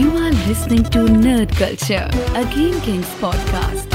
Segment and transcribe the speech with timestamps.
[0.00, 3.86] You are listening to Nerd Culture, a Game Kings podcast.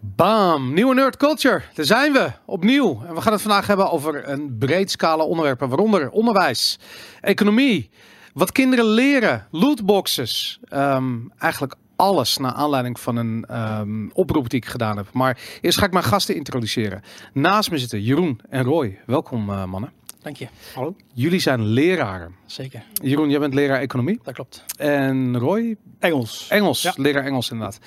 [0.00, 1.62] Bam, nieuwe Nerd Culture.
[1.74, 3.02] Daar zijn we, opnieuw.
[3.06, 6.78] En we gaan het vandaag hebben over een breed scala onderwerpen, waaronder onderwijs,
[7.20, 7.90] economie,
[8.32, 10.58] wat kinderen leren, lootboxes.
[10.68, 15.06] Ehm, eigenlijk alles naar aanleiding van een ehm, oproep die ik gedaan heb.
[15.12, 17.02] Maar eerst ga ik mijn gasten introduceren.
[17.32, 18.98] Naast me zitten Jeroen en Roy.
[19.06, 19.97] Welkom eh, mannen.
[20.28, 20.48] Dank je.
[20.74, 20.96] Hallo?
[21.14, 22.34] Jullie zijn leraren.
[22.46, 24.20] Zeker, Jeroen, jij bent leraar economie.
[24.22, 24.64] dat klopt.
[24.76, 26.46] En Roy, Engels.
[26.48, 26.92] Engels, Ja.
[26.96, 27.78] leraar Engels inderdaad.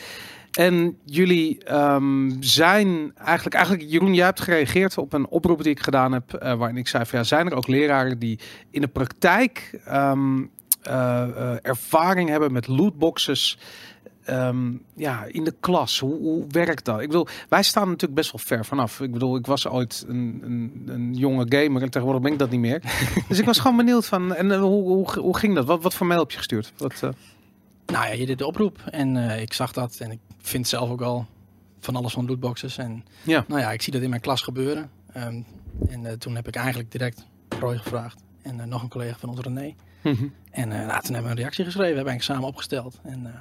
[0.52, 5.80] En jullie ehm, zijn eigenlijk, eigenlijk, Jeroen, jij hebt gereageerd op een oproep die ik
[5.80, 8.40] gedaan heb, eh, waarin ik zei van ja, zijn er ook leraren die
[8.72, 10.44] in de praktijk ehm,
[10.82, 13.58] eh, eh, ervaring hebben met lootboxes?
[14.26, 16.00] Ehm, ja, in de klas.
[16.00, 17.00] Hoe, hoe werkt dat?
[17.02, 19.00] Ik bedoel, wij staan natuurlijk best wel ver vanaf.
[19.00, 22.50] Ik bedoel, ik was ooit een, een, een jonge gamer en tegenwoordig ben ik dat
[22.50, 22.82] niet meer.
[23.28, 25.66] dus ik was gewoon benieuwd van, en eh, hoe, hoe, hoe ging dat?
[25.66, 26.74] Wat, wat voor mail heb je gestuurd?
[26.78, 27.10] Wat, eh,
[27.86, 30.90] Nou ja, je deed de oproep en eh, ik zag dat en ik vind zelf
[30.90, 31.26] ook al
[31.80, 32.78] van alles van lootboxes.
[32.78, 33.46] En Ja.
[33.48, 34.90] nou ja, ik zie dat in mijn klas gebeuren.
[35.14, 35.42] Ehm,
[35.90, 37.26] en toen heb ik eigenlijk direct
[37.60, 39.74] Roy gevraagd en nog een collega van ons, René.
[40.02, 40.26] mhm.
[40.52, 43.00] En nou, toen hebben we een reactie geschreven, we hebben eigenlijk samen opgesteld.
[43.04, 43.32] En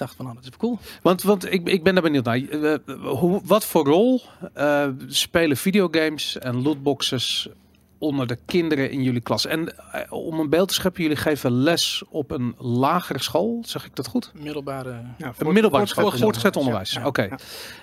[0.00, 0.78] dacht van, nou, dat is cool.
[1.02, 2.36] Want, want ik, ik ben daar benieuwd naar.
[2.36, 4.20] Eh, hoe, wat voor rol
[4.54, 7.48] eh, spelen videogames en lootboxes
[7.98, 9.46] onder de kinderen in jullie klas?
[9.46, 9.74] En
[10.08, 14.06] om een beeld te scheppen, jullie geven les op een lagere school, zeg ik dat
[14.06, 14.32] goed?
[14.34, 16.92] Middelbare, Ja, Een middelbare school, voortgezet onderwijs.
[16.92, 17.22] Ja, ja, Oké.
[17.22, 17.38] ja.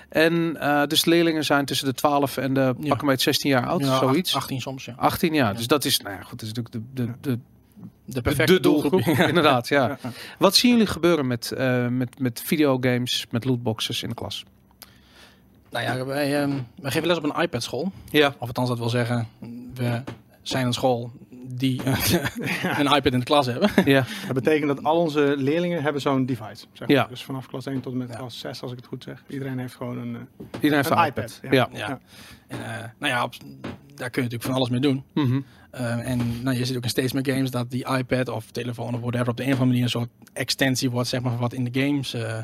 [0.08, 2.88] En eh, dus de leerlingen zijn tussen de 12 en de Ja.
[2.88, 4.34] pak een beetje 16 jaar oud, ja, zoiets.
[4.34, 4.94] 18 soms, ja.
[4.96, 5.56] 18 jaar.
[5.56, 7.38] Dus dat is, nou ja, goed, dat is natuurlijk de, de, de,
[8.10, 9.00] De perfecte de doelgroep.
[9.28, 9.98] Inderdaad, ja.
[10.38, 14.44] Wat zien jullie gebeuren met, eh, met, met videogames, met lootboxes in de klas?
[15.70, 17.92] Nou ja, wij, ehm, wij geven les op een iPad school.
[18.10, 18.28] Ja.
[18.38, 19.28] Of althans, dat wil zeggen,
[19.74, 20.02] we
[20.42, 21.12] zijn een school
[21.50, 21.80] die
[22.78, 23.70] een iPad in de klas hebben.
[23.84, 24.04] Ja.
[24.26, 26.66] Dat betekent dat al onze leerlingen hebben zo'n device.
[26.72, 26.96] Zeg maar.
[26.96, 27.06] Ja.
[27.06, 28.16] Dus vanaf klas 1 tot en met Ja.
[28.16, 29.22] klas 6, als ik het goed zeg.
[29.28, 31.38] Iedereen heeft gewoon een, eh, Iedereen heeft een een iPad.
[31.42, 31.50] Ja.
[31.52, 31.68] Ja.
[31.72, 32.00] Ja.
[32.46, 33.34] En, eh, nou ja, op-
[33.94, 35.04] daar kun je natuurlijk van alles mee doen.
[35.14, 35.40] Mhm.
[35.70, 38.94] Eh, en nou, je ziet ook in steeds meer games dat die iPad of telefoon
[38.94, 41.40] of whatever op de een of andere manier een soort extensie wordt, zeg maar, van
[41.40, 42.38] wat in de games eh,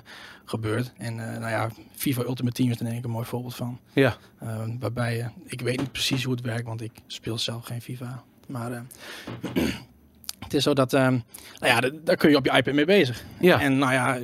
[0.45, 0.93] gebeurt.
[0.97, 3.81] En eh, nou ja, FIFA Ultimate Team is er denk ik een mooi voorbeeld van.
[3.93, 4.17] Ja.
[4.39, 7.81] Eh, waarbij, eh, ik weet niet precies hoe het werkt, want ik speel zelf geen
[7.81, 8.23] FIFA.
[8.47, 8.71] Maar
[10.45, 11.23] het is zo dat, eh, nou
[11.61, 13.25] ja, daar kun je op je iPad mee bezig.
[13.41, 13.61] Ja.
[13.61, 14.19] En nou ja,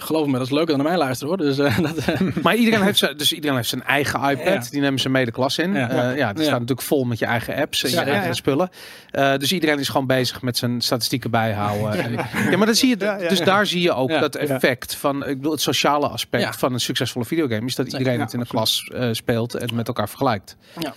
[0.00, 1.46] geloof me, dat is leuker dan naar mij luisteren hoor.
[1.46, 4.64] Dus eh, dat, eh, Maar iedereen heeft, zijn, dus iedereen heeft zijn eigen iPad.
[4.64, 4.70] Ja.
[4.70, 5.72] Die nemen ze mee de klas in.
[5.72, 5.92] Ja.
[5.94, 6.48] Ja, ja die Ja.
[6.48, 8.32] staat natuurlijk vol met je eigen apps en Ja, je eigen ja.
[8.32, 8.68] spullen.
[9.10, 12.12] Eh, dus iedereen is gewoon bezig met zijn statistieken bijhouden.
[12.50, 13.44] Ja, maar dan zie je, Ja, ja, dus ja.
[13.44, 14.20] daar zie je ook Ja.
[14.20, 16.52] dat effect van, ik bedoel, het sociale aspect Ja.
[16.52, 19.74] van een succesvolle videogame is dat iedereen Ja, het in de klas eh, speelt en
[19.74, 20.56] met elkaar vergelijkt.
[20.80, 20.94] Ja.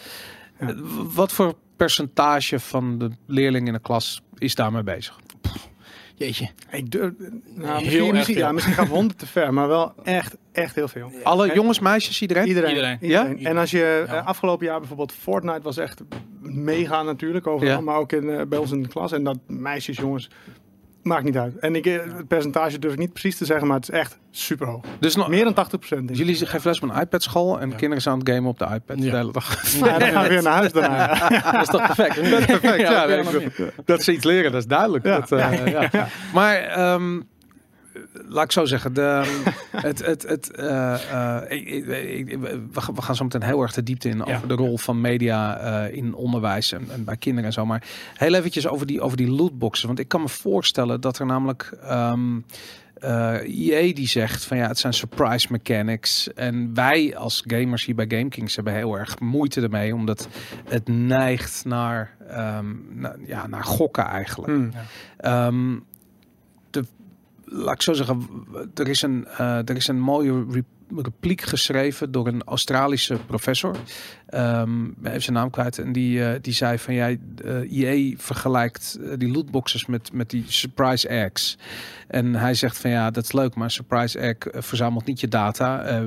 [0.59, 0.67] Eh,
[1.13, 5.15] Wat voor percentage van de leerlingen in de klas is daarmee bezig?
[6.17, 6.49] Jeetje.
[6.71, 7.11] Ik durf,
[7.55, 11.11] nou, Heel misschien, ja, misschien gaat 100 te ver, maar wel echt, echt heel veel.
[11.23, 12.47] Alle En- jongens, meisjes, iedereen?
[12.47, 12.69] Iedereen.
[12.69, 12.97] Iedereen.
[13.01, 13.37] iedereen.
[13.39, 13.49] Ja?
[13.49, 14.15] En als je Ja.
[14.15, 16.01] eh, afgelopen jaar bijvoorbeeld Fortnite was echt
[16.41, 17.81] mega natuurlijk overal, Ja.
[17.81, 19.11] maar ook in, eh, bij ons in de klas.
[19.11, 20.29] En dat meisjes, jongens,
[21.07, 21.57] maakt niet uit.
[21.57, 24.17] En ik, eh, het percentage durf ik niet precies te zeggen, maar het is echt
[24.31, 24.81] super hoog.
[24.99, 26.17] Dus nog, Meer dan 80 procent.
[26.17, 27.75] jullie geven les op een iPad school en Ja.
[27.75, 29.11] kinderen zijn aan het gamen op de iPad Ja.
[29.11, 29.63] de hele dag.
[29.85, 31.07] Ja, dan gaan we weer naar huis daarna.
[31.51, 32.15] Dat is toch perfect?
[32.15, 32.77] Dat is perfect.
[32.79, 33.25] Ja, dat
[33.85, 35.05] dat ze iets leren, dat is duidelijk.
[35.05, 35.19] Ja.
[35.19, 36.07] Dat, eh, ja.
[36.33, 37.19] Maar ehm,
[38.27, 39.23] laat ik zo zeggen, de,
[39.71, 40.93] het, het, het, eh,
[41.43, 42.39] eh, ik- ik- ik-
[42.93, 44.35] we gaan- zo meteen heel erg de diepte in Ja.
[44.35, 47.65] over de rol van media eh, in onderwijs en, en bij kinderen en zo.
[47.65, 49.87] Maar heel eventjes over die, over die lootboxen.
[49.87, 51.77] Want ik kan me voorstellen dat er namelijk...
[51.83, 52.39] ehm
[52.99, 56.33] EA die zegt van ja, het zijn surprise mechanics.
[56.33, 60.27] En wij als gamers hier bij GameKings hebben heel erg moeite ermee, omdat
[60.69, 64.51] het neigt naar, ehm, na- ja, naar gokken eigenlijk.
[64.53, 64.71] Hmm.
[65.17, 65.75] Ehm,
[66.69, 66.85] de,
[67.49, 68.27] laat ik zo zeggen,
[68.73, 70.61] er is een, eh, er is een mooie re-
[70.95, 73.75] repliek geschreven door een Australische professor.
[74.29, 75.77] Ben even zijn naam kwijt.
[75.77, 80.29] En die, eh, die zei van ja, eh EA vergelijkt eh, die lootboxes met, met
[80.29, 81.57] die surprise eggs.
[82.07, 86.01] En hij zegt van ja, dat is leuk, maar surprise egg verzamelt niet je data.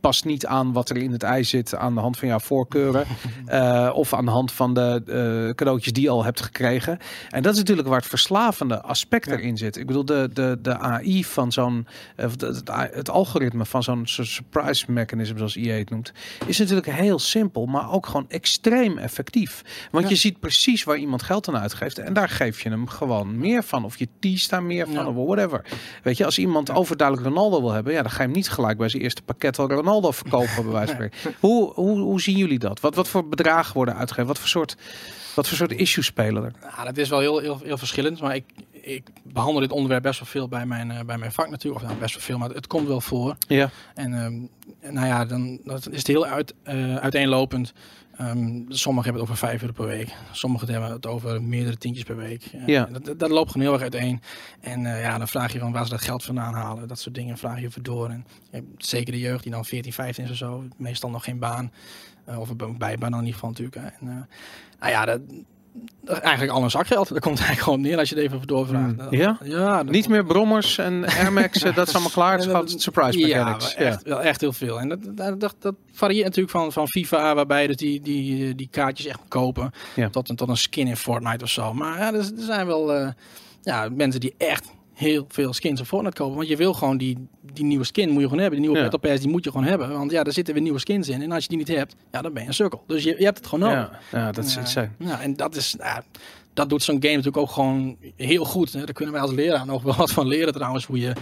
[0.00, 3.04] past niet aan wat er in het ei zit aan de hand van jouw voorkeuren.
[3.92, 6.98] of aan de hand van de cadeautjes die je al hebt gekregen.
[7.30, 9.32] En dat is natuurlijk waar het verslavende aspect Ja.
[9.32, 9.76] erin zit.
[9.76, 15.36] Ik bedoel, de, de, de AI van zo'n, het, het, algoritme van zo'n surprise mechanism,
[15.36, 16.12] zoals EA het noemt,
[16.46, 19.62] is natuurlijk heel heel simpel, maar ook gewoon extreem effectief.
[19.90, 20.10] Want Ja.
[20.10, 21.98] je ziet precies waar iemand geld aan uitgeeft.
[21.98, 23.84] En daar geef je hem gewoon meer van.
[23.84, 25.06] Of je teest daar meer van, Ja.
[25.06, 25.64] of whatever.
[26.02, 28.78] Weet je, als iemand overduidelijk Ronaldo wil hebben, ja, dan ga je hem niet gelijk
[28.78, 31.34] bij zijn eerste pakket al Ronaldo verkopen, bij wijze van spreken.
[31.40, 32.80] Hoe, hoe, hoe zien jullie dat?
[32.80, 34.26] Wat, wat voor bedragen worden uitgegeven?
[34.28, 34.76] Wat voor soort,
[35.34, 36.52] wat voor soort issues spelen er?
[36.76, 38.20] Ja, dat is wel heel, heel, heel verschillend.
[38.20, 38.44] Maar ik,
[38.82, 41.82] ik behandel dit onderwerp best wel veel bij mijn, eh, bij mijn vak natuurlijk.
[41.82, 43.36] Of nou, best wel veel, maar het komt wel voor.
[43.48, 47.72] Ja, En ehm, nou ja, dan dat is het heel uit, eh, uiteenlopend.
[48.16, 50.14] Ehm, sommigen hebben het over 5 euro per week.
[50.32, 52.44] Sommigen hebben het over meerdere tientjes per week.
[52.44, 52.84] Eh, Ja.
[52.84, 54.22] dat, dat, loopt gewoon heel erg uiteen.
[54.60, 56.88] En ja, dan vraag je van waar ze dat geld vandaan halen.
[56.88, 58.08] Dat soort dingen vraag je even door.
[58.08, 58.24] En
[58.78, 60.64] zeker de jeugd die dan 14, 15 is of zo.
[60.76, 61.72] Meestal nog geen baan.
[62.26, 63.76] Of een bijbaan in ieder geval natuurlijk.
[63.76, 64.28] En,
[64.80, 65.20] nou ja, dat,
[66.04, 67.08] eigenlijk al een zakgeld.
[67.08, 68.96] Daar komt eigenlijk gewoon neer als je het even doorvraagt.
[68.96, 69.06] Mm.
[69.10, 69.38] Ja?
[69.44, 72.32] Ja, niet meer brommers en Air Max, eh, dat is allemaal klaar.
[72.32, 73.74] Het is Ja, dat- surprise ja, mechanics.
[73.76, 74.80] wel echt, wel echt heel veel.
[74.80, 78.68] En dat, dat, dat, dat varieert natuurlijk van, van FIFA, waarbij dus die, die, die
[78.70, 80.08] kaartjes echt moet kopen, Ja.
[80.08, 81.74] tot, een, tot een skin in Fortnite of zo.
[81.74, 83.08] Maar ja, er, er zijn wel eh,
[83.62, 84.70] ja, mensen die echt
[85.00, 86.36] heel veel skins in Fortnite kopen.
[86.36, 88.58] Want je wil gewoon die, die nieuwe skin moet je gewoon hebben.
[88.60, 88.90] Die nieuwe Ja.
[88.90, 89.90] Battle Pass die moet je gewoon hebben.
[89.92, 91.22] Want ja, er zitten weer nieuwe skins in.
[91.22, 92.82] En als je die niet hebt, ja, dan ben je een sukkel.
[92.86, 93.90] Dus je, je hebt het gewoon nodig.
[94.12, 94.90] Ja, ja, dat is Ja, insane.
[94.98, 95.74] Ja, en dat is...
[95.78, 96.02] Ja,
[96.54, 98.72] dat doet zo'n game natuurlijk ook gewoon heel goed.
[98.72, 98.84] Hè.
[98.84, 100.86] Daar kunnen wij als leraar nog wel wat van leren trouwens.
[100.86, 101.12] Hoe je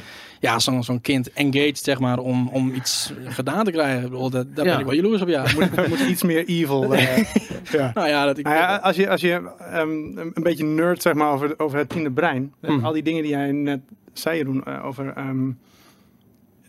[0.41, 4.05] ja, zo'n zo'n kind engaged, zeg maar, om, om iets gedaan te krijgen.
[4.05, 4.71] Ik bedoel, dat, daar Ja.
[4.71, 5.45] ben ik wel jaloers op, ja.
[5.59, 6.95] moet, moet iets meer evil.
[6.95, 7.17] eh,
[7.73, 7.91] ja.
[7.95, 8.45] nou ja, dat ik...
[8.45, 9.89] Nou ja, als je, als je ehm,
[10.19, 12.53] een beetje nerd zeg maar, over, over het tiende brein.
[12.61, 12.85] Mhm.
[12.85, 13.81] Al die dingen die jij net
[14.13, 15.13] zei, Jeroen, eh, over...
[15.17, 15.51] ehm,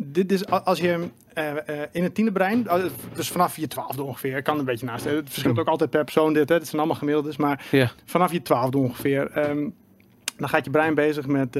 [0.01, 4.03] dit is als je eh, eh, in het tiende brein, eh, dus vanaf je twaalfde
[4.03, 5.05] ongeveer, ik kan een beetje naast.
[5.05, 7.65] Het verschilt ook altijd per persoon dit, hè, het zijn allemaal gemiddeldes, maar
[8.05, 9.69] vanaf je twaalfde ongeveer, ehm,
[10.37, 11.53] dan gaat je brein bezig met,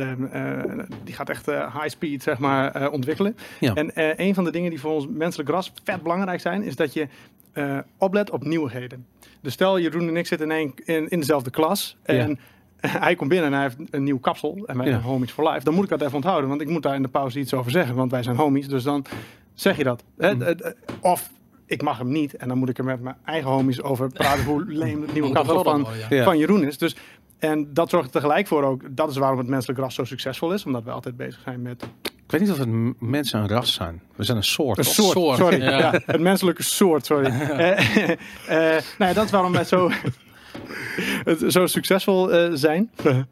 [1.04, 3.38] die gaat echt high speed zeg maar ontwikkelen.
[3.60, 3.74] Ja.
[3.74, 3.92] En
[4.22, 7.08] een van de dingen die voor ons menselijk ras vet belangrijk zijn, is dat je
[7.98, 9.06] oplet op nieuwigheden.
[9.42, 12.40] Dus stel Jeroen en ik zitten in, één, in, in dezelfde klas en
[12.88, 14.92] hij komt binnen en hij heeft een nieuw kapsel en wij Ja.
[14.92, 15.64] zijn homies for life.
[15.64, 17.72] Dan moet ik dat even onthouden, want ik moet daar in de pauze iets over
[17.72, 18.68] zeggen, want wij zijn homies.
[18.68, 19.06] Dus dan
[19.54, 20.04] zeg je dat.
[20.18, 20.34] Hè?
[20.34, 20.42] Mm.
[20.42, 21.30] Eh, eh, Of
[21.66, 24.44] ik mag hem niet en dan moet ik er met mijn eigen homies over praten
[24.46, 26.24] hoe leem het nieuwe kapsel van, ja.
[26.24, 26.78] Van Jeroen is.
[26.78, 26.96] Dus,
[27.40, 30.54] en dat zorgt er tegelijk voor ook, dat is waarom het menselijk ras zo succesvol
[30.54, 32.70] is, omdat we altijd bezig zijn met Ik weet niet of het
[33.02, 34.02] mensen een ras zijn.
[34.16, 34.78] We zijn een soort.
[34.78, 35.62] Een soort, soort, sorry.
[35.62, 35.78] ja.
[35.78, 36.02] Ja.
[36.06, 37.30] het menselijke soort, sorry.
[37.40, 39.90] Eh, eh, nou ja, dat is waarom wij zo,
[41.24, 42.90] het- zo succesvol eh, zijn.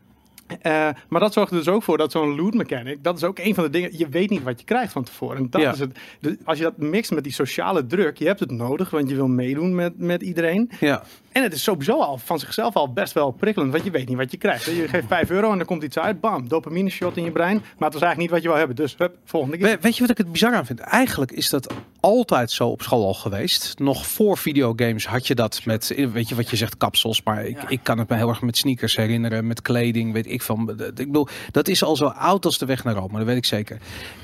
[0.61, 3.39] Eh, maar dat zorgt er dus ook voor dat zo'n loot mechanic, dat is ook
[3.39, 5.37] een van de dingen, je weet niet wat je krijgt van tevoren.
[5.37, 5.71] En dat Ja.
[5.73, 5.97] is het,
[6.43, 9.27] als je dat mixt met die sociale druk, je hebt het nodig, want je wil
[9.27, 10.71] meedoen met, met iedereen.
[10.79, 11.03] Ja,
[11.37, 14.17] En het is sowieso al van zichzelf al best wel prikkelend, want je weet niet
[14.17, 14.65] wat je krijgt.
[14.65, 17.55] Je geeft 5 euro en er komt iets uit, bam, dopamine shot in je brein.
[17.57, 19.67] Maar het was eigenlijk niet wat je wil hebben, dus hup, volgende keer.
[19.67, 20.79] We- weet je wat ik het bizar aan vind?
[20.79, 23.73] Eigenlijk is dat altijd zo op school al geweest.
[23.79, 27.23] Nog voor videogames had je dat met, weet je wat je zegt, kapsels.
[27.23, 27.67] Maar ik, Ja.
[27.69, 30.69] ik kan het me heel erg met sneakers herinneren, met kleding, weet ik van.
[30.69, 33.45] Ik bedoel, dat is al zo oud als de weg naar Rome, dat weet ik
[33.45, 33.77] zeker.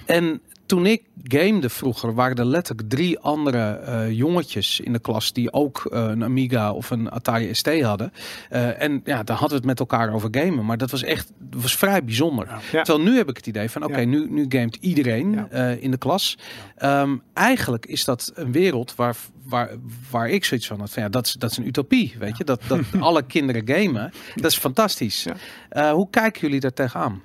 [0.06, 5.34] En toen ik gamede vroeger, waren er letterlijk drie andere eh, jongetjes in de klas
[5.34, 8.14] die ook eh, een Amiga of een Atari ST hadden.
[8.50, 10.66] Eh, en ja, daar hadden we het met elkaar over gamen.
[10.66, 12.48] Maar dat was echt, dat was vrij bijzonder.
[12.72, 12.82] Ja.
[12.84, 14.06] Terwijl nu heb ik het idee van, oké, Ja.
[14.06, 15.48] nu, nu gamet iedereen Ja.
[15.50, 16.38] eh, in de klas.
[16.76, 19.70] Ehm, eigenlijk is dat een wereld waar, waar,
[20.12, 20.90] waar ik zoiets van had.
[20.92, 22.44] Van, ja, dat, is, dat is een utopie, weet je.
[22.44, 25.24] Dat, dat alle kinderen gamen, dat is fantastisch.
[25.24, 25.34] Ja.
[25.70, 27.22] Eh, hoe kijken jullie daar tegenaan?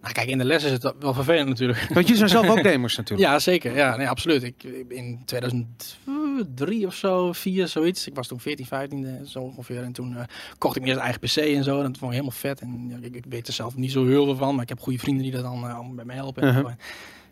[0.00, 1.78] Nou, kijk, in de les is het wel vervelend natuurlijk.
[1.80, 3.28] Want jullie zijn zelf ook gamers natuurlijk.
[3.28, 3.76] Ja, zeker.
[3.76, 4.42] Ja, nee, absoluut.
[4.42, 8.06] Ik, in 2003 of zo, 4, zoiets.
[8.06, 9.82] Ik was toen 14, 15, eh, zo ongeveer.
[9.82, 10.22] En toen eh,
[10.58, 11.76] kocht ik mijn eigen PC en zo.
[11.76, 12.60] En dat vond ik helemaal vet.
[12.60, 14.54] En ik, ik weet er zelf niet zo heel veel van.
[14.54, 16.42] Maar ik heb goede vrienden die dat dan allemaal bij me helpen.
[16.42, 16.60] En zo.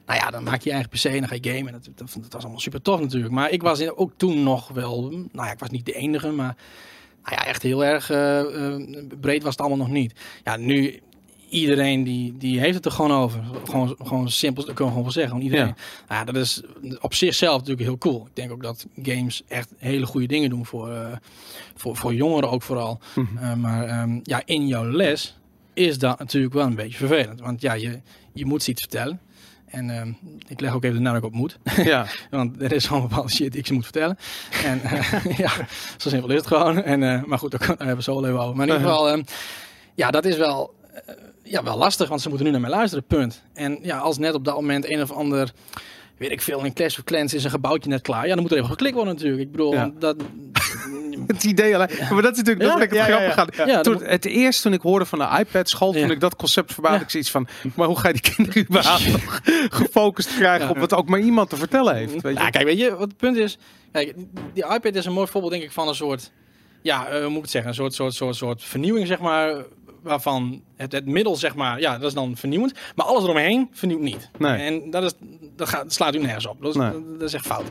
[0.06, 1.72] Nou ja, dan maak je je eigen PC en dan ga je gamen.
[1.72, 3.32] Dat, dat, dat was allemaal super tof natuurlijk.
[3.32, 5.10] Maar ik was in- ook toen nog wel...
[5.10, 6.56] Nou ja, ik was niet de enige, maar...
[7.22, 8.42] Nou ja, echt heel erg eh,
[9.20, 10.20] breed was het allemaal nog niet.
[10.44, 11.00] Ja, nu...
[11.48, 13.40] Iedereen die, die heeft het er gewoon over.
[13.64, 15.32] Gewoon, gewoon simpel, dat kunnen we gewoon wel zeggen.
[15.32, 15.74] Gewoon iedereen.
[16.08, 16.16] Ja.
[16.16, 16.62] Ja, dat is
[17.00, 18.26] op zichzelf natuurlijk heel cool.
[18.26, 21.16] Ik denk ook dat games echt hele goede dingen doen voor, eh,
[21.74, 23.00] voor, voor jongeren ook vooral.
[23.14, 23.36] Mhm.
[23.36, 25.36] Eh, maar ehm, ja, in jouw les
[25.74, 27.40] is dat natuurlijk wel een beetje vervelend.
[27.40, 28.00] Want ja, je,
[28.32, 29.20] je moet ze iets vertellen.
[29.66, 30.12] En ehm,
[30.48, 31.58] ik leg ook even de nadruk op moet.
[31.76, 32.06] Ja.
[32.30, 34.18] Want er is gewoon bepaalde shit die ik ze moet vertellen.
[34.64, 35.50] En eh, ja,
[35.96, 36.82] zo simpel is het gewoon.
[36.82, 38.56] En, maar goed, daar hebben we zo wel even over.
[38.56, 39.22] Maar in ieder geval, ehm,
[39.94, 40.74] ja, dat is wel,
[41.46, 42.08] ja, wel lastig.
[42.08, 43.42] Want ze moeten nu naar mij luisteren, punt.
[43.54, 45.52] En ja, als net op dat moment een of ander...
[46.16, 48.26] Weet ik veel, in Clash of Clans is een gebouwtje net klaar.
[48.26, 49.42] Ja, dan moet er even geklikt worden natuurlijk.
[49.42, 49.90] Ik bedoel, Ja.
[49.98, 50.16] dat,
[51.26, 51.88] het idee alleen.
[52.10, 53.66] Maar dat is natuurlijk dat Ja, ja, grappig.
[53.66, 56.10] Ja, toen, het eerst toen ik hoorde van de iPad-school, toen Ja.
[56.10, 59.40] ik dat concept verbaasde, ik zoiets van, maar hoe ga je die kinderen überhaupt nog
[59.70, 62.22] gefocust krijgen op wat ook maar iemand te vertellen heeft?
[62.22, 62.50] Weet je?
[62.50, 63.58] Kijk, weet je, wat het punt is?
[63.92, 64.14] Kijk,
[64.54, 66.30] die iPad is een mooi voorbeeld, denk ik, van een soort,
[66.82, 69.64] ja, eh, hoe moet ik het zeggen, een soort, soort, soort, soort vernieuwing, zeg maar,
[70.02, 74.00] waarvan het, het middel, zeg maar, ja, dat is dan vernieuwend, maar alles eromheen vernieuwt
[74.00, 74.30] niet.
[74.38, 74.56] Nee.
[74.56, 75.12] En dat, is,
[75.56, 76.62] dat gaat, slaat u nergens op.
[76.62, 76.90] Dat is, Nee.
[77.18, 77.64] dat is echt fout.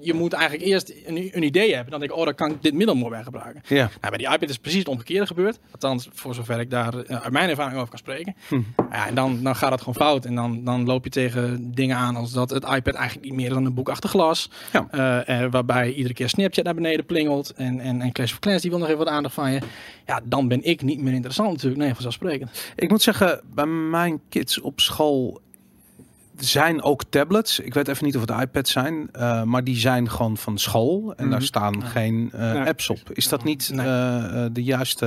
[0.00, 2.62] Je moet eigenlijk eerst een, een idee hebben, dan denk ik, oh, dan kan ik
[2.62, 3.62] dit middel mooi bij gebruiken.
[3.66, 3.76] Ja.
[4.00, 5.58] Nou, bij die iPad is precies het omgekeerde gebeurd.
[5.70, 8.34] Althans, voor zover ik daar eh, uit mijn ervaring over kan spreken.
[8.48, 8.60] Hm.
[8.90, 10.24] Ja, en dan, dan gaat het gewoon fout.
[10.24, 13.46] En dan, dan loop je tegen dingen aan als dat het iPad eigenlijk niet meer
[13.46, 14.50] is dan een boek achter glas.
[14.72, 14.86] Ja.
[14.90, 17.52] Eh, eh, waarbij iedere keer Snapchat naar beneden plingelt.
[17.52, 19.60] En, en, en Clash of Clans die wil nog even wat aandacht van je.
[20.06, 21.80] Ja, dan ben ik niet meer interessant natuurlijk.
[21.80, 22.39] Nee, vanzelfsprekend.
[22.76, 25.40] Ik moet zeggen, bij mijn kids op school
[26.36, 27.58] zijn ook tablets.
[27.60, 31.12] Ik weet even niet of het iPads zijn, eh, maar die zijn gewoon van school
[31.16, 31.46] en daar Mhm.
[31.46, 31.86] staan Ja.
[31.86, 32.98] geen eh, apps op.
[33.12, 33.86] Is dat niet Nee.
[33.86, 35.06] eh, de juiste?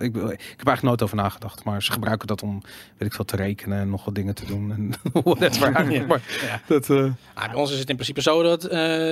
[0.00, 2.60] ik, ik heb eigenlijk nooit over nagedacht, maar ze gebruiken dat om,
[2.98, 4.92] weet ik veel, te rekenen en nog wat dingen te doen en
[5.24, 5.72] whatever.
[5.74, 6.06] eigenlijk.
[6.06, 6.60] Maar Ja.
[6.66, 6.90] dat,
[7.34, 8.60] Ah, bij ons is het in principe zo dat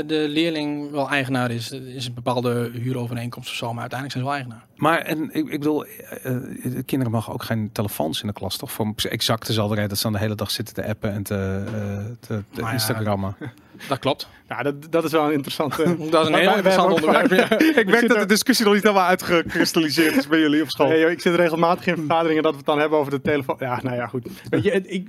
[0.08, 1.70] de leerling wel eigenaar is.
[1.72, 4.66] Er is een bepaalde huurovereenkomst of zo, maar uiteindelijk zijn ze wel eigenaar.
[4.78, 8.32] Maar en ik, ik bedoel, eh, eh, de kinderen mogen ook geen telefoons in de
[8.32, 8.72] klas, toch?
[8.72, 11.62] Voor exact dezelfde reden dat ze dan de hele dag zitten te appen en te,
[11.66, 11.72] eh,
[12.20, 12.72] te, te Nou ja.
[12.72, 13.36] Instagrammen.
[13.88, 14.28] Dat klopt.
[14.48, 15.96] Ja, dat, dat is wel een interessante...
[16.10, 17.30] Dat is een heel interessant onderwerp.
[17.30, 17.58] ja.
[17.80, 20.88] ik merk dat de discussie nog niet helemaal uitgekristalliseerd is bij jullie op school.
[20.88, 23.56] Nee, joh, ik zit regelmatig in vergaderingen dat we het dan hebben over de telefoon.
[23.58, 24.28] Ja, nou ja, goed.
[24.50, 25.08] Weet je, ik,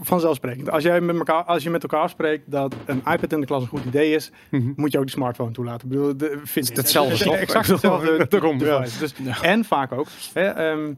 [0.00, 0.70] vanzelfsprekend.
[0.70, 3.62] Als, jij met elkaar, als je met elkaar spreekt dat een iPad in de klas
[3.62, 4.72] een goed idee is, Mhm.
[4.76, 5.82] moet je ook die smartphone toelaten.
[5.88, 7.40] Ik bedoel, de, vind hetzelfde, Het?
[7.46, 8.26] Exact hetzelfde.
[8.28, 8.78] Daarom, ja.
[8.78, 8.98] device.
[8.98, 9.42] Dus, Ja.
[9.42, 10.06] En vaak ook.
[10.32, 10.92] Hè, ehm,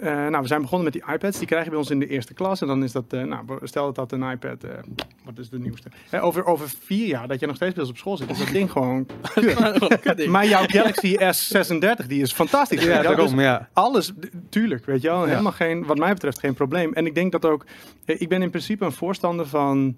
[0.00, 1.38] eh, nou, we zijn begonnen met die iPads.
[1.38, 2.60] Die krijg je bij ons in de eerste klas.
[2.60, 4.70] En dan is dat, eh, nou, stel dat dat een iPad, eh,
[5.24, 5.88] wat is de nieuwste?
[6.10, 8.38] Hè, over, over vier jaar, dat je nog steeds bij ons op school zit, is
[8.38, 9.06] dat ding gewoon.
[10.28, 12.84] Maar jouw Galaxy S36, die is fantastisch.
[12.84, 13.68] Ja, daarom, Dus ja.
[13.72, 14.12] alles,
[14.48, 15.22] tuurlijk, weet je wel.
[15.22, 15.28] Ja.
[15.28, 16.92] Helemaal geen, wat mij betreft, geen probleem.
[16.92, 17.64] En ik denk dat ook,
[18.04, 19.96] ik ben in principe een voorstander van,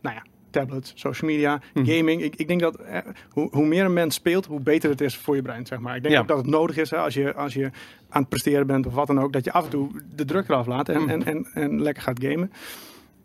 [0.00, 0.22] nou ja,
[0.60, 1.86] tablets, social media, Mhm.
[1.86, 2.22] gaming.
[2.22, 2.98] Ik, ik denk dat eh,
[3.30, 5.96] hoe, hoe meer een mens speelt, hoe beter het is voor je brein, zeg maar.
[5.96, 6.20] Ik denk Ja.
[6.20, 7.70] ook dat het nodig is, hè, als, je, als je
[8.08, 10.48] aan het presteren bent of wat dan ook, dat je af en toe de druk
[10.48, 11.10] eraf laat en, Mhm.
[11.10, 12.52] en, en, en lekker gaat gamen.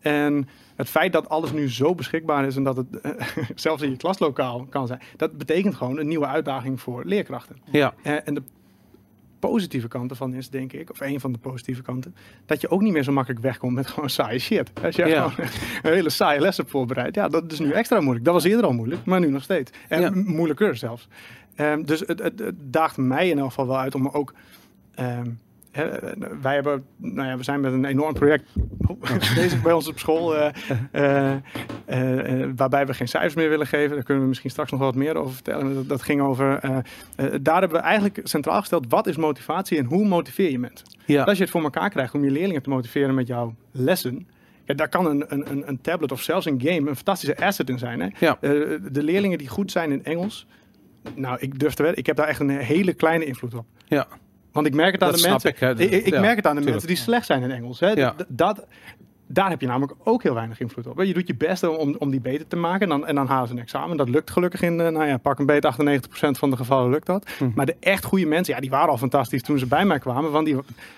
[0.00, 3.10] En het feit dat alles nu zo beschikbaar is en dat het eh,
[3.54, 7.56] zelfs in je klaslokaal kan zijn, dat betekent gewoon een nieuwe uitdaging voor leerkrachten.
[7.70, 8.42] Ja, Eh, en de
[9.48, 12.14] positieve kant ervan is, denk ik, of een van de positieve kanten,
[12.46, 14.70] dat je ook niet meer zo makkelijk wegkomt met gewoon saaie shit.
[14.84, 15.28] Als je Ja.
[15.28, 15.48] gewoon
[15.82, 18.24] een hele saaie les hebt voorbereid, ja, dat is nu extra moeilijk.
[18.24, 19.70] Dat was eerder al moeilijk, maar nu nog steeds.
[19.88, 20.10] En Ja.
[20.14, 21.08] moeilijker zelfs.
[21.54, 24.34] Ehm, dus het, het, het daagt mij in elk geval wel uit om ook...
[24.94, 25.30] ehm,
[26.42, 28.44] wij hebben, nou ja, we zijn met een enorm project
[29.34, 30.50] bezig bij ons op school, eh,
[30.92, 31.32] eh,
[31.86, 33.94] eh, waarbij we geen cijfers meer willen geven.
[33.94, 35.74] Daar kunnen we misschien straks nog wat meer over vertellen.
[35.74, 36.60] Dat, dat ging over,
[37.42, 40.86] daar hebben we eigenlijk centraal gesteld, wat is motivatie en hoe motiveer je mensen?
[41.06, 41.22] ja.
[41.24, 44.28] Als je het voor elkaar krijgt om je leerlingen te motiveren met jouw lessen,
[44.64, 47.78] ja, daar kan een, een, een- tablet of zelfs een game een fantastische asset in
[47.78, 48.00] zijn.
[48.00, 48.08] Hè?
[48.18, 48.36] Ja.
[48.90, 50.46] De leerlingen die goed zijn in Engels,
[51.14, 53.66] nou, ik durf te wedden, ik heb daar echt een hele kleine invloed op.
[53.86, 54.06] ja.
[54.52, 55.50] Want ik merk het aan Dat de mensen.
[55.50, 55.70] ik, hè.
[55.70, 56.70] Ik, ik, ik Ja, merk het aan de tuurlijk.
[56.70, 57.80] mensen die slecht zijn in Engels.
[57.80, 57.90] Hè?
[57.90, 58.14] Ja.
[58.28, 58.66] Dat,
[59.26, 61.02] daar heb je namelijk ook heel weinig invloed op.
[61.02, 63.48] Je doet je best om, om die beter te maken en dan, en dan halen
[63.48, 63.96] ze een examen.
[63.96, 67.06] Dat lukt gelukkig in, eh, nou ja, pak een beet 98% van de gevallen lukt
[67.06, 67.30] dat.
[67.38, 67.50] Hm.
[67.54, 70.30] Maar de echt goede mensen, ja, die waren al fantastisch toen ze bij mij kwamen.
[70.30, 70.56] Want die,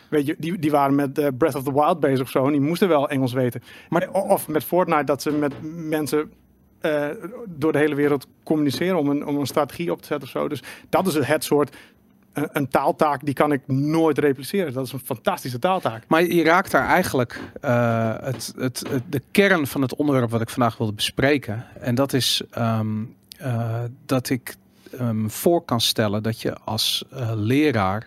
[0.09, 2.53] weet je, die, die waren met eh, Breath of the Wild bezig of zo en
[2.53, 3.63] die moesten wel Engels weten.
[3.89, 5.53] Maar, of met Fortnite dat ze met
[5.89, 6.33] mensen
[6.81, 7.07] eh,
[7.47, 10.49] door de hele wereld communiceren om een, om een strategie op te zetten of zo.
[10.49, 11.77] Dus dat is het soort
[12.35, 14.73] een, taaltaak die kan ik nooit repliceren.
[14.73, 16.05] Dat is een fantastische taaltaak.
[16.09, 20.41] Maar je raakt daar eigenlijk eh, het, het, het- de kern van het onderwerp wat
[20.41, 21.65] ik vandaag wilde bespreken.
[21.81, 23.03] En dat is ehm,
[23.39, 24.57] eh, dat ik
[24.99, 28.07] ehm, voor kan stellen dat je als eh, leraar,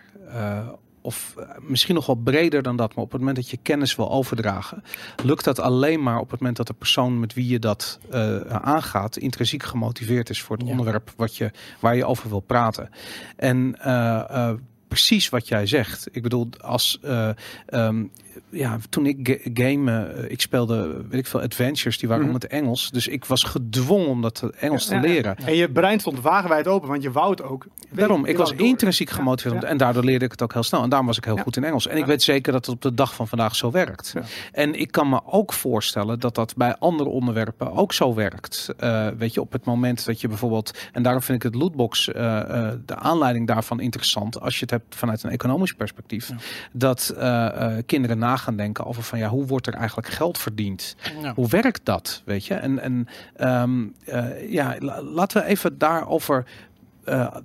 [1.08, 3.96] of eh, misschien nog wel breder dan dat, maar op het moment dat je kennis
[3.96, 4.84] wil overdragen,
[5.24, 8.40] lukt dat alleen maar op het moment dat de persoon met wie je dat eh,
[8.46, 10.72] aangaat intrinsiek gemotiveerd is voor het Ja.
[10.72, 12.90] onderwerp wat je, waar je over wil praten.
[13.36, 14.52] En eh,
[14.88, 16.08] precies wat jij zegt.
[16.12, 17.30] Ik bedoel, als eh,
[17.66, 18.06] ehm,
[18.50, 22.34] ja, toen ik ga- game, eh, ik speelde, weet ik veel, adventures, die waren om
[22.34, 22.92] het Engels.
[22.92, 25.36] Dus ik was gedwongen om dat Engels te leren.
[25.38, 27.66] En je brein stond wagenwijd open, want je wou het ook.
[27.92, 30.84] Daarom, ik was intrinsiek gemotiveerd en daardoor leerde ik het ook heel snel.
[30.84, 31.88] En daarom was ik heel goed in Engels.
[31.88, 34.14] En ik weet zeker dat het op de dag van vandaag zo werkt.
[34.52, 38.70] En ik kan me ook voorstellen dat dat bij andere onderwerpen ook zo werkt.
[38.78, 42.12] Eh, weet je, op het moment dat je bijvoorbeeld, en daarom vind ik het lootbox,
[42.12, 44.40] eh, eh, de aanleiding daarvan interessant.
[44.42, 46.36] Als je het hebt vanuit een economisch perspectief, Ja.
[46.72, 47.46] dat eh,
[47.78, 50.96] eh, kinderen na gaan denken over van ja, hoe wordt er eigenlijk geld verdiend?
[51.22, 51.34] Ja.
[51.34, 52.22] Hoe werkt dat?
[52.26, 52.54] Weet je?
[52.54, 56.46] En, en ehm, eh, ja, la- laten we even daarover.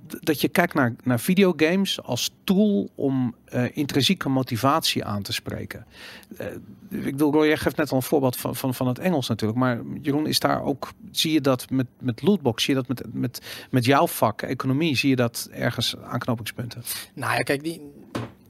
[0.07, 5.33] d- dat je kijkt naar, naar videogames als tool om eh, intrinsieke motivatie aan te
[5.33, 5.85] spreken.
[6.89, 9.59] Ik bedoel, Roy, jij geeft net al een voorbeeld van, van, van het Engels natuurlijk.
[9.59, 13.13] Maar Jeroen, is daar ook, zie je dat met, met lootbox, zie je dat met,
[13.13, 16.83] met, met jouw vak, economie, zie je dat ergens aanknopingspunten?
[17.13, 17.81] Nou ja, kijk, die,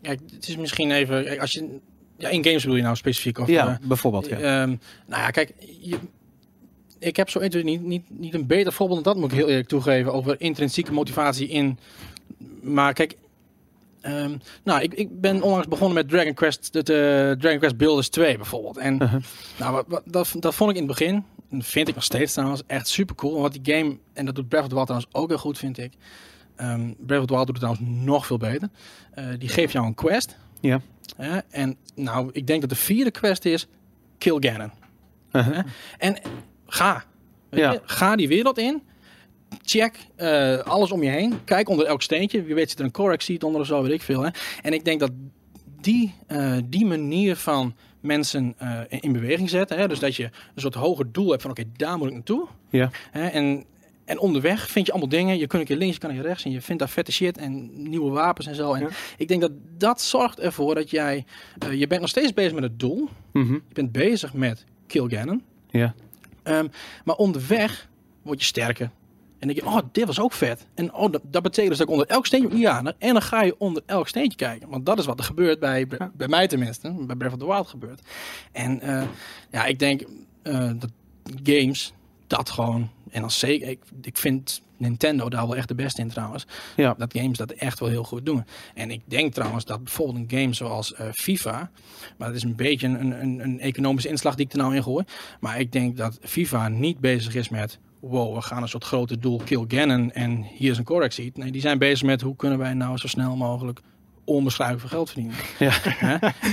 [0.01, 1.79] kijk, het is misschien even, als je,
[2.17, 3.37] ja, in games bedoel je nou specifiek?
[3.37, 4.25] Of, ja, eh, bijvoorbeeld.
[4.27, 4.35] Ja.
[4.37, 4.69] Ehm,
[5.07, 5.97] nou ja, kijk, je,
[6.99, 9.37] ik heb zo 1, 2, niet, niet, niet een beter voorbeeld dan dat, moet ik
[9.37, 11.79] heel eerlijk toegeven, over intrinsieke motivatie in.
[12.61, 13.17] Maar kijk,
[14.01, 18.09] ehm, nou, ik, ik ben onlangs begonnen met Dragon Quest, de, de Dragon Quest Builders
[18.09, 18.77] 2 bijvoorbeeld.
[18.77, 19.21] En Uh-huh.
[19.59, 21.23] nou, wat, wat- dat, dat vond ik in het begin,
[21.59, 23.41] vind ik nog steeds trouwens, echt super cool.
[23.41, 25.77] Want die game, en dat doet Breath of the Wild trouwens ook heel goed, vind
[25.77, 25.93] ik.
[26.55, 28.69] Ehm Breath of the Wild doet het trouwens nog veel beter.
[29.11, 30.37] Eh, die geeft jou een quest.
[30.61, 30.81] Ja.
[31.15, 33.67] Hè, en nou, ik denk dat de vierde quest is
[34.17, 34.71] Kill Ganon.
[35.31, 35.59] Uh-huh.
[35.97, 36.17] En
[36.67, 37.03] ga.
[37.49, 37.79] Ja.
[37.85, 38.81] ga die wereld in.
[39.61, 41.43] Check eh, alles om je heen.
[41.43, 42.43] Kijk onder elk steentje.
[42.43, 44.21] Wie weet zit er een correct seat onder of zo, weet ik veel.
[44.21, 44.29] Hè?
[44.61, 45.11] En ik denk dat
[45.81, 49.77] die, eh, die manier van mensen eh, in, in beweging zetten.
[49.77, 49.87] Hè?
[49.87, 52.47] Dus dat je een soort hoger doel hebt van oké, daar moet ik naartoe.
[52.69, 52.89] Ja.
[53.11, 53.27] Hè?
[53.27, 53.65] En,
[54.05, 55.37] en onderweg vind je allemaal dingen.
[55.37, 56.43] Je kunt een keer links, je kan een keer rechts.
[56.43, 58.73] En je vindt daar vette shit en nieuwe wapens en zo.
[58.73, 58.87] En Ja.
[59.17, 61.25] ik denk dat dat zorgt ervoor dat jij...
[61.59, 63.09] eh, je bent nog steeds bezig met het doel.
[63.33, 63.53] Mhm.
[63.53, 65.43] Je bent bezig met Kill Ganon.
[65.69, 65.93] Ja.
[66.43, 66.67] Ehm,
[67.05, 67.89] maar onderweg
[68.21, 68.89] word je sterker.
[69.39, 70.67] En denk je, oh, dit was ook vet.
[70.73, 72.57] En oh, dat, dat betekent dus dat ik onder elk steentje...
[72.57, 74.69] Ja, en dan ga je onder elk steentje kijken.
[74.69, 76.95] Want dat is wat er gebeurt bij, bij, bij mij tenminste.
[76.99, 78.01] Bij Breath of the Wild gebeurt.
[78.51, 79.03] En eh,
[79.51, 80.01] ja, ik denk
[80.41, 80.89] eh, dat
[81.43, 81.93] games
[82.27, 82.89] dat gewoon...
[83.13, 86.45] En dan zeker, ik, ik vind Nintendo daar wel echt de beste in trouwens.
[86.75, 86.95] Ja.
[86.97, 88.45] Dat games dat echt wel heel goed doen.
[88.73, 91.71] En ik denk trouwens dat bijvoorbeeld een game zoals eh, FIFA...
[92.17, 94.83] Maar dat is een beetje een, een, een economische inslag die ik er nou in
[94.83, 95.05] gooi.
[95.39, 97.79] Maar ik denk dat FIFA niet bezig is met...
[97.99, 101.37] Wow, we gaan een soort grote doel kill Ganon en hier is een correct seat.
[101.37, 103.79] Nee, die zijn bezig met hoe kunnen wij nou zo snel mogelijk
[104.25, 105.35] onbeschrijfelijk geld verdienen.
[105.59, 105.73] Ja.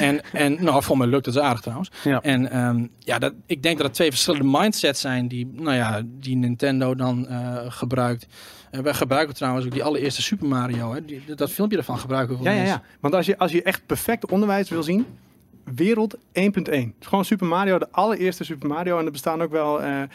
[0.00, 1.90] En, en nou, voor mij lukt het aardig trouwens.
[2.04, 2.20] Ja.
[2.20, 6.02] En ehm, ja, dat, ik denk dat het twee verschillende mindsets zijn die, nou ja,
[6.04, 8.26] die Nintendo dan eh, gebruikt.
[8.70, 10.94] En wij gebruiken trouwens ook die allereerste Super Mario.
[10.94, 11.04] Hè?
[11.04, 12.82] Die, dat filmpje ervan gebruiken we Ja, ja, ja.
[13.00, 15.06] Want als je, als je echt perfect onderwijs wil zien,
[15.74, 16.20] wereld 1.1.
[16.32, 16.64] Het
[17.00, 18.98] is gewoon Super Mario, de allereerste Super Mario.
[18.98, 20.08] En er bestaan ook wel, eh, eh,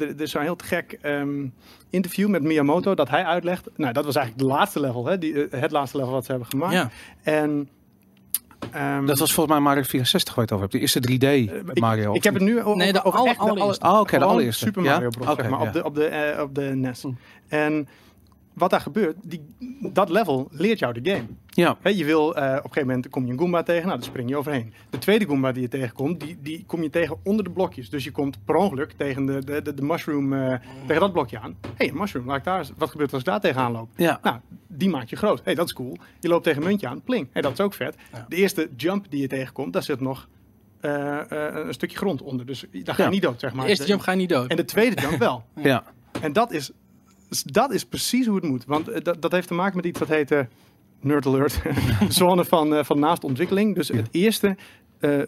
[0.00, 1.46] er, is zo'n heel te gek ehm,
[1.90, 3.68] interview met Miyamoto dat hij uitlegt.
[3.76, 6.30] Nou, dat was eigenlijk de laatste level, hè, die, eh, het laatste level wat ze
[6.30, 6.72] hebben gemaakt.
[6.72, 6.90] Ja.
[7.22, 7.68] En
[8.72, 10.72] ehm, Dat was volgens mij Mario 64 waar je het over hebt.
[10.72, 12.14] De eerste 3D eh, ik, Mario.
[12.14, 13.84] Ik heb het nu over, Nee, de over aller- echt de allereerste.
[13.84, 14.64] aller- Oh, oké, de allereerste.
[14.64, 14.92] Super Ja?
[14.92, 15.66] Mario Bros, Oké, zeg maar, ja.
[15.66, 17.02] op, de, op, de, eh, op de NES.
[17.02, 17.08] Hm.
[17.48, 17.88] En
[18.60, 19.40] wat daar gebeurt, die,
[19.92, 21.24] dat level leert jou de game.
[21.46, 21.76] Ja.
[21.80, 24.08] Hè, je wil, eh, op een gegeven moment kom je een Goomba tegen, nou, daar
[24.08, 24.72] spring je overheen.
[24.90, 27.90] De tweede Goomba die je tegenkomt, die, die kom je tegen onder de blokjes.
[27.90, 30.54] Dus je komt per ongeluk tegen de, de, de, de mushroom, eh,
[30.86, 31.56] tegen dat blokje aan.
[31.74, 33.88] Hé, hey, mushroom, laat ik daar, wat gebeurt als ik daar tegenaan loop?
[33.96, 34.18] Ja.
[34.22, 35.36] Nou, die maak je groot.
[35.38, 35.96] Hé, hey, dat is cool.
[36.20, 37.22] Je loopt tegen een muntje aan, pling.
[37.24, 37.96] Hé, hey, dat is ook vet.
[38.12, 38.26] Ja.
[38.28, 40.28] De eerste jump die je tegenkomt, daar zit nog
[40.80, 42.46] eh, een stukje grond onder.
[42.46, 43.08] Dus daar ga je Ja.
[43.14, 43.64] niet dood, zeg maar.
[43.64, 44.50] De eerste jump ga je niet dood.
[44.50, 45.44] En de tweede jump wel.
[45.62, 45.84] Ja.
[46.20, 46.70] En dat is,
[47.42, 48.64] dat is precies hoe het moet.
[48.64, 50.40] Want eh, dat, dat heeft te maken met iets dat heet eh,
[51.00, 51.60] Nerd Alert.
[52.08, 53.74] Zone van, eh, van naast ontwikkeling.
[53.74, 54.56] Dus het eerste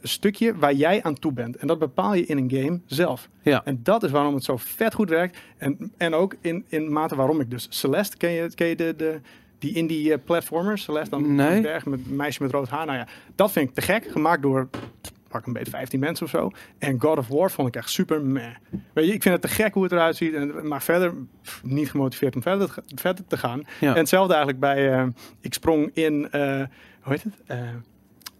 [0.02, 1.56] stukje waar jij aan toe bent.
[1.56, 3.28] En dat bepaal je in een game zelf.
[3.42, 3.64] Ja.
[3.64, 5.38] En dat is waarom het zo vet goed werkt.
[5.56, 8.94] En, en ook in, in mate waarom ik dus Celeste, ken je, ken je de,
[8.96, 9.20] de,
[9.58, 10.78] die indie eh, platformer?
[10.78, 11.60] Celeste dan Nee.
[11.60, 12.86] berg met meisje met rood haar.
[12.86, 14.10] Nou ja, dat vind ik te gek.
[14.10, 14.68] Gemaakt door
[15.32, 16.50] pak een beetje 15 mensen of zo.
[16.78, 18.54] En God of War vond ik echt super meh.
[18.92, 20.34] Weet je, ik vind het te gek hoe het eruit ziet.
[20.34, 23.62] En, maar verder pff, niet gemotiveerd om verder, te- verder te gaan.
[23.80, 23.90] Ja.
[23.92, 24.92] En hetzelfde eigenlijk bij...
[24.92, 25.06] eh,
[25.40, 26.30] ik sprong in...
[26.30, 26.40] eh,
[27.00, 27.34] hoe heet het?
[27.46, 27.58] Eh,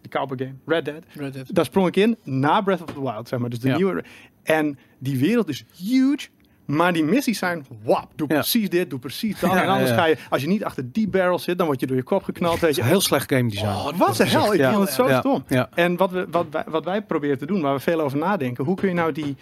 [0.01, 0.53] de cowboy game.
[0.65, 1.03] Red Dead.
[1.13, 1.55] Red Dead.
[1.55, 3.49] Daar sprong ik in na Breath of the Wild, zeg maar.
[3.49, 3.75] Dus de Ja.
[3.75, 4.03] nieuwe...
[4.43, 6.27] En die wereld is huge.
[6.65, 8.33] Maar die missies zijn, wap, doe Ja.
[8.33, 9.51] precies dit, doe precies dat.
[9.51, 11.79] Ja, en anders ja, ga je, als je niet achter die barrel zit, dan word
[11.79, 12.59] je door je kop geknald.
[12.59, 12.83] Weet je.
[12.83, 13.67] Heel slecht game design.
[13.67, 14.71] Oh, Wat de hel, ik Ja.
[14.73, 15.43] vond het zo stom.
[15.73, 18.65] En wat, we, wat, wij, wat wij proberen te doen, waar we veel over nadenken,
[18.65, 19.35] hoe kun je nou die...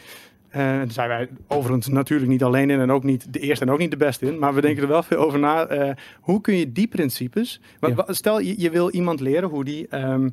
[0.49, 3.71] eh daar zijn wij overigens natuurlijk niet alleen in en ook niet de eerste en
[3.71, 4.39] ook niet de beste in.
[4.39, 5.65] Maar we denken er wel veel over na.
[5.65, 7.61] eh, hoe kun je die principes...
[8.07, 10.29] Stel, je, je wil iemand leren hoe die ehm,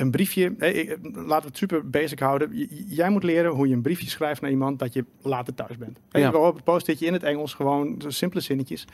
[0.00, 0.54] een briefje...
[0.58, 2.50] eh, ik- laten we het super basic houden.
[2.58, 5.76] J- jij moet leren hoe je een briefje schrijft naar iemand dat je later thuis
[5.78, 5.98] bent.
[6.10, 6.32] Eh, Ja.
[6.32, 8.84] Op het post-itje in het Engels, gewoon simpele zinnetjes.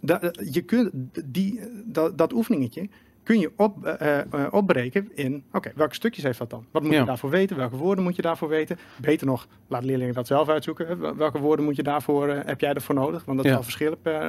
[0.00, 0.90] Da- je kunt
[1.24, 2.88] die, dat, dat oefeningetje
[3.22, 6.64] kun je op, eh, eh, opbreken in, oké, welke stukjes heeft dat dan?
[6.70, 6.98] Wat moet Ja.
[7.00, 7.56] je daarvoor weten?
[7.56, 8.78] Welke woorden moet je daarvoor weten?
[9.00, 11.16] Beter nog, laat leerlingen dat zelf uitzoeken.
[11.16, 13.24] Welke woorden moet je daarvoor, eh, heb jij ervoor nodig?
[13.24, 13.52] Want dat Ja.
[13.52, 14.20] zal verschillen per...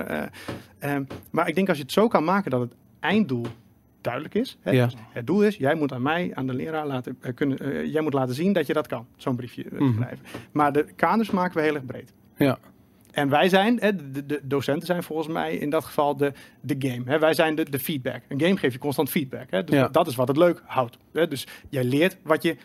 [0.79, 0.95] eh,
[1.31, 3.45] maar ik denk als je het zo kan maken dat het einddoel
[4.01, 4.57] duidelijk is.
[4.61, 4.71] Hè?
[4.71, 4.89] Ja.
[5.09, 8.01] Het doel is, jij moet aan mij, aan de leraar laten eh, kunnen, eh, jij
[8.01, 9.93] moet laten zien dat je dat kan, zo'n briefje eh, Mhm.
[9.95, 10.25] schrijven.
[10.51, 12.13] Maar de kaders maken we heel erg breed.
[12.37, 12.57] Ja.
[13.11, 16.75] En wij zijn, hè, de, de docenten zijn volgens mij in dat geval de, de
[16.79, 17.01] game.
[17.05, 17.19] Hè.
[17.19, 18.21] Wij zijn de, de feedback.
[18.27, 19.47] Een game geeft je constant feedback.
[19.51, 19.63] Hè.
[19.63, 19.87] Dus Ja.
[19.87, 20.97] dat is wat het leuk houdt.
[21.13, 21.27] Hè.
[21.27, 22.55] Dus jij leert wat je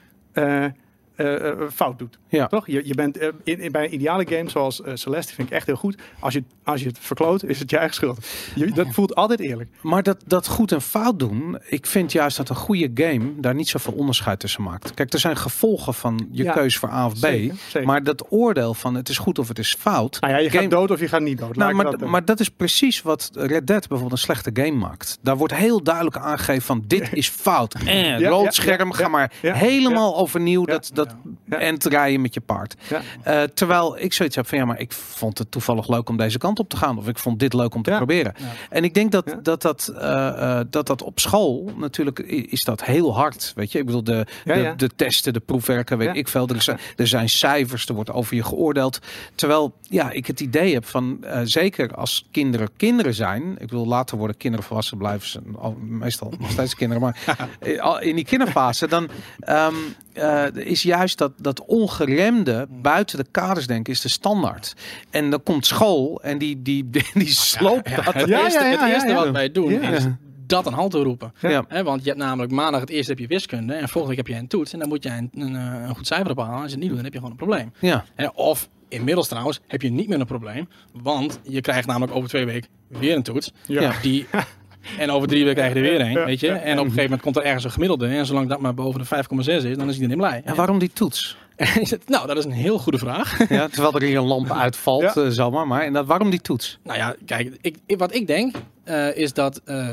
[1.16, 2.18] eh, eh, fout doet.
[2.29, 2.46] Ja.
[2.46, 2.66] Toch?
[2.66, 5.55] Je, je bent eh, in, in- bij een ideale game zoals eh, Celeste vind ik
[5.55, 5.96] echt heel goed.
[6.20, 8.26] Als je, als je het verkloot, is het je eigen schuld.
[8.55, 9.70] Je, dat voelt altijd eerlijk.
[9.81, 13.55] Maar dat, dat goed en fout doen, ik vind juist dat een goede game daar
[13.55, 14.94] niet zoveel onderscheid tussen maakt.
[14.94, 17.16] Kijk, er zijn gevolgen van je Ja, keus voor A of B.
[17.16, 17.87] zeker, zeker.
[17.87, 20.20] Maar dat oordeel van het is goed of het is fout.
[20.20, 21.57] Nou ja, je game- gaat dood of je gaat niet dood.
[21.57, 25.18] Nou, maar, dat, maar dat is precies wat Red Dead bijvoorbeeld een slechte game maakt.
[25.22, 27.74] Daar wordt heel duidelijk aangegeven van dit is fout.
[27.74, 31.59] Eh, rood scherm, ga maar helemaal overnieuw dat, dat Ja.
[31.59, 32.75] end rijden met je paard.
[32.88, 33.01] ja.
[33.23, 36.38] Eh, terwijl ik zoiets heb van ja, maar ik vond het toevallig leuk om deze
[36.38, 36.99] kant op te gaan.
[36.99, 37.97] Of ik vond dit leuk om te Ja.
[37.97, 38.35] proberen.
[38.38, 38.45] Ja.
[38.71, 39.35] En ik denk dat, Ja.
[39.42, 43.53] dat, dat, eh, eh, dat dat op school natuurlijk is dat heel hard.
[43.55, 44.75] Weet je, ik bedoel de, Ja, de, ja.
[44.75, 46.14] de testen, de proefwerken, weet Ja.
[46.14, 46.49] ik veel.
[46.49, 48.99] Er zijn, er zijn cijfers, er wordt over je geoordeeld.
[49.35, 53.55] Terwijl ja, ik het idee heb van eh, zeker als kinderen kinderen zijn.
[53.59, 57.03] Ik wil later worden kinderen volwassen blijven ze al, meestal nog steeds kinderen.
[57.03, 57.37] Maar
[57.81, 59.09] al in die kinderfase dan
[59.40, 59.75] ehm,
[60.12, 64.75] eh, is juist dat, dat ongeremde buiten de kaders denken is de standaard.
[65.11, 68.15] En dan komt school en die, die, die, die sloopt Ja, dat.
[68.15, 69.25] het Ja, eerste, ja, ja, het eerste ja, ja.
[69.25, 69.81] wat wij doen Ja.
[69.89, 70.07] is
[70.47, 71.33] dat een hand toeroepen.
[71.41, 71.65] Ja.
[71.69, 74.35] Hè, want je hebt namelijk maandag het eerste heb je wiskunde en volgende week heb
[74.37, 76.53] je een toets en dan moet je een, een, eh, een goed cijfer ophalen.
[76.55, 77.73] Als je het niet doet, dan heb je gewoon een probleem.
[77.81, 78.05] Ja.
[78.35, 82.45] Of inmiddels trouwens heb je niet meer een probleem, want je krijgt namelijk over twee
[82.45, 83.53] weken weer een toets.
[83.67, 83.81] Ja.
[83.81, 83.93] Ja.
[84.03, 84.27] Die,
[84.99, 86.49] en over drie weken krijg je er weer een, weet je.
[86.49, 89.01] En op een gegeven moment komt er ergens een gemiddelde en zolang dat maar boven
[89.01, 90.42] de 5,6 is, dan is iedereen blij.
[90.44, 91.37] En waarom die toets?
[91.57, 93.38] En is het- nou, dat is een heel goede vraag.
[93.49, 95.14] Ja, terwijl er hier een lamp uitvalt, Ja.
[95.14, 95.66] eh, zomaar.
[95.66, 96.79] Maar en dat, waarom die toets?
[96.85, 99.61] Nou ja, kijk, ik, ik- wat ik denk eh, is dat.
[99.64, 99.88] eh,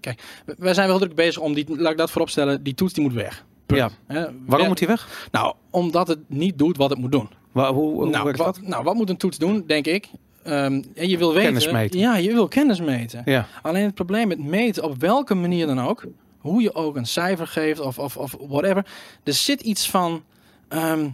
[0.00, 0.22] kijk,
[0.58, 3.12] wij zijn wel druk bezig om die, laat ik dat vooropstellen, die toets die moet
[3.12, 3.44] weg.
[3.66, 3.80] Punt.
[3.80, 3.90] Ja.
[4.06, 5.28] Hè, Waarom weg- moet die weg?
[5.32, 7.28] Nou, omdat het niet doet wat het moet doen.
[7.52, 8.64] Wa- hoe hoe nou, werkt wat, dat?
[8.66, 10.08] nou, wat moet een toets doen, denk ik?
[10.42, 11.44] Ehm, en je wil weten.
[11.44, 12.00] Kennis meten.
[12.00, 13.22] Ja, je wil kennis meten.
[13.24, 13.46] Ja.
[13.62, 16.04] Alleen het probleem met meten, op welke manier dan ook,
[16.38, 18.86] hoe je ook een cijfer geeft of, of, of whatever,
[19.24, 20.22] er zit iets van,
[20.68, 21.08] ehm,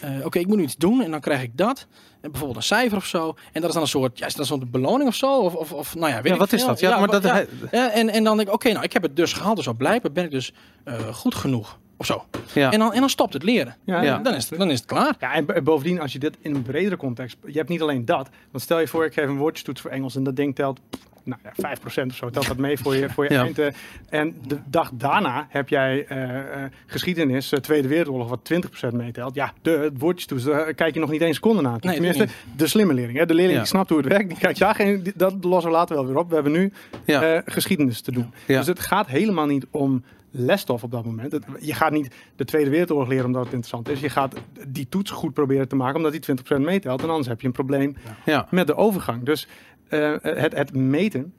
[0.00, 1.86] eh, oké, ik moet nu iets doen en dan krijg ik dat.
[2.20, 3.34] En bijvoorbeeld een cijfer of zo.
[3.52, 5.38] En dat is dan een soort, ja, is dat een soort beloning of zo?
[5.38, 6.68] Of, of, of nou ja, weet Ja, ik wat is veel.
[6.68, 6.80] dat?
[6.80, 7.22] Ja, maar dat,
[7.70, 7.90] ja.
[7.90, 10.12] en, en dan denk ik, oké, nou, ik heb het dus gehaald, dus zo blijkbaar
[10.12, 10.52] ben ik dus
[10.84, 11.78] eh, goed genoeg.
[11.96, 12.24] Of zo.
[12.54, 12.72] ja.
[12.72, 13.76] En, dan, en dan stopt het leren.
[13.84, 14.18] Ja, Ja.
[14.18, 15.14] Dan, is het, dan is het klaar.
[15.20, 17.36] Ja, en bovendien, als je dit in een bredere context...
[17.46, 18.28] Je hebt niet alleen dat.
[18.50, 20.16] Want stel je voor, ik geef een woordjestoets voor Engels...
[20.16, 20.80] en dat ding telt
[21.24, 22.30] nou ja, 5% of zo.
[22.30, 23.42] Telt dat mee voor je, voor je Ja.
[23.42, 23.58] eind.
[23.58, 23.66] eh.
[24.08, 28.28] en de dag daarna heb jij eh, eh, geschiedenis, eh, Tweede Wereldoorlog...
[28.28, 28.52] wat
[28.90, 29.34] 20% meetelt.
[29.34, 31.78] Ja, de, het woordjestoets, daar kijk je nog niet één seconde naar.
[31.80, 33.18] Nee, Tenminste, de slimme leerling.
[33.18, 33.26] Hè?
[33.26, 33.60] De leerling Ja.
[33.62, 34.58] die snapt hoe het werkt, die kijkt...
[34.58, 36.28] Ja, geen, die- dat lossen we later wel weer op.
[36.28, 36.72] We hebben nu
[37.04, 37.22] Ja.
[37.34, 38.32] eh, geschiedenis te doen.
[38.46, 38.58] Ja.
[38.58, 40.04] Dus het gaat helemaal niet om
[40.38, 41.32] lesstof op dat moment.
[41.32, 44.00] Het- je gaat niet de Tweede Wereldoorlog leren omdat het interessant is.
[44.00, 44.34] Je gaat
[44.68, 47.02] die toets goed proberen te maken omdat die 20% meetelt.
[47.02, 48.46] En anders heb je een probleem ja.
[48.50, 49.22] met de overgang.
[49.24, 49.48] Dus
[49.88, 51.32] eh, het, het meten.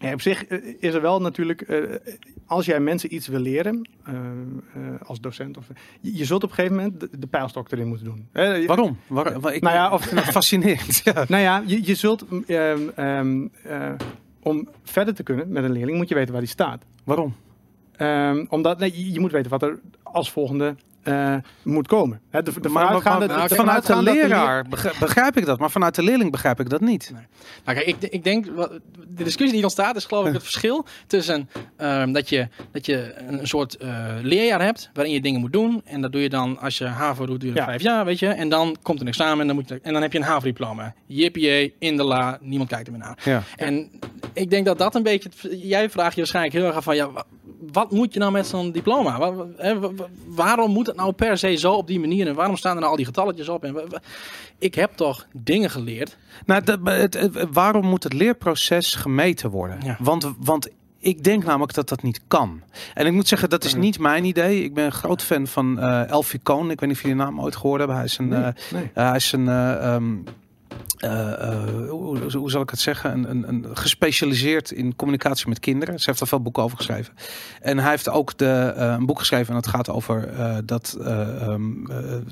[0.00, 1.78] Ja, op zich eh, is er wel natuurlijk, eh,
[2.46, 3.88] als jij mensen iets wil leren,
[5.02, 5.66] als docent, of,
[6.00, 8.28] je, je zult op een gegeven moment de, de pijlstok erin moeten doen.
[8.66, 8.98] Waarom?
[9.06, 10.04] Waar, waar- ik Nou ja, of-
[10.38, 11.00] fascinerend.
[11.04, 11.24] Ja.
[11.28, 13.92] nou ja, je, je zult, ehm, ehm, eh,
[14.42, 16.84] om verder te kunnen met een leerling, moet je weten waar die staat.
[17.04, 17.34] Waarom?
[18.02, 22.20] Ehm, omdat nee, je, moet weten wat er als volgende eh, moet komen.
[22.30, 24.64] De, de Maar- maar- vooruitgaande- maar de vanuit de leraar
[25.00, 27.12] begrijp, ik dat, maar vanuit de leerling begrijp ik dat niet.
[27.64, 28.44] Nou, kijk, ik, ik denk,
[29.08, 33.14] de discussie die ontstaat is geloof ik het verschil tussen ehm, dat, je, dat je
[33.28, 35.82] een, soort eh, leerjaar hebt waarin je dingen moet doen.
[35.84, 37.64] En dat doe je dan, als je HAVO doet, Ja.
[37.64, 38.28] vijf jaar, weet je.
[38.28, 40.94] En dan komt een examen en dan, moet je, en dan heb je een HAVO-diploma.
[41.06, 43.18] Jippie, in de la, niemand kijkt er meer naar.
[43.24, 43.42] Ja.
[43.56, 43.90] En
[44.32, 47.08] ik denk dat dat een beetje, jij vraagt je waarschijnlijk heel erg af van, ja,
[47.72, 49.30] wat moet je nou met zo'n diploma?
[49.56, 49.78] Hè,
[50.26, 52.26] waarom moet het nou per se zo op die manier?
[52.28, 53.64] En waarom staan er nou al die getalletjes op?
[53.64, 53.76] En
[54.58, 56.16] ik heb toch dingen geleerd.
[56.46, 59.78] Nou, het, het- waarom moet het leerproces gemeten worden?
[59.84, 59.96] Ja.
[60.00, 62.60] Want, want ik denk namelijk dat dat niet kan.
[62.94, 64.64] En ik moet zeggen, dat is niet mijn idee.
[64.64, 66.70] Ik ben een groot fan van eh Elfie Koon.
[66.70, 67.96] Ik weet niet of jullie die naam ooit gehoord hebben.
[67.96, 68.90] Hij is een, Nee, eh, nee.
[68.94, 69.96] eh, hij is een eh,
[70.96, 73.12] eh, eh, hoe, hoe- zal ik het zeggen?
[73.12, 75.98] Een, een, een gespecialiseerd in communicatie met kinderen.
[75.98, 77.14] Ze heeft er veel boeken over geschreven.
[77.60, 80.28] En hij heeft ook de, eh, een boek geschreven en het gaat over
[80.66, 80.96] dat.
[81.00, 81.54] eh,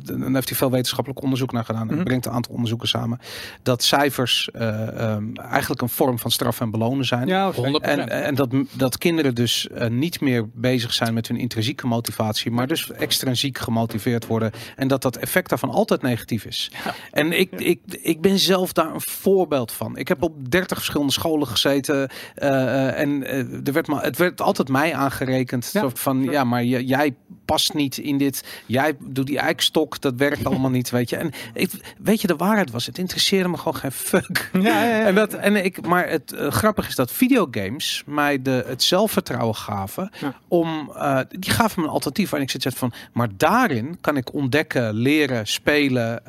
[0.03, 1.89] dan heeft hij veel wetenschappelijk onderzoek naar gedaan.
[1.89, 2.05] En Mhm.
[2.05, 3.19] brengt een aantal onderzoeken samen.
[3.63, 7.27] Dat cijfers eh, ehm, eigenlijk een vorm van straf en belonen zijn.
[7.27, 8.09] Ja, of- 100%.
[8.11, 12.67] En, en dat, dat kinderen dus niet meer bezig zijn met hun intrinsieke motivatie, maar
[12.67, 14.51] dus extrinsiek gemotiveerd worden.
[14.77, 16.71] En dat dat effect daarvan altijd negatief is.
[16.85, 16.95] Ja.
[17.11, 19.97] En ik, ik, ik ben ben zelf daar een voorbeeld van.
[19.97, 22.09] Ik heb op 30 verschillende scholen gezeten.
[22.35, 22.49] eh,
[22.89, 25.71] eh, en eh, er werd maar, het werd altijd mij aangerekend.
[25.73, 25.89] Ja.
[25.95, 27.15] Van ja, maar j- jij
[27.45, 28.45] past niet in dit.
[28.67, 30.01] Jij doet die eikstok.
[30.01, 31.17] Dat werkt allemaal niet, weet je.
[31.17, 34.51] En ik, weet je, de waarheid was, het interesseerde me gewoon geen fuck.
[34.53, 35.07] Ja, ja, ja.
[35.07, 40.11] En dat, en ik, maar het grappige is dat videogames mij de, het zelfvertrouwen gaven
[40.49, 40.93] om,
[41.39, 42.33] die gaven me een alternatief.
[42.33, 46.23] En ik zit van, maar daarin kan ik ontdekken, leren, spelen.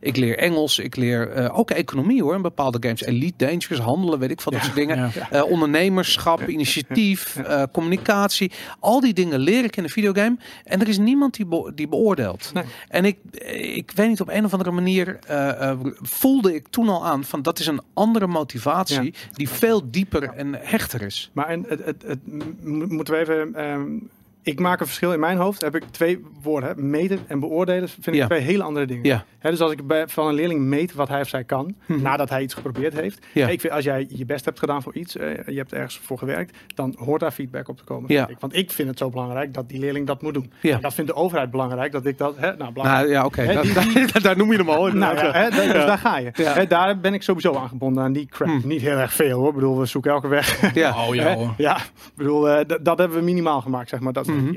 [0.00, 3.02] ik leer Engels, ik leer eh, ook economie hoor, in bepaalde games.
[3.02, 5.12] Elite Dangerous, handelen, weet ik veel, dat soort dingen.
[5.30, 8.50] Eh, ondernemerschap, initiatief, eh, communicatie.
[8.80, 10.36] Al die dingen leer ik in een videogame.
[10.64, 12.50] En er is niemand die, be- die beoordeelt.
[12.54, 12.64] Nee.
[12.88, 13.16] En ik,
[13.74, 15.18] ik weet niet, op een of andere manier
[16.00, 20.54] voelde ik toen al aan van dat is een andere motivatie die veel dieper en
[20.60, 21.30] hechter is.
[21.32, 22.18] Maar en het, het, het,
[22.88, 23.54] moeten we even.
[23.54, 23.82] ehm,
[24.42, 25.60] ik maak een verschil in mijn hoofd.
[25.60, 26.68] Heb ik twee woorden.
[26.68, 26.82] Hè?
[26.82, 28.26] Meten en beoordelen vind ik Ja.
[28.26, 29.04] twee hele andere dingen.
[29.04, 29.24] Ja.
[29.38, 32.02] Hè, dus als ik bij, van een leerling meet wat hij of zij kan, Mhm.
[32.02, 33.26] nadat hij iets geprobeerd heeft.
[33.32, 33.48] Ja.
[33.48, 36.18] Ik vind, als jij je best hebt gedaan voor iets, eh, je hebt ergens voor
[36.18, 38.12] gewerkt, dan hoort daar feedback op te komen.
[38.12, 38.28] Ja.
[38.28, 38.36] ik.
[38.38, 40.52] Want ik vind het zo belangrijk dat die leerling dat moet doen.
[40.60, 40.74] Ja.
[40.74, 42.34] En dat vindt de overheid belangrijk dat ik dat.
[42.36, 43.08] Hè, nou, belangrijk.
[43.08, 43.44] Nou ja, oké.
[44.12, 44.86] Dat- daar noem je hem al.
[44.86, 46.30] Nou hè, dus daar ga je.
[46.34, 46.52] Ja.
[46.52, 48.48] Hè, daar ben ik sowieso aan gebonden aan die crap.
[48.48, 48.60] Hmm.
[48.64, 49.48] Niet heel erg veel hoor.
[49.48, 50.74] Ik bedoel, we zoeken elke weg.
[50.74, 51.06] Ja.
[51.08, 51.54] Oh ja hoor.
[51.56, 51.82] Ja, ik
[52.16, 54.12] bedoel, eh, dat hebben we minimaal gemaakt, zeg maar.
[54.12, 54.54] Dat Mhm.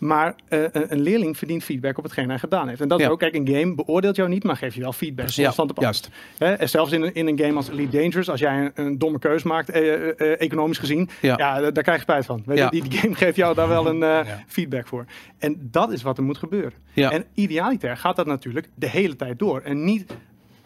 [0.00, 2.80] Maar eh, een, een leerling verdient feedback op hetgeen hij gedaan heeft.
[2.80, 3.04] En dat Ja.
[3.04, 5.28] is ook, kijk, een game beoordeelt jou niet, maar geeft je wel feedback.
[5.28, 6.10] Ja, Constant op juist.
[6.38, 8.98] Hè, en zelfs in een, in een game als Elite Dangerous, als jij een, een
[8.98, 11.34] domme keus maakt, eh, eh, eh, economisch gezien, Ja.
[11.38, 11.60] ja.
[11.60, 12.42] da- daar krijg je spijt van.
[12.46, 14.44] Weet je, die, die game geeft jou daar wel een eh, Ja.
[14.46, 15.04] feedback voor.
[15.38, 16.72] En dat is wat er moet gebeuren.
[16.92, 17.10] Ja.
[17.12, 19.60] En idealiter gaat dat natuurlijk de hele tijd door.
[19.60, 20.14] En niet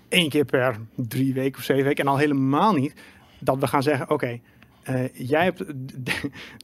[0.08, 2.04] één keer per drie weken of zeven weken.
[2.04, 2.94] En al helemaal niet
[3.38, 4.40] dat we gaan zeggen, oké,
[4.84, 5.62] eh, jij hebt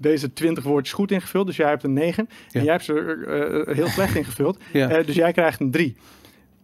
[0.01, 2.29] deze 20 woordjes goed ingevuld, dus jij hebt een 9.
[2.31, 2.59] Ja.
[2.59, 4.89] En jij hebt ze eh, heel slecht ingevuld, Ja.
[4.91, 5.97] eh, dus jij krijgt een 3.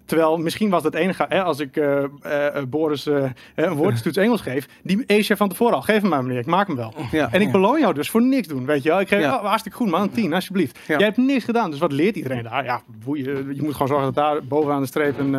[0.04, 4.40] Terwijl misschien was het enige, hè, als ik eh, eh, Boris eh, een woordenstoets Engels
[4.40, 5.82] geef, die ace je van tevoren al.
[5.82, 6.94] Geef hem maar meneer, ik maak hem wel.
[7.10, 7.32] Ja.
[7.32, 9.00] En ik beloon jou dus voor niks doen, weet je wel.
[9.00, 9.36] Ik geef, Ja.
[9.36, 10.78] oh, hartstikke goed man, een 10, alsjeblieft.
[10.86, 12.64] Jij hebt niks gedaan, dus wat leert iedereen daar?
[12.64, 15.32] Ja, boeien, je moet gewoon zorgen dat daar bovenaan de streep een,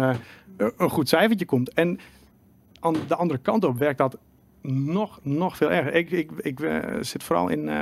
[0.77, 1.73] een goed cijfertje komt.
[1.73, 1.99] En
[2.80, 4.17] aan de andere kant op werkt dat
[4.62, 5.93] nog, nog veel erger.
[5.93, 7.80] Ik, ik, ik eh, zit vooral in eh,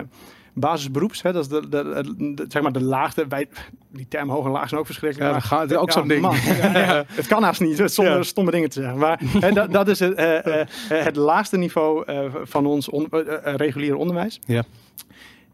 [0.54, 1.22] basisberoeps.
[1.22, 3.26] Hè, dat is de, de, de- de- zeg maar de laagte.
[3.28, 3.48] Wij,
[3.90, 5.30] die term hoog en laag zijn ook verschrikkelijk.
[5.30, 6.22] Ja, dat gaat ook zo'n ding.
[6.24, 9.00] ja, het kan haast niet, zonder stomme dingen te zeggen.
[9.00, 12.04] Maar hè, dat, dat is het, eh, het laagste niveau
[12.44, 13.08] van ons on,
[13.44, 14.40] reguliere onderwijs.
[14.46, 14.64] Ja.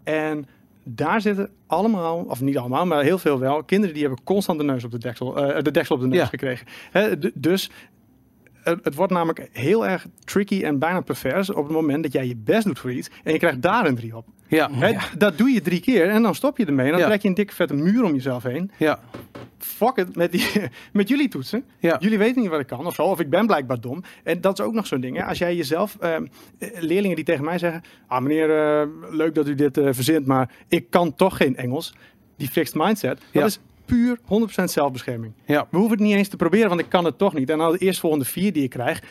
[0.04, 0.46] En
[0.84, 4.66] daar zitten allemaal, of niet allemaal, maar heel veel wel, kinderen die hebben constant de
[4.66, 6.26] neus op de deksel, de deksel op de neus Ja.
[6.26, 6.68] gekregen.
[7.34, 7.70] Dus
[8.64, 12.28] het, het wordt namelijk heel erg tricky en bijna pervers op het moment dat jij
[12.28, 14.26] je best doet voor iets en je krijgt daar een drie op.
[14.48, 14.70] Ja.
[15.18, 16.86] Dat doe je drie keer en dan stop je ermee.
[16.86, 17.08] En dan Ja.
[17.08, 18.72] trek je een dikke vette muur om jezelf heen.
[18.78, 19.00] Ja.
[19.58, 20.48] Fuck it met, die,
[20.94, 21.64] met jullie toetsen.
[21.80, 21.98] Ja.
[22.00, 23.04] Jullie weten niet wat ik kan of zo.
[23.04, 24.04] Of ik ben blijkbaar dom.
[24.24, 25.18] En dat is ook nog zo'n ding.
[25.18, 25.24] Hè.
[25.26, 25.98] Als jij jezelf...
[26.00, 26.26] ehm,
[26.58, 27.82] eh, leerlingen die tegen mij zeggen...
[28.08, 28.50] Ah meneer,
[28.82, 31.94] eh, leuk dat u dit eh, verzint, maar ik kan toch geen Engels.
[32.38, 33.18] Die fixed mindset.
[33.18, 33.46] Dat Ja.
[33.46, 33.60] is
[33.92, 34.18] puur
[34.62, 35.34] 100% zelfbescherming.
[35.46, 35.68] Ja.
[35.70, 37.50] We hoeven het niet eens te proberen, want ik kan het toch niet.
[37.50, 39.02] En al de eerstvolgende vier die ik krijg...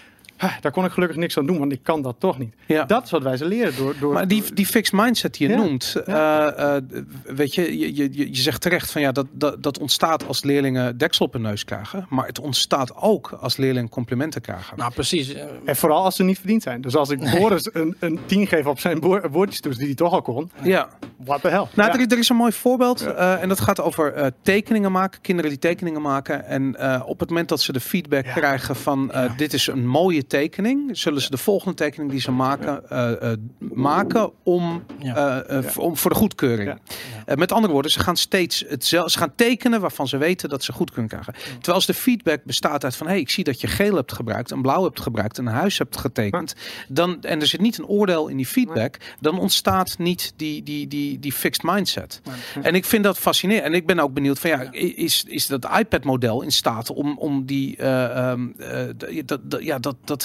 [0.61, 2.55] daar kon ik gelukkig niks aan doen, want ik kan dat toch niet.
[2.67, 2.85] Ja.
[2.85, 3.77] Dat is wat wij ze leren.
[3.77, 5.61] Door, door, Maar die, die fixed mindset die je Ja.
[5.63, 6.83] noemt, eh, eh,
[7.25, 10.99] weet je, je, je, je zegt terecht van ja, dat, dat, dat ontstaat als leerlingen
[10.99, 12.07] deksel op hun neus krijgen.
[12.09, 14.77] Maar het ontstaat ook als leerlingen complimenten krijgen.
[14.79, 15.33] Nou, precies.
[15.35, 16.81] eh, En vooral als ze niet verdiend zijn.
[16.81, 20.13] Dus als ik Boris een, een 10 geef op zijn woor- woordjestoets die hij toch
[20.13, 20.51] al kon.
[20.63, 20.89] ja.
[21.25, 21.57] What the hell?
[21.75, 21.93] Nou, Ja.
[21.95, 25.21] er, is, er is een mooi voorbeeld eh, en dat gaat over eh, tekeningen maken.
[25.21, 26.45] Kinderen die tekeningen maken.
[26.47, 28.33] En eh, op het moment dat ze de feedback Ja.
[28.33, 32.31] krijgen van eh, dit is een mooie tekening, zullen ze de volgende tekening die ze
[32.31, 35.43] maken, eh, eh, maken om, Ja.
[35.43, 36.69] eh, eh, voor- om, voor de goedkeuring.
[36.69, 36.79] Ja.
[37.27, 40.65] Eh, met andere woorden, ze gaan steeds hetzelfde, ze gaan tekenen waarvan ze weten dat
[40.65, 41.33] ze goed kunnen krijgen.
[41.33, 44.51] Terwijl als de feedback bestaat uit van hey, ik zie dat je geel hebt gebruikt,
[44.53, 46.55] en blauw hebt gebruikt, en een huis hebt getekend,
[46.89, 50.87] dan, en er zit niet een oordeel in die feedback, dan ontstaat niet die, die,
[50.89, 52.21] die, die fixed mindset.
[52.63, 53.65] En ik vind dat fascinerend.
[53.67, 57.45] En ik ben ook benieuwd van ja, is, is dat iPad-model in staat om, om
[57.47, 58.83] die, eh, ehm, eh,
[59.23, 60.20] d- dat, dat- ja, dat, dat,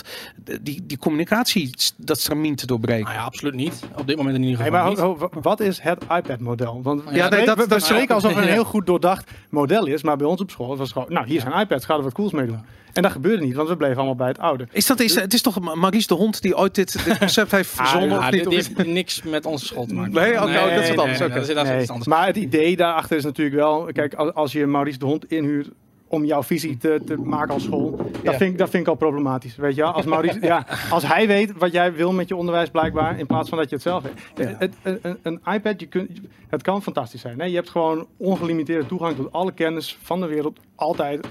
[0.62, 3.04] die, die communicatie, dat stramien te doorbreken?
[3.04, 3.80] nou ja, absoluut niet.
[3.98, 5.00] Op dit moment in ieder Hey, geval maar niet.
[5.00, 6.80] ho- ho- wat is het iPad-model?
[6.84, 9.32] Want Ja, ja, nee, dat- we, we dat- spreken alsof het een heel goed doordacht
[9.50, 10.04] model is.
[10.04, 12.14] Maar bij ons op school was het gewoon, nou hier zijn iPads, ga er wat
[12.14, 12.60] cools mee doen.
[12.94, 14.68] En dat gebeurde niet, want we bleven allemaal bij het oude.
[14.72, 17.70] Is dat, is, het is toch Maries de Hond die ooit dit, dit concept heeft
[17.70, 18.10] verzonnen?
[18.10, 18.48] Ja, of dit, niet?
[18.48, 20.14] Of dit is- heeft niks met onze school te maken.
[20.14, 21.34] Nee, dat is wat anders, oké.
[21.34, 22.08] dat is, dat is Nee, iets anders.
[22.10, 25.70] Maar het idee daarachter is natuurlijk wel, kijk, als, als je Maurice de Hond inhuurt
[26.08, 28.34] om jouw visie te, te maken als school, dat, Ja.
[28.38, 29.56] vind ik, dat vind ik al problematisch.
[29.56, 29.92] Weet je wel?
[29.92, 33.50] Als, Maurice, ja, als hij weet wat jij wil met je onderwijs blijkbaar, in plaats
[33.50, 34.48] van dat je het zelf weet.
[34.50, 34.68] Ja.
[34.84, 36.10] Een, een, een iPad, je kunt,
[36.48, 37.40] het kan fantastisch zijn.
[37.40, 37.46] Hè?
[37.46, 41.28] Je hebt gewoon ongelimiteerde toegang tot alle kennis van de wereld, altijd.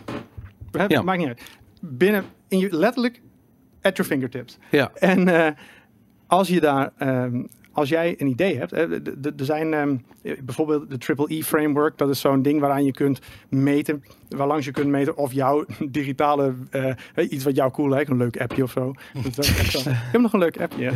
[0.71, 1.03] Hè, Ja.
[1.03, 1.43] Maakt niet uit.
[1.81, 3.21] Binnen in je, letterlijk
[3.83, 4.59] at your fingertips.
[4.71, 4.91] Ja.
[4.95, 5.53] En eh,
[6.27, 7.43] als je daar, ehm,
[7.75, 9.97] als jij een idee hebt, er zijn ehm,
[10.45, 14.71] bijvoorbeeld de Triple E framework, dat is zo'n ding waaraan je kunt meten, waarlangs je
[14.71, 18.71] kunt meten of jouw digitale, eh, iets wat jou cool lijkt, een leuk appje of
[18.71, 18.95] zo.
[19.25, 19.91] Dat is ook echt zo.
[19.91, 20.93] Ik heb nog een leuk appje.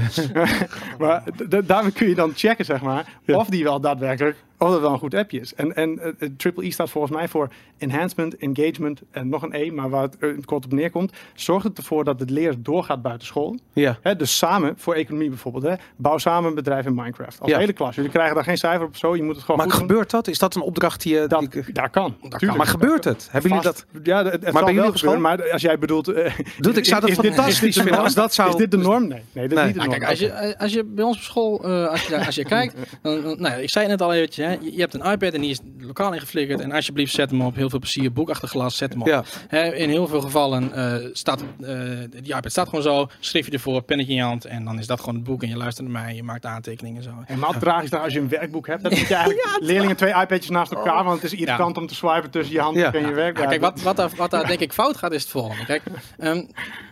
[0.98, 1.22] maar
[1.64, 4.99] daarmee kun je dan checken, zeg maar, of die wel daadwerkelijk, of dat wel een
[4.99, 5.55] goed appje is.
[5.55, 9.55] En, en eh, eh, Triple E staat volgens mij voor enhancement, engagement en nog een
[9.55, 13.03] E, maar waar het eh, kort op neerkomt, zorgt het ervoor dat het leren doorgaat
[13.03, 13.57] buiten school.
[13.73, 13.99] Ja.
[14.03, 17.40] Hè, dus samen, voor economie bijvoorbeeld, hè, bouw samen een bedrijf in Minecraft.
[17.40, 17.59] Als Ja.
[17.59, 17.94] hele klas.
[17.94, 19.88] Jullie krijgen daar geen cijfer op zo, je moet het gewoon Maar goed doen.
[19.88, 20.27] gebeurt dat?
[20.29, 21.27] Is dat een opdracht die je...
[21.27, 22.16] Dat, die- daar kan.
[22.29, 22.57] Tuurlijk.
[22.57, 23.29] maar gebeurt het?
[23.31, 23.87] Hebben jullie dat...
[24.03, 26.05] Ja, het, het zal jullie wel gebeuren, maar als jij bedoelt...
[26.59, 28.05] Doet, ik zou dat is dit- fantastisch is dit de vinden norm?
[28.05, 28.49] als dat zou...
[28.49, 29.07] Is dit de norm?
[29.07, 29.68] Nee, nee dat Nee.
[29.68, 29.99] is niet de Nou, norm.
[29.99, 32.75] kijk, als je, als je bij ons op school, eh, als, je, als je kijkt,
[33.03, 35.40] nou, ja, ik zei het net al eventjes, hè, je, je hebt een iPad en
[35.40, 38.76] die is lokaal ingeflikkerd en alsjeblieft zet hem op, heel veel plezier, boek achter glas,
[38.76, 39.06] zet hem op.
[39.06, 39.24] Ja.
[39.48, 41.78] Hè, in heel veel gevallen eh, staat eh,
[42.22, 44.87] die iPad staat gewoon zo, schrijf je ervoor, pennetje in je hand en dan is
[44.87, 47.11] dat gewoon het boek en je luistert naar mij, je maakt aantekeningen en zo.
[47.24, 50.48] Helemaal tragisch dat als je een werkboek hebt, dan moet je eigenlijk leerlingen twee iPadjes
[50.50, 52.92] naast elkaar, want het is irritant om te swipen tussen je handboek Ja.
[53.00, 53.38] en je werk.
[53.38, 55.64] Ja, kijk, wat, wat, daar, wat daar denk ik fout gaat, is het volgende.
[55.64, 55.82] Kijk,
[56.18, 56.44] ehm,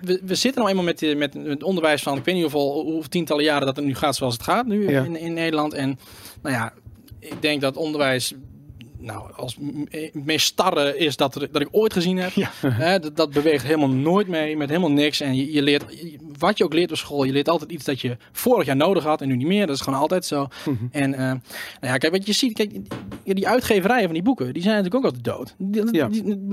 [0.03, 2.83] we, we zitten nou eenmaal met, die- met het onderwijs van, ik weet niet hoeveel,
[2.83, 5.03] hoeveel tientallen jaren dat het nu gaat zoals het gaat nu Ja.
[5.03, 5.75] in, in Nederland.
[5.75, 5.99] En
[6.43, 6.73] nou ja,
[7.27, 8.35] ik denk dat onderwijs
[8.99, 9.57] nou, als
[9.91, 12.33] eh, meest starre is dat, er- dat ik ooit gezien heb.
[12.79, 12.99] Ja.
[12.99, 15.21] Dat, dat beweegt helemaal nooit mee, met helemaal niks.
[15.21, 15.85] En je, je leert,
[16.39, 19.05] wat je ook leert op school, je leert altijd iets dat je vorig jaar nodig
[19.05, 19.67] had en nu niet meer.
[19.67, 20.47] Dat is gewoon altijd zo.
[20.67, 20.85] Mhm.
[20.91, 21.39] En eh, nou
[21.81, 22.71] ja, kijk, wat je ziet, kijk,
[23.25, 25.55] die, uitgeverijen van die boeken, die zijn natuurlijk ook altijd dood.
[25.59, 26.09] Die, Ja.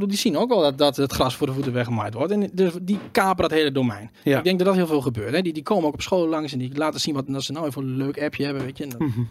[0.07, 2.31] die, zien ook wel dat, dat het gras voor de voeten weggemaaid wordt.
[2.31, 4.11] En dus die kapen dat hele domein.
[4.23, 4.37] Ja.
[4.37, 5.33] Ik denk dat dat heel veel gebeurt.
[5.33, 5.41] Hè.
[5.41, 7.67] Die, die komen ook op school langs en die laten zien wat dat ze nou
[7.67, 8.83] even een leuk appje hebben, weet je.
[8.83, 9.21] En dat- Mhm.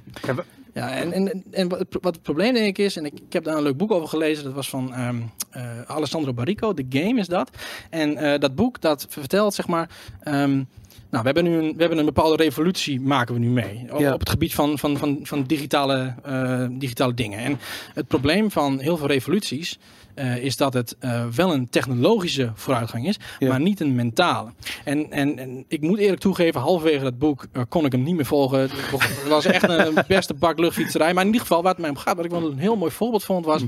[0.74, 3.12] Ja, en, en, en wat, het, pro- wat het probleem denk ik is, en ik,
[3.26, 5.16] ik heb daar een leuk boek over gelezen, dat was van ehm,
[5.50, 7.50] eh, Alessandro Barrico, The Game is dat.
[7.90, 9.90] En eh, dat boek dat vertelt, zeg maar,
[10.22, 10.62] ehm,
[11.11, 13.98] nou, we hebben nu een, we hebben een bepaalde revolutie, maken we nu mee, op,
[14.00, 14.12] Ja.
[14.12, 17.38] op het gebied van, van, van, van digitale, eh, digitale dingen.
[17.38, 17.58] En
[17.94, 19.78] het probleem van heel veel revoluties
[20.14, 23.48] eh, is dat het eh, wel een technologische vooruitgang is, Ja.
[23.48, 24.51] maar niet een mentale.
[24.85, 28.14] En, en, en ik moet eerlijk toegeven, halverwege dat boek eh, kon ik hem niet
[28.14, 28.59] meer volgen.
[28.61, 31.12] Het was echt een beste bak luchtfietserij.
[31.12, 32.90] Maar in ieder geval, waar het mij om gaat, wat ik wel een heel mooi
[32.90, 33.61] voorbeeld vond, was...
[33.61, 33.66] Ja,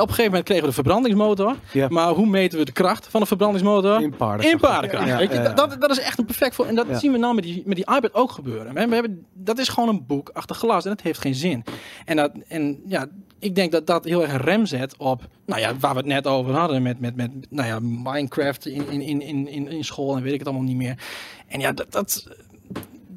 [0.00, 1.56] op een gegeven moment kregen we de verbrandingsmotor.
[1.72, 1.88] Ja.
[1.88, 4.02] Maar hoe meten we de kracht van een verbrandingsmotor?
[4.02, 4.52] In paardenkracht.
[4.52, 5.16] In paardenkracht.
[5.18, 5.52] Weet je.
[5.54, 6.66] Dat, dat is echt een perfect voor.
[6.66, 8.74] En dat zien we nou met die, met die iPad ook gebeuren.
[8.74, 11.64] We, we hebben, dat is gewoon een boek achter glas en het heeft geen zin.
[12.04, 13.06] En, dat, en ja,
[13.42, 16.06] ik denk dat dat heel erg een rem zet op, nou ja, waar we het
[16.06, 17.78] net over hadden met, met, met nou ja,
[18.12, 20.98] Minecraft in, in, in, in, in, school en weet ik het allemaal niet meer.
[21.46, 22.26] En ja, dat, dat,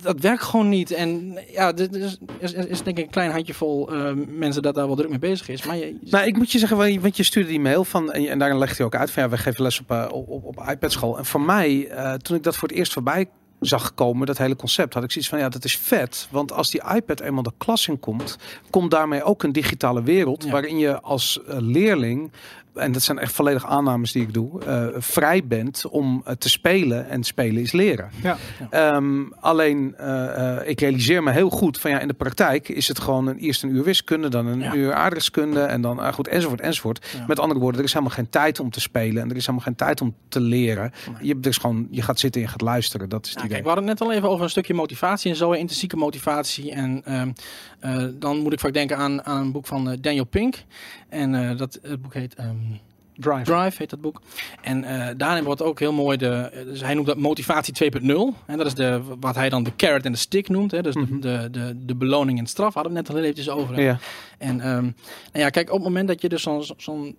[0.01, 0.91] dat werkt gewoon niet.
[0.91, 4.87] En ja, er is, is, is denk ik een klein handjevol eh mensen dat daar
[4.87, 5.65] wel druk mee bezig is.
[5.65, 8.39] Maar je, Nou, ik moet je zeggen, want je- stuurde die mail van, en, en
[8.39, 10.65] daarin legt hij ook uit van, ja, we geven les op, eh, op, op, op
[10.69, 11.17] iPad school.
[11.17, 13.27] En voor mij, eh, toen ik dat voor het eerst voorbij
[13.59, 16.27] zag komen, dat hele concept, had ik zoiets van, ja, dat is vet.
[16.31, 18.37] Want als die iPad eenmaal de klas in komt,
[18.69, 20.51] komt daarmee ook een digitale wereld, Ja.
[20.51, 22.31] waarin je als eh, leerling,
[22.75, 26.49] en dat zijn echt volledig aannames die ik doe, eh, vrij bent om eh, te
[26.49, 27.09] spelen.
[27.09, 28.09] En spelen is leren.
[28.23, 28.37] Ja.
[28.69, 32.99] Ehm, alleen, eh, ik realiseer me heel goed van ja, in de praktijk is het
[32.99, 34.73] gewoon een, eerst een uur wiskunde, dan een Ja.
[34.75, 37.07] uur aardrijkskunde en dan uh, goed, enzovoort, enzovoort.
[37.17, 37.25] Ja.
[37.27, 39.65] Met andere woorden, er is helemaal geen tijd om te spelen en er is helemaal
[39.65, 40.91] geen tijd om te leren.
[41.21, 43.09] Je, hebt dus gewoon, je gaat zitten en je gaat luisteren.
[43.09, 43.53] Dat is het Ja, idee.
[43.55, 46.71] kijk, we hadden het net al even over een stukje motivatie en zo, intrinsieke motivatie.
[46.71, 47.31] En ehm,
[47.79, 50.63] eh, dan moet ik vaak denken aan, aan een boek van Daniel Pink.
[51.09, 52.55] En dat het boek heet ehm,
[53.19, 53.43] Drive.
[53.43, 54.21] Drive, heet dat boek.
[54.61, 58.07] En eh, daarin wordt ook heel mooi de, dus hij noemt dat motivatie 2.0.
[58.45, 60.71] En dat is de, wat hij dan de carrot en de stick noemt.
[60.71, 60.81] Hè?
[60.81, 61.19] Dus Mhm.
[61.19, 62.73] de, de, de, de beloning en straf.
[62.73, 63.81] Hadden we het net al heel eventjes over.
[63.81, 63.97] Ja.
[64.37, 64.93] En ehm, nou
[65.31, 67.15] ja, kijk, op het moment dat je dus zo'n zo'n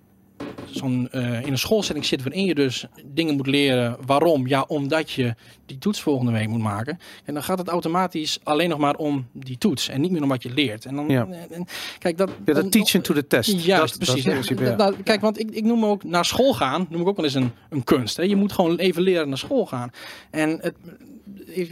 [0.71, 3.97] zo'n eh, in een schoolsetting zit waarin je dus dingen moet leren.
[4.07, 4.47] Waarom?
[4.47, 5.35] Ja, omdat je
[5.67, 6.99] die toets volgende week moet maken.
[7.25, 10.29] En dan gaat het automatisch alleen nog maar om die toets en niet meer om
[10.29, 10.85] wat je leert.
[10.85, 11.27] En dan, Ja.
[11.27, 11.67] en, en-
[11.99, 13.51] kijk, dat, Ja, dat teaching to the test.
[13.65, 14.25] Juist, dat, precies.
[14.25, 14.77] Dat principe, ja.
[14.77, 17.35] nou, kijk, want ik, ik noem ook naar school gaan, noem ik ook wel eens
[17.35, 18.17] een, een kunst.
[18.17, 18.23] Hè.
[18.23, 19.91] Je moet gewoon even leren naar school gaan.
[20.31, 20.75] En het,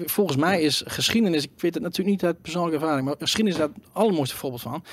[0.04, 3.66] volgens mij is geschiedenis, ik weet het natuurlijk niet uit persoonlijke ervaring, maar geschiedenis is
[3.66, 4.84] daar het allermooiste voorbeeld van.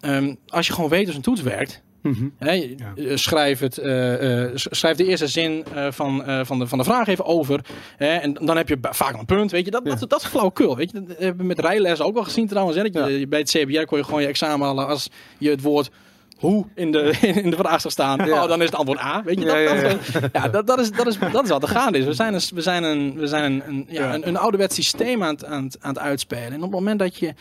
[0.00, 2.28] Ehm, als je gewoon weet hoe een toets werkt, Mhm.
[2.38, 2.52] Ja.
[2.96, 7.06] eh, schrijf, het, eh, eh, schrijf de eerste zin van, van, de, van de vraag
[7.06, 7.60] even over.
[7.98, 9.50] En dan heb je vaak een punt.
[9.50, 9.70] Weet je.
[9.70, 9.94] Dat, Ja.
[9.94, 10.76] dat, dat is flauwekul.
[10.76, 11.02] Weet je.
[11.02, 12.76] Dat hebben we met rijles ook wel gezien trouwens.
[12.76, 13.26] Hè, dat je, Ja.
[13.26, 15.90] Bij het CBR kon je gewoon je examen halen als je het woord
[16.38, 17.10] hoe in de,
[17.44, 18.42] in de vraag zou staan, Ja.
[18.42, 19.22] oh, dan is het antwoord A.
[19.24, 19.80] Weet je, Ja, dat,
[20.12, 22.04] ja, dat, ja, dat, dat, is, dat, is, dat is wat er gaande is.
[22.04, 24.14] We zijn een, we zijn een, we zijn een, een, ja, Ja.
[24.14, 26.46] een, een ouderwets systeem aan het, aan, het, aan het uitspelen.
[26.52, 27.34] En op het moment dat je...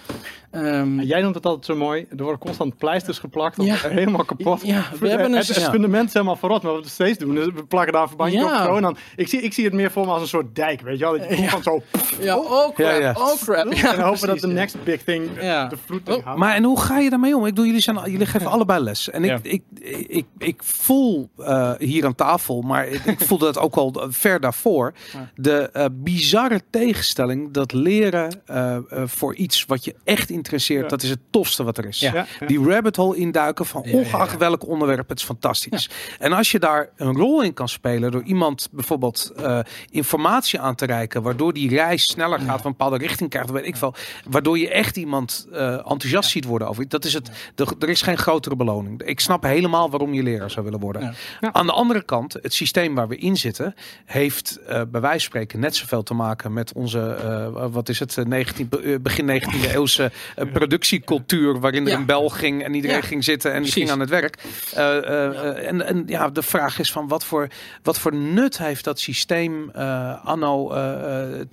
[0.51, 2.05] ehm, Jij noemt het altijd zo mooi.
[2.09, 3.61] Er worden constant pleisters geplakt.
[3.63, 3.75] Ja.
[3.99, 4.61] Helemaal kapot.
[4.65, 5.69] Ja, we hebben een het, het ja.
[5.71, 6.61] fundament is helemaal verrot.
[6.63, 8.61] Maar wat we steeds doen, is we plakken daar een verbandje Ja.
[8.61, 8.67] op.
[8.69, 10.81] Zo, en dan, ik, zie, ik zie het meer voor me als een soort dijk.
[10.81, 11.17] Weet je wel?
[11.19, 11.81] Dat je zo...
[12.19, 13.11] ja, oh crap, Ja, ja.
[13.17, 13.73] oh crap.
[13.73, 14.53] Ja, en hopen dat de ja.
[14.53, 15.67] next big thing Ja.
[15.67, 16.39] de vloed Oh, houdt.
[16.39, 17.39] Maar en hoe ga je daarmee om?
[17.45, 19.09] Ik bedoel, jullie, zijn, jullie geven allebei les.
[19.09, 19.39] En ik, Ja.
[19.41, 19.61] ik,
[20.07, 24.39] ik, ik voel eh, hier aan tafel, maar ik, ik voelde dat ook al ver
[24.39, 24.93] daarvoor.
[25.13, 25.29] Ja.
[25.35, 30.87] De eh, bizarre tegenstelling dat leren eh, voor iets wat je echt interesseert, Ja.
[30.87, 31.99] dat is het tofste wat er is.
[31.99, 32.13] Ja.
[32.13, 32.45] Ja, ja.
[32.47, 34.37] Die rabbit hole induiken van Ja, ja, ongeacht ja.
[34.37, 35.89] welk onderwerp, het is fantastisch.
[36.19, 39.59] En als je daar een rol in kan spelen door iemand bijvoorbeeld eh,
[39.89, 43.65] informatie aan te reiken, waardoor die reis sneller gaat, van een bepaalde richting krijgt, weet
[43.65, 43.93] ik veel,
[44.29, 46.87] waardoor je echt iemand eh, enthousiast ziet worden over.
[46.87, 47.31] Dat is het.
[47.55, 48.74] de- er is geen grotere beloning.
[48.97, 51.01] Ik snap helemaal waarom je leraar zou willen worden.
[51.01, 51.13] Ja.
[51.41, 51.53] Ja.
[51.53, 55.19] Aan de andere kant, het systeem waar we in zitten, heeft eh, bij wijze van
[55.19, 58.99] spreken net zoveel te maken met onze, eh, wat is het, eh, 19, be- eh,
[59.01, 60.11] begin 19e eeuwse
[60.53, 63.01] productiecultuur, waarin er een bel ging en iedereen Ja.
[63.01, 63.81] ging zitten en die Precies.
[63.89, 64.37] ging aan het werk.
[64.73, 67.47] Eh, eh, eh, en, en ja, de vraag is van wat voor,
[67.83, 70.67] wat voor nut heeft dat systeem eh, anno,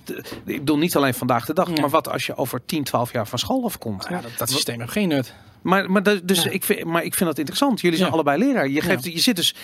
[0.04, 0.10] t-
[0.44, 1.80] ik bedoel niet alleen vandaag de dag, Ja.
[1.80, 4.06] maar wat als je over 10, 12 jaar van school afkomt.
[4.10, 5.34] Ja, dat, dat systeem heeft geen nut.
[5.62, 6.50] Maar, maar, dus Ja.
[6.50, 7.80] ik vind, maar ik vind dat interessant.
[7.80, 8.14] Jullie zijn Ja.
[8.14, 8.68] allebei leraar.
[8.68, 9.54] Je, geeft, je zit dus.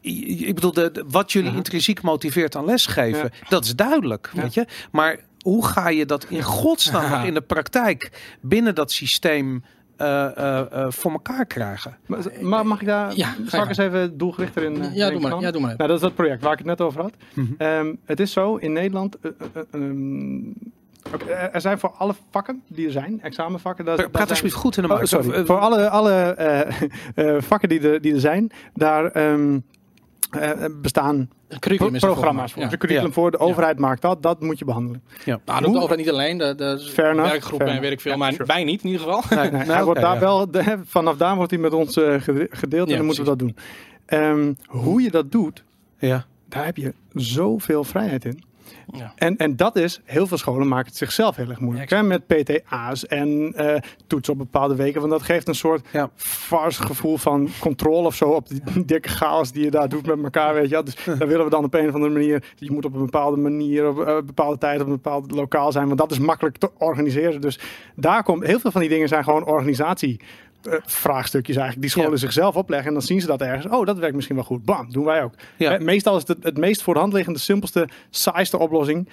[0.00, 1.56] Ik bedoel, de, de- wat jullie Mhm.
[1.56, 4.30] intrinsiek motiveert aan lesgeven, dat is duidelijk.
[4.34, 4.66] Weet je?
[4.92, 7.22] Maar hoe ga je dat in godsnaam Ja.
[7.24, 9.64] in de praktijk binnen dat systeem
[9.96, 11.96] eh, eh, eh, voor elkaar krijgen?
[12.40, 15.40] Maar, mag ik daar Ja, ga ik eens even doelgerichter in eh, Ja, doe maar.
[15.40, 15.74] Ja, doe maar.
[15.76, 17.12] Nou, dat is dat project waar ik het net over had.
[17.34, 17.46] Mhm.
[17.58, 19.16] Ehm, het is zo, in Nederland...
[19.20, 19.30] eh,
[21.28, 23.84] eh, er zijn voor alle vakken die er zijn, examenvakken...
[23.84, 25.30] daar Praat zijn- alsjeblieft goed in de Oh, sorry.
[25.30, 26.82] Eh, Voor alle, alle eh,
[27.36, 29.58] eh, vakken die er, die er zijn, daar ehm,
[30.30, 30.50] eh,
[30.82, 31.28] bestaan
[31.58, 32.62] curriculum programma's voor.
[32.62, 32.68] Ja.
[32.68, 33.14] De curriculum Ja.
[33.14, 35.02] voor, de overheid maakt dat, dat moet je behandelen.
[35.24, 35.40] ja.
[35.44, 36.38] Nou, dat doet de overheid niet alleen.
[36.38, 38.16] De, de fair en weet ik veel.
[38.16, 39.22] maar wij niet in ieder geval.
[39.30, 40.20] Nee, Nee, nee, hij wordt oké, daar ja.
[40.20, 43.28] wel, de- vanaf daar wordt hij met ons gede- gedeeld Ja, en dan moeten we
[43.30, 43.56] dat doen.
[44.06, 45.64] Ehm, hoe je dat doet,
[45.98, 46.24] Ja.
[46.48, 48.42] daar heb je zoveel vrijheid in.
[48.92, 49.12] Ja.
[49.16, 51.90] En, en dat is, heel veel scholen maken het zichzelf heel erg moeilijk.
[51.90, 52.02] Ja, hè?
[52.02, 55.00] Met PTA's en eh, toetsen op bepaalde weken.
[55.00, 56.10] Want dat geeft een soort Ja.
[56.14, 60.22] vars gevoel van controle of zo op die dikke chaos die je daar doet met
[60.22, 60.54] elkaar.
[60.54, 60.82] Weet je?
[60.82, 62.44] Dus daar willen we dan op een of andere manier.
[62.56, 65.86] Je moet op een bepaalde manier, op een bepaalde tijd, op een bepaald lokaal zijn.
[65.86, 67.40] Want dat is makkelijk te organiseren.
[67.40, 67.58] Dus
[67.94, 70.20] daar komt heel veel van die dingen zijn gewoon organisatie.
[70.66, 72.24] Eh, vraagstukjes eigenlijk die scholen Ja.
[72.26, 73.66] zichzelf opleggen en dan zien ze dat ergens.
[73.74, 74.64] Oh, dat werkt misschien wel goed.
[74.64, 75.34] Bam, doen wij ook.
[75.56, 75.72] Ja.
[75.72, 79.08] Eh, Meestal is het het meest voor de hand liggende, simpelste, saaiste oplossing.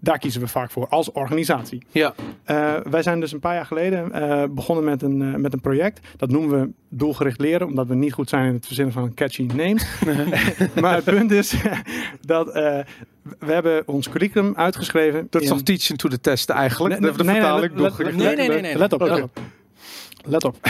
[0.00, 1.82] Daar kiezen we vaak voor als organisatie.
[1.90, 2.14] Ja.
[2.44, 6.06] Eh, wij zijn dus een paar jaar geleden begonnen met een, met een project.
[6.16, 9.42] Dat noemen we doelgericht leren, omdat we niet goed zijn in het verzinnen van catchy
[9.42, 9.86] names.
[10.80, 11.54] maar het punt is
[12.20, 12.52] dat
[13.38, 15.26] we hebben ons curriculum uitgeschreven.
[15.30, 17.00] Dat is toch teaching to the test eigenlijk?
[17.00, 18.16] Nee, nee, nee, let- let-.
[18.16, 18.78] Nee, nee, nee, nee.
[18.78, 19.12] Let op, Oké.
[19.14, 19.38] let op.
[20.24, 20.56] Let op.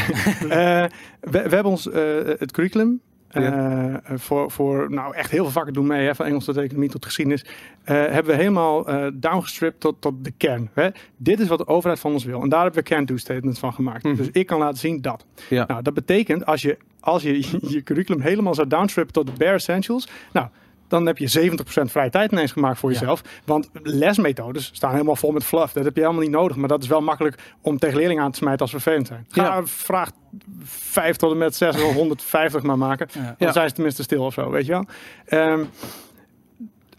[0.49, 0.84] Eh,
[1.20, 2.03] we, we hebben ons eh,
[2.38, 3.01] het curriculum.
[3.28, 6.88] eh, voor, voor nou echt heel veel vakken doen mee, hè, van Engels tot economie
[6.88, 7.44] tot geschiedenis.
[7.84, 10.70] hebben we helemaal eh downgestript tot, tot de kern.
[10.74, 10.88] Hè.
[11.16, 12.42] Dit is wat de overheid van ons wil.
[12.42, 14.03] En daar hebben we can-do statements van gemaakt.
[14.03, 14.16] Mhm.
[14.16, 15.24] Dus ik kan laten zien dat.
[15.49, 15.64] Ja.
[15.66, 19.55] Nou, dat betekent als je, als je je curriculum helemaal zou downstrippen tot de bare
[19.55, 20.09] essentials.
[20.32, 20.49] Nou,
[20.89, 22.99] dan heb je 70% vrije tijd ineens gemaakt voor Ja.
[22.99, 23.22] jezelf.
[23.45, 25.72] Want lesmethodes staan helemaal vol met fluff.
[25.72, 26.57] Dat heb je helemaal niet nodig.
[26.57, 29.26] Maar dat is wel makkelijk om tegen leerlingen aan te smijten als ze vervelend zijn.
[29.28, 29.66] Ga Ja.
[29.66, 30.11] vraag
[30.62, 33.09] 5 tot en met 6 of 150 maar maken.
[33.12, 33.34] Ja.
[33.39, 34.84] Dan zijn ze tenminste stil of zo, weet je wel.
[35.24, 35.64] Ehm,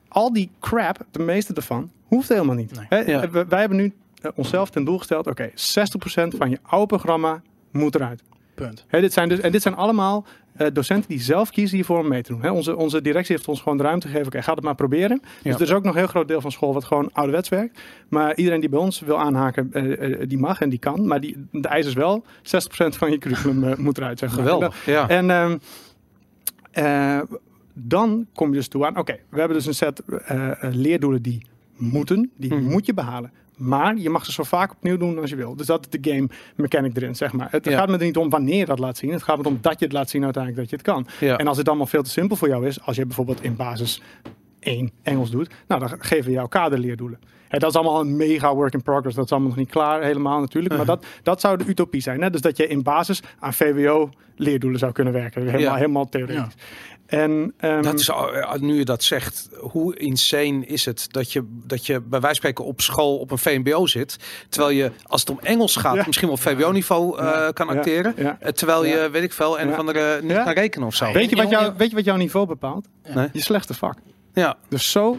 [0.08, 2.72] al die crap, de meeste ervan, hoeft helemaal niet.
[2.90, 3.18] Nee.
[3.30, 7.42] We- wij hebben nu eh, onszelf ten doel gesteld, oké, 60% van je oude programma
[7.72, 8.24] moet eruit.
[8.66, 8.86] Punt.
[8.90, 12.22] Dit zijn dus, en dit zijn allemaal eh, docenten die zelf kiezen hiervoor om mee
[12.22, 12.50] te doen.
[12.50, 14.28] Onze, onze directie heeft ons gewoon de ruimte gegeven.
[14.28, 15.22] Oké, ga het maar proberen.
[15.24, 15.30] Ja.
[15.44, 17.80] Dus er is ook nog een heel groot deel van school wat gewoon ouderwets werkt.
[18.10, 21.08] Maar iedereen die bij ons wil aanhaken, eh, eh, die mag en die kan.
[21.08, 24.20] Maar die, de eis is wel, 60% van je curriculum moet eruit.
[24.20, 24.40] Zeg maar.
[24.40, 24.86] Geweldig.
[24.86, 25.10] Ja.
[25.10, 25.58] En ehm,
[26.72, 27.20] eh,
[27.74, 30.02] dan kom je dus toe aan, oké, we hebben dus een set
[30.62, 31.46] leerdoelen die
[31.78, 32.64] moeten, die Mhm.
[32.64, 33.32] moet je behalen.
[33.60, 35.56] Maar je mag ze zo vaak opnieuw doen als je wil.
[35.56, 37.48] Dus dat is de game mechanic erin, zeg maar.
[37.52, 37.78] Het Ja.
[37.78, 39.12] gaat me er niet om wanneer je dat laat zien.
[39.12, 41.28] Het gaat me om dat je het laat zien uiteindelijk dat je het kan.
[41.28, 41.38] Ja.
[41.38, 44.02] En als het allemaal veel te simpel voor jou is, als je bijvoorbeeld in basis
[44.60, 47.20] één Engels doet, nou dan geven we jou kaderleerdoelen.
[47.48, 49.16] Hè, dat is allemaal een mega work in progress.
[49.16, 50.76] Dat is allemaal nog niet klaar helemaal natuurlijk.
[50.78, 52.22] Maar dat, dat zou de utopie zijn.
[52.22, 52.30] Hè?
[52.30, 55.42] Dus dat je in basis aan VWO leerdoelen zou kunnen werken.
[55.42, 55.76] Helemaal, Ja.
[55.76, 56.54] helemaal theoretisch.
[57.10, 61.44] En, ehm, Dat is, eh, nu je dat zegt, hoe insane is het dat je,
[61.66, 64.18] dat je bij wijze van spreken op school op een VMBO zit,
[64.50, 66.04] terwijl je als het om Engels gaat Ja.
[66.06, 68.38] misschien wel op VWO-niveau eh, kan acteren, Ja.
[68.40, 69.72] eh, terwijl je, weet ik veel, een Ja.
[69.74, 70.44] of andere niet Ja.
[70.44, 71.12] kan rekenen of zo.
[71.12, 72.88] weet, je wat En- jou, en- weet je wat jouw niveau bepaalt?
[73.14, 73.30] Nee.
[73.34, 73.98] Je slechtste vak.
[74.34, 75.18] Ja, Dus zo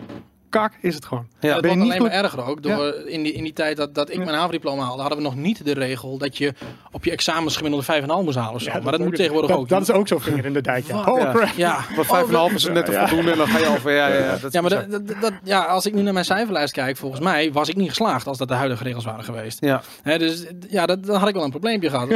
[0.50, 1.26] kak is het gewoon.
[1.40, 1.52] Ja.
[1.52, 2.62] dat Ben je wordt niet alleen maar erger ook.
[2.62, 4.24] Door, in, die, in die tijd dat, dat ik Ja.
[4.24, 6.52] mijn havendiploma haalde, hadden we nog niet de regel dat je
[6.92, 8.70] op je examens gemiddelde 5,5 moest halen of zo.
[8.72, 9.68] Ja, maar dat moet tegenwoordig dat, ook.
[9.68, 10.86] Dat is ook zo'n vinger in de dijk.
[10.86, 10.94] Ja.
[10.94, 11.06] Wat?
[11.08, 11.32] Oh, Ja.
[11.32, 11.48] crap.
[11.56, 13.06] Ja, maar vijf en een half is net Ja.
[13.08, 13.92] voldoende en dan ga je over.
[13.92, 16.24] Ja, ja, ja, dat ja, maar dat, dat, dat- ja, als ik nu naar mijn
[16.24, 19.60] cijferlijst kijk, volgens mij was ik niet geslaagd als dat de huidige regels waren geweest.
[19.60, 19.82] ja.
[20.02, 22.08] Hè, dus ja, dat, dan had ik wel een probleempje gehad.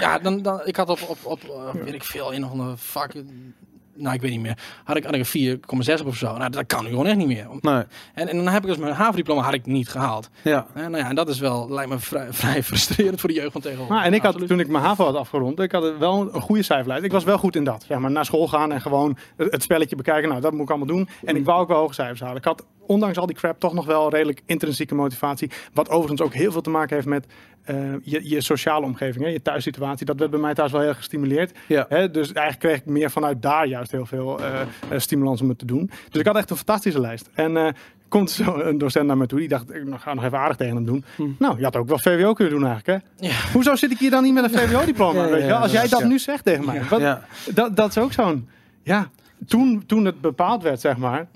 [0.00, 2.78] Ja, dan, dan, ik had op, op, op eh, weet ik veel, in nog een
[2.78, 3.12] vak,
[3.96, 5.60] nou ik weet niet meer, had ik, had ik een
[5.96, 6.36] 4,6 op of zo.
[6.36, 7.46] Nou, dat kan nu gewoon echt niet meer.
[7.60, 7.82] Nee,
[8.14, 10.28] En, en dan heb ik dus mijn havendiploma had ik niet gehaald.
[10.42, 10.66] ja.
[10.72, 13.52] Hè, nou ja, en dat is wel, lijkt me vrij, vrij frustrerend voor de jeugd
[13.52, 13.96] van tegenwoordig.
[13.96, 14.48] Maar, en ik had, Absoluut.
[14.48, 17.04] toen ik mijn HAVO had afgerond, ik had wel een goede cijferlijst.
[17.04, 17.84] Ik was wel goed in dat.
[17.88, 20.28] Zeg maar naar school gaan en gewoon het, het spelletje bekijken.
[20.28, 21.08] Nou, dat moet ik allemaal doen.
[21.24, 22.36] En ik wou ook wel hoge cijfers halen.
[22.36, 25.50] Ik had ondanks al die crap toch nog wel redelijk intrinsieke motivatie.
[25.72, 27.26] Wat overigens ook heel veel te maken heeft met
[27.64, 30.06] eh, je, je sociale omgeving, hè, je thuissituatie.
[30.06, 31.58] Dat werd bij mij thuis wel heel erg gestimuleerd.
[31.66, 31.86] Ja.
[31.88, 34.66] Hè, dus eigenlijk kreeg ik meer vanuit daar juist heel veel eh, eh,
[34.96, 35.90] stimulans om het te doen.
[36.10, 37.30] Dus ik had echt een fantastische lijst.
[37.34, 37.68] En eh,
[38.08, 40.74] komt zo een docent naar me toe, die dacht, ik ga nog even aardig tegen
[40.74, 41.04] hem doen.
[41.38, 43.26] Nou, je had ook wel VWO kunnen doen eigenlijk, hè?
[43.26, 43.34] Ja.
[43.52, 45.26] Hoezo zit ik hier dan niet met een VWO-diploma?
[45.26, 46.82] Ja, ja, Als jij dat nu zegt tegen mij.
[46.88, 47.24] Wat, Ja.
[47.54, 48.48] dat, dat is ook zo'n...
[48.82, 49.10] Ja,
[49.46, 51.26] toen, toen het bepaald werd, zeg maar...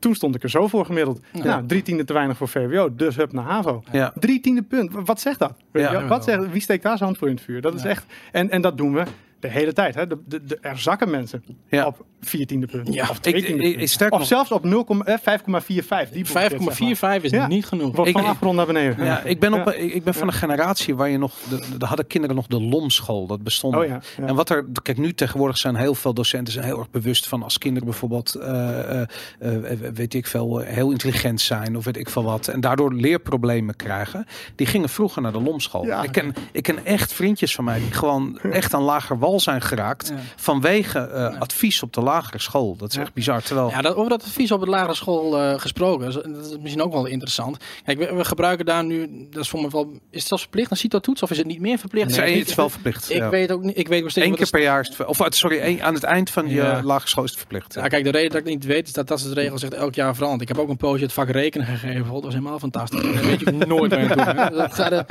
[0.00, 0.06] Ja.
[0.08, 1.20] Toen stond ik er zo voor gemiddeld.
[1.32, 3.82] Nou, drie tienden te weinig voor VWO, dus hup naar HAVO.
[3.92, 4.12] Ja.
[4.14, 4.92] Drie tiende punt.
[5.04, 5.52] Wat zegt dat?
[5.72, 6.06] Weet Ja.
[6.06, 7.60] Wat zegt, wie steekt daar zijn hand voor in het vuur?
[7.60, 8.04] Dat is echt...
[8.32, 9.02] En, en dat doen we
[9.40, 9.94] de hele tijd.
[9.94, 10.06] Hè?
[10.06, 11.86] De, de, de- er zakken mensen Ja.
[11.86, 12.94] op vier tiende punt.
[12.94, 13.08] Ja.
[13.10, 16.14] Of Ik- ik- sterker Of nog- zelfs op 0, eh, 5,45.
[16.14, 16.74] Die bullshit, zeg maar.
[16.74, 17.46] 5,45 is Ja.
[17.46, 17.94] niet genoeg.
[17.96, 19.04] Wordt Ik- van afgerond naar beneden.
[19.04, 19.72] Ja, ik ben, op, Ja.
[19.72, 23.26] ik ben van een generatie waar je nog, de, de hadden kinderen nog de lomschool,
[23.26, 23.76] dat bestond.
[23.76, 24.26] Oh ja, ja.
[24.26, 27.42] En wat er, kijk nu tegenwoordig zijn heel veel docenten zijn heel erg bewust van
[27.42, 29.06] als kinderen bijvoorbeeld, eh, eh,
[29.38, 32.48] eh, weet ik veel, eh, heel intelligent zijn of weet ik veel wat.
[32.48, 34.26] En daardoor leerproblemen krijgen.
[34.54, 35.84] Die gingen vroeger naar de lomschool.
[35.86, 36.02] Ja.
[36.02, 39.60] Ik, ken, ik ken echt vriendjes van mij die gewoon echt aan lager wal zijn
[39.60, 40.14] geraakt Ja.
[40.36, 42.76] vanwege eh, advies op de lagere school.
[42.76, 43.42] Dat is echt bizar.
[43.42, 46.82] Terwijl, Ja, dat, over dat advies op de lagere school eh, gesproken, dat is misschien
[46.82, 47.56] ook wel interessant.
[47.84, 50.70] Kijk, we, we gebruiken daar nu, dat is voor me wel, is het zelfs verplicht
[50.70, 52.10] een CITO-toets of is het niet meer verplicht?
[52.10, 53.10] het, Nee, is, het is wel verplicht.
[53.10, 53.28] Ik ja.
[53.28, 55.26] weet ook niet, ik weet nog steeds Eén keer per jaar is het, of eh,
[55.28, 56.82] sorry, één- aan het eind van je Ja.
[56.82, 57.74] lagere school is het verplicht.
[57.74, 59.58] Ja, kijk, de reden dat ik het niet weet is dat dat is de regel
[59.58, 60.42] zegt elk jaar veranderd.
[60.42, 62.12] Ik heb ook een poosje het vak rekenen gegeven.
[62.12, 63.02] Dat was helemaal fantastisch.
[63.02, 64.18] Dat weet je nooit meer doen.
[64.18, 64.50] hè.
[64.60, 65.04] Dat de,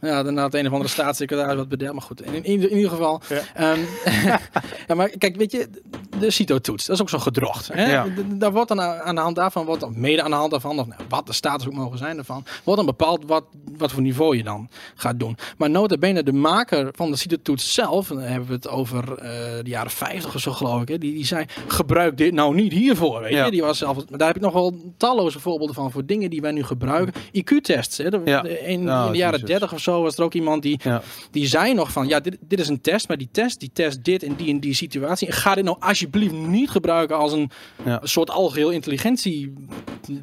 [0.00, 1.92] ja, daarna het een of andere staatssecretaris wat bedel.
[1.92, 3.20] Maar goed, in, in, in ieder geval.
[3.54, 3.80] Ehm,
[4.88, 5.68] ja, maar kijk, weet je,
[6.18, 7.68] de CITO-toets, dat is ook zo gedrocht.
[7.72, 7.90] Hè?
[7.90, 8.06] Ja.
[8.34, 10.86] Daar wordt dan aan de hand daarvan, wordt dan mede aan de hand daarvan, of
[10.86, 13.44] nou, wat de status ook mogen zijn ervan, wordt dan bepaald wat,
[13.76, 15.36] wat voor niveau je dan gaat doen.
[15.58, 19.30] Maar nota bene, de maker van de CITO-toets zelf, dan hebben we het over eh,
[19.62, 22.72] de jaren 50 of zo geloof ik, hè, die, die zei, gebruik dit nou niet
[22.72, 23.20] hiervoor.
[23.20, 23.44] Weet Ja.
[23.44, 23.50] je?
[23.50, 26.40] Die was zelf, maar daar heb ik nog wel talloze voorbeelden van, voor dingen die
[26.40, 27.14] wij nu gebruiken.
[27.32, 27.96] IQ-tests.
[27.98, 28.10] hè.
[28.10, 28.42] De- Ja.
[28.44, 29.42] In, in de jaren Jezus.
[29.48, 30.80] 30 of zo was er ook iemand die
[31.30, 34.04] die zei nog van, ja, dit, dit is een test, maar die test, die test
[34.04, 35.26] dit en die en die situatie.
[35.26, 37.50] En ga dit nou alsjeblieft niet gebruiken als een,
[37.84, 38.00] Ja.
[38.02, 39.52] soort algeheel intelligentie.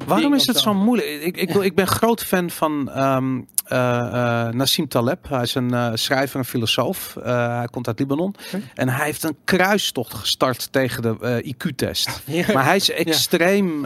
[0.06, 1.08] Waarom is het zo moeilijk?
[1.22, 5.28] Ik, ik, wil- ik ben groot fan van eh, Nassim Taleb.
[5.28, 7.16] Hij is een eh, schrijver en filosoof.
[7.22, 8.34] Hij komt uit Libanon.
[8.74, 12.08] En hij heeft een kruistocht gestart tegen de IQ-test.
[12.24, 12.44] Ja.
[12.52, 13.84] Maar hij is extreem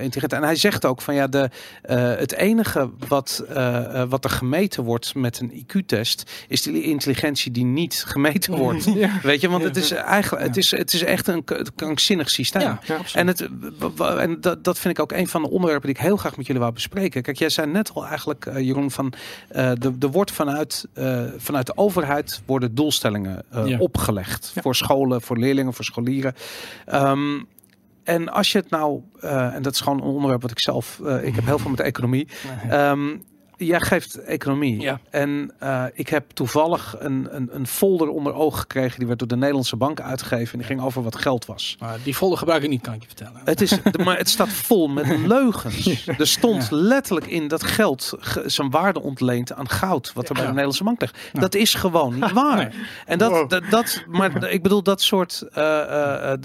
[0.00, 0.32] intelligent.
[0.32, 1.50] En hij zegt ook van ja, de,
[2.18, 3.44] het enige wat,
[4.08, 8.84] wat er gemeten wordt met een IQ-test is die intelligentie die niet gemeten wordt.
[9.22, 12.62] Weet je, want het is eigenlijk het is, het is echt een k- krankzinnig systeem.
[12.62, 13.48] Ja, ja, en het,
[14.18, 16.46] en dat, dat vind ik ook een van de onderwerpen die ik heel graag met
[16.46, 17.22] jullie wou bespreken.
[17.22, 19.12] Kijk, jij zei net al eigenlijk, eh, Jeroen, van
[19.48, 23.78] eh de, er wordt vanuit, eh, vanuit de overheid worden doelstellingen Ja.
[23.78, 26.34] opgelegd voor scholen, voor leerlingen, voor scholieren.
[26.86, 27.38] Ehm,
[28.04, 31.34] en als je het nou, en dat is gewoon een onderwerp wat ik zelf, ik
[31.34, 32.28] heb heel veel met economie.
[32.68, 33.16] Ehm,
[33.56, 34.80] jij geeft economie.
[34.80, 35.00] Ja.
[35.10, 38.98] En eh, ik heb toevallig een, een, een folder onder ogen gekregen.
[38.98, 40.52] Die werd door de Nederlandse bank uitgegeven.
[40.52, 41.76] En die ging over wat geld was.
[41.78, 43.40] Maar die folder gebruik ik niet, kan ik je vertellen.
[43.44, 46.06] Het is, maar het staat vol met leugens.
[46.06, 50.12] Er stond letterlijk in dat geld ge- zijn waarde ontleent aan goud.
[50.14, 51.18] Wat er bij de Nederlandse bank ligt.
[51.32, 52.56] Dat is gewoon niet waar.
[52.56, 52.68] Nee.
[53.06, 53.50] En dat, Wow.
[53.50, 56.38] dat, dat, maar ik bedoel dat soort, eh, eh,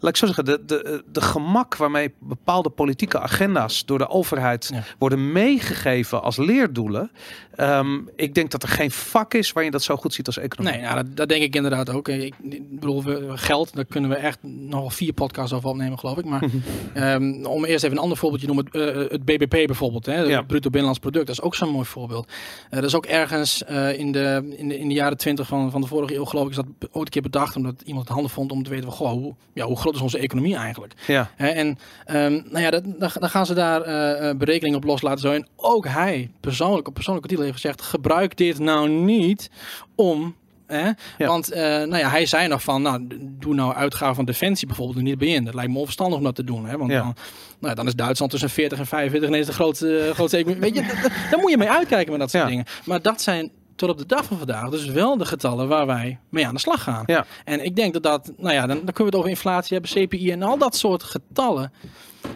[0.00, 4.70] laat ik zo zeggen, de, de, de gemak waarmee bepaalde politieke agenda's door de overheid
[4.98, 7.10] worden meegegeven als leerdoelen.
[7.54, 10.38] Ehm, ik denk dat er geen vak is waar je dat zo goed ziet als
[10.38, 10.72] economie.
[10.72, 12.08] Nee, nou, dat, dat denk ik inderdaad ook.
[12.08, 15.98] Ik, ik bedoel, we, geld, daar kunnen we echt nog wel vier podcasts over opnemen,
[15.98, 16.24] geloof ik.
[16.24, 16.42] Maar
[16.94, 18.72] ehm, om eerst even een ander voorbeeldje te noemen.
[18.72, 20.42] Het, eh, het BBP bijvoorbeeld, hè, het Ja.
[20.42, 21.26] bruto binnenlands product.
[21.26, 22.28] Dat is ook zo'n mooi voorbeeld.
[22.70, 25.70] Eh, dat is ook ergens eh, in, de, in, de, in de jaren twintig van,
[25.70, 27.56] van de vorige eeuw, geloof ik, is dat ooit een keer bedacht.
[27.56, 30.00] Omdat iemand het handen vond om te weten van, goh, hoe, ja, hoe groot is
[30.00, 30.94] onze economie eigenlijk?
[31.06, 35.20] Ja, Hè, en ehm, nou ja, dat, dan, dan gaan ze daar berekeningen op loslaten.
[35.20, 35.32] Zo.
[35.32, 39.50] En ook hij, persoonlijk, op persoonlijke titel, heeft gezegd: gebruik dit nou niet
[39.94, 40.36] om.
[40.66, 40.90] Hè?
[41.18, 45.04] Want eh, nou ja, hij zei nog van, nou, doe nou uitgaven van defensie bijvoorbeeld
[45.04, 45.44] niet bij in.
[45.44, 46.66] Dat lijkt me onverstandig om dat te doen.
[46.66, 46.76] Hè?
[46.76, 46.96] Want Ja.
[46.98, 47.14] dan,
[47.58, 50.72] nou, ja, dan is Duitsland tussen 40 en 45 ineens de grootste, eh, grootste economie.
[50.72, 52.64] Weet je, daar moet je mee uitkijken met dat soort dingen.
[52.84, 56.18] Maar dat zijn tot op de dag van vandaag dus wel de getallen waar wij
[56.28, 57.04] mee aan de slag gaan.
[57.44, 60.06] En ik denk dat dat, nou ja, dan, dan kunnen we het over inflatie hebben,
[60.06, 61.72] CPI en al dat soort getallen.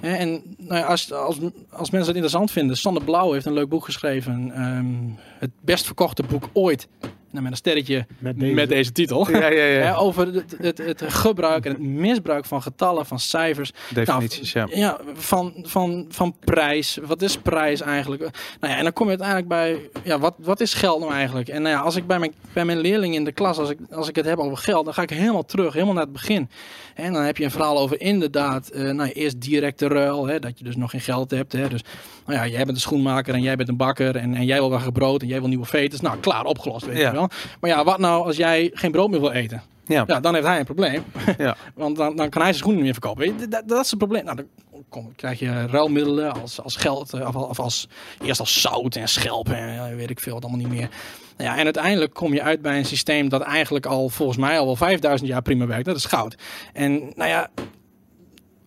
[0.01, 1.39] En nou als, als,
[1.71, 4.53] als mensen het interessant vinden, Sander Blauw heeft een leuk boek geschreven.
[4.55, 6.89] ehm, het best verkochte boek ooit.
[7.33, 8.93] Dan met een sterretje Met met deze.
[8.93, 9.31] titel.
[9.31, 9.81] ja, ja, ja.
[9.87, 13.73] Hè, over het, het, het gebruik en het misbruik van getallen, van cijfers.
[13.95, 14.53] definities.
[14.53, 14.67] ja.
[14.71, 16.99] Ja, van, van, van prijs.
[17.03, 18.21] Wat is prijs eigenlijk?
[18.61, 21.49] Nou ja, en dan kom je uiteindelijk bij, ja, wat, wat is geld nou eigenlijk?
[21.49, 23.79] En nou ja, als ik bij mijn, bij mijn leerlingen in de klas, als ik,
[23.91, 26.49] als ik het heb over geld, dan ga ik helemaal terug, helemaal naar het begin.
[26.95, 30.59] En dan heb je een verhaal over inderdaad, eh, nou eerst directe ruil, hè, dat
[30.59, 31.53] je dus nog geen geld hebt.
[31.53, 31.81] Hè, dus,
[32.27, 34.71] nou ja, jij bent een schoenmaker en jij bent een bakker en, en jij wil
[34.71, 36.01] wel brood en jij wil nieuwe veters.
[36.01, 37.07] Nou, klaar, opgelost, weet Ja.
[37.09, 37.22] je wel.
[37.61, 39.63] Maar ja, wat nou als jij geen brood meer wil eten?
[39.87, 40.05] Ja.
[40.07, 41.05] Ja, dan heeft hij een probleem.
[41.39, 41.57] Ja.
[41.75, 43.51] Want dan, dan kan hij zijn schoenen niet meer verkopen.
[43.51, 44.25] Dat, dat is het probleem.
[44.25, 44.47] Nou, dan
[44.89, 47.13] kom, krijg je ruilmiddelen als, als geld.
[47.13, 47.89] eh, Of, of als,
[48.25, 50.89] eerst als zout en schelpen en weet ik veel wat allemaal niet meer.
[51.37, 54.59] Nou ja, en uiteindelijk kom je uit bij een systeem dat eigenlijk al volgens mij
[54.59, 55.85] al wel 5000 jaar prima werkt.
[55.85, 56.37] Dat is goud.
[56.73, 57.51] En nou ja,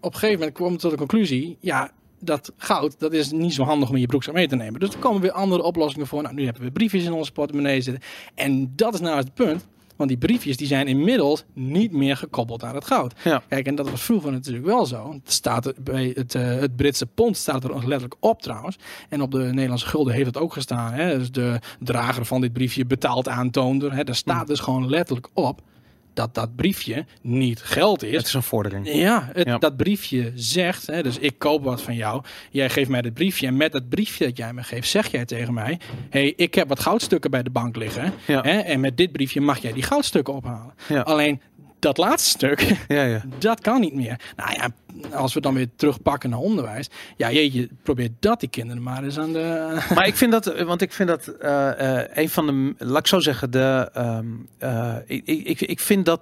[0.02, 1.58] op een gegeven moment kwam ik tot de conclusie.
[1.60, 4.80] Ja, dat goud, dat is niet zo handig om in je broekzak mee te nemen.
[4.80, 6.22] Dus er komen weer andere oplossingen voor.
[6.22, 8.04] Nou, nu hebben we briefjes in onze portemonnee zitten.
[8.36, 9.66] En dat is nou het punt.
[9.96, 13.14] Want die briefjes die zijn inmiddels niet meer gekoppeld aan het goud.
[13.24, 13.44] Ja.
[13.48, 15.12] Kijk, en dat was vroeger natuurlijk wel zo.
[15.12, 18.78] Het staat er bij het, eh, het Britse pond staat er letterlijk op trouwens.
[19.10, 20.94] En op de Nederlandse gulden heeft het ook gestaan.
[20.94, 21.18] Hè?
[21.18, 23.94] Dus de drager van dit briefje betaalt aantoonder.
[23.94, 24.04] Hè?
[24.04, 25.62] Daar staat dus gewoon letterlijk op
[26.16, 28.16] dat dat briefje niet geld is.
[28.18, 28.94] Het is een vordering.
[28.94, 29.58] Ja, het, Ja.
[29.58, 33.48] dat briefje zegt, hè, dus ik koop wat van jou, jij geeft mij dat briefje
[33.48, 36.68] en met dat briefje dat jij me geeft, zeg jij tegen mij, hey, ik heb
[36.68, 38.42] wat goudstukken bij de bank liggen Ja.
[38.42, 40.74] hè, en met dit briefje mag jij die goudstukken ophalen.
[40.88, 41.02] Ja.
[41.02, 41.42] Alleen
[41.86, 43.22] dat laatste stuk, Ja, ja.
[43.40, 44.20] dat kan niet meer.
[44.36, 44.70] Nou ja,
[45.18, 49.20] als we dan weer terugpakken naar onderwijs, ja jeetje, probeer dat die kinderen maar eens
[49.20, 49.78] aan de...
[49.96, 53.08] Maar ik vind dat, want ik vind dat eh, eh, een van de, laat ik
[53.08, 54.26] zo zeggen, de, ehm,
[54.58, 56.22] eh, ik, ik, ik vind dat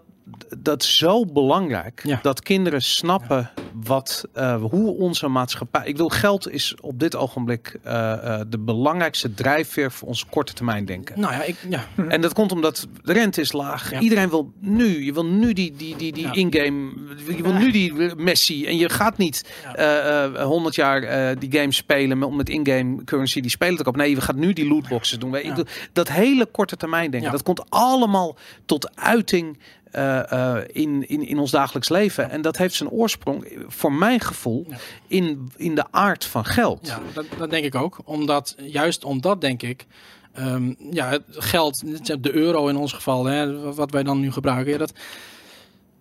[0.57, 2.19] dat zo belangrijk Ja.
[2.21, 5.81] dat kinderen snappen wat, eh, hoe onze maatschappij.
[5.85, 10.53] Ik wil geld is op dit ogenblik eh, eh, de belangrijkste drijfveer voor ons korte
[10.53, 11.19] termijn denken.
[11.19, 11.85] Nou ja, ik, ja.
[12.07, 13.91] En dat komt omdat de rente is laag.
[13.91, 13.99] Ja.
[13.99, 15.05] Iedereen wil nu.
[15.05, 16.91] Je wil nu die, die, die, die in-game.
[17.35, 18.65] Je wil nu die Messi.
[18.65, 19.75] En je gaat niet Ja.
[19.75, 23.99] eh, eh, 100 jaar die game spelen met, met in-game currency die spelen te kopen.
[23.99, 25.35] Nee, we gaan nu die lootboxes doen.
[25.93, 27.31] Dat hele korte termijn denken.
[27.31, 29.57] Dat komt allemaal tot uiting.
[29.93, 32.29] Eh, eh, in, in, in ons dagelijks leven.
[32.29, 34.65] En dat heeft zijn oorsprong, voor mijn gevoel,
[35.07, 36.87] in, in de aard van geld.
[36.87, 37.99] Ja, dat, dat denk ik ook.
[38.03, 39.85] Omdat, juist omdat denk ik,
[40.33, 41.83] ehm, ja, het geld,
[42.23, 44.93] de euro in ons geval, hè, wat wij dan nu gebruiken, ja, dat,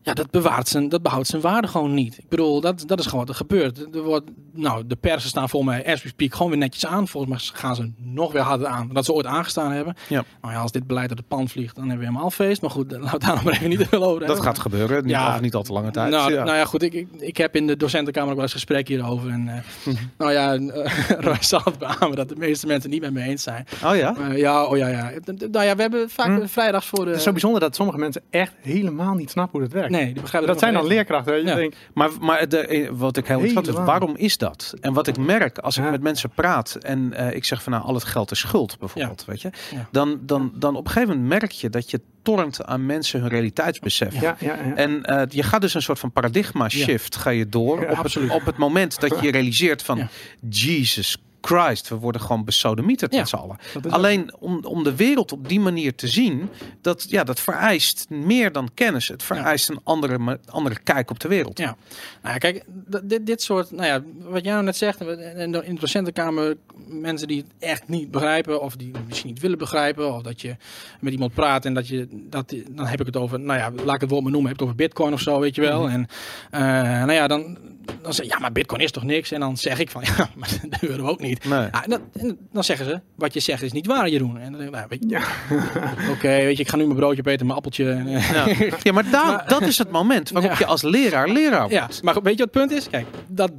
[0.03, 2.19] ja, dat, bewaart zijn, dat behoudt zijn waarde gewoon niet.
[2.19, 3.95] Ik bedoel, dat, dat is gewoon wat er gebeurt.
[3.95, 7.09] Er wordt, nou, de persen staan volgens mij, as we speak, gewoon weer netjes aan.
[7.09, 9.95] Volgens mij gaan ze nog weer harder aan, dat ze ooit aangestaan hebben.
[10.09, 10.25] Ja.
[10.41, 12.61] Nou ja, als dit beleid uit de pan vliegt, dan hebben we helemaal feest.
[12.61, 14.45] Maar goed, laten we daar nog maar even niet over Dat hebben.
[14.45, 15.03] gaat gebeuren.
[15.03, 15.29] Niet, Ja.
[15.29, 16.11] over niet al te lange tijd.
[16.11, 16.45] Nou, ja.
[16.45, 16.83] nou ja, goed.
[16.83, 19.31] Ik, ik, ik heb in de docentenkamer ook wel eens gesprek hierover.
[19.31, 23.23] En, eh, nou ja, uh, zal het beamen dat de meeste mensen het niet met
[23.23, 23.67] me eens zijn.
[23.85, 24.15] oh ja?
[24.35, 25.11] Ja, oh ja, ja.
[25.51, 26.47] Nou ja, we hebben vaak Hm.
[26.47, 27.11] vrijdags voor de...
[27.11, 29.91] Het is zo bijzonder dat sommige mensen echt helemaal niet snappen hoe dat werkt.
[29.93, 31.37] Nee, die begrijpen dat zijn dan leerkrachten.
[31.37, 31.55] Je Ja.
[31.55, 33.99] denkt, Maar, maar de, eh, wat ik heel interessant vind, Helemaal.
[34.01, 34.75] waarom is dat?
[34.81, 37.85] En wat ik merk als ik met mensen praat en eh, ik zeg van nou,
[37.85, 39.51] al het geld is schuld bijvoorbeeld, weet je,
[39.91, 43.29] dan, dan, dan op een gegeven moment merk je dat je tornt aan mensen hun
[43.29, 44.21] realiteitsbesef.
[44.21, 44.75] ja, ja, ja.
[44.75, 48.17] En eh, je gaat dus een soort van paradigma shift ga je door op, het,
[48.31, 50.09] op het moment dat je realiseert van.
[50.49, 53.19] Jesus Christ, we worden gewoon besodemieterd Ja.
[53.19, 53.57] met z'n allen.
[53.89, 56.49] Alleen om, om de wereld op die manier te zien,
[56.81, 59.09] dat, ja, dat vereist meer dan kennis.
[59.09, 61.59] Het vereist een andere, andere kijk op de wereld.
[61.59, 61.77] Ja.
[62.23, 62.65] Nou ja, kijk,
[63.03, 66.57] dit, dit soort, nou ja, wat jij nou net zegt, en in de docentenkamer
[66.89, 70.57] mensen die het echt niet begrijpen, of die misschien niet willen begrijpen, of dat je
[71.01, 73.95] met iemand praat en dat je, dat, dan heb ik het over, nou ja, laat
[73.95, 75.89] ik het woord maar noemen, heb ik het over bitcoin of zo, weet je wel.
[75.89, 76.07] En
[76.51, 77.59] eh, nou ja, dan,
[78.03, 79.31] dan zeg je, ja, maar bitcoin is toch niks?
[79.33, 81.45] En dan zeg ik van, ja, maar de euro ook niet.
[81.45, 81.59] Nee.
[81.61, 84.39] Ja, en dan, en dan zeggen ze, wat je zegt is niet waar, Jeroen.
[84.39, 85.23] En dan denk ik, nou, weet je, Ja.
[86.15, 87.91] oké, weet je, ik ga nu mijn broodje opeten, mijn appeltje.
[87.93, 88.47] En, eh, Ja,
[88.83, 90.59] ja maar, daar, Maar- dat is het moment waarop Ja.
[90.59, 91.75] je als leraar leraar wordt.
[91.75, 92.89] ja, maar weet je wat het punt is?
[92.91, 93.53] Kijk, dat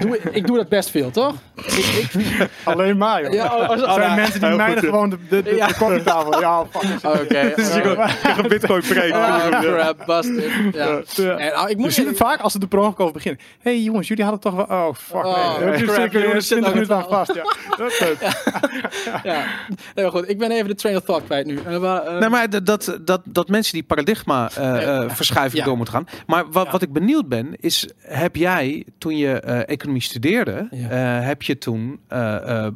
[0.00, 1.34] doe, ik- doe dat best veel, toch?
[1.56, 1.64] Ik,
[2.14, 3.32] ik, Alleen maar, joh.
[3.32, 4.90] ja, oh, oh, Er zijn nou, mensen die mijden ja.
[4.90, 5.66] gewoon de, de, de, Ja.
[5.66, 6.40] de koffietafel.
[6.40, 7.04] Ja, fuck.
[7.20, 7.52] Oké.
[8.42, 9.16] Een bitcoin preken.
[9.18, 10.50] Oh, crap, busted.
[10.72, 11.00] Ja.
[11.14, 11.36] Ja.
[11.36, 13.40] En, oh, ik Je moet ziet het vaak als ze de per ongeluk over beginnen.
[13.60, 14.64] Hé hey, jongens, jullie hadden toch wel...
[14.78, 15.24] Oh, fuck.
[15.24, 15.82] Oh, nee.
[15.82, 17.34] crap, Dus ik Jeroen, er zit 20 nog minuten het aan vast.
[17.34, 17.42] Ja.
[17.76, 18.18] Dat is leuk.
[19.22, 19.44] Ja,
[19.94, 20.28] nee, goed.
[20.28, 21.58] Ik ben even de train of thought kwijt nu.
[21.66, 25.64] Eh, maar, eh, Nee, maar dat, dat, dat mensen die paradigma eh, eh, verschuiving Ja.
[25.68, 26.06] door moeten gaan.
[26.26, 26.70] Maar wat, Ja.
[26.72, 30.88] wat ik benieuwd ben, is heb jij toen je eh, economie studeerde, Ja.
[31.20, 32.72] eh, heb je toen, eh, eh,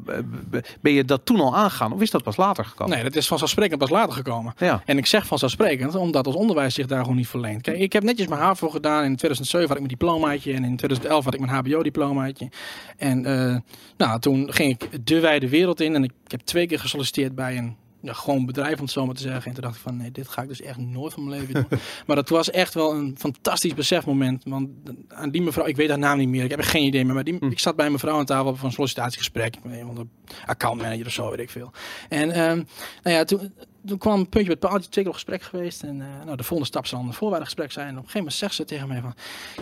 [0.81, 2.95] ben je dat toen al aangegaan of is dat pas later gekomen?
[2.95, 4.55] Nee, dat is vanzelfsprekend pas later gekomen.
[4.59, 4.83] Ja.
[4.85, 7.63] En ik zeg vanzelfsprekend, omdat ons onderwijs zich daar gewoon niet verleent.
[7.63, 9.05] Kijk, ik heb netjes mijn HAVO gedaan.
[9.05, 10.53] In 2007 had ik mijn diplomaatje.
[10.53, 12.49] En in 2011 had ik mijn HBO-diplomaatje.
[12.97, 13.57] En eh,
[13.97, 15.95] nou, toen ging ik de wijde wereld in.
[15.95, 19.15] En ik heb twee keer gesolliciteerd bij een ja, gewoon bedrijf, om het zo maar
[19.15, 19.45] te zeggen.
[19.45, 21.55] En toen dacht ik van, nee, dit ga ik dus echt nooit van mijn leven
[21.55, 21.79] doen.
[22.07, 24.43] maar dat was echt wel een fantastisch besefmoment.
[24.45, 24.69] Want
[25.09, 26.45] aan die mevrouw, ik weet haar naam niet meer.
[26.45, 27.15] Ik heb er geen idee meer.
[27.15, 27.47] Maar die, Hm.
[27.51, 29.63] ik zat bij mijn vrouw aan tafel voor een sollicitatiegesprek.
[29.63, 30.11] Ben een van
[30.47, 31.73] accountmanager of zo, weet ik veel.
[32.09, 32.57] En ehm,
[33.03, 33.53] nou ja, toen,
[33.87, 35.83] toen kwam een puntje met paaltje, twee keer op gesprek geweest.
[35.83, 37.87] En eh, nou, de volgende stap zal een voorwaardengesprek zijn.
[37.87, 39.15] En op een gegeven moment zegt ze tegen mij van...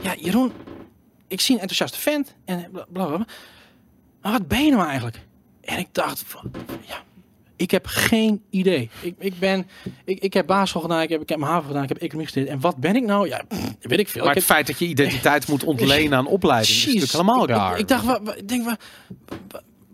[0.02, 0.52] Ja, Jeroen,
[1.28, 2.34] ik zie een enthousiaste vent.
[2.44, 3.26] En bla bla bla.
[4.22, 5.20] Maar wat ben je nou eigenlijk?
[5.60, 6.50] En ik dacht van...
[6.86, 7.02] Ja,
[7.56, 8.90] ik heb geen idee.
[9.00, 9.66] Ik, ik ben...
[10.04, 12.24] Ik, ik heb basisschool gedaan, ik heb, ik heb mijn haven gedaan, ik heb economie
[12.24, 12.52] gestudeerd.
[12.52, 13.28] En wat ben ik nou?
[13.28, 14.20] Ja, pff, weet ik veel.
[14.22, 17.00] Maar ik het feit dat je identiteit moet ontlenen aan opleiding is Precies.
[17.00, 17.78] natuurlijk helemaal ik- raar.
[17.78, 18.76] Ik, dacht, wa- wa- ik denk,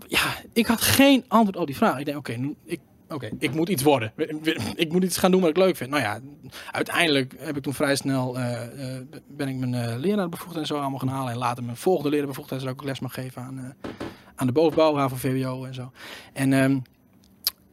[0.08, 0.20] ja,
[0.52, 1.98] ik had geen antwoord op die vraag.
[1.98, 4.12] Ik denk, oké, ik, oké, ik moet iets worden.
[4.74, 5.90] Ik moet iets gaan doen wat ik leuk vind.
[5.90, 6.18] Nou ja,
[6.70, 8.62] uiteindelijk heb ik toen vrij snel, eh,
[8.96, 11.32] eh, ben ik mijn uh, leraarbevoegdheid en zo allemaal gaan halen.
[11.32, 13.90] En later mijn volgende leraarbevoegdheid, ook les mag geven aan, eh,
[14.34, 15.92] aan de bovenbouw, HAVO, VWO en zo.
[16.32, 16.52] En...
[16.52, 16.78] ehm,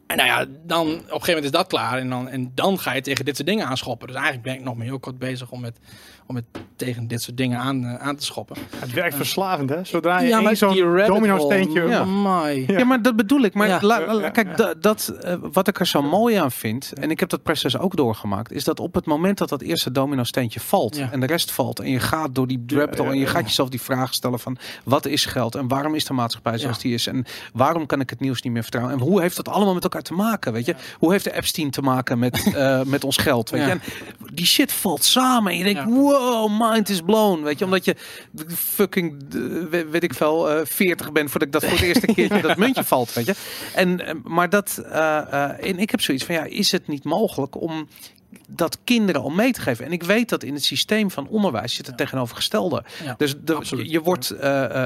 [0.10, 1.98] en nou ja, dan op een gegeven moment is dat klaar.
[1.98, 4.08] En dan, en dan ga je tegen dit soort dingen aanschoppen.
[4.08, 5.78] Dus eigenlijk ben ik nog maar heel kort bezig om met,
[6.26, 6.44] om met
[6.76, 8.56] tegen dit soort dingen aan, eh, aan te schoppen.
[8.76, 9.84] Het werkt verslavend, hè?
[9.84, 11.82] Zodra je Ja, zo'n die rabbit domino hole, steentje...
[11.84, 12.78] Ja.
[12.78, 13.54] Ja, maar dat bedoel ik.
[13.54, 13.80] Maar Ja.
[13.82, 16.94] la- Ja, la- ja, kijk, da- dat, eh, wat ik er zo mooi aan vind,
[16.94, 19.92] en ik heb dat proces ook doorgemaakt, is dat op het moment dat dat eerste
[19.92, 21.12] domino steentje valt Ja.
[21.12, 23.82] en de rest valt en je gaat door die ja, en je gaat jezelf die
[23.82, 26.82] vragen stellen van wat is geld en waarom is de maatschappij zoals Ja.
[26.82, 29.48] die is en waarom kan ik het nieuws niet meer vertrouwen en hoe heeft dat
[29.50, 30.76] allemaal met elkaar te maken, weet je?
[31.00, 33.70] Hoe heeft de Epstein te maken met, eh, met ons geld, weet je?
[33.72, 33.82] En
[34.34, 37.66] die shit valt samen en je denkt, wow, mind is blown, weet je?
[37.66, 37.96] Omdat je
[38.56, 39.16] fucking,
[39.70, 42.58] we- weet ik veel, eh 40 bent voordat ik dat voor het eerste keertje dat
[42.58, 43.36] muntje valt, weet je?
[43.74, 44.78] En, eh, maar dat,
[45.60, 47.88] en ik heb zoiets van, ja, is het niet mogelijk om
[48.50, 49.86] dat kinderen al mee te geven?
[49.86, 52.84] En ik weet dat in het systeem van onderwijs zit het tegenovergestelde.
[53.04, 54.34] Ja, Dus de, je, je wordt,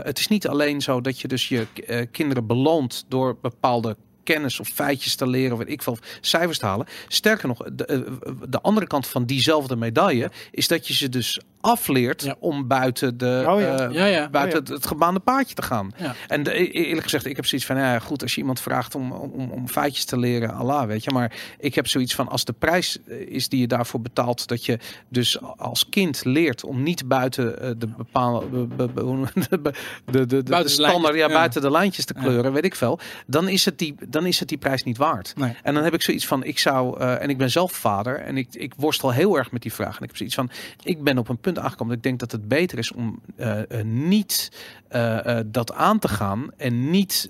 [0.04, 1.68] het is niet alleen zo dat je dus je
[2.12, 6.66] kinderen beloont door bepaalde kennis of feitjes te leren, of weet ik veel, cijfers te
[6.66, 6.88] halen.
[7.08, 8.00] Sterker nog, eh,
[8.48, 12.36] de andere kant van diezelfde medaille is dat je ze dus afleert Ja.
[12.40, 13.78] om buiten, de, Oh ja.
[13.80, 14.30] eh, Ja, ja.
[14.30, 15.92] buiten Oh het, het gebaande paadje te gaan.
[15.98, 16.16] Ja.
[16.28, 18.96] En de, e- eerlijk gezegd, ik heb zoiets van, ja goed, als je iemand vraagt
[18.96, 21.12] om, om, om feitjes te leren, Allah, weet je.
[21.12, 24.66] Maar ik heb zoiets van, als de prijs eh, is die je daarvoor betaalt, dat
[24.66, 29.02] je dus als kind leert om niet buiten eh, de bepaalde, be- be- be-
[29.36, 29.62] de, de,
[30.12, 32.22] de, de, de Buiten de standaard, ja, buiten de lijntjes te Ja.
[32.24, 33.00] kleuren, weet ik veel.
[33.28, 35.34] Dan is het die, dan is het die prijs niet waard.
[35.36, 35.56] Nee.
[35.64, 38.38] En dan heb ik zoiets van, ik zou, eh, en ik ben zelf vader en
[38.38, 39.98] ik, ik worstel heel erg met die vraag.
[39.98, 40.50] En ik heb zoiets van,
[40.84, 43.80] ik ben op een punt aangekomen dat ik denk dat het beter is om eh,
[43.80, 44.52] eh, niet
[44.88, 47.30] eh, dat aan te gaan en niet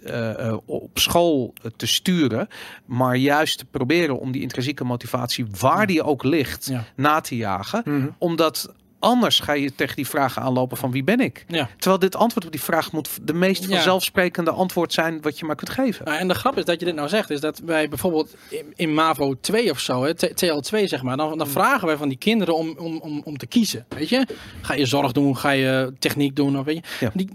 [0.65, 2.47] op school te sturen,
[2.85, 6.83] maar juist te proberen om die intrinsieke motivatie, waar die ook ligt, Ja.
[6.95, 7.81] na te jagen.
[7.85, 8.07] Mhm.
[8.17, 11.45] Omdat anders ga je tegen die vragen aanlopen van wie ben ik?
[11.47, 11.69] Ja.
[11.77, 15.55] Terwijl dit antwoord op die vraag moet de meest vanzelfsprekende antwoord zijn wat je maar
[15.55, 16.05] kunt geven.
[16.05, 18.93] En de grap is dat je dit nou zegt, is dat wij bijvoorbeeld in, in
[18.93, 22.17] MAVO 2 of zo, hè, T- TL2 zeg maar, dan, dan vragen wij van die
[22.17, 23.85] kinderen om, om, om, om te kiezen.
[23.89, 24.27] Weet je?
[24.61, 27.05] Ga je zorg doen, ga je techniek doen, of weet je?
[27.05, 27.11] Ja.
[27.13, 27.29] Die,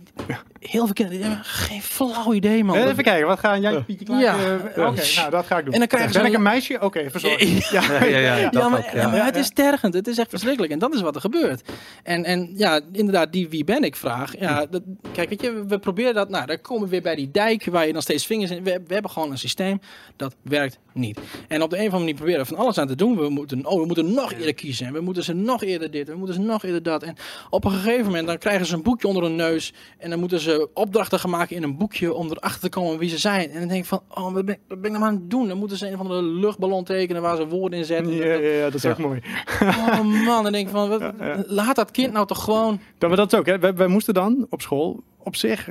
[0.61, 2.76] heel veel kinderen die hebben geen flauw idee, man.
[2.76, 4.14] Eh, Even kijken, wat gaan jij, Pietje?
[4.14, 4.36] Ja.
[4.38, 5.72] eh, Oké, nou dat ga ik doen.
[5.72, 6.78] En dan krijgen ze ben ik dan- een meisje?
[6.80, 7.68] Oké, verzorgd.
[7.70, 7.82] Ja.
[7.82, 9.00] Ja, ja, ja, dat ja, maar, ook, ja.
[9.00, 9.94] ja, maar het is tergend.
[9.94, 10.72] Het is echt verschrikkelijk.
[10.72, 11.62] En dat is wat er gebeurt.
[12.02, 14.38] En, en ja, inderdaad, die wie ben ik vraag.
[14.38, 14.82] Ja, dat,
[15.12, 16.28] kijk, weet je, we proberen dat.
[16.28, 18.62] Nou, daar komen we weer bij die dijk waar je dan steeds vingers in.
[18.64, 19.80] We, we hebben gewoon een systeem
[20.16, 21.18] dat werkt niet.
[21.48, 23.16] En op de een of andere manier proberen we van alles aan te doen.
[23.16, 24.86] We moeten, oh, we moeten nog eerder kiezen.
[24.86, 26.06] En we moeten ze nog eerder dit.
[26.06, 27.02] En we moeten ze nog eerder dat.
[27.02, 27.16] En
[27.50, 29.72] op een gegeven moment dan krijgen ze een boekje onder hun neus.
[29.98, 33.09] En dan moeten ze opdrachten gaan maken in een boekje om erachter te komen wie
[33.09, 33.51] ze zijn.
[33.51, 35.30] En dan denk ik van, oh, wat ben, ik- wat ben ik nou aan het
[35.30, 35.49] doen?
[35.49, 38.12] Dan moeten ze een of andere luchtballon tekenen waar ze woorden in zetten.
[38.14, 39.20] Ja, ja, ja, dat is echt mooi.
[39.62, 41.12] Oh man, dan denk ik van, wat,
[41.46, 42.80] laat dat kind nou toch gewoon...
[42.99, 43.59] Dat, dat is ook, hè.
[43.59, 45.68] Wij, wij moesten dan op school op zich...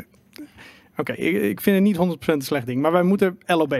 [0.98, 2.82] Oké, ik, ik vind het niet 100% een slecht ding.
[2.82, 3.76] Maar wij moeten LOB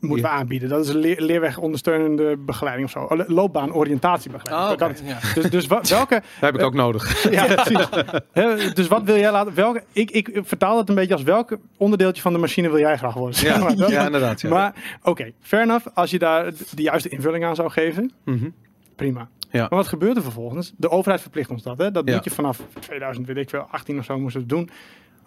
[0.00, 0.68] moeten we aanbieden.
[0.68, 3.00] Dat is een leer, leerweg ondersteunende begeleiding of zo.
[3.00, 4.72] Oh, Loopbaan oriëntatiebegeleiding.
[4.72, 4.78] Oh.
[4.88, 5.18] Dat- Ja.
[5.34, 6.14] Dus, dus welke...
[6.14, 7.04] Dat heb ik ook nodig.
[7.30, 8.74] Ja, precies.
[8.74, 9.54] Dus wat wil jij laten...
[9.54, 12.96] Welke, ik, ik vertaal het een beetje als welke onderdeeltje van de machine wil jij
[12.96, 13.44] graag worden?
[13.44, 13.76] Ja, maar.
[13.76, 14.40] Dat- ja inderdaad.
[14.40, 14.48] Ja.
[14.48, 15.86] Maar oké, fair enough.
[15.94, 18.48] Als je daar de juiste invulling aan zou geven, Mhm.
[18.96, 19.28] prima.
[19.50, 19.60] Ja.
[19.60, 20.72] Maar wat gebeurt er vervolgens?
[20.76, 21.78] De overheid verplicht ons dat.
[21.78, 21.90] Hè?
[21.90, 24.70] Dat moet je vanaf 2000, weet ik veel, 18 of zo moesten doen.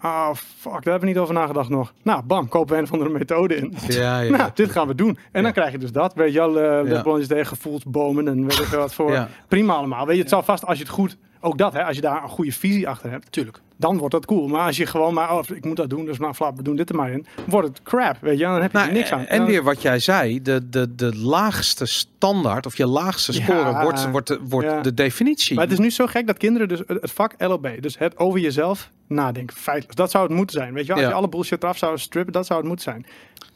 [0.02, 1.92] Ah, fuck, daar hebben we niet over nagedacht nog.
[2.02, 3.74] Nou, bam, kopen we een of andere methode in.
[3.88, 4.36] Ja, ja.
[4.36, 5.18] Nou, dit gaan we doen.
[5.32, 6.14] En dan krijg je dus dat.
[6.14, 7.26] Weet je al, uh, Ja.
[7.26, 9.12] tegen gevoelsbomen en weet ik wat voor.
[9.12, 9.28] Ja.
[9.48, 10.06] Prima allemaal.
[10.06, 12.22] Weet je, het zal vast als je het goed, ook dat, hè, als je daar
[12.22, 13.60] een goede visie achter hebt, Tuurlijk.
[13.76, 14.48] dan wordt dat cool.
[14.48, 16.76] Maar als je gewoon maar, oh, ik moet dat doen, dus nou, flap, we doen
[16.76, 19.12] dit er maar in, wordt het crap, weet je, dan heb je Nou, er niks
[19.12, 19.26] aan.
[19.26, 23.42] En Dan- weer wat jij zei, de, de, de laagste standaard of je laagste Ja.
[23.42, 24.80] score wordt, wordt, de- wordt Ja.
[24.80, 25.54] de definitie.
[25.54, 28.40] Maar het is nu zo gek dat kinderen dus het vak LOB, dus het over
[28.40, 30.72] jezelf nadenken, feitelijk, dat zou het moeten zijn.
[30.72, 30.96] Weet je, wel?
[30.96, 31.10] als Ja.
[31.10, 33.06] je alle bullshit eraf zou strippen, dat zou het moeten zijn.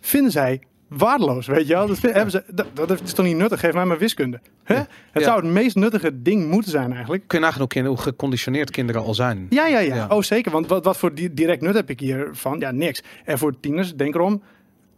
[0.01, 0.61] Vinden zij
[0.97, 1.87] waardeloos, weet je wel?
[1.87, 3.61] Dat, hebben ze, dat, dat is toch niet nuttig?
[3.61, 4.41] Geef mij maar wiskunde.
[4.65, 4.75] Hè?
[4.75, 5.21] Het Ja.
[5.23, 7.23] zou het meest nuttige ding moeten zijn eigenlijk.
[7.27, 9.47] Kun je hoe, kinderen, hoe geconditioneerd kinderen al zijn.
[9.51, 10.07] Ja, ja, ja.
[10.09, 10.53] Oh, zeker.
[10.53, 12.59] Want wat, wat voor di- direct nut heb ik hiervan?
[12.59, 13.03] Ja, niks.
[13.25, 14.43] En voor tieners, denk erom,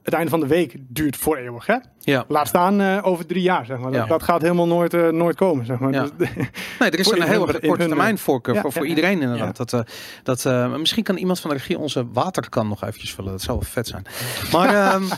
[0.07, 1.77] het einde van de week duurt voor eeuwig, hè?
[2.01, 2.25] Ja.
[2.29, 3.91] Laat staan eh, over drie jaar, zeg maar.
[3.93, 4.07] Dat, Ja.
[4.07, 5.93] dat gaat helemaal nooit, eh, nooit komen, zeg maar.
[5.93, 6.07] Ja.
[6.19, 6.29] Dus-
[6.79, 9.57] Nee, er is een hun- in korte hun- termijn voorkeur Ja, voor, voor iedereen inderdaad.
[9.57, 9.81] Dat, eh,
[10.23, 10.45] dat,
[10.79, 13.31] misschien kan iemand van de regie onze waterkan nog eventjes vullen.
[13.31, 14.05] Dat zou wel vet zijn.
[14.53, 15.03] Maar ehm,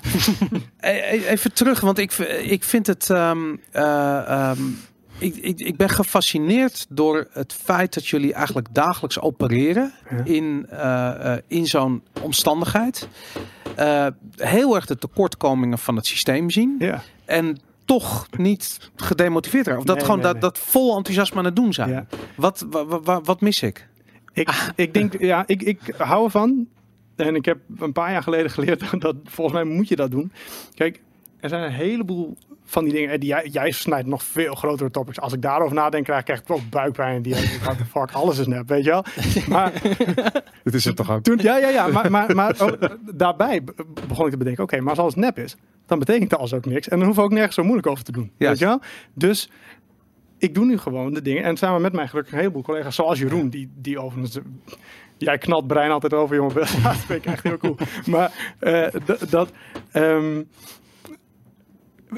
[0.80, 2.12] e- e- even terug, want ik,
[2.42, 3.10] ik vind het...
[3.10, 3.38] ehm,
[3.70, 4.58] eh, ehm,
[5.18, 10.24] ik, ik, ik ben gefascineerd door het feit dat jullie eigenlijk dagelijks opereren Ja.
[10.24, 13.08] in, eh, eh, in zo'n omstandigheid.
[13.76, 14.06] Eh,
[14.36, 16.74] heel erg de tekortkomingen van het systeem zien.
[16.78, 17.02] ja.
[17.24, 19.80] En toch niet gedemotiveerd raken.
[19.80, 20.50] Of dat Nee, gewoon nee, dat, nee.
[20.50, 21.90] dat vol enthousiasme aan het doen zijn.
[21.90, 22.06] Ja.
[22.36, 23.88] Wat, wa- wa- wat mis ik?
[24.32, 26.66] Ik, ik denk, ja, ik, ik hou ervan.
[27.16, 30.32] En ik heb een paar jaar geleden geleerd dat volgens mij moet je dat doen.
[30.74, 31.02] Kijk,
[31.40, 32.36] er zijn een heleboel
[32.70, 33.20] van die dingen.
[33.20, 35.20] Die jij, jij snijdt nog veel grotere topics.
[35.20, 37.22] Als ik daarover nadenk, krijg ik echt ook buikpijn.
[37.22, 39.04] Die what the fuck, alles is nep, weet je wel.
[39.48, 39.72] Maar
[40.64, 41.22] Dit is het toch ook?
[41.22, 41.86] toen, ja, ja, ja.
[41.86, 42.72] Maar, maar, maar oh,
[43.14, 43.74] daarbij be-
[44.08, 45.56] begon ik te bedenken, oké, maar als alles nep is,
[45.86, 46.88] dan betekent alles ook niks.
[46.88, 48.30] En dan hoef ik ook nergens zo moeilijk over te doen.
[48.36, 48.80] Weet je wel?
[49.14, 49.50] Dus
[50.38, 51.42] ik doe nu gewoon de dingen.
[51.42, 54.38] En samen met mij gelukkig een heleboel collega's, zoals Jeroen, die, die overigens...
[55.16, 56.54] Jij knalt brein altijd over, jongen.
[56.54, 57.76] Ja, dat vind ik echt heel cool.
[58.06, 58.86] Maar eh,
[59.30, 59.52] dat...
[59.90, 60.42] ehm,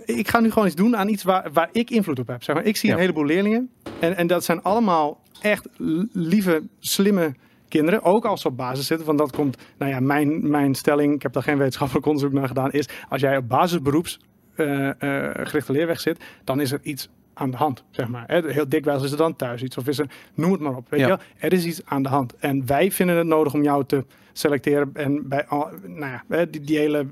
[0.05, 2.43] ik ga nu gewoon iets doen aan iets waar, waar ik invloed op heb.
[2.43, 2.65] Zeg maar.
[2.65, 2.95] Ik zie Ja.
[2.95, 3.71] een heleboel leerlingen.
[4.01, 5.69] En, en dat zijn allemaal echt
[6.13, 7.35] lieve, slimme
[7.69, 8.03] kinderen.
[8.03, 9.07] Ook als ze op basis zitten.
[9.07, 12.49] Want dat komt, nou ja, mijn, mijn stelling, ik heb daar geen wetenschappelijk onderzoek naar
[12.49, 14.21] gedaan, is als jij op basisberoeps
[14.55, 18.25] eh, eh, gerichte leerweg zit, dan is er iets aan de hand, zeg maar.
[18.27, 20.87] Heel dikwijls is er dan thuis iets of is er, noem het maar op.
[20.91, 21.07] Weet Ja.
[21.07, 21.23] je wel?
[21.39, 22.35] Er is iets aan de hand.
[22.39, 25.45] En wij vinden het nodig om jou te selecteren en bij
[25.87, 27.07] nou ja, die, die hele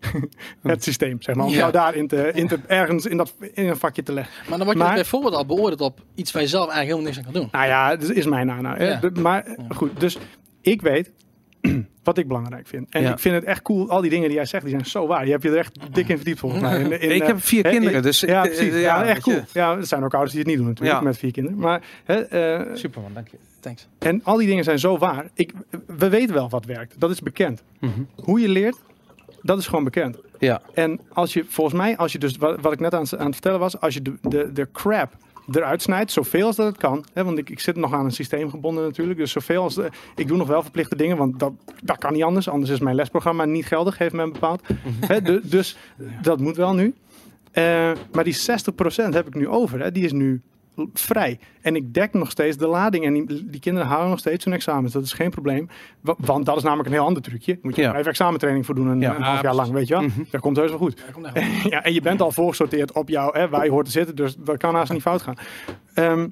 [0.62, 1.58] het systeem, zeg maar, om Ja.
[1.58, 4.34] jou daarin te, in te ergens in dat in een vakje te leggen.
[4.48, 6.88] Maar dan word je Maar- dus bijvoorbeeld al beoordeeld op iets waar je zelf eigenlijk
[6.98, 7.48] helemaal niks aan kan doen.
[7.52, 8.46] Nou ja, dat is mijn.
[8.48, 8.94] Ja.
[9.00, 10.18] De- Maar eh, goed, dus
[10.60, 11.10] ik weet
[12.04, 12.86] wat ik belangrijk vind.
[12.90, 13.12] En Ja.
[13.12, 13.88] ik vind het echt cool.
[13.90, 15.24] Al die dingen die jij zegt, die zijn zo waar.
[15.24, 16.80] Je hebt je er echt dik in verdiept volgens mij.
[16.80, 18.72] In- in, ik eh, heb vier kinderen, dus ja, ik- precies.
[18.72, 19.36] eh, Ja, ja, echt cool.
[19.36, 19.42] je.
[19.52, 21.04] Ja, er zijn ook ouders die het niet doen natuurlijk Ja.
[21.04, 21.58] met vier kinderen.
[21.58, 23.36] Maar hè, eh, Superman, dank je.
[23.60, 23.88] Thanks.
[23.98, 25.26] en al die dingen zijn zo waar.
[25.34, 25.52] Ik,
[25.86, 26.94] we weten wel wat werkt.
[27.00, 27.62] Dat is bekend.
[27.80, 27.90] Mhm.
[28.14, 28.76] Hoe je leert,
[29.42, 30.18] dat is gewoon bekend.
[30.38, 33.24] Ja, En als je, volgens mij, als je dus, wat, wat ik net aan, aan
[33.26, 35.12] het vertellen was, als je de, de, de crap
[35.52, 37.04] eruit snijdt, zoveel als dat het kan.
[37.12, 39.18] Hè, want ik, ik zit nog aan een systeem gebonden natuurlijk.
[39.18, 42.22] Dus zoveel als, de- ik doe nog wel verplichte dingen, want dat, dat kan niet
[42.22, 42.48] anders.
[42.48, 44.62] Anders is mijn lesprogramma niet geldig, heeft men bepaald.
[45.06, 45.76] Hè, de- dus
[46.22, 46.94] dat moet wel nu.
[47.52, 49.80] Eh, maar die 60% heb ik nu over.
[49.80, 50.42] Hè, die is nu
[50.92, 51.38] vrij.
[51.60, 53.04] En ik dek nog steeds de lading.
[53.04, 54.92] En die, die kinderen halen nog steeds hun examens.
[54.92, 55.68] Dat is geen probleem.
[56.00, 57.58] Wa- Want dat is namelijk een heel ander trucje.
[57.62, 57.94] Moet je Ja.
[57.96, 59.16] even examentraining voor doen een, Ja.
[59.16, 60.02] een half jaar lang, weet je wel.
[60.02, 60.22] Mhm.
[60.30, 60.96] Dat komt heus wel goed.
[60.96, 61.70] Daar komt echt wel.
[61.72, 64.16] Ja, en je bent al voorgesorteerd op jou, hè, waar je hoort te zitten.
[64.16, 65.36] Dus dat kan haast niet fout gaan.
[65.94, 66.28] Ehm,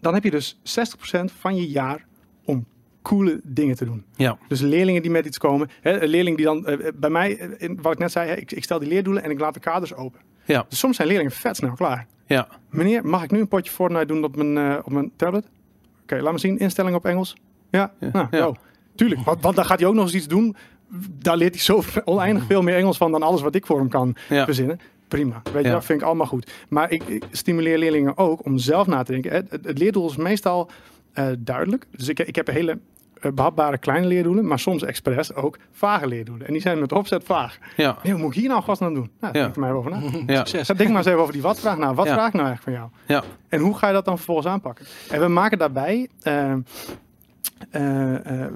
[0.00, 2.06] dan heb je dus 60% van je jaar
[2.44, 2.66] om
[3.02, 4.04] coole dingen te doen.
[4.16, 4.38] ja.
[4.48, 5.68] Dus leerlingen die met iets komen.
[5.80, 8.34] Hè, een leerling die dan, eh, bij mij, eh, in, wat ik net zei, hè,
[8.36, 10.20] ik, ik stel die leerdoelen en ik laat de kaders open.
[10.44, 10.64] Ja.
[10.68, 12.06] Dus soms zijn leerlingen vet snel klaar.
[12.26, 12.48] Ja.
[12.70, 15.44] Meneer, mag ik nu een potje Fortnite doen op mijn, eh, op mijn tablet?
[16.02, 16.58] Oké, laat me zien.
[16.58, 17.36] Instelling op Engels.
[17.70, 18.08] Ja, Ja.
[18.12, 18.52] nou, Ja.
[18.94, 20.56] Tuurlijk, want, want dan gaat hij ook nog eens iets doen.
[21.18, 23.88] Daar leert hij zo oneindig veel meer Engels van dan alles wat ik voor hem
[23.88, 24.44] kan Ja.
[24.44, 24.80] verzinnen.
[25.08, 26.52] Prima, weet je, dat vind ik allemaal goed.
[26.68, 29.32] Maar ik, ik stimuleer leerlingen ook om zelf na te denken.
[29.32, 30.70] Het, leerdoel is meestal
[31.12, 31.86] eh, duidelijk.
[31.96, 32.78] Dus ik, ik heb hele eh,
[33.34, 36.46] behapbare kleine leerdoelen, maar soms expres ook vage leerdoelen.
[36.46, 37.58] En die zijn met opzet vaag.
[37.76, 37.96] Ja.
[38.02, 39.10] Nee, wat moet ik hier nou godsnaam doen?
[39.20, 39.42] Nou, Ja.
[39.42, 40.00] denk er maar even over na.
[40.34, 40.44] Ja.
[40.44, 40.76] Succes.
[40.76, 41.94] Denk maar eens even over die wat-vraag na.
[41.94, 42.12] Wat Ja.
[42.12, 43.20] vraag ik nou eigenlijk van jou?
[43.22, 43.28] Ja.
[43.48, 44.86] En hoe ga je dat dan vervolgens aanpakken?
[45.10, 46.56] En we maken daarbij, eh, eh, eh,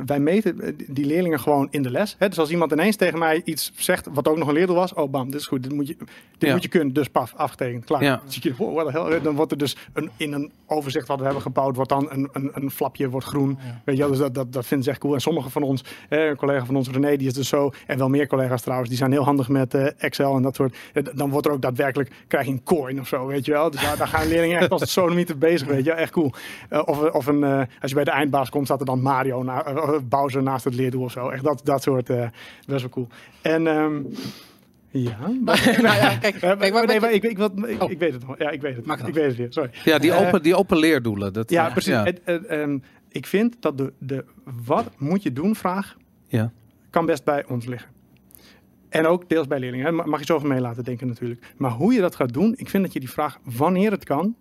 [0.06, 2.16] wij meten eh, die leerlingen gewoon in de les.
[2.18, 2.28] Hè?
[2.28, 5.10] Dus als iemand ineens tegen mij iets zegt, wat ook nog een leerdoel was, oh
[5.10, 6.08] bam, dit is goed, dit moet je, dit
[6.48, 6.52] Ja.
[6.52, 8.02] moet je kunnen, dus paf, afgetekend, klaar.
[8.02, 8.16] Ja.
[8.16, 9.20] Dan zie je, wow, what the hell.
[9.20, 12.28] Dan wordt er dus een, in een overzicht wat we hebben gebouwd, wordt dan een,
[12.32, 13.58] een, een flapje wordt groen.
[13.84, 15.14] Weet je, wel, dus dat, dat, dat vinden ze echt cool.
[15.14, 17.98] En sommige van ons, eh, een collega van ons, René, die is dus zo, en
[17.98, 20.76] wel meer collega's trouwens, die zijn heel handig met eh, Excel en dat soort.
[20.92, 23.70] eh, dan wordt er ook daadwerkelijk, krijg je een coin of zo, weet je wel.
[23.70, 25.98] Dus daar, daar gaan leerlingen echt als het sodomieter bezig, weet je wel.
[25.98, 26.32] Echt cool.
[26.68, 29.42] Eh, of of een, eh, als je bij de eindbaas komt, staat er dan Mario,
[29.42, 31.28] na, eh, Bowser naast het leerdoel of zo.
[31.28, 32.28] Echt dat, dat soort, eh,
[32.66, 33.08] best wel cool.
[33.42, 34.02] En, ehm,
[34.90, 35.18] ja.
[35.44, 37.90] nou ja, kijk, kijk wat, nee, wat- maar ik, ik, wat, ik, Oh.
[37.90, 38.38] ik weet het nog.
[38.38, 38.86] Ja, ik weet het.
[38.86, 39.52] Maak Ik weet het weer.
[39.52, 39.70] Sorry.
[39.84, 41.32] Ja, die open, die open leerdoelen.
[41.32, 41.94] Dat, Ja, precies.
[41.94, 42.78] Het, het, ehm,
[43.08, 44.24] ik vind dat de, de
[44.66, 46.52] wat moet je doen vraag Ja.
[46.90, 47.90] kan best bij ons liggen.
[48.88, 49.94] En ook deels bij leerlingen.
[49.94, 51.54] Mag je zoveel mee laten denken natuurlijk.
[51.56, 54.34] Maar hoe je dat gaat doen, ik vind dat je die vraag wanneer het kan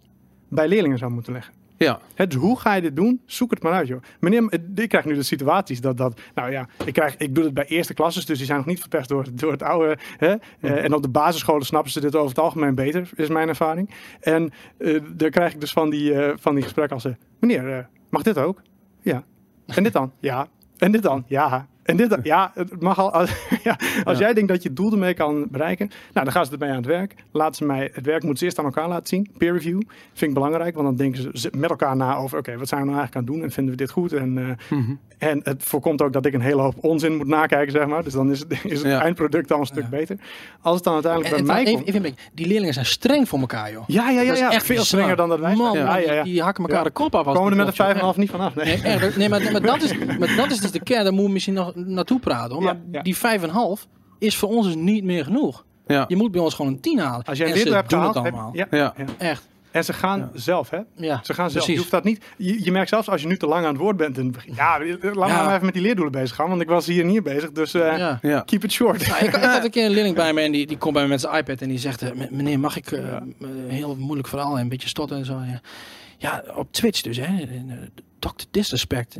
[0.49, 1.53] bij leerlingen zou moeten leggen.
[1.77, 3.21] Ja, Hè, dus hoe ga je dit doen?
[3.25, 4.01] Zoek het maar uit, joh.
[4.19, 7.43] Meneer, eh, ik krijg nu de situaties dat, dat nou ja, ik, krijg, ik doe
[7.43, 9.97] het bij eerste klasses, dus die zijn nog niet verpest door, door het oude.
[10.17, 10.35] Hè?
[10.59, 13.89] Eh, en op de basisscholen snappen ze dit over het algemeen beter, is mijn ervaring.
[14.19, 17.07] En eh dan krijg ik dus van die, eh, van die gesprekken als,
[17.39, 18.61] meneer, mag dit ook?
[19.01, 19.23] Ja.
[19.65, 20.11] En dit dan?
[20.19, 20.47] Ja.
[20.77, 21.23] En dit dan?
[21.27, 21.67] Ja.
[21.85, 22.19] En dit dan?
[22.23, 23.11] Ja, het mag al.
[23.19, 23.31] Als,
[23.63, 24.23] ja, als Ja.
[24.25, 26.75] jij denkt dat je het doel ermee kan bereiken, nou, dan gaan ze ermee aan
[26.75, 27.13] het werk.
[27.31, 29.29] Laten ze mij, het werk moeten ze eerst aan elkaar laten zien.
[29.37, 29.81] Peer review
[30.13, 32.87] vind ik belangrijk, want dan denken ze- met elkaar na over, oké, wat zijn we
[32.87, 34.13] nou eigenlijk aan het doen en vinden we dit goed?
[34.13, 34.91] En, eh, Mhm.
[35.17, 38.03] en het voorkomt ook dat ik een hele hoop onzin moet nakijken, zeg maar.
[38.03, 39.01] Dus dan is het, is het Ja.
[39.01, 40.17] eindproduct al een stuk beter.
[40.61, 42.19] Als het dan uiteindelijk en, bij en mij even, komt.
[42.33, 43.83] die leerlingen zijn streng voor elkaar, joh.
[43.87, 44.51] Ja, ja, ja, ja.
[44.51, 44.85] echt veel bizar.
[44.85, 46.23] strenger dan dat wij Man, Ja, ja, ja.
[46.23, 46.83] Die, die hakken elkaar Ja.
[46.83, 47.25] de kop af.
[47.25, 48.55] als Komen er met een klopt, 5,5 niet vanaf.
[48.55, 48.65] Nee.
[48.65, 51.03] Nee, echt, nee maar, maar, dat is, maar dat is dus de kern.
[51.03, 52.53] Daar moet je misschien nog naartoe praten.
[52.53, 52.63] Hoor.
[52.63, 53.01] Maar ja.
[53.01, 53.21] die 5,5
[54.19, 55.65] is voor ons dus niet meer genoeg.
[55.87, 57.25] ja, Je moet bij ons gewoon een 10 halen.
[57.25, 58.51] Als jij en leerdoel hebt gehaald, het heb- allemaal.
[58.55, 58.93] ja, ja.
[58.97, 59.05] ja.
[59.17, 59.47] Echt.
[59.71, 60.29] En ze gaan Ja.
[60.33, 60.79] zelf, hè?
[60.95, 61.51] Ja, Ze gaan zelf.
[61.51, 61.67] precies.
[61.73, 62.23] Je hoeft dat niet.
[62.37, 64.33] Je, je merkt zelfs als je nu te lang aan het woord bent in het
[64.33, 64.53] begin.
[64.55, 65.43] Ja, laat me Ja.
[65.43, 67.51] maar even met die leerdoelen bezig gaan, want ik was hier en hier bezig.
[67.51, 68.19] Dus eh, ja.
[68.21, 68.41] ja.
[68.41, 69.07] keep it short.
[69.07, 71.03] Nou, ik, ik had een keer een leerling bij me en die, die komt bij
[71.03, 72.91] me met zijn iPad en die zegt: eh, "M- Meneer, mag ik.
[72.91, 72.99] eh,
[73.39, 75.33] een heel moeilijk verhaal en een beetje stotten en zo.
[75.33, 75.61] Ja,
[76.17, 77.45] ja op Twitch dus, hè?
[78.25, 78.45] Eh, Dr.
[78.51, 79.17] Disrespect.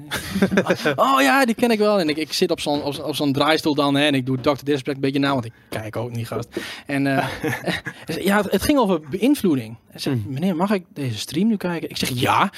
[0.95, 1.99] oh ja, die ken ik wel.
[1.99, 4.25] En ik, ik zit op zo'n op, zo'n- op zo'n draaistoel dan hè, en ik
[4.25, 4.49] doe Dr.
[4.63, 6.47] Disrespect een beetje na, want ik kijk ook niet, gast.
[6.85, 7.27] En eh,
[8.05, 9.75] ja, het, het ging over beïnvloeding.
[9.91, 10.33] Hij zegt: Hmm.
[10.33, 11.89] Meneer, mag ik deze stream nu kijken?
[11.89, 12.51] Ik zeg: Ja.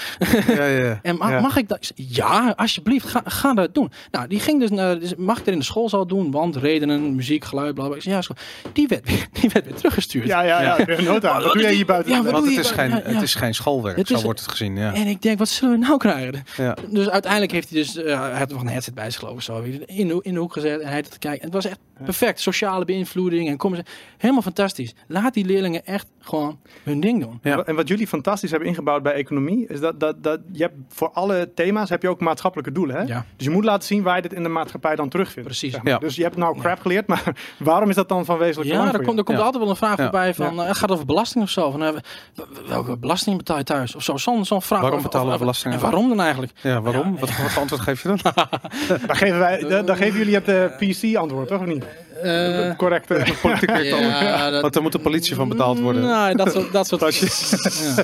[0.47, 0.99] ja, ja.
[1.03, 1.39] En Ja.
[1.39, 1.77] mag ik dat?
[1.77, 3.91] Ik zeg, Ja, alsjeblieft, ga, ga dat doen.
[4.11, 7.15] Nou, die ging dus naar, dus mag ik er in de schoolzaal doen, want redenen,
[7.15, 7.95] muziek, geluid, bla bla.
[7.95, 8.39] Ik zeg, ja, goed.
[8.73, 10.27] die werd, weer- die werd weer teruggestuurd.
[10.27, 10.77] Ja, ja, ja.
[10.87, 11.01] ja.
[11.01, 11.41] Nota.
[11.41, 12.23] Wat doe jij hier buiten?
[12.31, 14.75] Want het is, geen, het is geen schoolwerk, Het zo is- wordt het gezien.
[14.77, 14.93] Ja.
[14.93, 16.36] En ik denk, wat zullen we nou krijgen?
[16.57, 16.77] Ja.
[16.89, 19.41] Dus uiteindelijk heeft hij dus, eh, hij had nog een headset bij zich geloof ik
[19.41, 21.39] zo, in de, in de hoek gezet en hij had te kijken.
[21.39, 23.75] En het was echt perfect, sociale beïnvloeding en kom
[24.17, 24.93] helemaal fantastisch.
[25.07, 27.39] Laat die leerlingen echt gewoon hun ding doen.
[27.43, 27.63] Ja.
[27.63, 31.09] En wat jullie fantastisch hebben ingebouwd bij economie, is dat, dat, dat je hebt voor
[31.11, 32.95] alle thema's heb je ook maatschappelijke doelen.
[32.95, 33.01] Hè?
[33.01, 33.25] Ja.
[33.35, 35.47] Dus je moet laten zien waar je dit in de maatschappij dan terugvindt.
[35.47, 35.71] Precies.
[35.73, 35.91] zeg maar.
[35.93, 35.99] Ja.
[35.99, 37.23] Dus je hebt nou crap geleerd, maar
[37.59, 39.43] waarom is dat dan van wezenlijk Ja, belang er komt, er komt Ja.
[39.43, 40.03] altijd wel een vraag Ja.
[40.03, 41.71] voorbij van, eh, het gaat over belasting of zo.
[41.71, 41.89] Van, eh,
[42.35, 43.95] w- welke belasting betaal je thuis?
[43.95, 44.81] Of zo, zo'n zo'n vraag.
[44.81, 45.73] Waarom betalen we belasting?
[45.73, 46.51] En waarom dan eigenlijk?
[46.61, 47.11] Ja, waarom?
[47.19, 48.19] Wat, wat voor antwoord geef je dan?
[49.07, 51.59] Dan geven, wij, dan, dan geven jullie het eh, PC-antwoord, toch?
[51.59, 51.85] Of niet?
[52.21, 53.11] Eh, Correct.
[53.11, 53.25] eh.
[54.21, 56.01] ja, dat, Want er moet de politie van betaald worden.
[56.23, 56.71] Nee, dat soort...
[56.71, 58.03] Dat soort ja.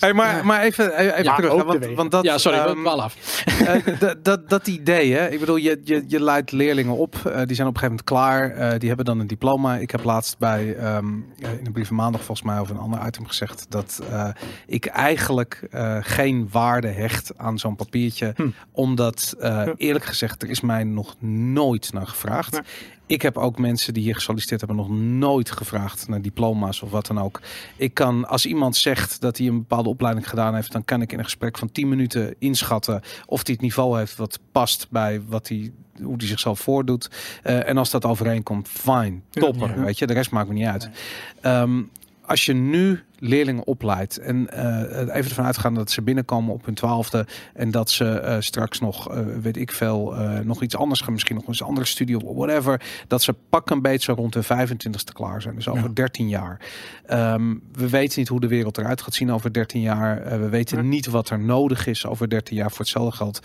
[0.00, 1.62] Hey, maar, maar even, even Ja, terug.
[1.64, 3.42] Want, want dat, ja, sorry, um, wel af.
[3.66, 5.28] Eh, dat- dat, dat idee, hè?
[5.28, 7.14] Ik bedoel, je, je, je leidt leerlingen op.
[7.14, 8.50] eh, die zijn op een gegeven moment klaar.
[8.50, 9.76] eh, die hebben dan een diploma.
[9.76, 11.06] Ik heb laatst bij ehm,
[11.40, 14.28] eh, in een brief van maandag volgens mij over een ander item gezegd dat eh,
[14.66, 18.48] ik eigenlijk eh, geen waarde hecht aan zo'n papiertje, Hm.
[18.72, 21.14] omdat eh, eerlijk gezegd er is mij nog
[21.52, 22.52] nooit naar gevraagd.
[22.52, 22.60] Nee.
[23.06, 27.06] Ik heb ook mensen die hier gesolliciteerd hebben nog nooit gevraagd naar diploma's of wat
[27.06, 27.40] dan ook.
[27.76, 31.12] Ik kan, als iemand zegt dat hij een bepaalde opleiding gedaan heeft, dan kan ik
[31.12, 35.22] in een gesprek van 10 minuten inschatten of hij het niveau heeft wat past bij
[35.26, 35.72] wat hij,
[36.02, 37.10] hoe hij zichzelf voordoet.
[37.42, 39.68] Eh, en als dat overeenkomt, fine, topper.
[39.68, 39.84] Ja.
[39.84, 40.90] Weet je, de rest maakt me niet uit.
[41.42, 41.88] Nee.
[42.30, 46.74] Als je nu leerlingen opleidt en eh, even ervan uitgaan dat ze binnenkomen op hun
[46.74, 50.14] twaalfde en dat ze eh, straks nog, eh, weet ik veel,
[50.44, 53.70] nog iets anders gaan, misschien nog eens een andere studie of whatever, dat ze pak
[53.70, 55.54] een beetje zo rond de 25ste klaar zijn.
[55.54, 55.94] Dus over Ja.
[55.94, 56.60] 13 jaar.
[57.06, 60.40] Ehm, we weten niet hoe de wereld eruit gaat zien over 13 jaar.
[60.40, 60.82] We weten Ja.
[60.82, 62.70] niet wat er nodig is over 13 jaar.
[62.70, 63.40] Voor hetzelfde geld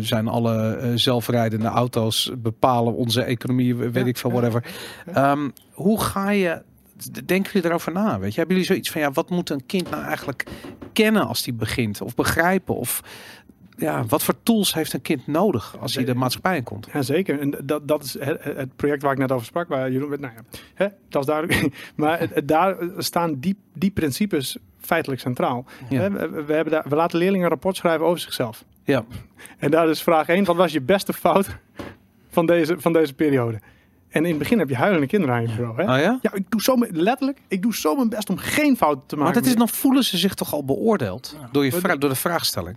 [0.00, 4.64] zijn alle zelfrijdende auto's bepalen onze economie, weet Ja, ik veel, whatever.
[5.12, 6.62] Ehm, hoe ga je,
[7.24, 8.18] denken jullie erover na?
[8.18, 8.38] Weet je?
[8.38, 10.46] Hebben jullie zoiets van, ja, wat moet een kind nou eigenlijk
[10.92, 12.00] kennen als die begint?
[12.00, 12.74] Of begrijpen?
[12.74, 13.02] Of
[13.76, 16.88] ja, wat voor tools heeft een kind nodig als hij de maatschappij in komt?
[16.92, 17.40] Ja, zeker.
[17.40, 19.68] En dat, dat is het, project waar ik net over sprak.
[19.68, 21.68] Waar Jeroen, nou ja, hè, dat is duidelijk.
[21.96, 25.64] Maar het, daar staan die, die principes feitelijk centraal.
[25.88, 26.10] Ja.
[26.10, 28.64] We, we hebben daar, we laten leerlingen een rapport schrijven over zichzelf.
[28.84, 29.04] Ja.
[29.58, 30.44] En daar is vraag 1.
[30.44, 31.56] Wat was je beste fout
[32.30, 33.60] van deze, van deze periode?
[34.16, 35.76] En in het begin heb je huilende kinderen aan je bureau.
[35.76, 35.82] Hè?
[35.94, 36.18] Oh ja?
[36.22, 37.38] Ja, ik doe zo mijn- letterlijk.
[37.48, 39.32] Ik doe zo mijn best om geen fouten te maken.
[39.32, 42.14] Maar dat is, dan voelen ze zich toch al beoordeeld door, je vra- door de
[42.16, 42.76] vraagstelling.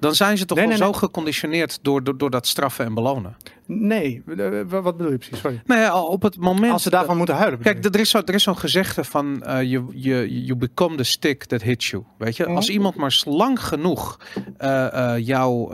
[0.00, 0.98] Dan zijn ze toch Nee, al nee, zo nee.
[0.98, 3.36] geconditioneerd door, door, door dat straffen en belonen.
[3.66, 5.38] Nee, eh, wa- wat bedoel je precies?
[5.38, 5.62] Sorry.
[5.64, 6.72] Nou ja, al op het moment.
[6.72, 7.58] Als ze daarvan moeten huilen.
[7.60, 7.90] Kijk, je?
[7.90, 11.44] er is, zo, er is zo'n gezegde van eh, you, you, you become the stick
[11.44, 12.02] that hits you.
[12.18, 12.56] Weet je, Mhm.
[12.56, 14.20] als iemand maar lang genoeg
[14.58, 15.72] eh, jou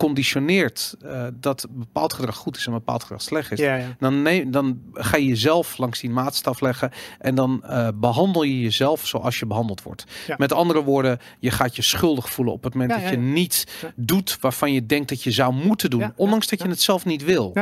[0.00, 0.96] eh, eh, conditioneert
[1.40, 3.58] dat bepaald gedrag goed is en bepaald gedrag slecht is.
[3.58, 3.96] ja, ja.
[3.98, 8.60] Dan, neem, dan ga je jezelf langs die maatstaf leggen en dan eh, behandel je
[8.60, 10.04] jezelf zoals je behandeld wordt.
[10.26, 10.34] Ja.
[10.38, 14.36] Met andere woorden, je gaat je schuldig voelen op het moment dat je niet doet
[14.40, 17.52] waarvan je denkt dat je zou moeten doen, ondanks dat je het zelf niet wil.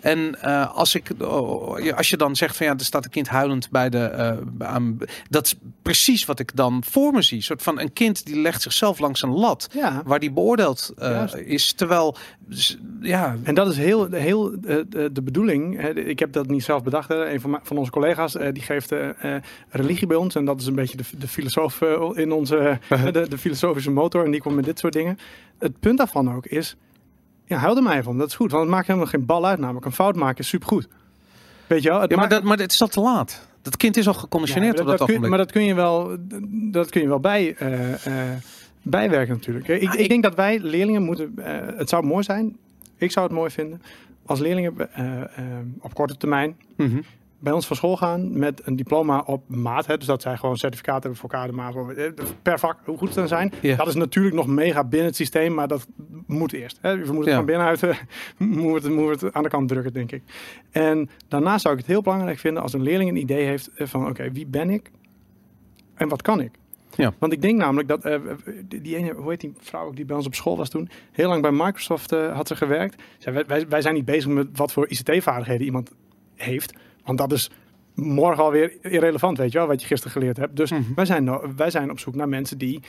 [0.00, 3.10] En eh, als, ik, oh, ja, als je dan zegt van ja, er staat een
[3.10, 4.42] kind huilend bij de.
[4.58, 7.36] aan, dat is precies wat ik dan voor me zie.
[7.36, 9.68] Een soort van een kind die legt zichzelf langs een lat.
[10.04, 11.83] Waar die beoordeeld eh, Juist.
[11.88, 12.16] Terwijl,
[13.00, 14.76] ja, En dat is heel, heel eh,
[15.12, 15.80] de, bedoeling.
[15.80, 15.90] hè.
[15.90, 17.08] Ik heb dat niet zelf bedacht.
[17.08, 17.32] Hè.
[17.32, 19.08] Een van, van onze collega's eh, die geeft eh,
[19.68, 20.34] religie bij ons.
[20.34, 21.80] En dat is een beetje de, de filosoof
[22.14, 22.78] in onze
[23.12, 24.24] de, de filosofische motor.
[24.24, 25.18] En die komt met dit soort dingen.
[25.58, 26.76] Het punt daarvan ook is.
[27.46, 28.18] Ja, hou er maar even om.
[28.18, 28.50] Dat is goed.
[28.50, 29.58] Want het maakt helemaal geen bal uit.
[29.58, 30.88] Namelijk een fout maken is supergoed.
[31.66, 32.00] Weet je wel?
[32.00, 33.48] Het ja maar, maakt- dat, maar het is al te laat.
[33.62, 35.30] Dat kind is al geconditioneerd Ja, op dat, kun, ogenblik.
[35.30, 36.16] Maar dat kun je wel,
[36.50, 37.56] dat kun je wel bij,
[38.84, 39.68] bijwerken natuurlijk.
[39.68, 41.32] Ik, Ah, ik ik- denk dat wij leerlingen moeten...
[41.36, 42.56] eh, het zou mooi zijn,
[42.96, 43.82] ik zou het mooi vinden...
[44.26, 45.26] als leerlingen eh, eh,
[45.80, 47.00] op korte termijn Mhm.
[47.38, 49.86] bij ons van school gaan met een diploma op maat.
[49.86, 52.10] Hè, dus dat zij gewoon certificaat hebben voor KDE, MAVO, eh,
[52.42, 53.52] per vak, hoe goed ze dan zijn.
[53.76, 55.86] Dat is natuurlijk nog mega binnen het systeem, maar dat
[56.26, 56.78] moet eerst.
[56.80, 56.90] Hè.
[56.90, 57.34] We moeten het Ja.
[57.36, 57.80] van binnenuit
[58.62, 60.22] moeten we het, aan de kant drukken, denk ik.
[60.70, 64.08] En daarnaast zou ik het heel belangrijk vinden als een leerling een idee heeft van
[64.08, 64.90] oké, wie ben ik
[65.94, 66.50] en wat kan ik?
[66.96, 67.14] Ja.
[67.18, 68.20] Want ik denk namelijk dat eh,
[68.66, 71.28] die ene, hoe heet die vrouw ook die bij ons op school was toen, heel
[71.28, 73.02] lang bij Microsoft eh, had ze gewerkt.
[73.18, 75.90] Zij, wij- wij, zijn niet bezig met wat voor ICT-vaardigheden iemand
[76.34, 76.72] heeft,
[77.04, 77.50] want dat is
[77.94, 80.56] morgen alweer irrelevant, weet je wel, wat je gisteren geleerd hebt.
[80.56, 80.82] Dus Mhm.
[80.94, 82.80] wij, zijn, wij zijn op zoek naar mensen die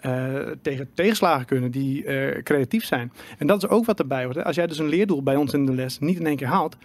[0.00, 2.04] eh, tegen tegenslagen kunnen, die
[2.42, 3.12] creatief zijn.
[3.38, 4.36] En dat is ook wat erbij hoort.
[4.36, 4.44] hè.
[4.44, 6.76] Als jij dus een leerdoel bij ons in de les niet in één keer haalt,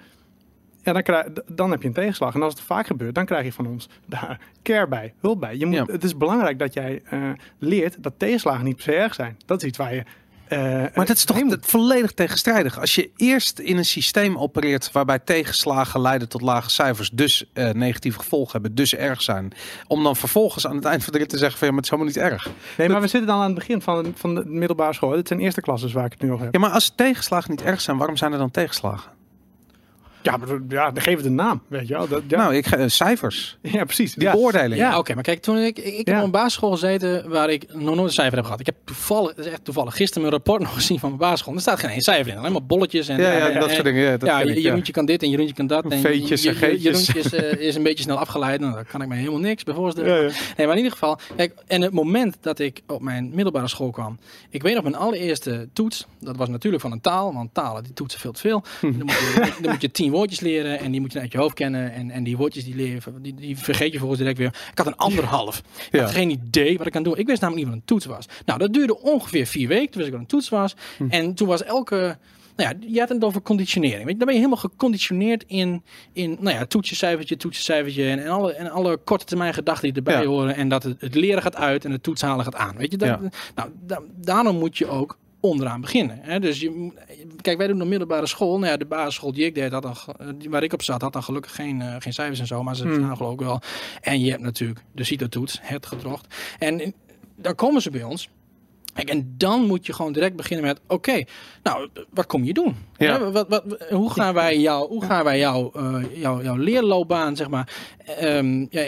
[0.87, 2.33] ja, dan, krijg, dan heb je een tegenslag.
[2.35, 5.57] En als het vaak gebeurt, dan krijg je van ons daar care bij, hulp bij.
[5.57, 5.85] Je moet, Ja.
[5.85, 7.19] Het is belangrijk dat jij eh,
[7.59, 9.37] leert dat tegenslagen niet per se erg zijn.
[9.45, 10.03] Dat is iets waar je...
[10.47, 10.59] eh,
[10.95, 12.79] Maar dat is toch dat volledig tegenstrijdig.
[12.79, 17.69] Als je eerst in een systeem opereert waarbij tegenslagen leiden tot lage cijfers, dus eh,
[17.71, 19.51] negatieve gevolgen hebben, dus erg zijn.
[19.87, 21.91] Om dan vervolgens aan het eind van de rit te zeggen van ja, maar het
[21.93, 22.49] is helemaal niet erg.
[22.77, 25.09] Nee, maar we zitten dan aan het begin van, van de middelbare school.
[25.09, 26.53] Dit zijn eerste klasses waar ik het nu over heb.
[26.53, 29.11] Ja, maar als tegenslagen niet erg zijn, waarom zijn er dan tegenslagen?
[30.31, 32.07] Ja, maar, ja dan geven we de naam, weet je wel.
[32.07, 32.37] Dat, ja.
[32.37, 34.13] Nou, ik ga, eh, cijfers, ja, precies.
[34.13, 34.31] die ja.
[34.31, 34.75] beoordeling.
[34.81, 37.73] Ja, oké, maar kijk, toen ik, ik, ik heb op een basisschool gezeten waar ik
[37.73, 38.59] nog nooit een cijfer heb gehad.
[38.59, 41.53] Ik heb toevallig, dat is echt toevallig, gisteren mijn rapport nog gezien van mijn basisschool.
[41.53, 43.73] Er staat geen één cijfer in, alleen maar bolletjes en Ja, ja, en- dat en-
[43.73, 44.03] soort dingen.
[44.03, 44.61] Ja, dat ja, je, ik, ja.
[44.61, 45.83] Jeroentje kan dit en Jeroentje kan dat.
[45.91, 46.83] En Veetjes je, en je- geetjes.
[47.07, 48.59] Jeroentje is, eh, is een beetje snel afgeleid.
[48.59, 50.13] Nou, daar kan ik me helemaal niks bij voorstellen.
[50.15, 50.31] Ja, ja.
[50.57, 53.89] Nee, maar in ieder geval, kijk, en het moment dat ik op mijn middelbare school
[53.89, 54.19] kwam,
[54.49, 57.93] ik weet nog mijn allereerste toets, dat was natuurlijk van een taal, want talen die
[57.93, 58.63] toetsen veel te veel.
[58.81, 61.37] Dan, moet je, dan moet je tien woordjes leren en die moet je uit je
[61.37, 64.47] hoofd kennen en, en die woordjes die, leren, die, die vergeet je vervolgens direct weer.
[64.71, 65.57] Ik had een anderhalf.
[65.57, 65.99] Ik Ja.
[66.01, 67.17] had geen idee wat ik aan doen.
[67.17, 68.25] Ik wist namelijk niet wat een toets was.
[68.45, 70.75] Nou, dat duurde ongeveer vier weken, toen wist ik wat een toets was.
[71.09, 72.17] En toen was elke...
[72.55, 74.03] Nou ja, je had het over conditionering.
[74.03, 78.09] Weet je, dan ben je helemaal geconditioneerd in, in nou ja, toetsje, cijfertje, toetsje, cijfertje.
[78.09, 80.27] En, en, alle, en alle korte termijn gedachten die erbij Ja.
[80.27, 80.55] horen.
[80.55, 82.75] En dat het, het leren gaat uit en het toetshalen gaat aan.
[82.77, 83.19] Weet je, dat, Ja.
[83.55, 86.19] nou, da- daarom moet je ook onderaan beginnen.
[86.21, 86.39] Hè?
[86.39, 86.91] Dus je,
[87.41, 88.57] kijk, wij doen een middelbare school.
[88.59, 89.95] Nou ja, de basisschool die ik deed, had dan,
[90.37, 92.63] die waar ik op zat, had dan gelukkig geen, eh, geen cijfers en zo.
[92.63, 92.93] Maar ze Hmm.
[92.93, 93.61] staan geloof ik wel.
[94.01, 96.35] En je hebt natuurlijk de CITO-toets, het gedrocht.
[96.59, 96.93] En
[97.35, 98.29] dan komen ze bij ons.
[99.05, 101.23] En dan moet je gewoon direct beginnen met: oké,
[101.63, 102.75] nou, wat kom je doen?
[102.97, 103.31] Ja.
[103.31, 107.49] Wat, wat, hoe gaan wij jou, hoe gaan wij jou, eh, jou, jouw leerloopbaan, zeg
[107.49, 108.81] maar, ehm, ja,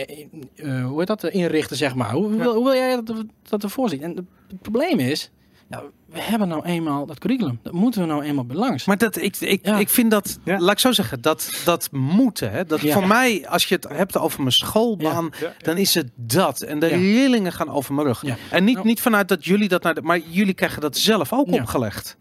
[0.56, 2.12] eh, hoe heet dat, eh, inrichten, zeg maar?
[2.12, 4.02] Hoe, hoe, wil, hoe wil jij dat, dat ervoor zien?
[4.04, 4.16] En
[4.48, 5.32] het probleem is,
[5.68, 7.60] nou, we hebben nou eenmaal dat curriculum.
[7.64, 8.86] Dat moeten we nou eenmaal belangs.
[8.86, 9.78] Maar dat, ik, ik, Ja.
[9.80, 10.60] ik vind dat, Ja.
[10.60, 12.52] laat ik zo zeggen, dat, dat moeten.
[12.52, 12.94] Hè, dat Ja.
[12.94, 15.54] Voor mij, als je het hebt over mijn schoolbaan, Ja.
[15.62, 16.62] dan is het dat.
[16.62, 16.98] En de Ja.
[16.98, 18.22] leerlingen gaan over mijn rug.
[18.26, 18.36] Ja.
[18.52, 18.88] En niet, Nou.
[18.88, 21.62] niet vanuit dat jullie dat naar de, maar jullie krijgen dat zelf ook Ja.
[21.62, 22.18] opgelegd.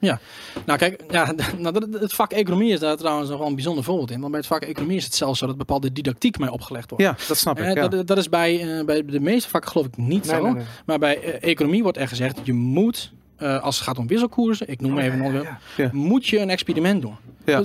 [0.66, 4.10] Nou kijk, ja, nou, het vak economie is daar trouwens nog wel een bijzonder voorbeeld
[4.10, 4.18] in.
[4.18, 7.04] Want bij het vak economie is het zelfs zo dat bepaalde didactiek mij opgelegd wordt.
[7.04, 7.74] Ja, dat snap ik.
[7.74, 7.88] Ja.
[7.88, 10.42] dat, dat is bij, eh, bij de meeste vakken geloof ik niet Nee, zo.
[10.42, 10.64] nee, nee.
[10.86, 14.68] Maar bij eh, economie wordt er gezegd, je moet, eh, als het gaat om wisselkoersen,
[14.68, 15.84] ik noem even een onderwerp, Ja.
[15.84, 15.90] Ja.
[15.92, 17.16] moet je een experiment doen.
[17.44, 17.62] Ja.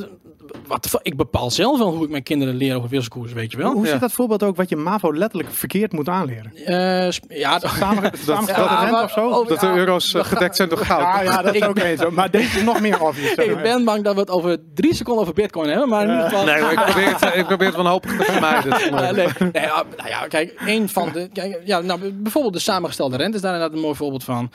[0.68, 3.52] Wat, de fuck, ik bepaal zelf wel hoe ik mijn kinderen leer over wisselkoers, weet
[3.52, 3.72] je wel.
[3.72, 3.92] Hoe Ja.
[3.92, 6.52] zit dat voorbeeld ook wat je MAVO letterlijk verkeerd moet aanleren?
[6.56, 9.30] Eh, sp- ja, Samen, samengestelde Ja, of zo?
[9.30, 11.02] oh, Dat de euro's eh, gedekt zijn door goud.
[11.02, 12.12] ja, ja, dat is ook eens zo.
[12.12, 13.34] Maar deze is nog meer obvious.
[13.56, 16.24] ik ben bang dat we het over drie seconden over bitcoin hebben, maar in ieder
[16.24, 16.44] geval...
[16.46, 18.72] Nee, ik probeer het, eh, ik probeer het wanhopig te vermijden.
[19.54, 19.66] Nee,
[19.98, 21.30] nou ja, kijk, een van de.
[21.34, 24.52] Kijk, ja, nou, bijvoorbeeld de samengestelde rente is daar inderdaad een mooi voorbeeld van.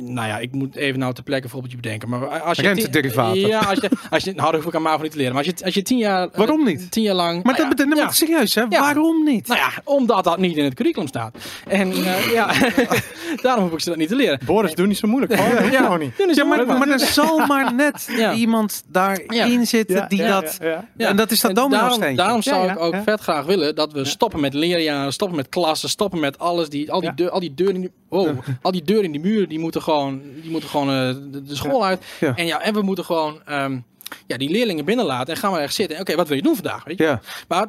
[0.00, 2.08] Nou ja, ik moet even nou ter plekke een voorbeeldje bedenken.
[2.08, 3.38] Maar als je Rentederivaten.
[3.40, 5.34] Ja, als je, als je, nou, dat hoef ik aan MAVO niet te leren.
[5.34, 6.28] Maar als je, als je tien jaar.
[6.28, 6.90] eh, Waarom niet?
[6.90, 7.34] Tien jaar lang.
[7.34, 8.04] Maar nou dat ja, betekent, ja.
[8.04, 8.80] maar serieus hè, Ja.
[8.80, 9.46] waarom niet?
[9.46, 11.34] Nou ja, omdat dat niet in het curriculum staat.
[11.68, 12.50] En eh, ja,
[13.42, 14.40] daarom hoef ik ze dat niet te leren.
[14.44, 15.32] Boris, doe niet zo moeilijk.
[15.40, 15.82] Oh, Ja.
[15.82, 16.16] gewoon niet.
[16.18, 18.32] Doen is Ja, maar, moeilijk, maar er zal maar net Ja.
[18.32, 20.56] iemand daarin zitten Ja, die ja, dat...
[20.60, 20.88] ja, ja.
[20.96, 21.08] Ja.
[21.08, 22.16] En dat is dat domino daarom, steentje.
[22.16, 23.02] daarom zou Ja, ja, ik ook ja.
[23.02, 26.68] vet graag willen dat we stoppen met leerjaren, stoppen met klassen, stoppen met alles.
[26.68, 27.14] Die, al, die Ja.
[27.14, 28.28] deur, al die deuren in die, oh,
[28.62, 31.54] al die deuren in die muren, die moeten gewoon, die moeten gewoon eh, de, de
[31.56, 32.04] school uit.
[32.20, 32.32] Ja.
[32.36, 33.78] En ja, en we moeten gewoon ehm,
[34.26, 36.00] ja, die leerlingen binnenlaten en gaan we echt zitten.
[36.00, 36.84] Oké, wat wil je doen vandaag?
[36.84, 37.04] Weet je?
[37.04, 37.20] Ja.
[37.48, 37.66] Maar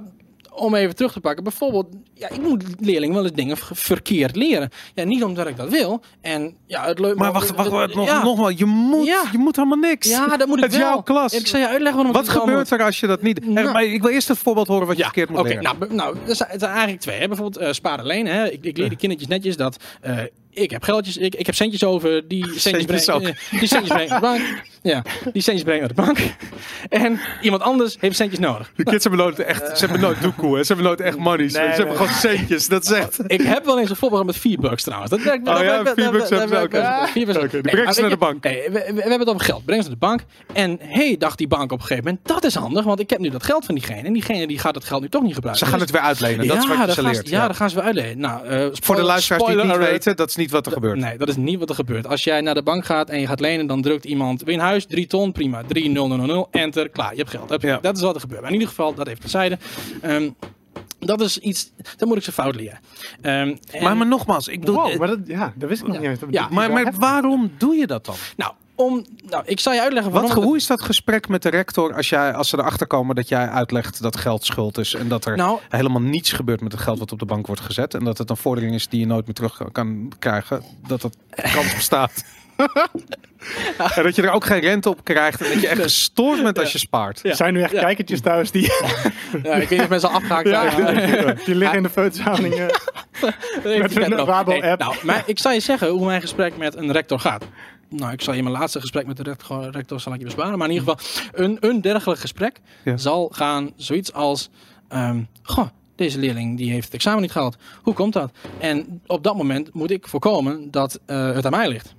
[0.56, 4.70] om even terug te pakken, bijvoorbeeld, ja, ik moet leerlingen wel eens dingen verkeerd leren.
[4.94, 6.02] Ja, niet omdat ik dat wil.
[6.22, 7.16] En ja, het leuk.
[7.16, 8.24] Maar wacht, wacht, wacht nog, ja.
[8.24, 9.24] nogmaals, je moet, Ja.
[9.32, 10.10] je moet helemaal niks.
[10.10, 11.34] Ja, dat moet ik Het is jouw klas.
[11.34, 13.40] Ik zal je uitleggen waarom Wat gebeurt er als je dat niet...
[13.40, 13.72] Eh, Nou.
[13.72, 15.64] maar ik wil eerst het voorbeeld horen wat je verkeerd moet Oké, leren.
[15.64, 17.20] nou, nou, er zijn, er zijn eigenlijk twee.
[17.20, 17.28] Hè.
[17.28, 18.26] Bijvoorbeeld uh, spaar alleen.
[18.28, 18.50] Hè.
[18.52, 20.18] Ik, ik leer die kindertjes netjes dat eh,
[20.54, 22.28] ik heb geldjes, ik, ik heb centjes over.
[22.28, 24.42] Die centjes, breng, eh, die centjes brengen naar de bank.
[24.84, 25.04] Ja,
[25.34, 26.18] die centjes brengen naar de bank.
[26.90, 28.72] En iemand anders heeft centjes nodig.
[28.76, 30.64] De kids hebben nooit echt, ze hebben nooit doekoe, hè.
[30.64, 31.96] ze hebben nooit echt money, ze Nee, hebben nee.
[31.96, 32.68] gewoon centjes.
[32.68, 33.20] Dat is echt...
[33.28, 35.12] Ik heb wel eens een voorbeeld met vier bucks trouwens.
[35.12, 37.08] Dat werkt, Oh dat ja, werkt- dat- vier bucks dat- hebben ze dat ook, ja.
[37.08, 37.40] Vier bucks.
[37.62, 38.44] Brengen maar ze naar de bank.
[38.44, 39.66] nee, we, we- we hebben het over geld.
[39.66, 40.22] Breng ze naar de bank.
[40.54, 43.20] En hey, dacht die bank op een gegeven moment, dat is handig, want ik heb
[43.20, 44.02] nu dat geld van diegene.
[44.08, 45.66] En diegene die gaat dat geld nu toch niet gebruiken.
[45.66, 47.30] Ze gaan Dus- het weer uitlenen, dat is wat je leert.
[47.30, 48.20] ja, dan gaan ze weer uitlenen.
[48.20, 51.00] Nou, eh, Voor de luisteraars die het niet weten, dat is niet wat er gebeurt.
[51.00, 52.08] Nee, dat is niet wat er gebeurt.
[52.08, 54.60] Als jij naar de bank gaat en je gaat lenen, dan drukt iemand weer in
[54.60, 55.64] huis, 3 ton, prima.
[55.68, 57.50] 3000, enter, klaar, je hebt geld.
[57.50, 57.80] Heb je- Ja.
[57.82, 58.40] Dat is wat er gebeurt.
[58.42, 59.58] Maar in ieder geval, dat even terzijde.
[60.02, 60.30] Ehm
[61.00, 62.80] dat is iets, dat moet ik ze fout leren.
[63.22, 64.76] Ehm, en- Maar, maar nogmaals, ik bedoel...
[64.76, 66.10] Wow, eh, maar dat, ja, dat wist ik nog Ja.
[66.10, 66.32] niet eens.
[66.32, 68.16] Ja, maar, maar waarom doe je dat dan?
[68.38, 70.34] nou, om, nou, ik zal je uitleggen waarom.
[70.34, 73.28] Wat, hoe is dat gesprek met de rector als, jij, als ze erachter komen dat
[73.28, 76.82] jij uitlegt dat geld schuld is en dat er Nou, helemaal niets gebeurt met het
[76.82, 79.06] geld wat op de bank wordt gezet en dat het een vordering is die je
[79.06, 81.18] nooit meer terug kan- krijgen, dat dat
[81.54, 82.24] kans bestaat.
[83.96, 86.60] en dat je er ook geen rente op krijgt en dat je echt gestoord bent
[86.60, 87.20] als je spaart.
[87.24, 87.34] Ja.
[87.34, 87.82] Zijn nu echt Ja.
[87.82, 88.72] kijkertjes thuis die,
[89.44, 91.40] ja, ik weet niet of mensen al afgehaakt ja, zijn.
[91.46, 92.54] die liggen in de feutushouding.
[92.60, 92.68] eh.
[93.64, 94.80] Met een Rabo-app.
[94.82, 97.46] nou, maar ik zal je zeggen hoe mijn gesprek met een rector gaat.
[97.96, 100.58] Nou, ik zal je mijn laatste gesprek met de rector, rector zal ik je besparen.
[100.58, 102.98] Maar in ieder geval, een, een dergelijk gesprek Ja.
[102.98, 104.50] zal gaan zoiets als...
[104.88, 107.58] ehm, goh, deze leerling die heeft het examen niet gehaald.
[107.82, 108.32] Hoe komt dat?
[108.60, 111.94] En op dat moment moet ik voorkomen dat eh, het aan mij ligt.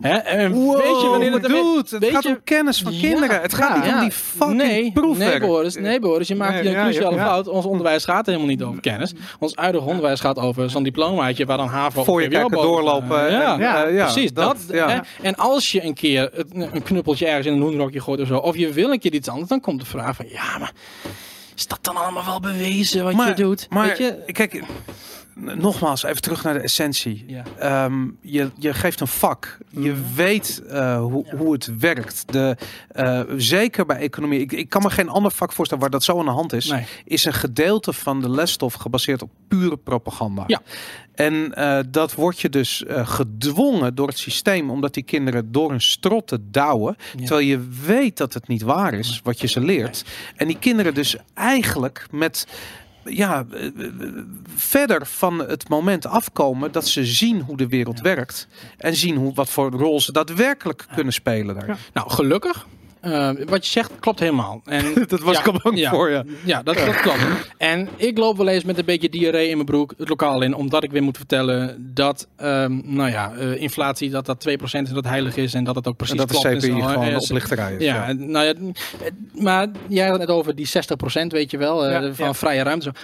[0.00, 0.14] Hè?
[0.16, 1.42] En weet je wanneer het...
[1.42, 3.40] dude, het gaat je- om kennis van Ja, kinderen.
[3.40, 5.40] Het gaat ja, niet om die fucking nee, proefwerk.
[5.40, 7.48] Nee Boris, nee Boris, je maakt hier een cruciale fout.
[7.48, 9.12] Ons onderwijs gaat helemaal niet over kennis.
[9.38, 13.30] Ons huidige onderwijs gaat over zo'n diplomaatje waar dan HAVO Voor je kijken doorlopen.
[13.30, 14.32] Ja, precies.
[14.32, 14.98] Dat, hè.
[15.22, 18.56] En als je een keer een knuppeltje ergens in een hoenrokje gooit of zo, of
[18.56, 20.72] je wil een keer iets anders, dan komt de vraag van, ja, maar
[21.56, 23.66] is dat dan allemaal wel bewezen wat je doet?
[23.70, 24.32] Maar Weet je?
[24.32, 24.62] kijk,
[25.38, 27.24] nogmaals, even terug naar de essentie.
[27.26, 27.44] Ja.
[27.58, 29.58] Ehm, je, je geeft een vak.
[29.68, 32.32] Je weet eh, hoe, hoe het werkt.
[32.32, 32.56] De,
[32.88, 34.40] eh, zeker bij economie.
[34.40, 36.66] Ik, ik kan me geen ander vak voorstellen waar dat zo aan de hand is.
[36.66, 36.86] Nee.
[37.04, 40.44] Is een gedeelte van de lesstof gebaseerd op pure propaganda.
[40.46, 40.60] Ja.
[41.14, 45.80] En eh, dat wordt je dus gedwongen door het systeem, omdat die kinderen door hun
[45.80, 46.96] strot te douwen.
[47.16, 47.18] Ja.
[47.18, 50.04] Terwijl je weet dat het niet waar is wat je ze leert.
[50.36, 52.46] En die kinderen dus eigenlijk met
[53.08, 53.72] ja, eh, eh,
[54.56, 58.48] verder van het moment afkomen dat ze zien hoe de wereld werkt.
[58.76, 61.66] En zien hoe, wat voor rol ze daadwerkelijk kunnen spelen daar.
[61.66, 61.76] Ja.
[61.92, 62.66] Nou, gelukkig.
[63.00, 64.60] Eh, wat je zegt klopt helemaal.
[64.64, 65.90] En Dat was Ja, ik al bang ja.
[65.90, 66.24] voor, ja.
[66.44, 67.18] Ja, dat, dat klopt.
[67.56, 70.54] En ik loop wel eens met een beetje diarree in mijn broek het lokaal in,
[70.54, 74.88] omdat ik weer moet vertellen dat, ehm, nou ja, eh, inflatie dat dat 2% is
[74.88, 76.46] en dat heilig is en dat het ook precies En dat de klopt.
[76.54, 76.86] en CPI zo.
[76.86, 77.84] gewoon En, de oplichterij is.
[77.84, 81.86] ja, nou ja, eh, maar jij had het net over die 60% weet je wel,
[81.86, 82.94] eh, van vrije ruimte.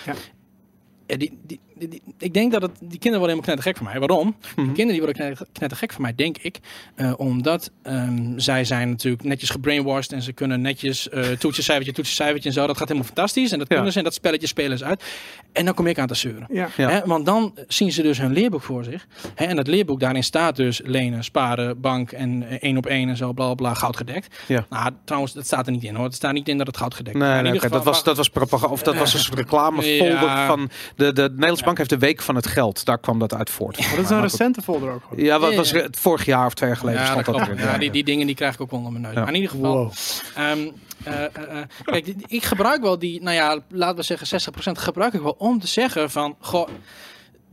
[1.07, 3.99] Ja, die, die, die, ik denk dat het, die kinderen worden helemaal knettergek van mij.
[3.99, 4.27] Waarom?
[4.27, 4.55] Mhm.
[4.57, 6.59] Die kinderen die worden knetter- knettergek van mij, denk ik.
[6.95, 11.93] eh, omdat ehm, zij zijn natuurlijk netjes gebrainwashed en ze kunnen netjes eh toetje, cijfertje,
[11.93, 12.67] toetje, cijfertje en zo.
[12.67, 13.53] Dat gaat helemaal fantastisch.
[13.53, 13.75] En dat Ja.
[13.75, 15.05] kunnen ze en dat spelletje spelen ze uit.
[15.53, 16.47] En dan kom ik aan te zeuren.
[16.51, 16.69] Ja.
[16.77, 16.89] Ja.
[16.91, 19.07] Hè, want dan zien ze dus hun leerboek voor zich.
[19.35, 23.09] Hè, en dat leerboek, daarin staat dus lenen, sparen, bank en eh, één op één
[23.09, 24.37] en zo, bla bla, goud gedekt.
[24.47, 24.67] Ja.
[24.71, 26.05] Nou, trouwens, dat staat er niet in hoor.
[26.05, 27.17] Het staat niet in dat het goud gedekt.
[27.17, 28.73] Nee, nee, dat, was, dat was propaganda.
[28.75, 32.35] Of dat was een soort reclamefolder van de, de Nederlandse bank heeft de Week van
[32.35, 32.85] het Geld.
[32.85, 33.79] Daar kwam dat uit voort.
[33.79, 35.03] Maar dat is een recente folder ook.
[35.09, 35.25] gewoon.
[35.25, 35.77] Ja, wat Ja, was ja.
[35.83, 37.61] het vorig jaar of twee jaar geleden Ja, stond dat dat klopt.
[37.61, 37.73] erin.
[37.73, 39.15] Ja, die, die dingen die krijg ik ook wel onder mijn neus.
[39.15, 39.21] Ja.
[39.21, 39.93] Maar in ieder geval, Wow.
[40.35, 40.69] Ehm,
[41.05, 45.13] eh, eh, eh, kijk, ik gebruik wel die, nou ja, laten we zeggen 60% gebruik
[45.13, 46.69] ik wel om te zeggen van, goh,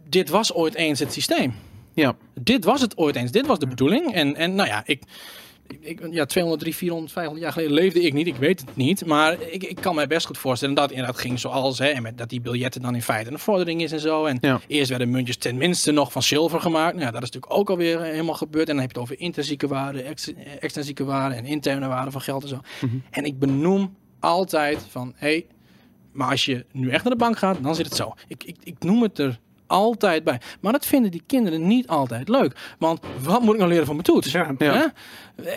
[0.09, 1.55] dit was ooit eens het systeem.
[1.93, 2.15] Ja.
[2.33, 4.13] Dit was het ooit eens, dit was de bedoeling.
[4.13, 5.01] En, en nou ja, ik,
[5.79, 9.05] ik, ja, 200, 300, 400, 500 jaar geleden leefde ik niet, ik weet het niet.
[9.05, 12.01] Maar ik, ik kan mij best goed voorstellen dat het inderdaad ging zoals, hè, en
[12.01, 14.25] met, dat die biljetten dan in feite een vordering is en zo.
[14.25, 14.59] En Ja.
[14.67, 16.93] eerst werden muntjes tenminste nog van zilver gemaakt.
[16.95, 18.67] Nou, ja, dat is natuurlijk ook alweer eh, helemaal gebeurd.
[18.69, 22.11] En dan heb je het over intrinsieke waarde, ex, eh, extrinsieke waarde en interne waarde
[22.11, 22.59] van geld en zo.
[22.81, 22.95] Mhm.
[23.09, 25.45] En ik benoem altijd van, hé, hey,
[26.11, 28.13] maar als je nu echt naar de bank gaat, dan zit het zo.
[28.27, 29.39] Ik, ik, ik noem het er
[29.71, 30.39] altijd bij.
[30.61, 32.55] Maar dat vinden die kinderen niet altijd leuk.
[32.79, 34.31] Want wat moet ik nou leren van mijn toets?
[34.31, 34.51] Ja.
[34.57, 34.93] Ja.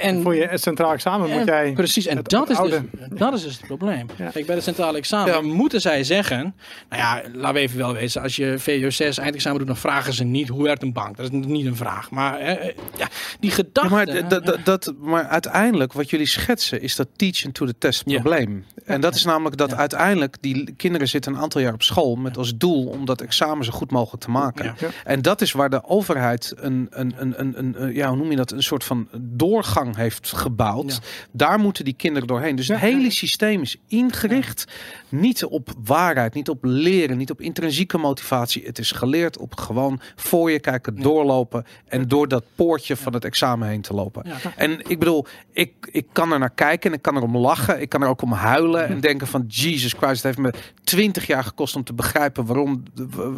[0.00, 1.72] En Voor je centraal examen moet jij...
[1.72, 4.06] Precies, en het dat is, dus, dat is dus het probleem.
[4.16, 4.28] Ja.
[4.30, 5.40] Kijk, bij het centrale examen Ja.
[5.40, 6.54] moeten zij zeggen...
[6.88, 8.22] Nou ja, laten we even wel wezen.
[8.22, 11.16] Als je VWO6 eindexamen doet, dan vragen ze niet hoe werkt een bank.
[11.16, 12.10] Dat is niet een vraag.
[12.10, 13.08] Maar eh, ja,
[13.40, 13.90] die Ja, gedachte...
[13.94, 17.74] maar, d- d- d- dat, maar uiteindelijk, wat jullie schetsen, is dat teaching to the
[17.78, 18.20] test Ja.
[18.20, 18.64] probleem.
[18.84, 19.76] En dat is namelijk dat Ja.
[19.76, 23.64] uiteindelijk die kinderen zitten een aantal jaar op school met als doel om dat examen
[23.64, 24.74] zo goed mogelijk te maken.
[24.78, 24.88] Ja.
[25.04, 28.36] En dat is waar de overheid een, een, een, een, een, ja, hoe noem je
[28.36, 30.92] dat, een soort van doorgang heeft gebouwd.
[30.92, 30.98] Ja.
[31.32, 32.56] Daar moeten die kinderen doorheen.
[32.56, 34.64] Dus het hele systeem is ingericht
[35.08, 38.64] niet op waarheid, niet op leren, niet op intrinsieke motivatie.
[38.64, 43.24] Het is geleerd op gewoon voor je kijken, doorlopen en door dat poortje van het
[43.24, 44.24] examen heen te lopen.
[44.56, 47.80] En ik bedoel, ik, ik kan er naar kijken en ik kan erom lachen.
[47.80, 50.54] Ik kan er ook om huilen en denken van Jesus Christ, het heeft me
[50.84, 52.82] twintig jaar gekost om te begrijpen waarom,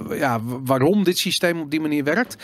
[0.08, 2.36] ja, waarom dit systeem op die manier werkt.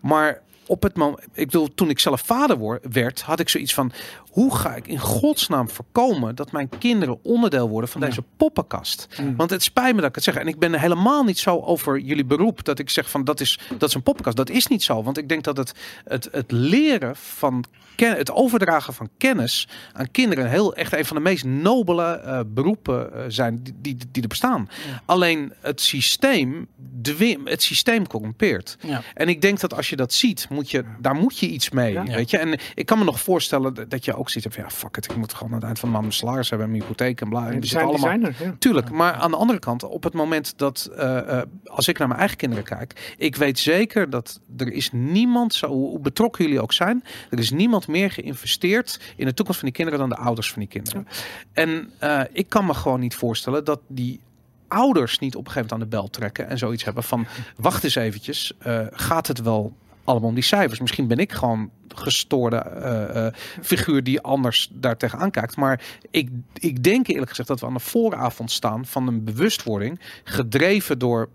[0.00, 3.92] Maar op het moment, ik bedoel, toen ik zelf vader werd, had ik zoiets van:
[4.38, 8.06] hoe ga ik in godsnaam voorkomen dat mijn kinderen onderdeel worden van Ja.
[8.06, 9.06] deze poppenkast?
[9.36, 10.34] Want het spijt me dat ik het zeg.
[10.36, 13.58] En ik ben helemaal niet zo over jullie beroep dat ik zeg van dat is,
[13.78, 14.36] dat is een poppenkast.
[14.36, 15.02] Dat is niet zo.
[15.02, 15.72] Want ik denk dat het,
[16.04, 21.16] het, het leren van ken, het overdragen van kennis aan kinderen heel echt een van
[21.16, 24.68] de meest nobele eh, beroepen eh, zijn die, die, die er bestaan.
[24.90, 25.02] Ja.
[25.06, 26.66] Alleen het systeem,
[27.02, 28.76] dwing, het systeem corrumpeert.
[28.80, 29.02] Ja.
[29.14, 32.00] En ik denk dat als je dat ziet, moet je, daar moet je iets mee.
[32.00, 32.38] Weet je?
[32.38, 35.04] En ik kan me nog voorstellen dat- dat je ook ziet van ja, fuck it,
[35.04, 37.20] ik moet gewoon aan het eind van de maand mijn salaris hebben en mijn hypotheek
[37.20, 37.44] en bla.
[37.44, 38.10] En Die die zijn, die allemaal.
[38.10, 38.54] zijn er, ja.
[38.58, 42.08] Tuurlijk, maar aan de andere kant, op het moment dat, eh, eh, als ik naar
[42.08, 46.62] mijn eigen kinderen kijk, ik weet zeker dat er is niemand, zo, hoe betrokken jullie
[46.62, 50.24] ook zijn, er is niemand meer geïnvesteerd in de toekomst van die kinderen dan de
[50.24, 51.06] ouders van die kinderen.
[51.52, 54.20] En eh, ik kan me gewoon niet voorstellen dat die
[54.68, 57.26] ouders niet op een gegeven moment aan de bel trekken en zoiets hebben van,
[57.56, 58.52] wacht eens eventjes,
[58.90, 59.76] gaat het wel
[60.08, 60.80] allemaal om die cijfers?
[60.80, 65.56] Misschien ben ik gewoon gestoorde eh, eh, figuur die anders daar tegenaan kijkt.
[65.56, 65.80] Maar
[66.10, 70.98] ik, ik denk eerlijk gezegd dat we aan de vooravond staan van een bewustwording, gedreven
[70.98, 71.28] door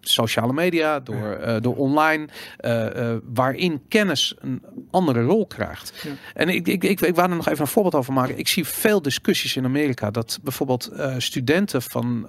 [0.00, 2.28] sociale media, door, eh, door online,
[3.32, 6.02] waarin kennis een andere rol krijgt.
[6.02, 6.10] Ja.
[6.34, 8.38] En ik, ik, ik, ik wou er nog even een voorbeeld over maken.
[8.38, 12.28] Ik zie veel discussies in Amerika dat bijvoorbeeld studenten van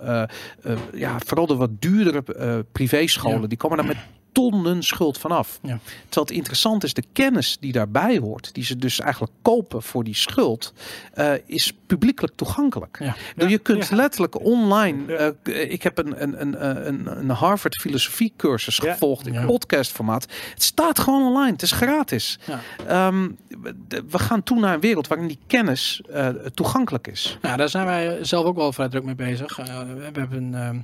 [0.93, 3.47] ja, vooral de wat duurdere privéscholen, Ja.
[3.47, 3.97] die komen daar met
[4.31, 5.59] tonnen schuld vanaf.
[5.61, 5.79] Ja.
[6.01, 10.03] Terwijl het interessant is, de kennis die daarbij hoort, die ze dus eigenlijk kopen voor
[10.03, 10.73] die schuld,
[11.13, 12.97] eh, is publiekelijk toegankelijk.
[12.99, 13.15] Ja.
[13.35, 15.15] Dus je kunt letterlijk online.
[15.43, 20.25] Eh, ik heb een, een, een, een, een Harvard filosofie cursus gevolgd in podcastformaat.
[20.53, 21.51] Het staat gewoon online.
[21.51, 22.39] Het is gratis.
[22.45, 22.59] Ja.
[22.87, 23.29] Ehm,
[23.87, 27.37] we- gaan toe naar een wereld waarin die kennis eh, toegankelijk is.
[27.41, 29.55] Nou, daar zijn wij zelf ook wel vrij druk mee bezig.
[29.55, 30.79] We hebben, ehm,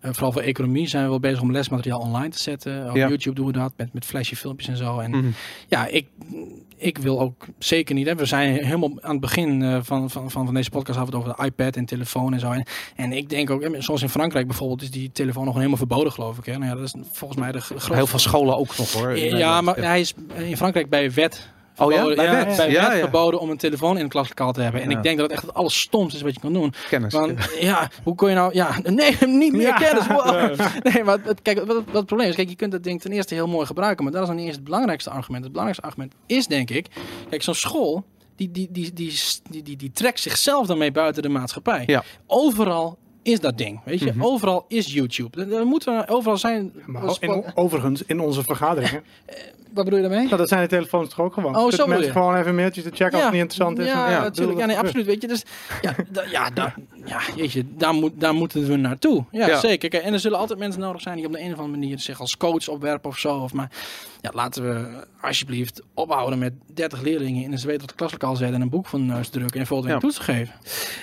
[0.00, 2.88] eh, vooral voor economie, zijn we wel bezig om lesmateriaal online te zetten.
[2.90, 3.08] Op Ja.
[3.08, 4.98] YouTube doen we dat met, met flashy filmpjes en zo.
[4.98, 5.26] En Mhm.
[5.68, 6.06] ja, ik,
[6.76, 8.06] ik wil ook zeker niet.
[8.06, 8.14] Hè.
[8.14, 11.20] We zijn helemaal aan het begin eh, van, van, van, van deze podcast hadden we
[11.22, 12.50] het over de iPad en telefoon en zo.
[12.50, 12.66] En,
[12.96, 16.38] en ik denk ook, zoals in Frankrijk bijvoorbeeld, is die telefoon nog helemaal verboden, geloof
[16.38, 16.44] ik.
[16.44, 16.52] Hè.
[16.58, 17.94] Nou ja, dat is volgens mij de grootste.
[17.94, 19.18] Heel veel scholen ook nog hoor.
[19.18, 21.48] Ja, maar hij is in Frankrijk bij wet.
[21.78, 22.14] Oh ja?
[22.14, 22.56] Bij ja, wet?
[22.56, 22.98] bij Ja, wet ja.
[22.98, 24.82] verboden om een telefoon in het klaslokaal te hebben.
[24.82, 24.96] En Ja.
[24.96, 26.72] ik denk dat het echt het allerstomste is wat je kan doen.
[26.88, 27.12] kennis.
[27.12, 28.54] Want ja, hoe kon je nou...
[28.54, 29.76] Ja, nee, niet meer Ja.
[29.76, 30.06] kennis.
[30.06, 30.60] Wow.
[30.92, 32.34] Nee, maar het, kijk, wat, wat het probleem is...
[32.34, 34.04] Kijk, je kunt dat ding ten eerste heel mooi gebruiken.
[34.04, 35.42] Maar dat is nog niet eens het belangrijkste argument.
[35.44, 36.86] Het belangrijkste argument is, denk ik...
[37.30, 38.04] Kijk, zo'n school...
[38.36, 39.12] Die, die, die, die,
[39.50, 41.82] die, die, die trekt zichzelf daarmee buiten de maatschappij.
[41.86, 42.04] Ja.
[42.26, 43.80] Overal is dat ding.
[43.84, 44.24] Weet je, Mhm.
[44.24, 45.40] overal is YouTube.
[45.44, 46.72] Er, er moeten overal zijn.
[46.86, 49.02] Maar in, overigens, in onze vergaderingen,
[49.74, 50.24] Wat bedoel je daarmee?
[50.26, 51.56] nou, dat zijn de telefoons toch ook gewoon.
[51.56, 52.12] Oh, zo mensen je.
[52.12, 53.86] gewoon even een mailtje te checken als het niet interessant is.
[53.86, 54.58] Ja, En- natuurlijk.
[54.58, 55.06] Ja, nee, absoluut.
[55.06, 55.42] Weet je, dus
[55.80, 56.74] ja, da, ja, da,
[57.04, 59.24] ja jeetje, daar, moet, daar moeten we naartoe.
[59.30, 59.58] Ja, Ja.
[59.58, 59.88] zeker.
[59.88, 61.98] Kijk, en er zullen altijd mensen nodig zijn die op de een of andere manier
[61.98, 63.34] zich als coach opwerpen of zo.
[63.36, 63.70] Of maar
[64.20, 68.68] ja, laten we alsjeblieft ophouden met 30 leerlingen in een zweet klaslokaal zetten en een
[68.70, 70.08] boek van de neus drukken en volgende week Ja.
[70.08, 70.54] toetsen geven.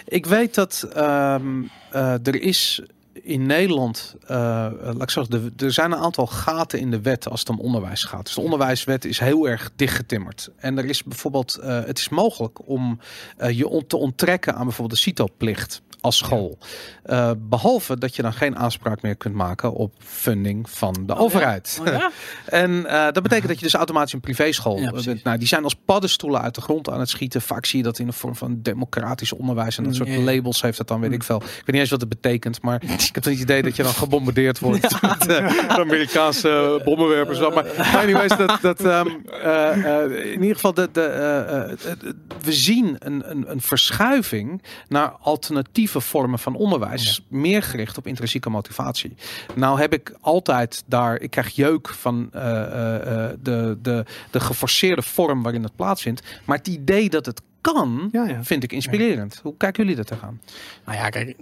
[0.08, 1.62] Ik weet dat ehm,
[1.92, 2.82] eh, er is
[3.24, 4.38] in Nederland, eh,
[4.82, 7.60] laat ik zeggen, de, er zijn een aantal gaten in de wet als het om
[7.60, 8.26] onderwijs gaat.
[8.26, 10.50] Dus de onderwijswet is heel erg dichtgetimmerd.
[10.58, 13.00] En er is bijvoorbeeld, eh, het is mogelijk om
[13.38, 16.58] eh, je on te onttrekken aan bijvoorbeeld de CITO-plicht als school.
[17.06, 21.20] Uh, behalve dat je dan geen aanspraak meer kunt maken op funding van de Oh,
[21.22, 21.82] overheid.
[21.86, 21.92] ja?
[21.92, 22.12] Oh, ja?
[22.64, 25.24] En eh, dat betekent dat je dus automatisch een privéschool Ja, ja, precies.
[25.24, 27.42] nou, Die zijn als paddenstoelen uit de grond aan het schieten.
[27.42, 29.78] Vaak zie je dat in de vorm van democratisch onderwijs.
[29.78, 30.34] En dat soort Mm, Ja.
[30.36, 31.36] labels heeft dat dan, weet ik veel.
[31.38, 32.62] Ik weet niet eens wat het betekent.
[32.62, 35.02] Maar ik heb het idee dat je dan gebombardeerd wordt.
[35.02, 37.40] Met eh, Amerikaanse bommenwerpers.
[37.40, 37.66] Maar
[38.02, 39.08] anyways, dat, dat, ehm,
[39.44, 41.98] eh, eh, in ieder geval, de, eh, eh,
[42.44, 47.22] we zien een, een, een verschuiving naar alternatieve vormen van onderwijs.
[47.28, 49.14] Meer gericht op intrinsieke motivatie.
[49.56, 54.40] Nou heb ik altijd daar, ik krijg jeuk van eh, eh, eh, de, de, de
[54.40, 56.24] geforceerde vorm waarin het plaatsvindt.
[56.46, 58.44] Maar het idee dat het kan, Ja, ja.
[58.44, 59.40] vind ik inspirerend.
[59.44, 60.42] Hoe kijken jullie dat tegenaan?
[60.86, 61.36] Nou ja, kijk,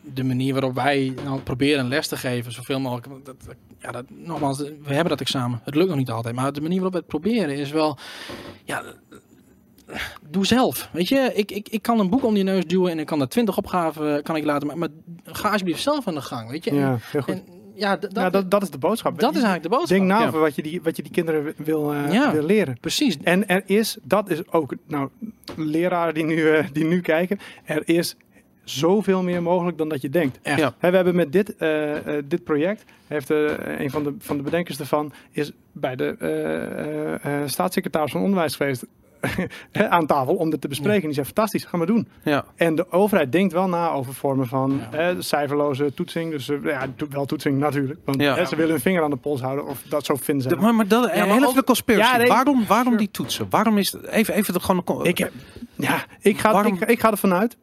[0.00, 3.24] de manier waarop wij nou proberen les te geven, zoveel mogelijk.
[3.24, 5.60] Dat, dat- ja, dat, nogmaals, we hebben dat examen.
[5.64, 7.98] Het lukt nog niet altijd, maar de manier waarop we het proberen is wel,
[8.64, 8.82] ja,
[10.30, 10.88] doe zelf.
[10.92, 13.20] Weet je, ik, ik, ik kan een boek om die neus duwen en ik kan
[13.20, 14.88] er twintig opgaven kan ik laten, maar, maar
[15.24, 16.74] ga alsjeblieft zelf aan de gang, weet je.
[16.74, 17.34] Ja, heel goed.
[17.34, 17.42] En,
[17.74, 19.18] ja, dat, ja, dat, dat is de boodschap.
[19.20, 19.98] dat is eigenlijk de boodschap.
[19.98, 20.26] Denk na Ja.
[20.26, 22.32] over wat je die, wat je die kinderen wil, eh, Ja.
[22.32, 22.76] wil leren.
[22.80, 23.16] Precies.
[23.22, 25.08] En er is, dat is ook, nou,
[25.56, 28.16] leraren die nu, eh, die nu kijken, er is
[28.64, 30.38] zoveel meer mogelijk dan dat je denkt.
[30.42, 30.58] Echt.
[30.58, 30.74] Ja.
[30.78, 34.36] Hè, we hebben met dit, eh, eh, dit project, heeft eh, een van de, van
[34.36, 38.86] de bedenkers ervan, is bij de eh, eh, eh, staatssecretaris van Onderwijs geweest
[39.72, 41.02] aan tafel om dit te bespreken.
[41.02, 42.08] Die zei, fantastisch, gaan we doen.
[42.24, 44.98] Ja, En de overheid denkt wel na over vormen van Ja.
[44.98, 46.30] hè, cijferloze toetsing.
[46.30, 47.98] Dus eh, ja, to- wel toetsing natuurlijk.
[48.04, 48.34] Want Ja.
[48.34, 49.66] hè, ze willen hun vinger aan de pols houden.
[49.66, 50.48] Of dat zo vinden ze.
[50.48, 52.10] De- maar, maar dat, maar even ook- de conspiracy.
[52.12, 52.28] Ja, nee.
[52.28, 52.96] waarom waarom Sure.
[52.98, 53.46] die toetsen?
[53.50, 55.32] Waarom is even, even de, gewoon een Ik, heb-
[55.76, 57.56] ja, ik, ga, Waarom- ik, ik ga ervan uit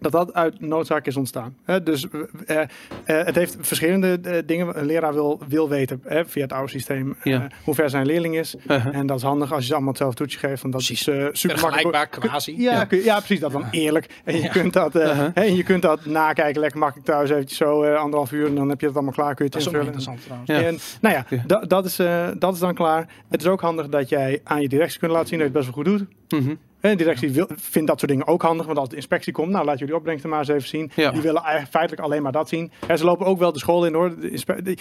[0.00, 1.56] dat dat uit noodzaak is ontstaan.
[1.64, 2.06] Hè, dus
[2.46, 2.66] eh, eh,
[3.04, 4.78] het heeft verschillende eh, dingen.
[4.78, 7.46] Een leraar wil, wil weten hè, via het oude systeem eh, Ja.
[7.64, 8.54] hoe ver zijn leerling is.
[8.68, 8.94] Uh-huh.
[8.96, 10.62] En dat is handig als je ze allemaal hetzelfde toetsje geeft.
[10.62, 11.08] Want dat Precies.
[11.08, 11.60] is eh, super makkelijk.
[11.60, 12.54] Vergelijkbaar, quasi.
[12.62, 12.84] Ja, Ja.
[12.84, 13.40] kun je- ja, precies.
[13.40, 14.06] Dat dan eerlijk.
[14.24, 14.48] En je, Ja.
[14.48, 15.28] kunt dat, eh, Uh-huh.
[15.34, 16.60] hè, en je kunt dat nakijken.
[16.60, 17.30] Lekker makkelijk thuis.
[17.30, 18.46] Eventjes zo eh, anderhalf uur.
[18.46, 19.34] En dan heb je het allemaal klaar.
[19.34, 20.00] Kun je Dat het is ook invullen.
[20.08, 20.50] interessant trouwens.
[20.50, 20.96] Ja.
[20.96, 21.42] En nou ja, Ja.
[21.46, 23.06] da- dat, is, eh, dat is dan klaar.
[23.28, 25.64] Het is ook handig dat jij aan je directie kunt laten zien dat je het
[25.66, 25.98] best wel goed
[26.28, 26.40] doet.
[26.42, 26.50] Mhm.
[26.50, 28.66] En de directie wil, vindt dat soort dingen ook handig.
[28.66, 30.90] Want als de inspectie komt, nou laat jullie opbrengsten maar eens even zien.
[30.94, 31.10] Ja.
[31.10, 32.70] Die willen eigenlijk feitelijk alleen maar dat zien.
[32.86, 34.20] En ze lopen ook wel de school in hoor.
[34.20, 34.76] De inspe- de-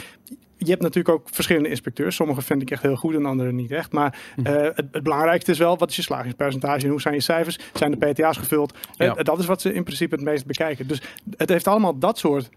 [0.59, 2.15] je hebt natuurlijk ook verschillende inspecteurs.
[2.15, 3.91] Sommige vind ik echt heel goed en andere niet echt.
[3.91, 4.47] Maar Mhm.
[4.47, 7.59] eh, het, het belangrijkste is wel, wat is je slagingspercentage en hoe zijn je cijfers?
[7.73, 8.73] Zijn de PTA's gevuld?
[8.95, 9.15] Ja.
[9.15, 10.87] Eh, dat is wat ze in principe het meest bekijken.
[10.87, 11.01] Dus
[11.37, 12.49] het heeft allemaal dat soort...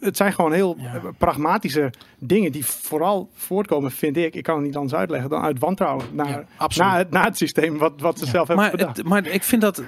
[0.00, 1.00] Het zijn gewoon heel Ja.
[1.18, 4.34] pragmatische dingen die vooral voortkomen, vind ik.
[4.34, 7.36] Ik kan het niet anders uitleggen dan uit wantrouwen naar, Ja, naar, het, naar het
[7.36, 8.96] systeem wat, wat ze zelf hebben Maar, bedacht.
[8.96, 9.84] het- maar ik vind dat, e-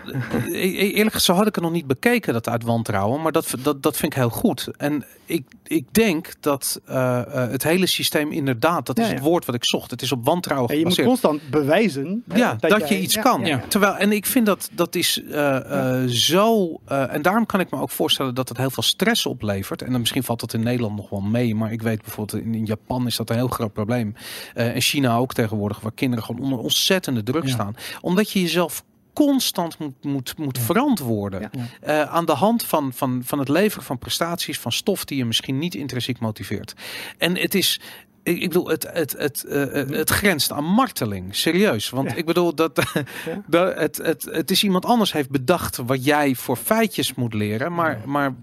[0.52, 3.22] e- eerlijk gezegd, zo had ik het nog niet bekeken, dat uit wantrouwen.
[3.22, 4.68] Maar dat, dat, dat vind ik heel goed.
[4.76, 9.44] En ik, ik denk dat eh, eh, het hele systeem inderdaad, dat is het woord
[9.44, 9.90] wat ik zocht.
[9.90, 11.20] Het is op wantrouwen En je moet gebaseerd.
[11.20, 13.60] constant bewijzen hè, dat, je iets kan.
[13.68, 16.80] Terwijl, en ik vind dat dat is eh, zo.
[16.86, 19.82] en daarom kan ik me ook voorstellen dat het heel veel stress oplevert.
[19.82, 21.54] En misschien valt dat in Nederland nog wel mee.
[21.54, 24.14] Maar ik weet bijvoorbeeld in, in Japan is dat een heel groot probleem.
[24.54, 27.50] Eh en China ook tegenwoordig, waar kinderen gewoon onder ontzettende druk Ja.
[27.50, 27.76] staan.
[28.00, 31.40] Omdat je jezelf constant moet, moet, moet verantwoorden.
[31.40, 31.50] Ja.
[31.80, 35.24] Eh, aan de hand van, van, van het leveren van prestaties, van stof die je
[35.24, 36.74] misschien niet intrinsiek motiveert.
[37.18, 37.80] En het is.
[38.26, 41.36] Ik ik bedoel, het, het, het, eh, het, het grenst aan marteling.
[41.36, 41.90] Serieus.
[41.90, 42.16] Want Ja.
[42.16, 42.74] ik bedoel, dat,
[43.46, 47.72] dat het, het, het is iemand anders heeft bedacht wat jij voor feitjes moet leren.
[47.74, 48.34] Maar, maar,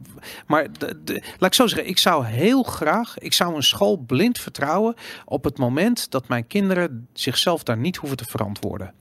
[0.48, 3.98] maar de, de- laat ik zo zeggen, ik zou heel graag, ik zou een school
[3.98, 4.96] blind vertrouwen
[5.26, 8.94] op het moment dat mijn kinderen zichzelf daar niet hoeven te verantwoorden.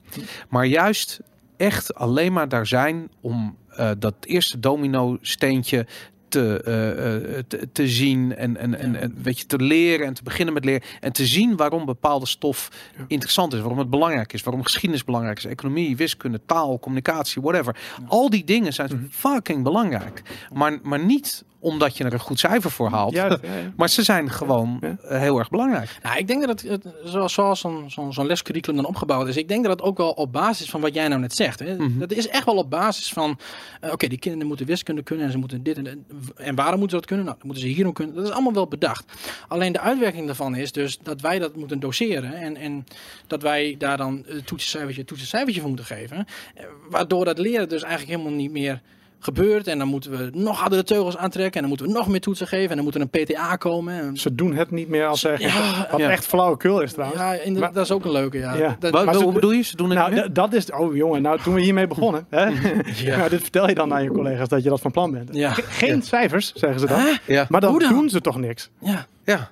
[0.49, 1.19] Maar juist
[1.57, 5.85] echt alleen maar daar zijn om eh, dat eerste domino steentje
[6.33, 10.13] te, eh, eh, te, te zien en, en, en, en weet je, te leren en
[10.13, 10.81] te beginnen met leren.
[10.99, 12.69] En te zien waarom bepaalde stof
[13.07, 17.75] interessant is, waarom het belangrijk is, waarom geschiedenis belangrijk is, economie, wiskunde, taal, communicatie, whatever.
[18.07, 19.05] Al die dingen zijn Mhm.
[19.09, 20.21] fucking belangrijk.
[20.53, 23.13] Maar, maar niet omdat je er een goed cijfer voor haalt.
[23.13, 23.71] Juist, ja, ja.
[23.77, 24.97] Maar ze zijn gewoon Ja.
[25.07, 25.97] eh, heel erg belangrijk.
[26.03, 29.37] Nou, ik denk dat het, zoals, zoals zo'n zo'n zo'n lescurriculum dan opgebouwd is.
[29.37, 31.59] Ik denk dat het ook wel op basis van wat jij nou net zegt.
[31.59, 31.99] Hè, Mhm.
[31.99, 33.39] Dat is echt wel op basis van,
[33.81, 35.93] eh, oké, die kinderen moeten wiskunde kunnen en ze moeten dit en dat.
[36.35, 37.25] En waarom moeten ze dat kunnen?
[37.25, 38.15] Nou, dan moeten ze hier ook kunnen.
[38.15, 39.05] Dat is allemaal wel bedacht.
[39.47, 42.33] Alleen de uitwerking daarvan is dus dat wij dat moeten doseren.
[42.33, 42.85] En, en
[43.27, 46.25] dat wij daar dan een toetsencijfertje, toetsencijfertje voor moeten geven.
[46.55, 48.81] Eh, Waardoor dat leren dus eigenlijk helemaal niet meer
[49.23, 49.67] gebeurt.
[49.67, 51.53] En dan moeten we nog hardere teugels aantrekken.
[51.53, 52.69] En dan moeten we nog meer toetsen geven.
[52.69, 53.93] En dan moet er een PTA komen.
[53.99, 56.09] En, Ze doen het niet meer als ze Ja, Wat ja.
[56.09, 57.21] echt flauwekul is trouwens.
[57.21, 58.37] ja, Maar- dat is ook een leuke.
[58.37, 58.53] Ja.
[58.55, 58.75] Ja.
[58.79, 59.61] Dat, Wat, maar ze- hoe bedoel je?
[59.61, 60.71] Ze doen het Nou, niet dat is...
[60.71, 62.25] Oh jongen, nou toen we hiermee begonnen.
[62.29, 62.45] Hè?
[62.95, 63.29] Ja.
[63.29, 65.29] dit vertel je dan aan je collega's dat je dat van plan bent.
[65.69, 67.45] Geen cijfers, zeggen ze dan.
[67.49, 68.69] Maar dan, doen ze toch niks.
[68.79, 69.05] ja.
[69.25, 69.49] ja.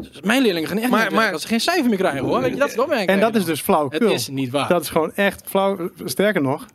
[0.00, 2.40] Dus mijn leerlingen gaan echt Maar- niet maar- als ze geen cijfer meer krijgen hoor.
[2.40, 2.90] Weet je, dat is het.
[3.08, 4.12] En dat is dus Het flauwekul.
[4.12, 4.68] is niet waar.
[4.68, 5.90] Dat is gewoon echt flauw.
[6.04, 6.66] Sterker nog.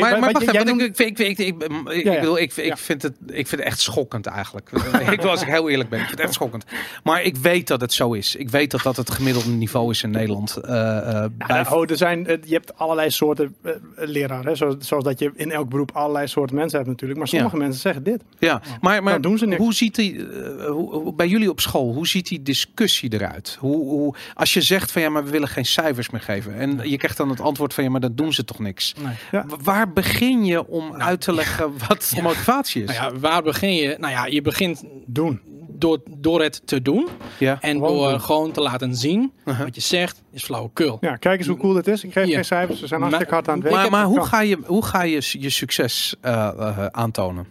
[0.00, 2.20] Maar, maar wacht jij ik, ik, ik, ik, ik, ik, Ja, ja.
[2.20, 2.76] bedoel, ik, ik, Ja.
[2.76, 4.70] vind het, ik vind het echt schokkend eigenlijk.
[5.10, 6.64] ik wil als ik heel eerlijk ben, ik vind het echt schokkend.
[7.04, 8.36] Maar ik weet dat het zo is.
[8.36, 10.56] Ik weet dat dat het gemiddelde niveau is in Nederland.
[10.56, 13.56] eh, eh, bij- Ja, oh, er zijn, eh, je hebt allerlei soorten
[13.96, 14.56] leraren.
[14.56, 17.18] Zoals, zoals dat je in elk beroep allerlei soorten mensen hebt natuurlijk.
[17.18, 18.22] Maar sommige mensen zeggen dit.
[18.38, 19.60] ja, maar, maar Dan doen ze niks.
[19.62, 20.24] hoe ziet die,
[20.68, 23.56] hoe, bij jullie op school, hoe ziet die discussie eruit?
[23.60, 26.54] Hoe, hoe, als je zegt van ja, maar we willen geen cijfers meer geven.
[26.54, 28.94] En je krijgt dan het antwoord van ja, maar dat doen ze toch niks.
[29.02, 29.14] Nee.
[29.30, 29.44] Ja.
[29.84, 32.22] Waar begin je om uit te leggen wat Ja.
[32.22, 32.88] motivatie is?
[32.98, 33.96] Nou ja, waar begin je?
[33.98, 35.40] Nou ja, je begint Doen.
[35.68, 37.08] door, door het te doen.
[37.38, 37.58] Ja.
[37.60, 38.20] En Gewoon door doen.
[38.20, 39.32] gewoon te laten zien.
[39.44, 39.64] Uh-huh.
[39.64, 40.98] Wat je zegt is flauwekul.
[41.00, 42.04] Ja, kijk eens hoe cool dit is.
[42.04, 42.78] Ik geef geen cijfers.
[42.80, 43.80] Ze zijn hartstikke hard aan het werken.
[43.80, 47.46] Maar, maar hoe, ga je, hoe ga je je succes eh, eh, aantonen?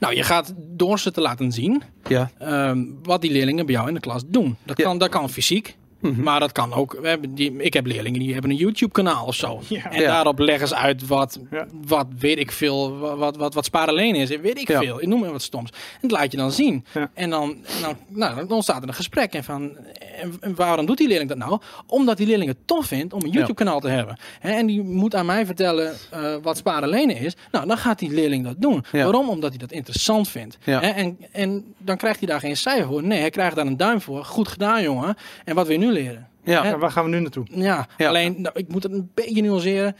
[0.00, 2.30] Nou, je gaat door ze te laten zien Ja.
[2.38, 4.56] ehm, wat die leerlingen bij jou in de klas doen.
[4.64, 4.84] Dat, Ja.
[4.84, 5.76] kan, dat kan fysiek.
[6.00, 6.22] Mhm.
[6.22, 6.96] Maar dat kan ook.
[7.00, 9.60] We hebben die, ik heb leerlingen die hebben een YouTube-kanaal of zo.
[9.68, 9.90] Ja.
[9.90, 10.06] En Ja.
[10.06, 11.66] daarop leggen ze uit wat, Ja.
[11.86, 14.28] wat weet ik veel, wa- wat, wat, wat sparen alleen is.
[14.28, 15.00] Weet ik veel.
[15.02, 15.70] Ik noem maar wat stoms.
[15.70, 16.84] En dat laat je dan zien.
[17.14, 19.32] En dan, en dan, nou, dan ontstaat er een gesprek.
[19.32, 19.76] En van,
[20.40, 21.60] en, waarom doet die leerling dat nou?
[21.86, 24.16] Omdat die leerling het tof vindt om een YouTube-kanaal te hebben.
[24.40, 27.36] En die moet aan mij vertellen eh, wat sparen lenen is.
[27.52, 28.84] Nou, dan gaat die leerling dat doen.
[28.92, 29.28] Waarom?
[29.28, 30.58] Omdat hij dat interessant vindt.
[30.64, 33.02] En, en dan krijgt hij daar geen cijfer voor.
[33.02, 34.24] Nee, hij krijgt daar een duim voor.
[34.24, 35.16] Goed gedaan, jongen.
[35.44, 36.28] En wat wil je nu leren?
[36.44, 36.78] Ja.
[36.78, 37.46] Waar gaan we nu naartoe?
[37.50, 38.08] Ja, Ja.
[38.08, 39.96] alleen nou, ik moet het een beetje nuanceren.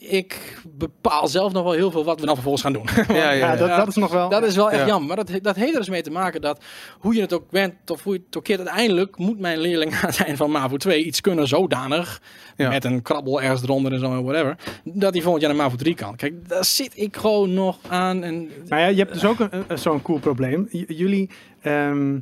[0.00, 2.88] Ik bepaal zelf nog wel heel veel wat we dan vervolgens gaan doen.
[3.08, 3.56] Ja, ja, Ja, ja.
[3.56, 4.28] dat, dat is nog wel...
[4.28, 4.86] dat is wel echt Ja.
[4.86, 5.08] jammer.
[5.16, 6.64] Maar dat, dat heeft er dus mee te maken dat
[6.98, 9.92] hoe je het ook bent of hoe je het ook keert, uiteindelijk moet mijn leerling
[10.02, 12.22] aan het eind van MAVO 2 iets kunnen zodanig,
[12.56, 12.68] Ja.
[12.68, 15.76] met een krabbel ergens eronder en zo en whatever, dat hij volgend jaar naar MAVO
[15.76, 16.16] 3 kan.
[16.16, 18.22] Kijk, daar zit ik gewoon nog aan.
[18.22, 20.68] En, Nou ja, je hebt dus ook zo'n cool probleem.
[20.70, 21.30] J- jullie,
[21.60, 22.18] ehm,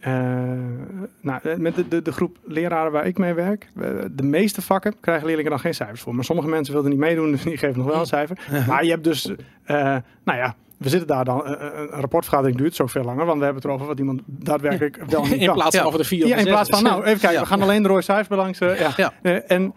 [0.00, 0.12] eh,
[1.20, 4.62] nou, eh, met de, de, de groep leraren waar ik mee werk, eh, de meeste
[4.62, 6.14] vakken krijgen leerlingen dan geen cijfers voor.
[6.14, 8.38] Maar sommige mensen wilden niet meedoen, dus die geven nog wel een cijfer.
[8.66, 9.30] Maar je hebt dus,
[9.66, 13.62] nou ja, we zitten daar dan, een rapportvergadering duurt zo veel langer, want we hebben
[13.62, 15.54] het erover wat iemand daadwerkelijk wel niet in kan.
[15.54, 17.62] plaats van over de vier of Ja, in plaats van, nou, even kijken, we gaan
[17.62, 18.78] alleen de rode cijfers belangsen.
[18.78, 18.92] Ja.
[18.96, 19.12] Ja.
[19.40, 19.74] En,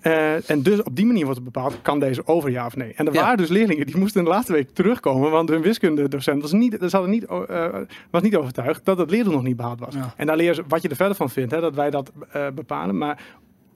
[0.00, 2.92] eh, en dus op die manier wordt het bepaald, kan deze over ja of nee.
[2.94, 3.20] En er Ja.
[3.22, 6.88] waren dus leerlingen die moesten de laatste week terugkomen, want hun wiskundedocent was niet, ze
[6.90, 7.66] hadden niet, eh,
[8.10, 9.94] was niet overtuigd dat het leerdoel nog niet behaald was.
[9.94, 10.14] Ja.
[10.16, 12.46] En daar leren ze wat je er verder van vindt, hè, dat wij dat eh,
[12.54, 12.98] bepalen.
[12.98, 13.22] Maar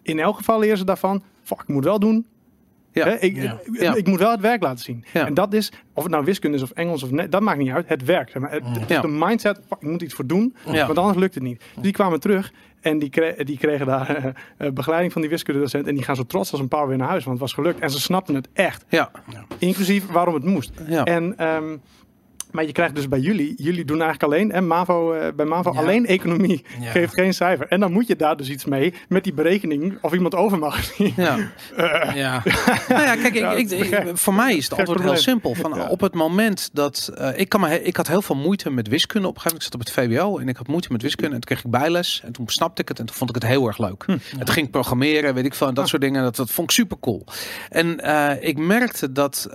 [0.03, 2.27] in elk geval leren ze daarvan, fuck, ik moet wel doen.
[2.95, 3.07] Ja.
[3.21, 3.37] Ik,
[3.73, 3.95] Ja.
[3.95, 5.05] ik, moet wel het werk laten zien.
[5.13, 5.27] Ja.
[5.27, 7.71] En dat is, of het nou wiskunde is of Engels of nee, dat maakt niet
[7.71, 7.89] uit.
[7.89, 8.31] Het werkt.
[8.33, 8.51] zeg maar.
[8.53, 9.01] Het, het is Ja.
[9.01, 10.87] de mindset, ik moet iets voor doen, Ja.
[10.87, 11.59] want anders lukt het niet.
[11.75, 14.25] Dus die kwamen terug en die, kre- die kregen daar eh,
[14.67, 15.87] eh, begeleiding van die wiskundedocent.
[15.87, 17.81] En die gaan zo trots als een pauw weer naar huis, want het was gelukt.
[17.81, 18.85] En ze snapten het echt.
[18.89, 19.11] Ja.
[19.59, 20.73] Inclusief waarom het moest.
[20.87, 21.05] Ja.
[21.05, 21.77] En, ehm,
[22.55, 25.73] maar je krijgt dus bij jullie, jullie doen eigenlijk alleen, en MAVO, eh, bij MAVO
[25.73, 25.79] Ja.
[25.79, 26.91] alleen economie Ja.
[26.91, 27.67] geeft geen cijfer.
[27.69, 30.79] En dan moet je daar dus iets mee met die berekening of iemand over mag.
[31.17, 31.37] Ja.
[32.15, 32.43] Ja.
[32.89, 33.91] Nou ja, kijk, ik,
[34.25, 35.55] voor mij is het antwoord heel simpel.
[35.55, 35.89] Van.
[35.89, 39.29] Op het moment dat eh, ik, kan me, ik had heel veel moeite met wiskunde
[39.29, 39.85] op een gegeven moment.
[39.87, 41.35] Ik zat op het VWO en ik had moeite met wiskunde.
[41.35, 43.47] En toen kreeg ik bijles en toen snapte ik het en toen vond ik het
[43.47, 44.05] heel erg leuk.
[44.07, 46.23] En toen ging programmeren, weet ik veel, en dat soort dingen.
[46.23, 47.25] Dat, dat vond ik super cool.
[47.71, 49.49] En eh, ik merkte dat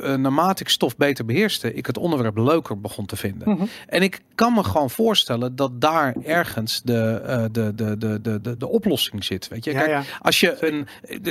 [0.00, 3.48] eh, naarmate ik stof beter beheerste, ik het onderwerp leuker begon te vinden.
[3.50, 3.64] Mhm.
[3.86, 8.40] En ik kan me gewoon voorstellen dat daar ergens de, eh, de, de, de, de,
[8.40, 9.48] de, de oplossing zit.
[9.48, 10.02] Weet je, Ja, Kijk, ja.
[10.20, 10.86] als je een,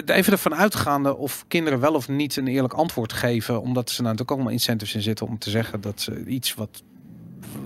[0.06, 4.04] even ervan uitgaande of kinderen wel of niet een eerlijk antwoord geven, omdat ze nou
[4.04, 6.84] natuurlijk ook allemaal incentives in zitten om te zeggen dat ze iets wat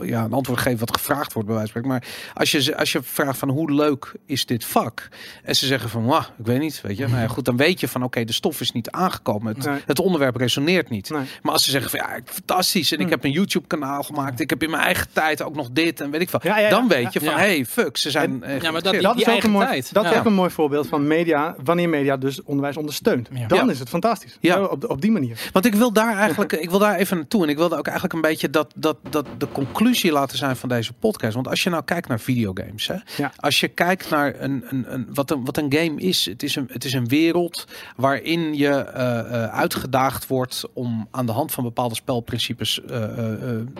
[0.01, 1.89] ja, een antwoord geven wat gevraagd wordt bij wijze van spreken.
[1.89, 5.07] Maar als je, ze- als je vraagt van hoe leuk is dit vak?
[5.43, 7.07] En ze zeggen van, wauw, ik weet niet, weet je.
[7.07, 9.55] Nou ja, goed, dan weet je van, oké, de stof is niet aangekomen.
[9.55, 9.79] Het, Nee.
[9.85, 11.09] het onderwerp resoneert niet.
[11.09, 11.21] Nee.
[11.41, 12.91] Maar als ze zeggen van, ja, fantastisch.
[12.91, 13.11] En ik Hm.
[13.11, 14.39] heb een YouTube kanaal gemaakt.
[14.39, 16.39] Ik heb in mijn eigen tijd ook nog dit en weet ik veel.
[16.43, 16.69] Ja, ja, ja.
[16.69, 17.37] Dan weet je van, Ja.
[17.37, 18.43] hey, fuck, ze zijn...
[18.43, 19.01] eh, Ja, maar dat-.
[19.01, 19.93] Dat is, ook een mooi, tijd.
[19.93, 20.17] dat is Ja.
[20.19, 23.29] ook een mooi voorbeeld van media, wanneer media dus onderwijs ondersteunt.
[23.33, 23.47] Ja.
[23.47, 23.71] Dan Ja.
[23.71, 24.37] is het fantastisch.
[24.39, 24.55] Ja.
[24.57, 24.63] Ja.
[24.65, 25.49] Op, op die manier.
[25.51, 27.43] Want ik wil daar eigenlijk, ik wil daar even naartoe.
[27.43, 29.69] En ik wilde ook eigenlijk een beetje dat, dat, dat de conclusie
[30.11, 31.33] laten zijn van deze podcast.
[31.33, 33.31] Want als je nou kijkt naar videogames, hè, Ja.
[33.35, 36.55] als je kijkt naar een, een, een, wat, een, wat een game is, het is
[36.55, 41.51] een, het is een wereld waarin je eh, eh, uitgedaagd wordt om aan de hand
[41.51, 43.07] van bepaalde spelprincipes eh,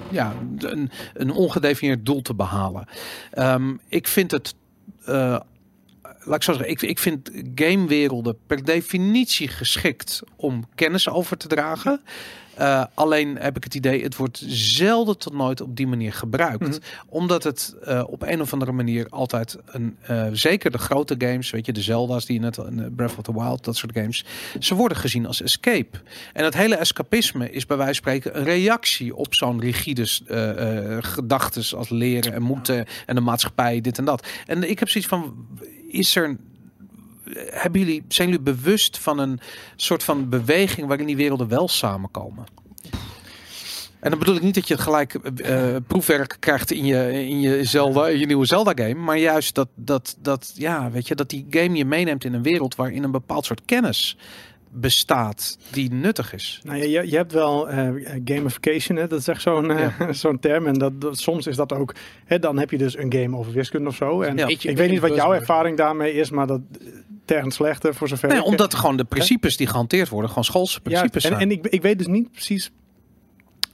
[0.10, 2.86] ja, een, een ongedefinieerd doel te behalen.
[3.32, 4.56] Ehm, ik vind het.
[6.24, 11.48] laat ik zo zeggen, ik, ik vind gamewerelden per definitie geschikt om kennis over te
[11.48, 12.02] dragen.
[12.54, 16.68] Eh, alleen heb ik het idee, het wordt zelden tot nooit op die manier gebruikt.
[16.68, 16.78] Mhm.
[17.08, 21.50] Omdat het eh, op een of andere manier altijd een, eh, zeker de grote games,
[21.50, 22.66] weet je, de Zelda's die je net, eh,
[22.96, 24.26] Breath of the Wild, dat soort games,
[24.60, 25.98] ze worden gezien als escape.
[26.34, 30.06] En dat hele escapisme is bij wijze van spreken een reactie op zo'n rigide
[31.02, 34.28] gedachtes als leren en moeten en de maatschappij, dit en dat.
[34.46, 35.48] En ik heb zoiets van,
[35.88, 36.38] is er
[37.50, 39.40] hebben jullie, zijn jullie bewust van een
[39.76, 42.46] soort van beweging waarin die werelden wel samenkomen?
[44.00, 47.64] En dan bedoel ik niet dat je gelijk eh, proefwerk krijgt in je, in je
[47.64, 51.30] Zelda, in je nieuwe Zelda game, maar juist dat, dat, dat, ja, weet je, dat
[51.30, 54.18] die game je meeneemt in een wereld waarin een bepaald soort kennis
[54.74, 56.60] bestaat die nuttig is.
[56.64, 57.90] Nou, ja, je, je hebt wel eh,
[58.26, 59.08] gamification, hè?
[59.08, 60.68] dat is echt zo'n eh, zo'n term.
[60.68, 61.96] En dat, dat- soms is dat ook,
[62.26, 64.22] hè, dan heb je dus een game over wiskunde of zo.
[64.22, 64.48] En Ja.
[64.48, 66.62] Ik weet niet wat jouw ervaring daarmee is, maar dat
[67.32, 68.30] eh, tergend slechte voor zover.
[68.30, 71.50] Nee, omdat gewoon de principes die gehanteerd worden, gewoon schoolse principes Ja, en, zijn.
[71.50, 72.72] en ik, ik weet dus niet precies.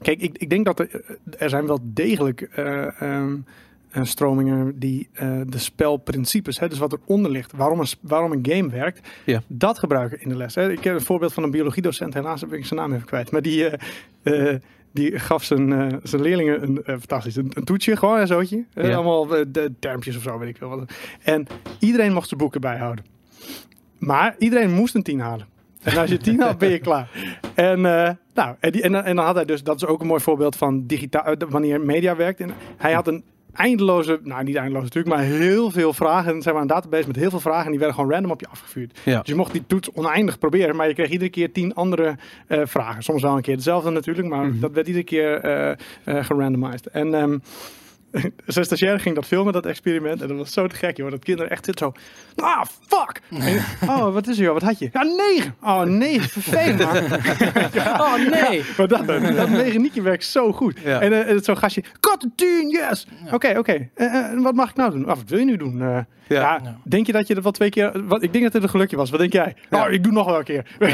[0.01, 3.35] Kijk, ik, ik denk dat er, er zijn wel degelijk eh, ehm,
[3.89, 8.45] eh, stromingen die eh, de spelprincipes, hè, dus wat eronder ligt, waarom een, waarom een
[8.49, 9.41] game werkt, Ja.
[9.47, 10.55] dat gebruiken in de les.
[10.55, 10.71] Hè.
[10.71, 13.41] Ik heb een voorbeeld van een biologiedocent, helaas heb ik zijn naam even kwijt, maar
[13.41, 14.59] die, eh, eh,
[14.91, 18.65] die gaf zijn, eh, zijn leerlingen een, eh, fantastisch, een, een toetsje, gewoon een zootje.
[18.73, 18.95] Eh, Ja.
[18.95, 20.91] allemaal eh, de termpjes of zo, weet ik wat.
[21.23, 21.47] En
[21.79, 23.05] iedereen mocht zijn boeken bijhouden.
[23.97, 25.45] Maar iedereen moest een tien halen.
[25.83, 27.09] En als je tien had, ben je klaar.
[27.53, 30.01] En, eh, nou, en, die, en, dan- en dan had hij dus, dat is ook
[30.01, 32.39] een mooi voorbeeld van digitaal, eh, wanneer media werkt.
[32.39, 36.33] En hij had een eindeloze, nou niet eindeloos natuurlijk, maar heel veel vragen.
[36.33, 38.39] En zijn we een database met heel veel vragen en die werden gewoon random op
[38.39, 38.99] je afgevuurd.
[39.03, 39.17] Ja.
[39.19, 42.15] Dus je mocht die toets oneindig proberen, maar je kreeg iedere keer tien andere
[42.47, 43.03] eh, vragen.
[43.03, 44.59] Soms wel een keer dezelfde natuurlijk, maar Mhm.
[44.59, 45.75] dat werd iedere keer eh eh,
[46.25, 46.85] gerandomized.
[46.87, 47.37] En ehm
[48.45, 50.21] zijn stagiaire ging dat filmen, dat experiment.
[50.21, 51.11] En dat was zo te gek, joh.
[51.11, 52.01] Dat kinderen echt zitten zo...
[52.43, 53.21] Ah, fuck!
[53.29, 54.53] En, oh, wat is er, joh?
[54.53, 54.89] Wat had je?
[54.93, 55.55] Ja, negen!
[55.61, 56.29] Oh, negen.
[56.29, 56.95] Vervelend, man.
[58.07, 58.63] Oh nee!
[58.77, 60.79] Maar dat, dat negeniekje werkt zo goed.
[60.83, 61.01] Ja.
[61.01, 62.27] En eh, zo'n gastje, cut
[62.67, 63.07] yes!
[63.31, 63.89] Oké, oké.
[63.93, 65.05] Eh, eh, wat mag ik nou doen?
[65.05, 65.81] Ah, wat wil je nu doen?
[65.81, 66.59] Eh, ja.
[66.63, 66.77] Ja.
[66.83, 68.07] denk je dat je dat wel twee keer...
[68.07, 69.09] Wat, ik denk dat het een gelukje was.
[69.09, 69.55] Wat denk jij?
[69.69, 70.65] Nou, ik doe nog wel een keer.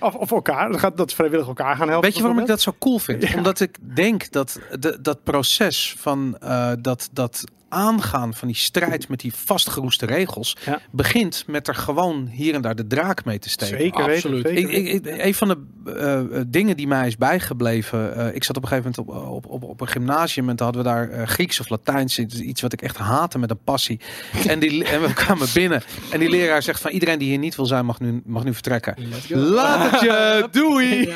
[0.00, 0.70] of, of elkaar.
[0.70, 2.08] Dat, gaat, dat vrijwillig elkaar gaan helpen.
[2.08, 3.34] Weet je waarom ik dat zo cool vind?
[3.34, 6.36] Omdat ik denk dat de, dat proces van
[6.80, 10.80] dat, dat aangaan van die strijd met die vastgeroeste regels Ja.
[10.90, 13.78] begint met er gewoon hier en daar de draak mee te steken.
[13.78, 14.14] Zeker weten.
[14.30, 14.46] Absoluut.
[14.46, 15.58] zeker Ik, ik, ik- een van de
[15.98, 18.16] eh, eh, dingen die mij is bijgebleven.
[18.16, 20.66] eh, ik zat op een gegeven moment op, op, op, op een gymnasium en toen
[20.66, 22.18] hadden we daar eh, Grieks of Latijns.
[22.18, 24.00] Iets- Iets wat ik echt haatte met een passie.
[24.46, 25.82] En, die, en we kwamen binnen
[26.12, 28.52] en die leraar zegt van iedereen die hier niet wil zijn mag nu, mag nu
[28.54, 28.96] vertrekken.
[29.28, 31.14] Laat het je, doei!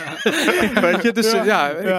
[0.81, 1.69] Weet je, dus Ja.
[1.69, 1.87] ik,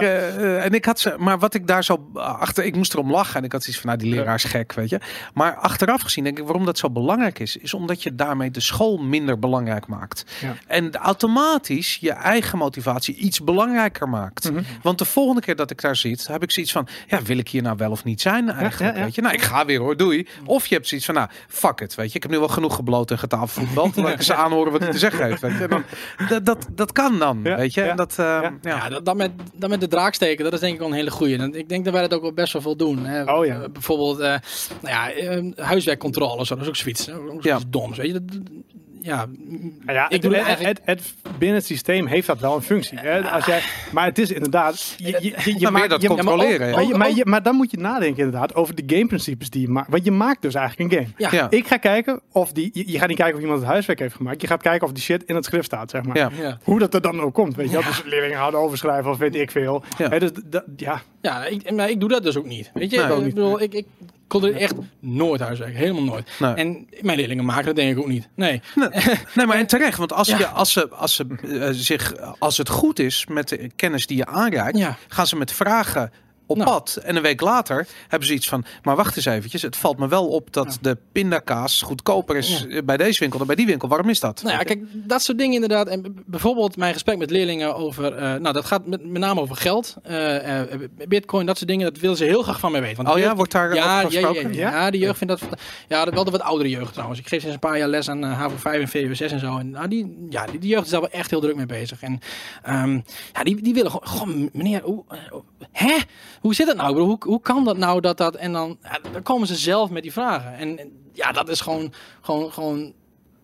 [0.58, 3.44] en ik had ze, maar wat ik daar zo achter, ik moest erom lachen en
[3.44, 5.00] ik had zoiets van, nou, die leraar is gek, weet je.
[5.34, 8.60] Maar achteraf gezien denk ik, waarom dat zo belangrijk is, is omdat je daarmee de
[8.60, 10.24] school minder belangrijk maakt.
[10.40, 10.56] Ja.
[10.66, 14.50] En automatisch je eigen motivatie iets belangrijker maakt.
[14.52, 14.62] Mhm.
[14.82, 17.48] Want de volgende keer dat ik daar zit, heb ik zoiets van, ja, wil ik
[17.48, 19.04] hier nou wel of niet zijn eigenlijk, ja, ja.
[19.04, 19.20] weet je.
[19.20, 20.28] Nou, ik ga weer hoor, doei.
[20.44, 22.16] Of je hebt zoiets van, nou, fuck it, weet je.
[22.16, 23.90] Ik heb nu wel genoeg gebloot en getafelvoetbal.
[23.96, 25.62] Laat ik eens aanhoren wat hij te zeggen heeft, weet je.
[25.62, 25.84] En dan,
[26.28, 27.80] dat, dat, dat kan dan, Ja, weet je.
[27.80, 28.52] ja, En dat, eh, ja.
[28.62, 28.76] ja.
[28.76, 30.94] Ja, dat, dat, met, dat met de draak steken, dat is denk ik wel een
[30.94, 31.38] hele goeie.
[31.38, 33.06] En ik denk dat wij dat ook wel best wel veel doen.
[33.06, 33.32] Hè.
[33.32, 33.60] Oh ja.
[33.60, 34.34] Eh, bijvoorbeeld, eh,
[34.82, 37.06] nou ja, eh, huiswerkcontrole, zo, dat is ook zoiets.
[37.06, 37.14] hè.
[37.14, 37.58] Ook Ja.
[37.68, 38.12] doms, weet je.
[38.12, 38.38] Dat,
[39.02, 39.26] ja,
[39.84, 40.78] Nou ja, ik het, doe het het, eigenlijk...
[40.84, 42.98] het- het- binnen het systeem heeft dat wel een functie.
[42.98, 43.20] Hè?
[43.30, 43.60] Als jij,
[43.92, 44.94] maar het is inderdaad...
[44.96, 46.74] Je, je, je, je Maar meer maakt- dat controleren, maar, ja.
[46.74, 49.68] maar, je- maar, je- maar dan moet je nadenken inderdaad over de gameprincipes die je
[49.68, 49.90] maakt.
[49.90, 51.12] Want je maakt dus eigenlijk een game.
[51.16, 51.50] ja, Ja.
[51.50, 52.70] Ik ga kijken of die...
[52.72, 54.40] Je, je gaat niet kijken of iemand het huiswerk heeft gemaakt.
[54.40, 56.16] Je gaat kijken of die shit in het schrift staat, zeg maar.
[56.16, 56.30] Ja.
[56.40, 56.58] ja.
[56.62, 57.56] Hoe dat er dan ook komt.
[57.56, 57.82] Weet je wel?
[57.82, 59.82] Dus leerlingen houden overschrijven of weet ik veel.
[59.98, 60.08] Ja.
[60.08, 61.02] Hè, dus, dat- ja.
[61.22, 62.70] Ja, ik, maar ik doe dat dus ook niet.
[62.74, 63.34] Weet je, Nee, ook ik niet.
[63.34, 63.86] bedoel, ik, ik
[64.28, 65.74] controleer echt nooit huiswerk.
[65.76, 66.30] Helemaal nooit.
[66.38, 66.54] Nee.
[66.54, 68.28] En mijn leerlingen maken dat denk ik ook niet.
[68.34, 68.60] Nee.
[69.34, 69.98] Nee, maar en terecht.
[69.98, 70.38] Want als, Ja.
[70.38, 71.26] je, als, ze, als, ze,
[71.60, 74.96] eh, zich, als het goed is met de kennis die je aanreikt, Ja.
[75.08, 76.12] gaan ze met vragen
[76.48, 76.70] op Nou.
[76.70, 76.98] pad.
[77.04, 79.62] En een week later hebben ze iets van, maar wacht eens eventjes.
[79.62, 83.46] Het valt me wel op dat de pindakaas goedkoper is eh, bij deze winkel dan
[83.46, 83.88] bij die winkel.
[83.88, 84.42] Waarom is dat?
[84.42, 85.86] Nou ja, kijk, dat soort dingen inderdaad.
[85.88, 89.56] En bijvoorbeeld mijn gesprek met leerlingen over, eh, nou dat gaat met, met name over
[89.56, 90.68] geld, eh, eh,
[91.08, 91.92] bitcoin, dat soort dingen.
[91.92, 92.96] Dat willen ze heel graag van mij weten.
[93.04, 94.54] Want Oh ja, wordt daar ja, ja, ja, gesproken?
[94.54, 95.48] ja, ja, de jeugd vindt dat,
[95.88, 97.20] ja, dat- wel de wat oudere jeugd trouwens.
[97.20, 99.40] Ik geef sinds een paar jaar les aan eh, HAVO 5 en VWO 6 en
[99.40, 99.58] zo.
[99.58, 102.02] En nou, die, ja, die, die jeugd is daar wel echt heel druk mee bezig.
[102.02, 102.20] En
[102.62, 102.92] ehm,
[103.32, 105.04] ja, die, die willen gewoon, goh, meneer, hoe,
[105.72, 105.96] hè?
[106.40, 107.00] Hoe zit het nou?
[107.00, 110.02] Hoe, hoe kan dat nou dat dat, en dan, ja, dan komen ze zelf met
[110.02, 110.54] die vragen.
[110.54, 112.92] En, en ja, dat is gewoon, gewoon, gewoon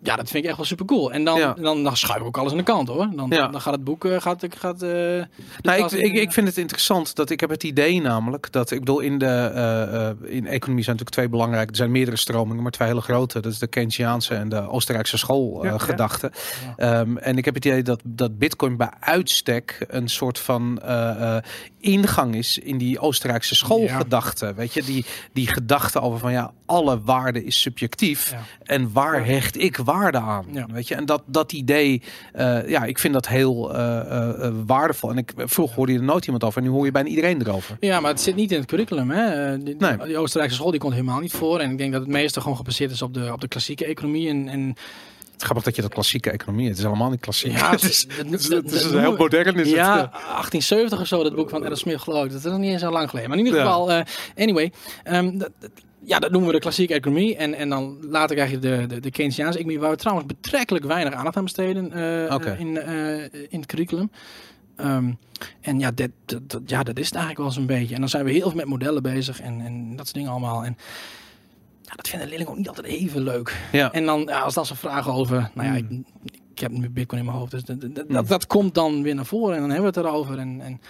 [0.04, 1.12] ja, dat vind ik echt wel super cool.
[1.12, 1.52] En dan, Ja.
[1.52, 3.08] dan, dan schuif ik ook alles aan de kant hoor.
[3.14, 3.48] Dan, Ja.
[3.48, 4.90] dan gaat het boek, eh, gaat, gaat, eh,
[5.60, 8.78] Nou, ik, ik, ik vind het interessant dat ik heb het idee namelijk dat ik
[8.78, 11.70] bedoel in de eh, eh, in economie zijn natuurlijk twee belangrijke.
[11.70, 13.40] Er zijn meerdere stromingen, maar twee hele grote.
[13.40, 15.18] Dat is de Keynesiaanse en de Oostenrijkse ja.
[15.18, 16.32] schoolgedachte.
[16.76, 21.36] Ehm, en ik heb het idee dat dat Bitcoin bij uitstek een soort van eh,
[21.36, 21.42] eh,
[21.80, 24.54] ingang is in die Oostenrijkse schoolgedachte.
[24.54, 29.58] Weet je, die die gedachte over van ja, alle waarde is subjectief en waar hecht
[29.58, 30.46] ik waarde aan?
[30.52, 30.66] Ja.
[30.72, 32.02] Weet je, en dat dat idee,
[32.32, 34.00] eh, ja, ik vind dat heel eh,
[34.46, 35.10] eh, waardevol.
[35.10, 37.40] En ik vroeger hoorde je er nooit iemand over, en nu hoor je bijna iedereen
[37.40, 37.76] erover.
[37.80, 39.10] Ja, maar het zit niet in het curriculum.
[39.10, 39.58] Hè?
[39.62, 39.96] Die, Nee.
[40.04, 41.60] die Oostenrijkse school die komt helemaal niet voor.
[41.60, 44.28] En ik denk dat het meeste gewoon gebaseerd is op de, op de klassieke economie.
[44.28, 44.74] En, en
[45.38, 47.52] Grappig dat je dat klassieke economie, het is helemaal niet klassiek.
[47.58, 49.56] ja, het is, het is, dat- het is dat heel modern.
[49.56, 50.10] Is ja, het, eh.
[50.12, 52.30] 1870 of zo, dat boek van Adam Smith geloof ik.
[52.30, 53.30] Dat is nog niet eens zo lang geleden.
[53.30, 53.66] Maar in ieder Ja.
[53.66, 54.02] geval,
[54.36, 54.72] anyway.
[55.04, 55.50] ehm, dat-
[56.04, 57.36] ja, dat noemen we de klassieke economie.
[57.36, 60.84] En, en dan later krijg je de, de, de Keynesiaanse economie, waar we trouwens betrekkelijk
[60.84, 64.10] weinig aandacht aan besteden eh, eh, in, eh, in het curriculum.
[64.76, 65.12] Ehm,
[65.60, 67.94] en ja dat, dat, dat- ja, dat is het eigenlijk wel zo'n beetje.
[67.94, 70.64] En dan zijn we heel veel met modellen bezig en, en dat soort dingen allemaal.
[70.64, 70.76] En
[71.82, 73.56] ja, dat vinden leerlingen ook niet altijd even leuk.
[73.72, 73.92] ja.
[73.92, 75.86] En dan, ja, als dat ze vragen over, nou ja, ik,
[76.54, 79.14] ik heb nu Bitcoin in mijn hoofd, dus dat, dat, dat, dat komt dan weer
[79.14, 80.38] naar voren en dan hebben we het erover.
[80.38, 80.80] En, en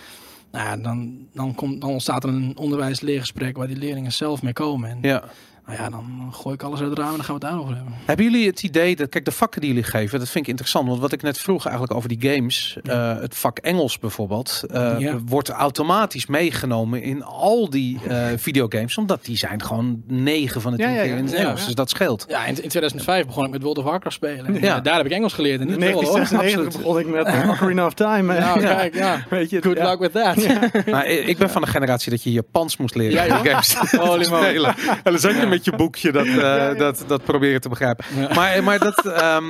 [0.55, 4.90] nou dan, dan, komt, dan ontstaat er een onderwijs-leergesprek waar die leerlingen zelf mee komen.
[4.90, 5.24] En ja.
[5.66, 7.74] Nou ja, dan gooi ik alles uit het raam en dan gaan we het daarover
[7.77, 7.95] hebben.
[8.05, 10.89] Hebben jullie het idee dat, kijk, de vakken die jullie geven, dat vind ik interessant.
[10.89, 14.95] Want wat ik net vroeg eigenlijk over die games, eh, het vak Engels bijvoorbeeld, eh,
[14.99, 15.19] Ja.
[15.27, 18.99] wordt automatisch meegenomen in al die eh, videogames.
[18.99, 21.61] Omdat die zijn gewoon negen van de tien ja, keer in het Engels.
[21.61, 21.66] ja.
[21.66, 22.24] Dus dat scheelt.
[22.28, 24.47] Ja, in, in 2005 begon ik met World of Warcraft spelen.
[24.47, 24.81] En, Ja.
[24.81, 26.03] daar heb ik Engels geleerd en niet In veel hoor.
[26.03, 28.35] 1996 begon ik met Ocarina of Time.
[28.35, 28.62] Ja, eh.
[28.62, 29.24] kijk, ja.
[29.31, 29.91] Weet je, Good ja.
[29.91, 30.86] luck with that.
[30.86, 33.27] Maar ik ben van de generatie dat je Japans moest leren.
[33.27, 33.74] Ja, games.
[33.74, 34.45] Holy moly.
[34.45, 34.74] spelen.
[34.78, 38.05] En dan zat je met je boekje dat, eh, dat, dat proberen te begrijpen.
[38.35, 39.06] Maar, maar dat...
[39.06, 39.44] ehm,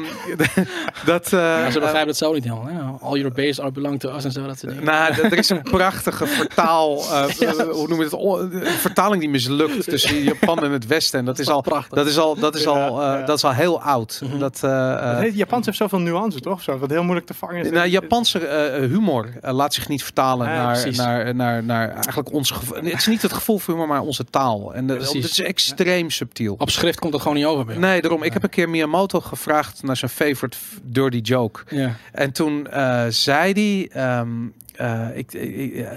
[1.07, 2.67] dat eh, Ja, ze begrijpen het zo niet helemaal.
[2.67, 3.07] Hè?
[3.07, 4.87] All your base are belong to us en zo, dat soort dingen.
[4.87, 9.85] Nou, er is een prachtige vertaal, eh, eh, hoe noem je het, vertaling die mislukt
[9.89, 11.19] tussen Japan en het Westen.
[11.19, 11.97] En dat is al, prachtig.
[11.99, 13.25] dat is al, dat is al, eh, Ja, ja.
[13.25, 14.23] dat is al heel oud.
[14.39, 16.63] Dat, eh, eh, Het heet- Japans heeft zoveel nuance, toch?
[16.63, 17.71] Zo, wat heel moeilijk te vangen is.
[17.71, 22.33] nou, Japanse eh, humor eh, laat zich niet vertalen Ja, naar, naar, naar, naar eigenlijk
[22.33, 22.77] ons gevoel.
[22.77, 24.75] Het is niet het gevoel voor humor, maar onze taal.
[24.75, 26.55] En het is extreem subtiel.
[26.59, 27.77] Op schrift komt dat gewoon niet over bij.
[27.77, 28.23] Nee, daarom.
[28.23, 31.61] Ik heb een keer Miyamoto gevraagd naar zijn favorite dirty joke.
[31.77, 31.97] Ja.
[32.13, 33.89] En toen eh, zei hij.
[34.03, 34.29] ehm,
[34.75, 35.31] eh, ik,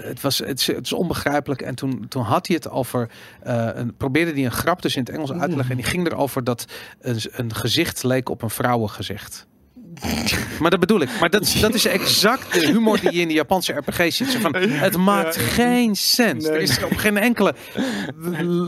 [0.04, 1.62] het, was, het, is, het is onbegrijpelijk.
[1.62, 3.10] En toen, toen had hij het over.
[3.42, 5.70] eh, een, probeerde hij een grap dus in het Engels uit te leggen.
[5.70, 6.64] En die ging erover dat
[7.00, 9.46] een, een gezicht leek op een vrouwengezicht.
[10.60, 11.08] Maar dat bedoel ik.
[11.20, 14.30] Maar dat, dat is exact de humor die je in de Japanse RPG ziet.
[14.30, 16.44] Zo van, het maakt geen sens.
[16.44, 16.52] Nee.
[16.52, 17.54] Er is op geen enkele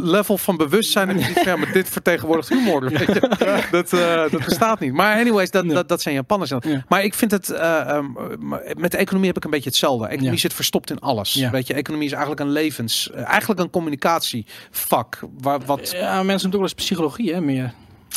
[0.02, 1.08] level van bewustzijn.
[1.08, 2.80] dat je ziet ja, maar dit vertegenwoordigt humor.
[2.88, 3.66] Weet je?
[3.70, 4.92] Dat, eh, dat bestaat niet.
[4.92, 6.50] Maar anyways, dat, dat, dat zijn Japanners.
[6.60, 6.84] Ja.
[6.88, 7.50] Maar ik vind het...
[7.50, 8.04] eh, ehm,
[8.38, 10.06] maar met de economie heb ik een beetje hetzelfde.
[10.06, 11.34] Economie zit verstopt in alles.
[11.34, 13.10] Weet je, economie is eigenlijk een levens...
[13.10, 15.18] eh, eigenlijk een communicatievak.
[15.40, 17.72] Waar, wat, Ja, mensen doen wel eens psychologie, hè, meer.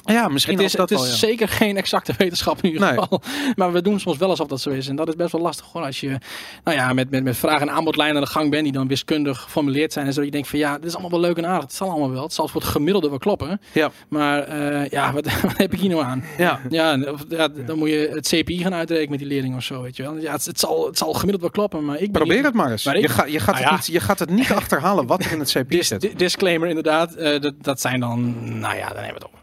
[0.05, 1.15] Ja, misschien Het is, dat het is ja.
[1.15, 2.99] zeker geen exacte wetenschap in ieder Nee.
[2.99, 3.21] geval.
[3.55, 4.87] Maar we doen soms wel alsof dat zo is.
[4.87, 5.81] En dat is best wel lastig hoor.
[5.85, 6.17] Als je
[6.63, 9.39] nou ja, met, met, met vraag- en aanbodlijnen aan de gang bent die dan wiskundig
[9.41, 10.05] geformuleerd zijn.
[10.05, 11.63] En zo je denkt van ja, dit is allemaal wel leuk en aardig.
[11.63, 12.23] Het zal allemaal wel.
[12.23, 13.61] Het zal voor het gemiddelde wel kloppen.
[13.71, 13.91] Ja.
[14.07, 16.23] Maar eh, ja, wat, wat heb ik hier nou aan?
[16.37, 16.59] Ja.
[16.69, 16.97] Ja,
[17.29, 19.81] ja, dan moet je het CPI gaan uitrekenen met die leerling of zo.
[19.81, 20.17] Weet je wel.
[20.17, 21.85] Ja, het, het, zal, het zal gemiddeld wel kloppen.
[21.85, 22.85] Maar ik Probeer niet- het maar eens.
[22.85, 25.23] Maar ik- je, ga, je, gaat Nou het niet, je gaat het niet achterhalen wat
[25.25, 26.01] er in het CPI Dis- zit.
[26.01, 27.13] di- disclaimer inderdaad.
[27.13, 29.41] eh, dat, dat zijn dan, nou ja, dan hebben we het over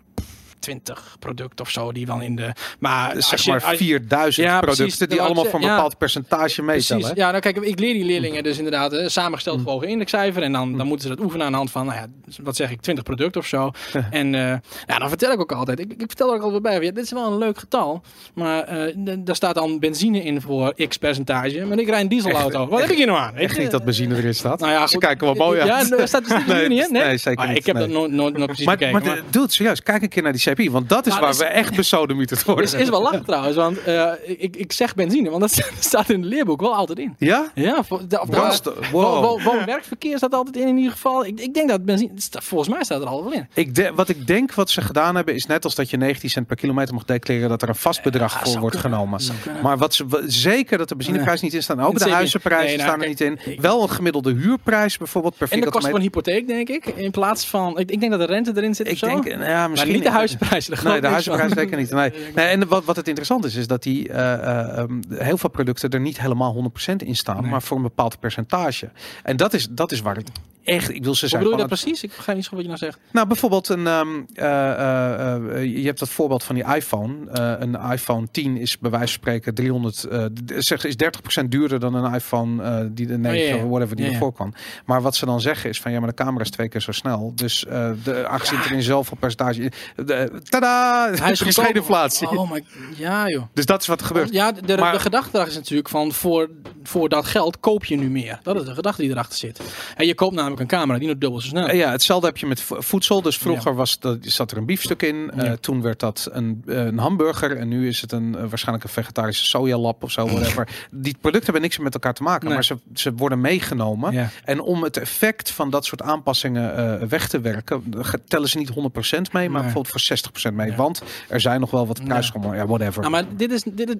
[0.60, 2.52] 20 producten of zo die dan in de.
[2.78, 5.08] Maar Dus zeg je- maar als je- 4000 Ja, producten precies.
[5.08, 7.00] die allemaal ik voor een bepaald percentage meetellen.
[7.02, 7.18] Precies.
[7.22, 9.82] Ja, nou kijk, ik leer die leerlingen dus inderdaad eh, samengesteld Mm.
[9.82, 10.42] indexcijfer.
[10.42, 12.06] En dan, dan moeten ze dat oefenen aan de hand van, nou ja,
[12.42, 13.70] wat zeg ik, 20 producten of zo.
[14.10, 14.40] En eh,
[14.86, 15.78] ja, dan vertel ik ook altijd.
[15.80, 16.72] Ik, ik vertel er ook altijd bij.
[16.74, 18.02] Ja, dit is wel een leuk getal.
[18.34, 18.64] Maar
[19.04, 21.64] d- daar staat dan benzine in voor x percentage.
[21.64, 22.68] Maar ik rijd een dieselauto.
[22.68, 23.36] Wat heb ik hier nou aan?
[23.36, 24.60] Echt niet dat benzine erin staat.
[24.60, 25.88] Nou ja, Ze kijken wel mooi uit.
[25.90, 27.56] Ja, er staat dus Nee, niet in, nee, zeker Ah, niet.
[27.58, 27.88] Ik heb Nee.
[27.92, 29.04] dat nooit, precies Maar, bekeken.
[29.04, 29.82] maar, doe het serieus.
[29.82, 30.40] Kijk een keer naar die
[30.70, 32.64] Want dat is Nou, waar dat we echt besodemieterd worden.
[32.64, 36.20] is, is wel lachen trouwens, want eh, ik, ik zeg benzine, want dat staat in
[36.20, 37.14] het leerboek wel altijd in.
[37.18, 37.50] Ja?
[37.54, 38.28] Ja, voor, de, of
[38.60, 39.24] de- wo- Wow.
[39.24, 41.26] wo- woon-werkverkeer staat altijd in in ieder geval.
[41.26, 43.48] Ik, ik denk dat benzine, staat- volgens mij staat er al wel in.
[43.54, 46.30] Ik de- wat ik denk wat ze gedaan hebben is net als dat je 19
[46.30, 48.98] cent per kilometer mag declareren dat er een vast bedrag voor wordt kunnen.
[48.98, 49.20] genomen.
[49.62, 51.80] Maar wat ze zeker dat de benzineprijs niet in staan.
[51.80, 53.38] Ook de huizenprijzen Nee, nou, staan er niet in.
[53.52, 56.12] ik- Wel een gemiddelde huurprijs bijvoorbeeld per En de vierkante kosten meter.
[56.12, 57.78] van een hypotheek, denk ik, in plaats van...
[57.78, 59.06] Ik, ik denk dat de rente erin zit of Ik zo.
[59.06, 60.38] denk, ja, maar misschien niet de huizenprijzen.
[60.82, 61.90] Nee, de huizenprijs zeker niet.
[61.90, 62.12] Nee.
[62.34, 65.50] Nee, en wat, wat het interessant is, is dat die eh, eh, ehm, heel veel
[65.50, 67.50] producten er niet helemaal 100% in staan, Nee.
[67.50, 68.90] maar voor een bepaald percentage.
[69.22, 70.30] En dat is, dat is waar het
[70.64, 71.42] echt, ik wil ze zijn.
[71.42, 72.02] bedoel je dat precies?
[72.02, 72.98] Ik begrijp niet zo wat je nou zegt.
[73.12, 77.14] nou, bijvoorbeeld een, ehm, eh, eh, eh, je hebt dat voorbeeld van die iPhone.
[77.60, 81.80] Een iPhone 10 is bij wijze van spreken 300, eh, d- zeg, is 30% duurder
[81.80, 83.62] dan een iPhone die de 9 Oh, ja, ja.
[83.64, 84.52] of whatever die Ja, ervoor kwam.
[84.84, 86.92] Maar wat ze dan zeggen is van ja, maar de camera is twee keer zo
[86.92, 87.32] snel.
[87.34, 87.64] Dus
[88.04, 92.28] de aangezien er in zoveel percentage, de, tada, Hij is geen inflatie.
[92.28, 92.64] Oh my,
[92.96, 93.42] ja joh.
[93.54, 94.32] Dus dat is wat er gebeurt.
[94.32, 96.50] Ja, de, de, Maar- de gedachte is natuurlijk van voor,
[96.82, 98.38] voor dat geld koop je nu meer.
[98.42, 99.60] Dat is de gedachte die erachter zit.
[99.96, 101.74] En je koopt namelijk een camera die nog dubbel zo snel.
[101.74, 103.22] Ja, hetzelfde heb je met vo- voedsel.
[103.22, 105.30] Dus vroeger was dat, zat er een biefstuk in.
[105.36, 107.56] Eh, toen werd dat een, eh, een hamburger.
[107.56, 110.26] En nu is het een, eh, waarschijnlijk een vegetarische sojalap of zo.
[110.26, 110.68] Whatever.
[110.90, 112.44] Die producten hebben niks met elkaar te maken.
[112.44, 112.54] Nee.
[112.54, 114.12] Maar ze, ze worden meegenomen.
[114.12, 114.28] Ja.
[114.44, 117.82] En om het effect van dat soort aanpassingen weg te werken,
[118.28, 119.72] tellen ze niet 100% mee, maar Nee.
[119.72, 120.72] bijvoorbeeld voor 60% mee.
[120.72, 122.54] Want er zijn nog wel wat prijsschommel.
[122.54, 123.00] Ja, whatever.
[123.00, 123.94] Nou, maar dit is dit, is-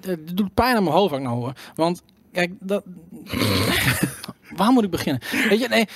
[0.00, 1.52] dit doet pijn aan mijn hoofd ook nou hoor.
[1.74, 2.02] Want
[2.32, 2.82] kijk, dat.
[4.56, 5.22] Waar moet ik beginnen?
[5.48, 5.86] Weet je, nee,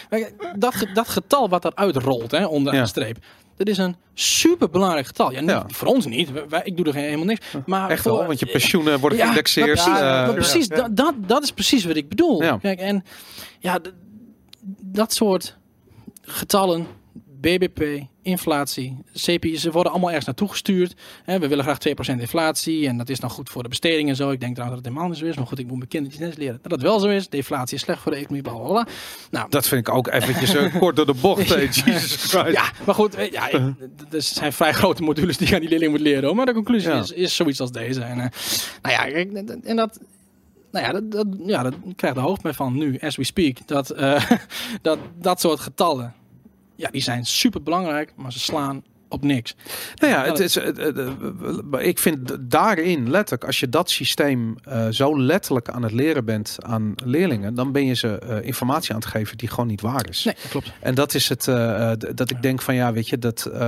[0.57, 2.81] dat, dat getal wat eruit rolt, hè, onder Ja.
[2.81, 3.19] de streep.
[3.57, 5.33] Dat is een super belangrijk getal.
[5.33, 5.65] Ja, niet- Ja.
[5.67, 6.31] voor ons niet.
[6.49, 7.47] Wij- ik doe er geen- helemaal niks.
[7.67, 9.67] Maar Echt voor, wel, want je pensioenen worden Ja, geïndexeerd.
[9.67, 10.77] maar precies, eh, maar precies ja.
[10.77, 12.43] Dat, dat, dat is precies wat ik bedoel.
[12.43, 12.59] Ja.
[12.63, 13.05] Kijk, en
[13.59, 13.79] ja,
[14.83, 15.57] dat soort
[16.23, 16.87] getallen,
[17.41, 20.95] BBP, inflatie, CPI, ze worden allemaal ergens naartoe gestuurd.
[21.25, 21.79] Hè, we willen graag
[22.17, 24.31] 2% inflatie en dat is dan goed voor de besteding en zo.
[24.31, 26.23] Ik denk trouwens dat het helemaal niet zo is, maar goed, ik moet mijn kindertjes
[26.23, 27.29] net leren dat het wel zo is.
[27.29, 28.85] Deflatie is slecht voor de economie.
[29.31, 31.51] Nou, Dat vind ik ook eventjes eh, kort door de bocht.
[31.51, 32.33] eh, Jesus Christ.
[32.53, 33.75] ja, maar goed, eh, ja, ik-
[34.11, 36.25] er zijn vrij grote modules die je aan die leerling moet leren.
[36.25, 36.35] hoor.
[36.37, 36.99] Maar de conclusie Ja.
[37.01, 38.01] is, is zoiets als deze.
[38.01, 38.31] En, nou
[38.83, 39.99] ja, en dat, dat,
[40.73, 43.57] nou ja, dat, dat, ja, dat krijgt de hoofdpijn van nu, as we speak.
[43.67, 43.95] Dat,
[44.83, 46.15] dat dat soort getallen,
[46.77, 49.55] ja, die zijn super belangrijk, maar ze slaan op niks.
[49.95, 51.13] Nou ja, het is, het- het- het-
[51.79, 56.57] ik vind daarin letterlijk, als je dat systeem eh, zo letterlijk aan het leren bent
[56.63, 60.09] aan leerlingen, dan ben je ze eh, informatie aan het geven die gewoon niet waar
[60.09, 60.25] is.
[60.25, 60.73] Nee, klopt.
[60.81, 63.59] En dat is het, eh, dat ik denk van ja, weet je, dat we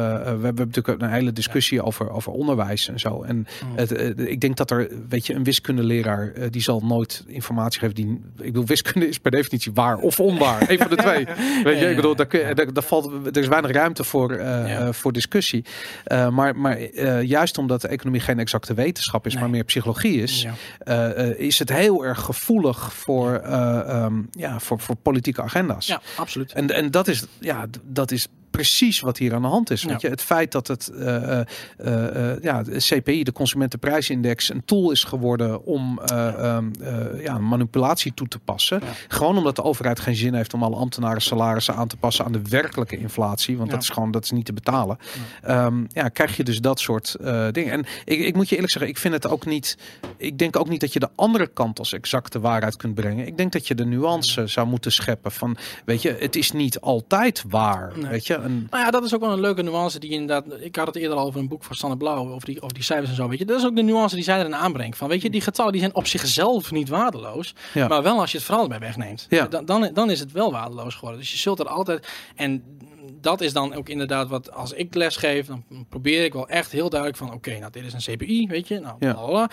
[0.43, 3.23] hebben natuurlijk ook een hele discussie over, over onderwijs en zo.
[3.23, 7.81] En het, eh, ik denk dat er, weet je, een wiskundeleraar die zal nooit informatie
[7.81, 11.27] geven die, ik bedoel, wiskunde is per definitie waar of onwaar, een van de twee.
[11.65, 14.28] Weet je, ik bedoel, daar, kun daar, daar valt, er is weinig ruimte voor,
[14.90, 15.27] voor discussie.
[16.05, 19.42] Eh, maar maar eh, juist omdat de economie geen exacte wetenschap is, Nee.
[19.42, 20.55] maar meer psychologie is, Ja.
[21.14, 25.86] eh, is het heel erg gevoelig voor, eh, ehm, ja, voor, voor politieke agenda's.
[25.86, 26.52] ja, absoluut.
[26.52, 29.82] En, en dat, is, ja, dat is precies wat hier aan de hand is.
[29.82, 29.88] Ja.
[29.88, 30.08] Weet je?
[30.08, 31.46] Het feit dat het eh, eh,
[31.76, 37.38] eh, ja, de CPI, de Consumentenprijsindex, een tool is geworden om eh, ehm, eh, ja,
[37.38, 38.80] manipulatie toe te passen.
[38.84, 38.86] Ja.
[39.08, 42.32] Gewoon omdat de overheid geen zin heeft om alle ambtenaren salarissen aan te passen aan
[42.32, 43.56] de werkelijke inflatie.
[43.56, 43.74] Want Ja.
[43.74, 44.98] dat is gewoon dat is niet te betalen.
[45.46, 47.16] Ja, ja krijg je dus dat soort
[47.52, 47.72] dingen.
[47.72, 49.76] En ik, ik moet je eerlijk zeggen, ik vind het ook niet.
[50.16, 53.26] Ik denk ook niet dat je de andere kant als exacte waarheid kunt brengen.
[53.26, 56.80] Ik denk dat je de nuance zou moeten scheppen van, weet je, het is niet
[56.80, 57.92] altijd waar.
[57.96, 58.10] Nee.
[58.10, 60.44] Weet je, Nou ja, dat is ook wel een leuke nuance die inderdaad...
[60.60, 62.85] Ik had het eerder al over een boek van Sanne Blauw, over die, over die
[62.85, 63.44] cijfers en zo, weet je.
[63.44, 64.97] Dat is ook de nuance die zij erin aanbrengt.
[64.97, 67.55] Van, weet je, die getallen die zijn op zichzelf niet waardeloos.
[67.74, 67.89] Ja.
[67.89, 69.27] Maar wel als je het verhaal erbij wegneemt.
[69.28, 69.47] Ja.
[69.47, 71.20] Dan, dan, dan is het wel waardeloos geworden.
[71.20, 72.09] Dus je zult er altijd...
[72.36, 72.65] En
[73.20, 76.73] dat is dan ook inderdaad wat, als ik les geef, dan probeer ik wel echt
[76.73, 78.81] heel duidelijk van, oké, nou dit is een CPI, weet je.
[78.81, 79.48] Nou, Ja.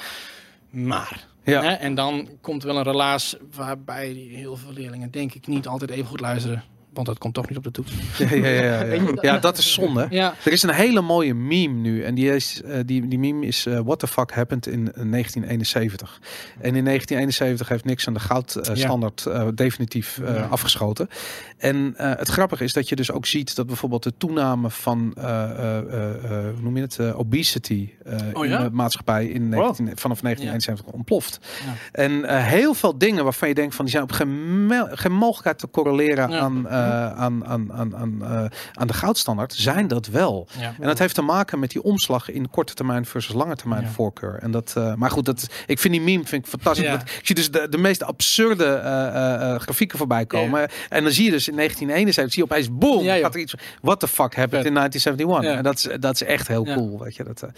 [0.69, 1.27] Maar...
[1.43, 1.61] Ja.
[1.61, 5.91] Hè, en dan komt wel een relaas waarbij heel veel leerlingen denk ik niet altijd
[5.91, 6.63] even goed luisteren.
[6.95, 7.91] Want dat komt toch niet op de toets.
[8.17, 9.01] ja, ja, ja, ja.
[9.21, 10.07] ja, dat is zonde.
[10.09, 12.03] Ja, Er is een hele mooie meme nu.
[12.03, 15.03] En die, is, eh, die, die meme is eh, What the fuck happened in eh,
[15.11, 16.19] 1971.
[16.59, 20.41] En in 1971 heeft Nixon de goudstandaard eh definitief eh, Ja.
[20.41, 21.09] afgeschoten.
[21.57, 25.13] En eh, het grappige is dat je dus ook ziet dat bijvoorbeeld de toename van
[25.17, 29.25] eh, eh, eh, eh, hoe noem je het, eh, obesity eh, Oh in de maatschappij
[29.25, 31.39] in 19, vanaf 1971 ontploft.
[31.65, 31.73] Ja.
[31.91, 35.69] En eh, heel veel dingen waarvan je denkt van die zijn op geen, mogelijkheid te
[35.71, 36.39] correleren Ja.
[36.39, 36.84] aan, eh,
[37.17, 40.47] aan, aan, aan, aan, eh, aan de goudstandaard, zijn dat wel.
[40.79, 44.39] En dat heeft te maken met die omslag in korte termijn versus lange termijn voorkeur.
[44.41, 46.85] En dat, eh, maar goed, dat, ik vind die meme vind ik fantastisch.
[46.91, 50.69] Dat- ik zie dus de, de meest absurde eh, eh, eh, grafieken voorbij komen.
[50.89, 53.53] En dan zie je dus in 1971, zie je opeens, boom, gaat er iets.
[53.81, 55.51] What the fuck happened in 1971?
[55.51, 55.57] Ja.
[55.57, 57.23] En dat is, dat is echt heel cool, weet je.
[57.23, 57.49] Dat, eh.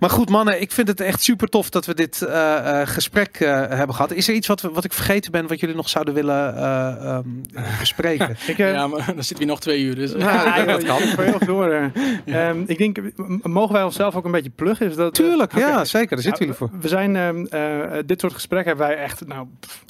[0.00, 3.36] Maar goed, mannen, ik vind het echt super tof dat we dit eh, eh, gesprek
[3.40, 4.12] eh, hebben gehad.
[4.12, 7.28] Is er iets wat, wat ik vergeten ben, wat jullie nog zouden willen eh, ehm,
[7.78, 8.28] bespreken?
[8.46, 9.94] Ik, eh, ja, maar dan zitten we nog twee uur.
[9.94, 10.12] Dus.
[10.18, 10.96] Ja, dat kan.
[11.02, 11.68] Heel door.
[11.70, 12.48] eh.
[12.48, 12.98] Ehm, ik denk,
[13.42, 14.86] mogen wij onszelf ook een beetje pluggen?
[14.86, 16.08] Is dat, Tuurlijk, ja, zeker.
[16.08, 16.70] Daar zitten jullie voor.
[16.80, 19.84] We zijn, ehm, eh, dit soort gesprekken hebben wij echt, nou, pff,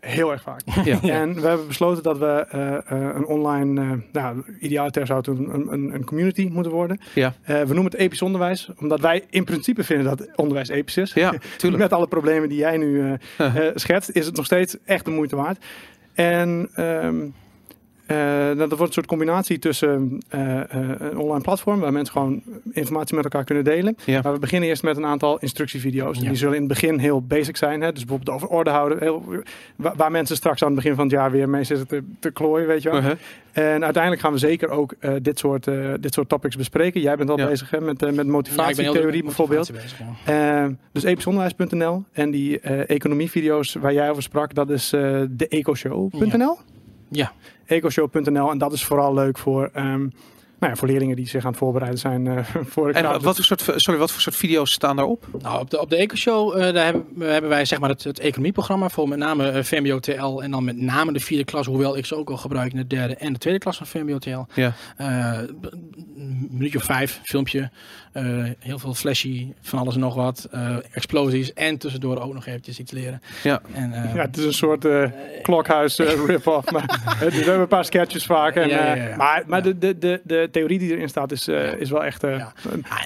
[0.00, 0.60] heel erg vaak.
[0.84, 0.98] Ja.
[1.22, 2.80] En we hebben besloten dat we eh, eh,
[3.14, 7.00] een online, eh nou, idealiter zou het een, een, een community moeten worden.
[7.14, 7.34] Ja.
[7.42, 11.12] Eh, we noemen het episch onderwijs, omdat wij in principe vinden dat onderwijs episch is.
[11.12, 11.82] Ja, tuurlijk.
[11.82, 13.00] Met alle problemen die jij nu
[13.36, 15.64] eh, eh, schetst, is het nog steeds echt de moeite waard.
[16.14, 17.24] En ehm, Eh,
[18.16, 22.42] nou, dat wordt een soort combinatie tussen eh, eh, een online platform waar mensen gewoon
[22.72, 23.96] informatie met elkaar kunnen delen.
[24.04, 24.20] Ja.
[24.22, 26.18] Maar we beginnen eerst met een aantal instructievideo's.
[26.18, 26.28] Ja.
[26.28, 27.80] Die zullen in het begin heel basic zijn.
[27.80, 27.92] Hè?
[27.92, 28.98] Dus bijvoorbeeld over orde houden.
[28.98, 29.24] Heel,
[29.76, 32.30] waar, waar mensen straks aan het begin van het jaar weer mee zitten te, te
[32.30, 32.98] klooien, weet je wel.
[32.98, 33.16] Uh-huh.
[33.52, 37.00] En uiteindelijk gaan we zeker ook eh, dit, soort, eh, dit soort topics bespreken.
[37.00, 37.46] Jij bent al Ja.
[37.46, 39.70] bezig hè, met, eh, met Ja, ik ben heel motivatietheorie bijvoorbeeld.
[39.72, 40.64] motivatie bezig, ja.
[40.64, 45.48] Eh, dus episonderwijs.nl en die eh, economievideo's waar jij over sprak, dat is eh de
[45.48, 46.56] ecoshow.nl.
[47.10, 47.32] Ja.
[47.68, 50.08] Ecoshow.nl en dat is vooral leuk voor, ehm,
[50.58, 52.44] nou ja, voor leerlingen die zich aan het voorbereiden zijn eh,
[52.74, 55.26] voor En wat, wat voor soort, sorry, wat voor soort video's staan daarop?
[55.42, 58.18] Nou, op de, op de Ecoshow eh daar hebben, hebben wij zeg maar het, het
[58.18, 61.96] economieprogramma voor met name eh, VMBO TL en dan met name de vierde klas, hoewel
[61.96, 64.44] ik ze ook al gebruik in de derde en de tweede klas van VMBO TL.
[64.54, 64.72] Ja.
[64.96, 65.38] Eh,
[66.16, 67.70] een minuutje of vijf, filmpje,
[68.12, 68.24] eh,
[68.58, 72.78] heel veel flashy, van alles en nog wat, eh, explosies en tussendoor ook nog eventjes
[72.78, 73.22] iets leren.
[73.42, 73.60] Ja.
[73.72, 75.10] En, eh, Ja, het is een soort eh,
[75.42, 76.70] klokhuis eh, rip-off.
[76.70, 78.54] maar eh, dus we hebben een paar sketches vaak.
[78.54, 79.16] En, Ja, ja, eh, ja.
[79.16, 79.72] Maar, maar Ja.
[79.78, 81.72] de, de, de, de theorie die erin staat is, eh, Ja.
[81.72, 82.24] is wel echt...
[82.24, 82.52] eh, Ja.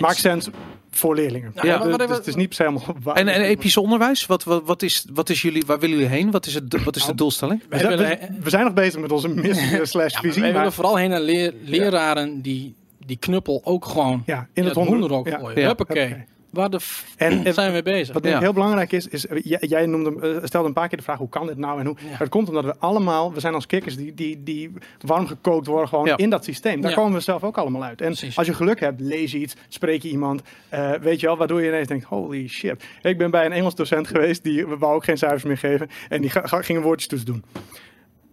[0.01, 0.48] maakt sens
[0.90, 1.52] voor leerlingen.
[1.62, 3.14] Ja, dus wat- het is niet per se helemaal waar.
[3.16, 6.31] En, en episch onderwijs, wat, wat, wat, is, wat is jullie, waar willen jullie heen?
[6.31, 7.62] Wat is, het, wat is de Nou, doelstelling?
[7.69, 10.43] we, zijn, we, we zijn nog bezig met onze missie eh, slash visie.
[10.43, 12.74] maar- willen vooral heen naar leer- leraren die
[13.06, 15.39] die knuppel ook gewoon ja, in in het het honden- hondenrok ja.
[15.39, 15.60] gooien.
[15.60, 15.66] Ja.
[15.66, 16.06] Huppakee.
[16.06, 16.24] Oké.
[16.53, 18.15] Waar de f En, en zijn we mee bezig?
[18.15, 18.39] wat Ja.
[18.39, 21.19] heel belangrijk is, is eh, jij, jij noemde, eh, stelde een paar keer de vraag
[21.19, 21.97] hoe kan dit nou en hoe.
[21.99, 22.16] Ja.
[22.16, 25.89] Het komt omdat we allemaal, we zijn als kikkers die, die, die warm gekookt worden
[25.89, 26.16] gewoon Ja.
[26.16, 26.81] in dat systeem.
[26.81, 26.97] Daar Ja.
[26.97, 28.01] komen we zelf ook allemaal uit.
[28.01, 28.39] En Precies.
[28.39, 31.62] als je geluk hebt, lees je iets, spreek je iemand, eh, weet je wel, waardoor
[31.62, 32.85] je ineens denkt, holy shit.
[33.03, 35.89] Ik ben bij een Engels docent geweest, die we wou ook geen cijfers meer geven
[36.09, 37.45] en die ga, ga- ging een woordjestoets doen.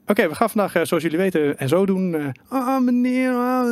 [0.09, 2.15] Oké, we gaan vandaag, eh, zoals jullie weten, en zo doen.
[2.15, 3.31] eh, ah, meneer.
[3.31, 3.65] ah,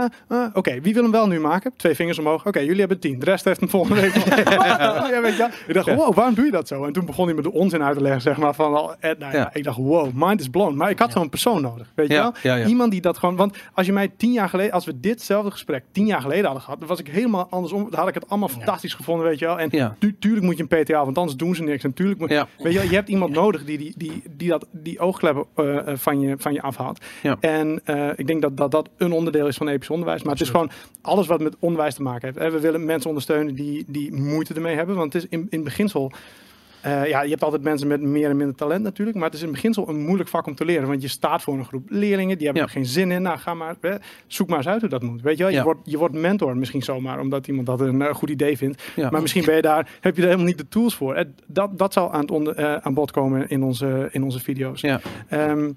[0.00, 0.50] ah, ah.
[0.52, 1.72] Oké, wie wil hem wel nu maken?
[1.76, 2.46] Twee vingers omhoog.
[2.46, 3.18] Oké, jullie hebben tien.
[3.18, 4.14] De rest heeft hem volgende week.
[5.14, 5.48] ja, weet je wel.
[5.66, 6.84] Ik dacht, wow, waarom doe je dat zo?
[6.84, 8.54] En toen begon hij me de onzin uit te leggen, zeg maar.
[8.54, 9.50] Van, eh, nou ja.
[9.52, 10.76] Ik dacht, wow, mind is blown.
[10.76, 12.34] Maar ik had zo'n persoon nodig, weet je wel?
[12.66, 13.36] Iemand die dat gewoon...
[13.36, 14.72] Want als je mij tien jaar geleden...
[14.72, 16.78] Als we ditzelfde gesprek tien jaar geleden hadden gehad...
[16.78, 17.90] Dan was ik helemaal andersom.
[17.90, 19.58] Dan had ik het allemaal fantastisch gevonden, weet je wel.
[19.58, 21.84] En tu- tuurlijk moet je een PTA, want anders doen ze niks.
[21.84, 22.30] En tuurlijk moet.
[22.58, 25.44] Weet je, wel, je hebt iemand nodig die, die, die, die, dat, die oogkleppen
[25.94, 27.04] van, je, van je afhaalt.
[27.22, 27.36] Ja.
[27.40, 30.22] En eh, ik denk dat, dat dat een onderdeel is van episch onderwijs.
[30.22, 30.70] Maar het is gewoon
[31.02, 32.38] alles wat met onderwijs te maken heeft.
[32.38, 34.96] Eh, We willen mensen ondersteunen die, die moeite ermee hebben.
[34.96, 36.12] Want het is in, in beginsel...
[36.84, 39.16] eh, ja, je hebt altijd mensen met meer en minder talent natuurlijk.
[39.16, 40.88] Maar het is in beginsel een moeilijk vak om te leren.
[40.88, 42.36] Want je staat voor een groep leerlingen.
[42.38, 42.68] Die hebben Ja.
[42.68, 43.22] er geen zin in.
[43.22, 43.76] Nou, ga maar,
[44.26, 45.22] zoek maar eens uit hoe dat moet.
[45.22, 45.52] Weet je wel?
[45.52, 47.20] Je, wordt, je wordt mentor misschien zomaar.
[47.20, 48.82] Omdat iemand dat een eh, goed idee vindt.
[48.96, 49.10] Ja.
[49.10, 51.26] Maar misschien ben je daar, heb je er helemaal niet de tools voor.
[51.46, 54.80] Dat, dat zal aan, het onder, eh, aan bod komen in onze, in onze video's.
[54.80, 55.00] Ja.
[55.28, 55.70] Ehm,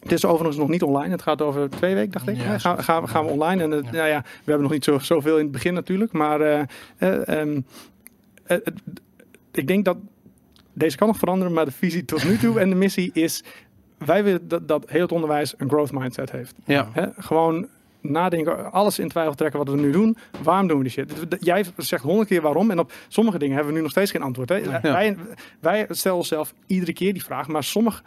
[0.00, 1.10] het is overigens nog niet online.
[1.10, 2.36] Het gaat over twee weken, dacht ik.
[2.36, 3.62] Ja, gaan, gaan, we- gaan we online.
[3.62, 3.90] En het- Ja.
[3.92, 6.12] nou ja, we hebben nog niet zo, zoveel in het begin natuurlijk.
[6.12, 6.60] Maar eh,
[6.98, 7.60] eh, ehm,
[8.44, 8.72] eh, het-
[9.52, 9.96] ik denk dat
[10.76, 11.52] deze kan nog veranderen.
[11.52, 13.44] Maar de visie tot nu toe en de missie is...
[13.98, 16.54] Wij willen dat, dat heel het onderwijs een growth mindset heeft.
[16.64, 16.88] Ja.
[17.18, 17.66] Gewoon
[18.00, 20.16] nadenken, alles in twijfel trekken wat we nu doen.
[20.42, 21.12] Waarom doen we die shit?
[21.40, 24.22] Jij zegt honderd keer waarom en op sommige dingen hebben we nu nog steeds geen
[24.22, 24.48] antwoord.
[24.48, 24.56] Hè?
[24.56, 24.80] Ja.
[24.80, 25.16] Wij,
[25.60, 28.02] wij stellen onszelf iedere keer die vraag, maar sommige,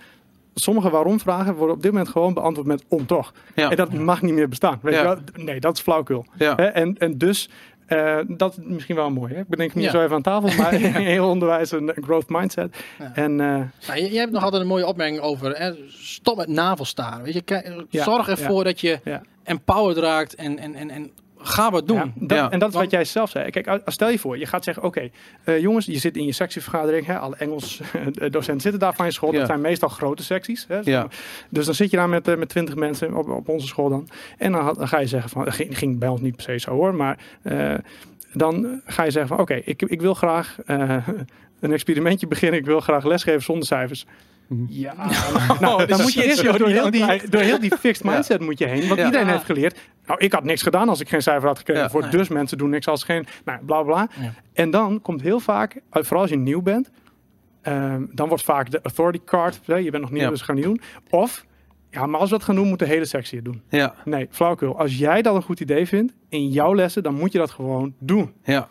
[0.53, 3.33] sommige waarom-vragen worden op dit moment gewoon beantwoord met om toch.
[3.55, 3.69] Ja.
[3.69, 4.79] En dat mag niet meer bestaan.
[4.81, 4.99] Weet Ja.
[4.99, 5.43] je wel?
[5.45, 6.25] Nee, dat is flauwkul.
[6.37, 7.49] En, en dus,
[7.89, 9.33] eh, dat is misschien wel mooi.
[9.33, 9.39] Hè?
[9.39, 9.89] Ik bedenk hier Ja.
[9.91, 12.75] zo even aan tafel, maar in heel onderwijs een, growth mindset.
[12.99, 13.11] Ja.
[13.15, 13.47] En eh,
[13.87, 15.57] Nou, jij hebt nog altijd een mooie opmerking over.
[15.57, 17.23] Hè, stop met navelstaren.
[17.23, 21.11] Weet je, zorg ervoor dat je empowered raakt en, en, en, en
[21.41, 21.95] ga wat doen.
[21.97, 22.49] Ja, dat, Ja.
[22.51, 23.49] En dat is wat jij zelf zei.
[23.49, 25.09] Kijk, als- stel je voor, je gaat zeggen: Oké,
[25.43, 27.05] eh, jongens, je zit in je sectievergadering.
[27.05, 29.31] Hè, alle Engels eh, docenten zitten daar van je school.
[29.31, 29.37] Ja.
[29.37, 30.65] Dat zijn meestal grote secties.
[30.67, 30.81] Hè.
[31.49, 34.09] Dus dan zit je daar met, eh, met 20 mensen op, op onze school dan.
[34.37, 36.95] En dan, ga je zeggen: van, ging, ging bij ons niet per se zo hoor,
[36.95, 37.73] maar eh,
[38.33, 40.57] dan ga je zeggen: van, Oké, ik, ik wil graag.
[41.59, 42.59] een experimentje beginnen.
[42.59, 44.05] Ik wil graag lesgeven zonder cijfers.
[44.49, 44.63] Mhm.
[44.67, 44.93] Ja,
[45.59, 48.11] nou, dan moet je eerst door heel, die, door heel die fixed Ja.
[48.11, 48.87] mindset moet je heen.
[48.87, 49.05] Want Ja.
[49.05, 49.31] iedereen Ja.
[49.33, 49.79] heeft geleerd.
[50.05, 51.83] Nou, ik had niks gedaan als ik geen cijfer had gekregen.
[51.83, 51.89] Ja.
[51.89, 52.11] Voor Nee.
[52.11, 53.25] dus mensen doen niks als geen.
[53.45, 54.07] Nou, bla bla.
[54.21, 54.33] Ja.
[54.53, 56.89] En dan komt heel vaak, eh, vooral als je nieuw bent,
[57.61, 59.59] ehm, dan wordt vaak de authority card.
[59.65, 60.29] Hè, je bent nog nieuw, Ja.
[60.29, 60.81] dus ga niet doen.
[61.09, 61.45] Of,
[61.89, 63.61] ja, maar als we dat gaan doen, moet de hele sectie het doen.
[63.69, 63.93] Ja.
[64.05, 64.79] Nee, flauwkul.
[64.79, 67.93] Als jij dat een goed idee vindt in jouw lessen, dan moet je dat gewoon
[67.99, 68.33] doen.
[68.43, 68.67] Ja.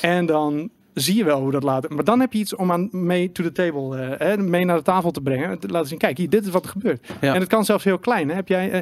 [0.00, 0.70] En dan
[1.00, 1.94] zie je wel hoe dat later.
[1.94, 4.82] Maar dan heb je iets om aan mee to the table, hè, mee naar de
[4.82, 5.58] tafel te brengen.
[5.58, 7.06] Te laten zien, kijk, hier, dit is wat er gebeurt.
[7.20, 7.34] Ja.
[7.34, 8.28] En het kan zelfs heel klein.
[8.28, 8.34] Hè.
[8.34, 8.80] Heb jij, eh,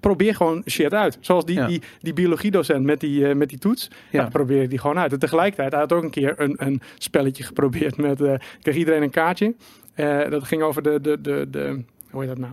[0.00, 1.18] probeer gewoon shit uit.
[1.20, 1.66] Zoals die, Ja.
[1.66, 3.88] die, die biologiedocent met die, eh, met die toets.
[4.10, 4.22] Ja.
[4.22, 4.28] Ja.
[4.28, 5.12] probeer die gewoon uit.
[5.12, 8.22] En tegelijkertijd, had ook een keer een, een spelletje geprobeerd met,
[8.62, 9.54] kreeg iedereen een kaartje.
[10.30, 12.52] Dat ging over de, de, de, de, hoe heet dat nou?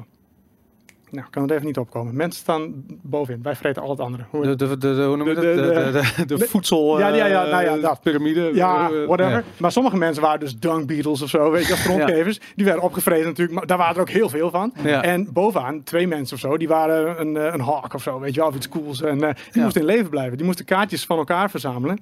[1.12, 2.16] Nou, kan het even niet opkomen.
[2.16, 3.42] Mensen staan bovenin.
[3.44, 4.24] Wij vreten al het andere.
[4.30, 5.44] Hoe- De, de, de, de, hoe noem je dat?
[5.44, 7.00] de- De, de, de, de voedsel...
[7.00, 8.02] Ja, ja, ja, eh, nou ja, dat.
[8.02, 8.52] Pyramide.
[8.54, 9.32] Ja, eh, whatever.
[9.32, 9.44] ja.
[9.58, 12.40] Maar sommige mensen waren dus dunk beetles of zo, weet je, grondgevers.
[12.56, 14.74] Die werden opgevreten natuurlijk, maar daar waren er ook heel veel van.
[14.84, 15.04] Ja.
[15.04, 18.34] En bovenaan, twee mensen of zo, die waren een, eh, een hawk of zo, weet
[18.34, 19.02] je wel, of iets cools.
[19.02, 19.62] En eh, die Ja.
[19.64, 20.38] moesten in leven blijven.
[20.38, 22.00] Die moesten kaartjes van elkaar verzamelen.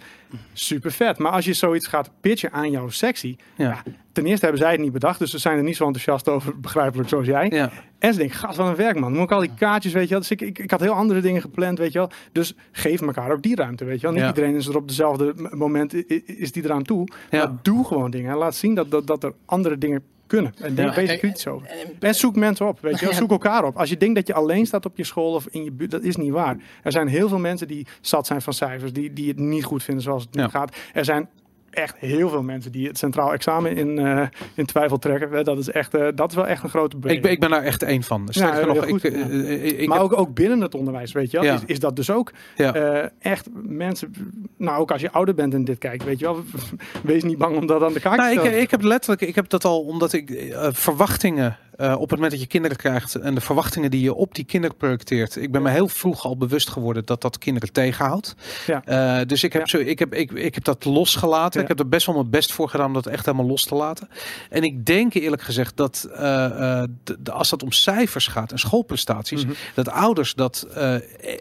[0.53, 1.17] Super vet.
[1.17, 3.84] Maar als je zoiets gaat pitchen aan jouw sectie, Ja.
[4.14, 6.60] Ten eerste hebben zij het niet bedacht, dus ze zijn er niet zo enthousiast over,
[6.60, 7.48] begrijpelijk zoals jij.
[7.49, 7.72] Ja.
[7.99, 9.10] En ze denken, gast, wat een werk, man.
[9.10, 10.19] Dan moet ik al die kaartjes, weet je wel.
[10.19, 12.10] Dus ik, ik, ik had heel andere dingen gepland, weet je wel.
[12.31, 14.11] Dus geef elkaar ook die ruimte, weet je wel.
[14.11, 14.27] Niet Ja.
[14.27, 17.07] iedereen is er op dezelfde moment, is die eraan toe.
[17.31, 17.38] Ja.
[17.45, 18.31] Maar doe gewoon dingen.
[18.31, 20.53] En laat zien dat, dat, dat er andere dingen kunnen.
[20.57, 20.98] En denk Ja.
[21.02, 21.68] er Kijk, kritisch over.
[21.99, 23.14] En- zoek mensen op, weet je wel.
[23.15, 23.77] Zoek elkaar op.
[23.77, 26.03] Als je denkt dat je alleen staat op je school of in je buurt, dat
[26.03, 26.57] is niet waar.
[26.84, 29.84] Er zijn heel veel mensen die zat zijn van cijfers, die, die het niet goed
[29.84, 30.48] vinden zoals het nu Ja.
[30.49, 30.76] gaat.
[30.94, 31.30] Er zijn
[31.74, 35.44] echt heel veel mensen die het centraal examen in, eh, in twijfel trekken.
[35.45, 37.16] Dat is, echt, eh, dat is wel echt een grote beweging.
[37.18, 38.28] Ik, ben, ik ben daar echt één van.
[38.30, 39.20] Sterker heel nog, goed, ik, ja.
[39.30, 41.54] eh, eh, ik maar heb- ook, ook binnen het onderwijs, weet je wel, Ja.
[41.54, 42.74] is, is dat dus ook ja.
[42.74, 44.14] eh, echt mensen...
[44.58, 46.44] Nou, ook als je ouder bent en dit kijkt, weet je wel,
[47.04, 49.36] wees niet bang om dat aan de kaak te Nou, ik, ik heb letterlijk, ik
[49.36, 53.16] heb dat al omdat ik eh, verwachtingen eh, op het moment dat je kinderen krijgt
[53.16, 55.36] en de verwachtingen die je op die kinderen projecteert.
[55.36, 58.36] Ik ben me heel vroeg al bewust geworden dat dat kinderen tegenhoudt.
[58.68, 58.84] Ja.
[59.20, 59.68] Eh, dus ik heb, Ja.
[59.68, 61.58] zo, ik, heb, ik, ik heb dat losgelaten.
[61.60, 61.62] Ja.
[61.62, 63.76] Ik heb er best wel mijn best voor gedaan om dat echt helemaal los te
[63.76, 64.10] laten.
[64.50, 68.52] En ik denk eerlijk gezegd dat eh, eh, de, de- als het om cijfers gaat
[68.52, 69.54] en schoolprestaties, Mhm.
[69.74, 70.94] dat ouders dat eh,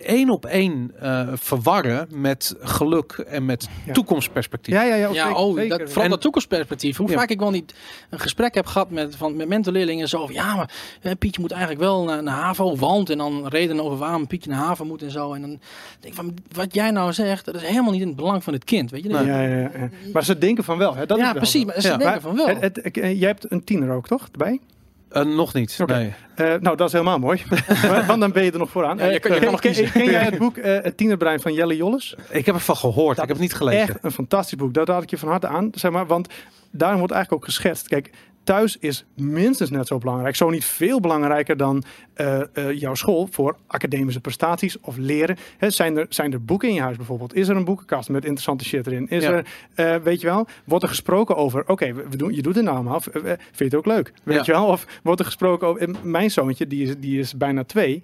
[0.08, 3.92] één op één eh, verwarren met geluk en met Ja.
[3.92, 4.74] toekomstperspectief.
[4.74, 5.08] Ja, ja, ja.
[5.08, 6.96] Ja, zeker, oh, dat, vooral En- dat toekomstperspectief.
[6.96, 7.14] Hoe Ja.
[7.18, 7.74] vaak ik wel niet
[8.10, 10.70] een gesprek heb gehad met, van, met mentorleerlingen zo ja, maar
[11.18, 14.58] Pietje moet eigenlijk wel naar, naar HAVO, want en dan redenen over waarom Pietje naar
[14.58, 15.32] HAVO moet en zo.
[15.34, 15.60] En dan denk
[16.00, 18.64] ik van, wat jij nou zegt, dat is helemaal niet in het belang van het
[18.64, 19.08] kind, weet je.
[19.08, 19.26] Nee.
[19.26, 19.70] Ja, ja, ja.
[20.12, 21.06] Maar ze denken van wel, hè?
[21.06, 21.96] Dat is ja, wel precies, maar ze Ja.
[21.96, 22.46] denken van wel.
[22.46, 24.28] Het, het, ik- eh, jij hebt een tiener ook, toch?
[24.32, 24.60] Erbij?
[25.08, 25.78] Eh, nog niet.
[25.86, 26.12] Nee.
[26.34, 27.42] Eh, nou, dat is helemaal mooi.
[28.06, 28.96] Want dan ben je er nog vooraan.
[28.98, 29.92] Ja, je kan- je kan nog ken, kiezen.
[29.92, 32.14] ken jij het boek eh, Het Tienerbrein van Jelle Jolles?
[32.30, 33.16] Ik heb ervan gehoord.
[33.16, 33.80] Dat ik heb het niet gelezen.
[33.80, 34.74] Echt een fantastisch boek.
[34.74, 35.70] Dat raad ik je van harte aan.
[35.74, 36.28] Zeg maar, want
[36.70, 37.88] daarin wordt eigenlijk ook geschetst.
[37.88, 38.10] Kijk,
[38.44, 40.36] thuis is minstens net zo belangrijk.
[40.36, 41.82] Zo niet veel belangrijker dan
[42.14, 45.36] eh, eh, jouw school voor academische prestaties of leren.
[45.58, 47.34] Hè, zijn, er, zijn er boeken in je huis bijvoorbeeld?
[47.34, 49.08] Is er een boekenkast met interessante shit erin?
[49.08, 49.30] Is Ja.
[49.32, 52.54] er, eh, weet je wel, wordt er gesproken over, oké, we we doen, je doet
[52.54, 53.00] het nou allemaal.
[53.00, 54.12] V- eh, Vind je het ook leuk?
[54.22, 54.42] Weet Ja.
[54.44, 54.66] je wel?
[54.66, 58.02] Of wordt er gesproken over, mijn zoontje, die is, die is bijna twee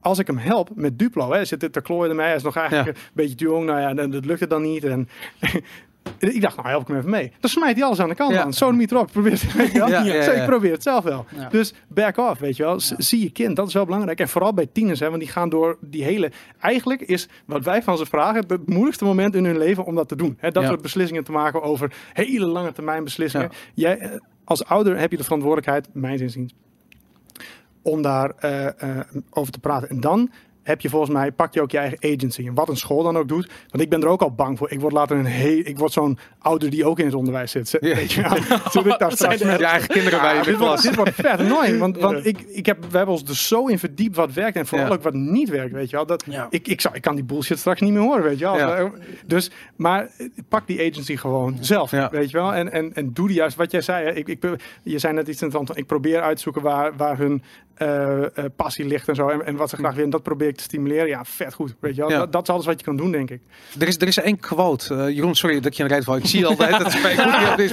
[0.00, 2.56] als ik hem help met Duplo, hè, zit er te klooien ermee, hij is nog
[2.56, 2.94] eigenlijk Ja.
[3.04, 4.84] een beetje te jong, nou ja, dan, dat lukt het dan niet.
[4.84, 5.08] En
[6.18, 7.32] ik dacht, nou help ik hem even mee.
[7.40, 8.42] Dan smijt hij alles aan de kant Ja.
[8.42, 8.52] aan.
[8.52, 9.42] Zo niet erop, probeer het.
[9.72, 11.26] Ja, ja, Zo, ik probeer het zelf wel.
[11.50, 12.80] Dus back off, weet je wel.
[12.80, 14.20] Zie je kind, dat is wel belangrijk.
[14.20, 16.30] En vooral bij tieners, hè, want die gaan door die hele...
[16.60, 20.08] Eigenlijk is wat wij van ze vragen het moeilijkste moment in hun leven om dat
[20.08, 20.36] te doen.
[20.40, 23.50] Hè, dat soort beslissingen te maken over hele lange termijn beslissingen.
[23.74, 24.10] Jij, eh,
[24.44, 26.54] als ouder heb je de verantwoordelijkheid, mijn inziens,
[27.82, 28.98] om daar eh, eh,
[29.30, 29.88] over te praten.
[29.88, 30.30] En dan
[30.66, 32.46] heb je volgens mij, pak je ook je eigen agency.
[32.46, 33.50] En wat een school dan ook doet.
[33.68, 34.70] Want ik ben er ook al bang voor.
[34.70, 37.76] Ik word later een heel, ik word zo'n ouder die ook in het onderwijs zit.
[37.80, 37.94] Ja.
[37.94, 38.30] Weet je wel?
[38.72, 40.94] Toen ik daar straks met- Je eigen kinderen bij je in de dit, wordt, dit
[40.94, 41.78] wordt vet annoying.
[41.78, 44.56] Want, want ik, ik heb, we hebben ons er zo in verdiept wat werkt.
[44.56, 44.92] En vooral Ja.
[44.92, 45.72] ook wat niet werkt.
[45.72, 46.06] Weet je wel?
[46.06, 46.46] Dat, Ja.
[46.50, 48.22] ik, ik, zou, ik kan die bullshit straks niet meer horen.
[48.22, 48.56] Weet je wel?
[48.58, 48.90] Ja.
[49.26, 51.90] Dus, maar eh, pak die agency gewoon zelf.
[51.90, 52.08] Ja.
[52.10, 52.54] Weet je wel?
[52.54, 54.04] En, en, en doe die juist wat jij zei.
[54.04, 54.12] Hè?
[54.12, 54.42] Ik, ik,
[54.82, 55.80] je zei net iets interessants.
[55.80, 57.42] Ik probeer uit te zoeken waar, waar hun
[57.76, 59.28] eh, eh, passie ligt en zo.
[59.28, 60.04] En, en wat ze graag willen.
[60.04, 61.06] En dat probeer ik te stimuleren.
[61.08, 61.74] Ja, vet goed.
[61.80, 62.10] Weet je wel?
[62.10, 62.18] Ja.
[62.18, 63.40] Dat, dat is alles wat je kan doen, denk ik.
[63.78, 64.94] Er is, er is één quote.
[64.94, 66.08] eh, Jeroen, sorry dat ik je de rijdt.
[66.08, 66.78] Ik zie altijd.
[66.78, 67.00] Dat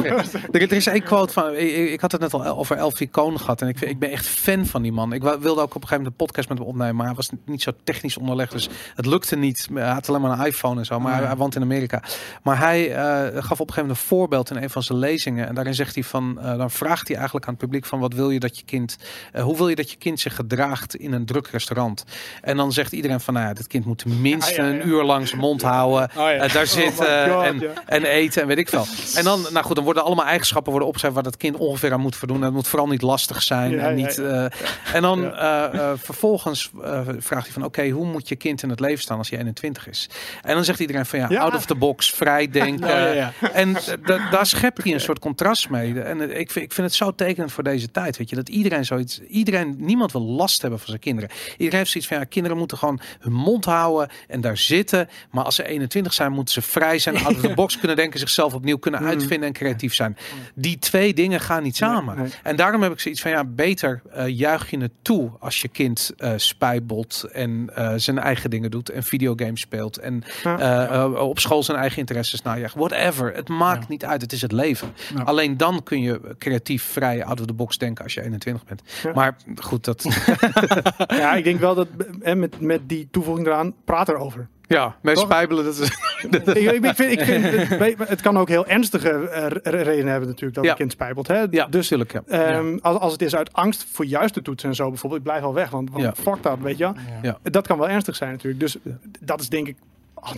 [0.02, 0.14] meer.
[0.52, 1.54] er, er is één quote van.
[1.56, 3.62] Ik, ik- had het net al over Elfie Koon gehad.
[3.62, 5.14] En ik, ik ben echt fan van die man.
[5.14, 6.96] Ik wilde ook op een gegeven moment een podcast met hem opnemen.
[6.96, 8.52] Maar hij was niet zo technisch onderlegd.
[8.52, 9.68] Dus het lukte niet.
[9.74, 11.00] Hij had alleen maar een iPhone en zo.
[11.00, 12.04] Maar hij, hij woont in Amerika.
[12.44, 15.48] Maar hij gaf op een gegeven moment een voorbeeld in een van zijn lezingen.
[15.48, 16.40] En daarin zegt hij van.
[16.58, 18.00] dan vraagt hij eigenlijk aan het publiek van.
[18.00, 18.98] Wat wil je dat je kind.
[19.42, 22.04] hoe wil je dat je kind zich gedraagt in een druk restaurant?
[22.42, 23.34] En dan zegt iedereen van.
[23.34, 24.70] Nou ja, dit kind moet minstens ja, ja.
[24.70, 26.10] een uur lang zijn mond houden.
[26.18, 28.86] Oh eh, daar zitten God, en, en eten en weet ik veel.
[29.16, 32.00] En dan, nou goed, dan worden allemaal eigenschappen worden opgezet waar dat kind ongeveer aan
[32.00, 32.42] moet voldoen.
[32.42, 33.80] Het moet vooral niet lastig zijn.
[33.80, 34.46] En, niet, eh,
[34.94, 36.72] en dan eh, vervolgens
[37.18, 39.88] vraagt hij van oké, hoe moet je kind in het leven staan als hij 21
[39.88, 40.10] is?
[40.42, 43.34] En dan zegt iedereen van ja, out of the box, vrij denken.
[43.54, 43.76] En
[44.06, 46.02] da- daar schept hij een soort contrast mee.
[46.02, 48.18] En ik vind, ik vind het zo tekenend voor deze tijd.
[48.18, 51.30] Weet je, dat iedereen zoiets, iedereen, niemand wil last hebben van zijn kinderen.
[51.52, 55.10] Iedereen heeft zoiets van ja, kinderen moeten gewoon hun mond houden en daar zitten.
[55.32, 58.20] Maar als ze 21 zijn, moeten ze vrij zijn, out of the box kunnen denken,
[58.20, 60.18] zichzelf opnieuw kunnen uitvinden en creatief zijn.
[60.56, 62.18] Die twee dingen gaan niet samen.
[62.18, 62.30] nee.
[62.44, 65.68] En daarom heb ik zoiets van ja, beter eh, juich je het toe als je
[65.68, 71.10] kind eh spijbelt en eh, zijn eigen dingen doet en videogames speelt en Ja.
[71.10, 72.76] op school zijn eigen interesses najaagt.
[72.76, 73.34] Whatever.
[73.36, 73.86] Het maakt Ja.
[73.90, 74.22] niet uit.
[74.22, 74.94] Het is het leven.
[75.16, 75.22] Ja.
[75.24, 78.82] Alleen dan kun je creatief vrij out of the box denken als je 21 bent.
[79.16, 80.06] Maar goed, goed, dat,
[81.20, 81.88] Ja, ik denk wel dat
[82.22, 84.48] eh, met, met die toevoeging eraan, praat erover.
[84.68, 85.24] ja, met Toch?
[85.24, 85.90] spijbelen, dat is...
[86.30, 89.82] ik, ik, ik vind, ik vind het, weet- het kan ook heel ernstige eh, re-
[89.82, 90.70] redenen hebben natuurlijk dat Ja.
[90.72, 91.28] een kind spijbelt.
[91.28, 91.44] Hè?
[91.50, 92.22] Ja, Dus tuurlijk, ja.
[92.28, 95.44] ehm, als, als het is uit angst voor juiste toetsen en zo bijvoorbeeld, ik blijf
[95.44, 96.14] al weg, want, want Ja.
[96.16, 96.92] fuck dat, weet je.
[97.22, 97.38] Ja.
[97.44, 98.60] Dat kan wel ernstig zijn natuurlijk.
[98.60, 98.78] Dus
[99.20, 99.76] dat is denk ik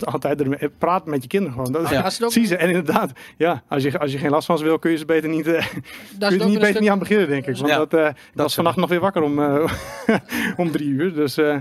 [0.04, 0.68] altijd- ermee.
[0.78, 1.72] Praat met je kinderen gewoon.
[1.72, 2.56] Dat is, Ja, als ook- Zie ze.
[2.56, 5.04] En inderdaad, ja, als je, als je geen last van ze wil, kun je ze
[5.04, 5.78] beter niet, eh, Daar kun
[6.18, 7.56] je niet een beter stuk- niet aan beginnen, denk ik.
[7.56, 7.76] Want Ja.
[7.76, 9.70] dat, eh, ik was is vannacht nog weer wakker om, eh,
[10.56, 11.14] om drie uur.
[11.14, 11.56] Dus eh,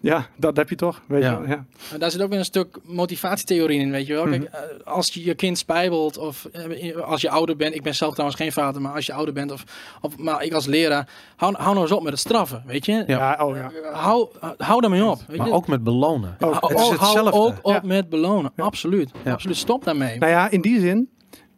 [0.00, 1.00] ja, dat heb je toch.
[1.06, 1.40] Weet Ja.
[1.42, 1.48] je.
[1.48, 1.64] Ja.
[1.90, 4.24] Maar Daar zit ook weer een stuk motivatietheorie in, weet je wel.
[4.24, 4.54] Kijk, Mhm.
[4.54, 8.12] eh, als je je kind spijbelt of eh, als je ouder bent, ik ben zelf
[8.12, 9.64] trouwens geen vader, maar als je ouder bent of,
[10.00, 13.04] of maar ik als leraar, hou, hou nou eens op met het straffen, weet je.
[13.06, 13.38] Ja.
[13.40, 13.70] Oh ja.
[13.84, 15.20] Eh, Hou, hou daarmee op.
[15.26, 15.52] Weet Maar je.
[15.52, 16.36] ook met belonen.
[16.40, 16.54] Ook.
[16.68, 17.32] Het is oh, hou hetzelfde.
[17.32, 18.52] ook op met belonen.
[18.56, 19.10] Absoluut.
[19.24, 19.56] Absoluut.
[19.56, 20.18] Stop daarmee.
[20.18, 21.08] Nou ja, in die zin,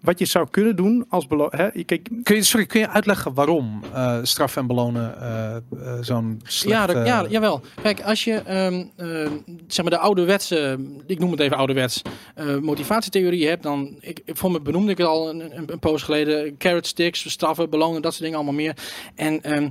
[0.01, 1.87] wat je zou kunnen doen als beloning.
[1.87, 5.63] Kijk, Kun je, sorry, kun je uitleggen waarom eh straf en belonen eh, eh,
[6.01, 6.93] zo'n slecht...
[6.93, 7.61] Ja, ja, jawel.
[7.83, 9.31] Kijk, als je ehm, ehm,
[9.67, 12.03] zeg maar de ouderwetse, ik noem het even ouderwets,
[12.35, 15.79] eh motivatietheorie hebt, dan, ik, ik- voor me benoemde ik het al een, een, een
[15.79, 18.77] poos geleden, carrot sticks, straffen, belonen, dat soort dingen allemaal meer.
[19.15, 19.69] En ehm,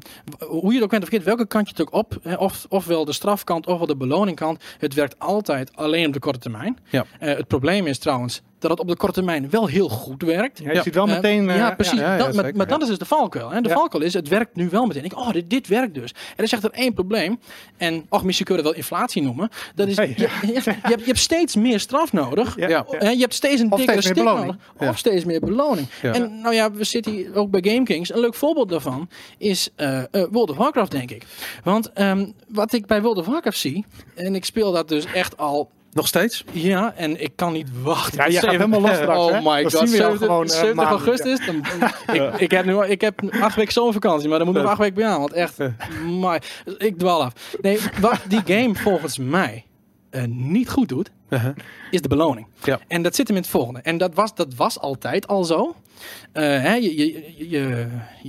[0.48, 2.66] hoe je het ook bent of verkeerd, welke kant je het ook op, hè, of,
[2.70, 6.78] ofwel de strafkant ofwel de beloningkant, het werkt altijd alleen op de korte termijn.
[6.90, 7.06] Ja.
[7.20, 10.60] Eh, het probleem is trouwens dat het op de korte termijn wel heel goed werkt.
[10.60, 11.50] ja, je ziet wel Eh, meteen.
[11.50, 12.00] eh, ja, precies.
[12.00, 13.50] ja, ja, dat, maar dat is dus de valkuil.
[13.50, 13.62] Hè?
[13.62, 15.04] De valkuil is, het werkt nu wel meteen.
[15.04, 16.12] Ik, oh, dit, dit werkt dus.
[16.12, 17.40] En er is echt er één probleem.
[17.78, 19.50] En, och, misschien kun je dat wel inflatie noemen.
[19.76, 20.08] Dat is, Hey.
[20.18, 20.66] je, je, je, hebt,
[21.00, 22.56] je hebt steeds meer straf nodig.
[22.68, 22.86] Ja.
[22.90, 24.56] Hè, Je hebt steeds een dikkere meer stick nodig.
[24.78, 25.88] Of steeds meer beloning.
[26.02, 28.14] En nou ja, we zitten hier ook bij Game Kings.
[28.14, 31.24] Een leuk voorbeeld daarvan is eh, eh, World of Warcraft, denk ik.
[31.64, 35.38] Want ehm, wat ik bij World of Warcraft zie, en ik speel dat dus echt
[35.38, 35.70] al
[36.00, 36.44] Nog steeds?
[36.52, 38.18] ja, en ik kan niet wachten.
[38.18, 40.50] Ja, jij gaat helemaal los straks, Oh my god, zien we jou 70, gewoon, eh,
[40.52, 41.46] 70 maanden, augustus.
[41.46, 41.56] Dan,
[42.16, 44.96] ik, ik, heb nu, ik heb acht weken zomervakantie, maar dan moet nog acht weken
[44.96, 45.20] bij aan.
[45.20, 45.58] Want echt,
[46.06, 46.42] my,
[46.78, 47.34] ik dwal af.
[47.62, 49.66] Nee, wat die game volgens mij
[50.10, 51.56] eh, niet goed doet, Uh-huh.
[51.92, 52.48] is de beloning.
[52.64, 52.80] Ja.
[52.88, 53.80] En dat zit hem in het volgende.
[53.80, 55.76] En dat was, dat was altijd al zo.
[56.32, 57.88] Eh, hè, je, je, je, je,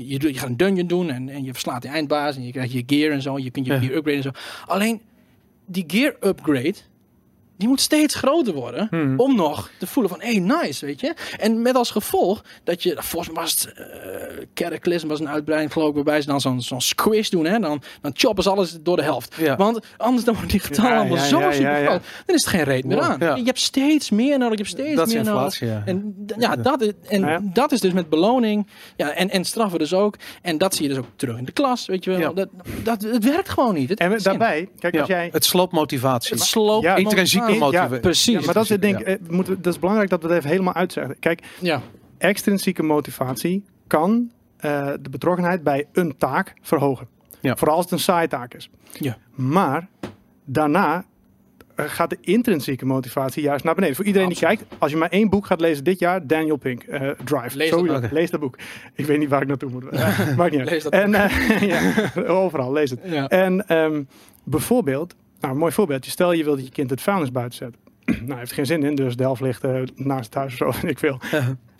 [0.08, 2.52] je, doet- je gaat een dungeon doen en, en je verslaat de eindbaas en je
[2.52, 3.38] krijgt je gear en zo.
[3.38, 3.78] Je kunt je Ja.
[3.78, 4.30] gear upgraden en zo.
[4.72, 5.00] Alleen
[5.66, 6.74] die gear upgrade,
[7.60, 9.14] die moet steeds groter worden Hmm.
[9.20, 11.14] om nog te voelen van, hey, nice, weet je.
[11.38, 13.84] En met als gevolg dat je, volgens mij was het uh,
[14.54, 17.58] Cataclysm was een uitbreiding geloof ik, waarbij ze dan zo'n zo'n squish doen, hè.
[17.58, 19.34] Dan, dan choppen ze alles door de helft.
[19.38, 19.56] Ja.
[19.56, 22.02] Want anders dan wordt die getallen Ja, allemaal ja, zo super groot.
[22.26, 23.16] Dan is het geen reet meer aan.
[23.20, 23.34] Ja.
[23.34, 25.60] Je hebt steeds meer nodig, je hebt steeds Dat is meer nodig.
[25.60, 25.82] inflatie.
[25.92, 27.40] En ja, dat is, en Ja.
[27.42, 28.66] dat is dus met beloning.
[28.96, 30.16] Ja, en, en straffen dus ook.
[30.42, 32.20] En dat zie je dus ook terug in de klas, weet je wel.
[32.20, 32.32] Ja.
[32.32, 32.48] Dat,
[32.82, 33.88] dat, het werkt gewoon niet.
[33.88, 35.00] Het En daarbij, kijk, Ja.
[35.00, 35.28] als jij.
[35.32, 36.34] Het sloopt motivatie.
[36.34, 38.38] Het sloopt Ja, Intrinsieke Ja, Precies.
[38.38, 39.04] Ja, maar dat is, het, denk, Ja.
[39.04, 41.18] ik, eh, moeten, dat is belangrijk dat we het even helemaal uitzeggen.
[41.18, 41.80] Kijk, Ja.
[42.18, 47.08] extrinsieke motivatie kan eh, de betrokkenheid bij een taak verhogen.
[47.40, 47.56] Ja.
[47.56, 48.70] Vooral als het een saaie taak is.
[48.92, 49.16] Ja.
[49.34, 49.88] Maar
[50.44, 51.04] daarna
[51.74, 53.96] eh, gaat de intrinsieke motivatie juist naar beneden.
[53.96, 56.82] Voor iedereen die kijkt, als je maar één boek gaat lezen dit jaar, Daniel Pink,
[56.82, 57.56] eh, Drive.
[57.56, 58.12] Lees dat.
[58.12, 58.58] Lees dat boek.
[58.94, 59.90] Ik weet niet waar ik naartoe moet.
[60.36, 60.70] Maakt niet uit.
[60.70, 61.60] Lees dat en, eh,
[62.14, 63.00] ja, overal, lees het.
[63.04, 63.28] Ja.
[63.28, 64.02] En ehm,
[64.44, 66.10] bijvoorbeeld, nou, een mooi voorbeeldje.
[66.10, 67.76] Stel je wilt dat je kind het vuilnis buiten zet.
[68.26, 70.86] nou, heeft geen zin in, dus de helft ligt eh, naast het huis of zo,
[70.94, 71.18] ik veel.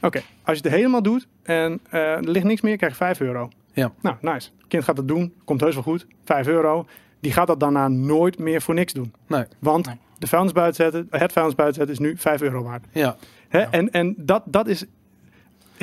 [0.01, 3.21] Oké, als je het helemaal doet en eh, er ligt niks meer, krijg je 5
[3.21, 3.49] euro.
[3.73, 3.93] Ja.
[4.03, 4.51] Nou, nice.
[4.69, 6.07] kind gaat het doen, komt heus wel goed.
[6.25, 6.87] 5 euro.
[7.21, 9.13] Die gaat dat daarna nooit meer voor niks doen.
[9.27, 9.45] Nee.
[9.59, 9.97] Want Nee.
[10.19, 12.87] de vuilnis buiten zetten, het vuilnis buiten zetten is nu 5 euro waard.
[12.93, 13.17] Ja.
[13.49, 13.61] Hè?
[13.61, 14.85] En, en dat, dat is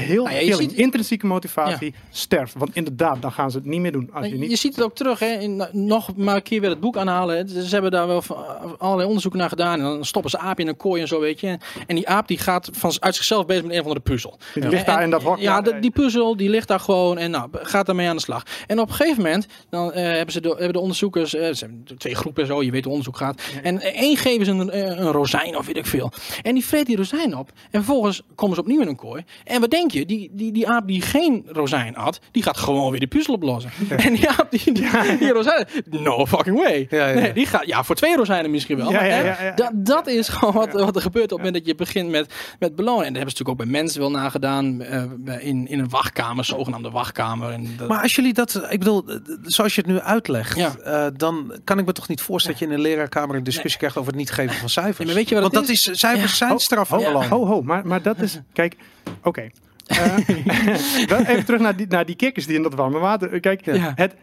[0.01, 2.53] heel Nou ja, je ziet- Intrinsieke motivatie sterft.
[2.57, 4.09] Want inderdaad, dan gaan ze het niet meer doen.
[4.13, 4.59] Als je Je, niet...
[4.59, 7.49] ziet het ook terug, hè, in, nog maar een keer weer het boek aanhalen.
[7.49, 8.45] Ze hebben daar wel van-
[8.77, 9.77] allerlei onderzoeken naar gedaan.
[9.79, 11.57] En dan stoppen ze aap in een kooi en zo, weet je.
[11.87, 14.37] En die aap die gaat van, uit zichzelf bezig met een of andere puzzel.
[14.53, 15.37] Die ligt daar in dat hok.
[15.39, 18.43] Ja, de- die puzzel die ligt daar gewoon en nou, gaat daarmee aan de slag.
[18.67, 21.69] En op een gegeven moment dan eh, hebben, ze de, hebben de onderzoekers, eh, ze
[21.97, 23.41] twee groepen en zo, je weet hoe onderzoek gaat.
[23.63, 26.11] En één geven ze een, eh, een rozijn of weet ik veel.
[26.41, 27.49] En die vreet die rozijn op.
[27.71, 29.23] En vervolgens komen ze opnieuw in een kooi.
[29.43, 30.05] En wat denk je?
[30.05, 33.71] Die, die, die aap die geen rozijn had, die gaat gewoon weer die puzzel oplossen.
[33.97, 36.87] En die aap die, die, die rozijn, no fucking way.
[36.89, 37.19] Ja, ja.
[37.19, 38.91] Nee, die gaat, ja, voor twee rozijnen misschien wel.
[38.91, 39.51] Ja, maar, ja, hè, ja, ja.
[39.55, 42.33] Dat, dat is gewoon wat, wat er gebeurt op het moment dat je begint met,
[42.59, 43.05] met belonen.
[43.05, 44.81] En daar hebben ze natuurlijk ook bij mensen wel nagedaan.
[44.81, 47.49] eh, in, in een wachtkamer, zogenaamde wachtkamer.
[47.51, 49.05] En dat, Maar als jullie dat, ik bedoel,
[49.43, 50.75] zoals je het nu uitlegt, Ja.
[50.77, 53.77] eh, dan kan ik me toch niet voorstellen dat je in een leraarkamer een discussie
[53.79, 54.97] krijgt over het niet geven van cijfers.
[54.97, 57.61] Nee, maar weet je wat Want dat is, cijfers zijn Ho, straf ho, ho, ho,
[57.61, 58.39] maar, maar dat is...
[58.53, 58.75] Kijk,
[59.23, 59.49] oké.
[61.07, 63.39] wel even terug naar die, naar die kikkers die in dat warme water...
[63.39, 63.91] Kijk, Ja.
[63.95, 64.15] het,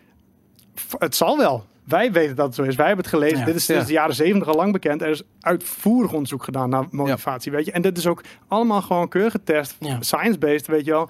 [0.99, 1.65] het zal wel.
[1.85, 2.77] Wij weten dat het zo is.
[2.77, 3.39] Wij hebben het gelezen.
[3.39, 3.45] Ja.
[3.45, 3.86] Dit is sinds Ja.
[3.86, 5.03] de jaren zeventig al lang bekend.
[5.03, 7.73] Er is uitvoerig onderzoek gedaan naar motivatie, weet je.
[7.73, 9.77] En dit is ook allemaal gewoon keurig getest.
[10.01, 11.09] Science-based, weet je wel.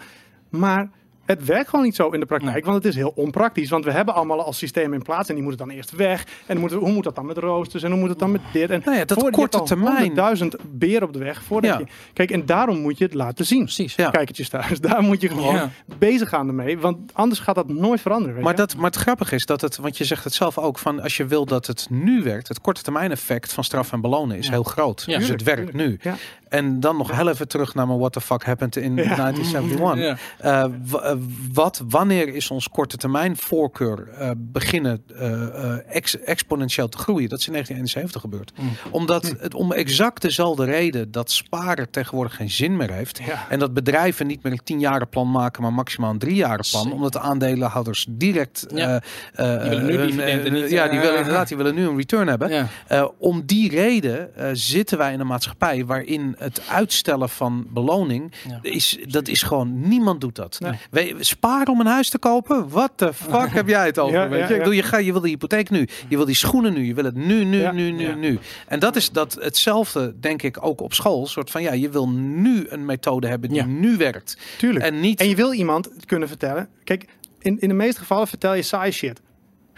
[0.48, 0.88] Maar
[1.26, 2.62] Het werkt gewoon niet zo in de praktijk, Nee.
[2.64, 3.70] want het is heel onpraktisch.
[3.70, 6.26] Want we hebben allemaal al systemen in plaats en die moeten dan eerst weg.
[6.46, 8.70] En moeten, hoe moet dat dan met roosters en hoe moet het dan met dit?
[8.70, 9.94] En Nou ja, dat korte termijn.
[9.96, 11.42] honderdduizend beren op de weg.
[11.42, 11.78] Voordat Ja.
[11.78, 13.62] je, kijk, en daarom moet je het laten zien.
[13.62, 13.94] Precies.
[13.94, 14.10] Ja.
[14.10, 15.70] Kijkertjes thuis, daar moet je gewoon Ja.
[15.98, 16.78] bezig gaan ermee.
[16.78, 18.34] Want anders gaat dat nooit veranderen.
[18.34, 20.78] Weet Maar, dat, maar het grappige is dat het, want je zegt het zelf ook,
[20.78, 24.00] van als je wil dat het nu werkt, het korte termijn effect van straf en
[24.00, 25.02] belonen is heel groot.
[25.06, 25.18] Ja.
[25.18, 25.98] dus het werkt nu.
[26.54, 29.72] En dan nog heel even terug naar mijn what the fuck happened in 1971.
[29.94, 30.16] Ja.
[30.38, 31.18] Eh, eh,
[31.52, 35.02] wat, wanneer is ons korte termijn voorkeur eh, beginnen
[35.88, 37.28] ex- exponentieel te groeien?
[37.28, 38.52] Dat is in 1971 gebeurd.
[38.58, 38.90] Mm.
[38.90, 43.20] Omdat het om exact dezelfde reden dat sparen tegenwoordig geen zin meer heeft.
[43.26, 43.46] Ja.
[43.48, 46.92] En dat bedrijven niet meer een tienjaren plan maken, maar maximaal een driejaren plan.
[46.92, 48.66] Omdat de aandeelhouders direct.
[48.74, 49.02] Ja.
[49.36, 52.68] Die willen nu hun, niet, Ja, die willen inderdaad, die willen nu een return hebben.
[53.18, 58.58] Om die reden zitten wij in een maatschappij waarin het uitstellen van beloning Ja.
[58.62, 60.60] is, dat is gewoon niemand doet dat.
[60.60, 60.72] Nee.
[60.90, 62.68] We, sparen om een huis te kopen?
[62.68, 64.18] What the fuck heb jij het over?
[64.18, 64.52] Ja, weet je?
[64.54, 66.94] Ik bedoel, je, gaat, je wil de hypotheek nu, je wil die schoenen nu, je
[66.94, 68.38] wil het nu, nu, nu, nu, nu.
[68.66, 71.26] En dat is dat hetzelfde, denk ik, ook op school.
[71.26, 74.84] Soort van ja, je wil nu een methode hebben die nu werkt Tuurlijk.
[74.84, 75.20] en niet.
[75.20, 76.68] En je wil iemand kunnen vertellen.
[76.84, 77.06] Kijk,
[77.38, 79.20] in, in de meeste gevallen vertel je saai shit.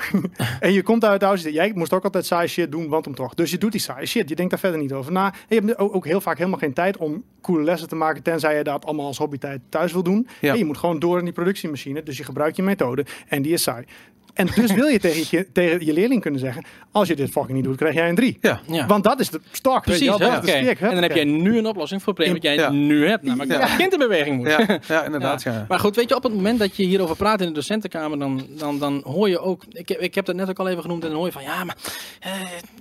[0.60, 1.43] en je komt uit huis.
[1.43, 3.35] Jij moest ook altijd saai shit doen, want om toch.
[3.35, 4.28] Dus je doet die saai shit.
[4.28, 5.27] Je denkt daar verder niet over na.
[5.27, 8.23] En je hebt ook, ook heel vaak helemaal geen tijd om coole lessen te maken.
[8.23, 10.28] Tenzij je dat allemaal als hobbytijd thuis wil doen.
[10.40, 10.52] Ja.
[10.52, 12.02] En je moet gewoon door in die productiemachine.
[12.02, 13.06] Dus je gebruikt je methode.
[13.28, 13.85] En die is saai.
[14.36, 17.52] En dus wil je tegen je, tegen je leerling kunnen zeggen: Als je dit fucking
[17.56, 18.38] niet doet, krijg jij een 3.
[18.40, 18.60] ja.
[18.66, 18.86] Ja.
[18.86, 19.72] Want dat is de stok.
[19.74, 20.36] weet je Precies, wel, dat ja.
[20.36, 20.80] is de stick?
[20.80, 22.70] En dan heb jij nu een oplossing voor het probleem wat jij Ja.
[22.70, 23.22] nu hebt.
[23.22, 23.58] Namelijk Ja.
[23.58, 24.46] dat het kind in beweging moet.
[24.48, 25.42] Ja, ja, inderdaad.
[25.42, 25.64] Ja.
[25.68, 28.46] Maar goed, weet je, op het moment dat je hierover praat in de docentenkamer, dan,
[28.58, 31.02] dan, dan hoor je ook, ik, heb- ik heb dat net ook al even genoemd,
[31.02, 31.76] en dan hoor je van, ja, maar
[32.20, 32.32] eh,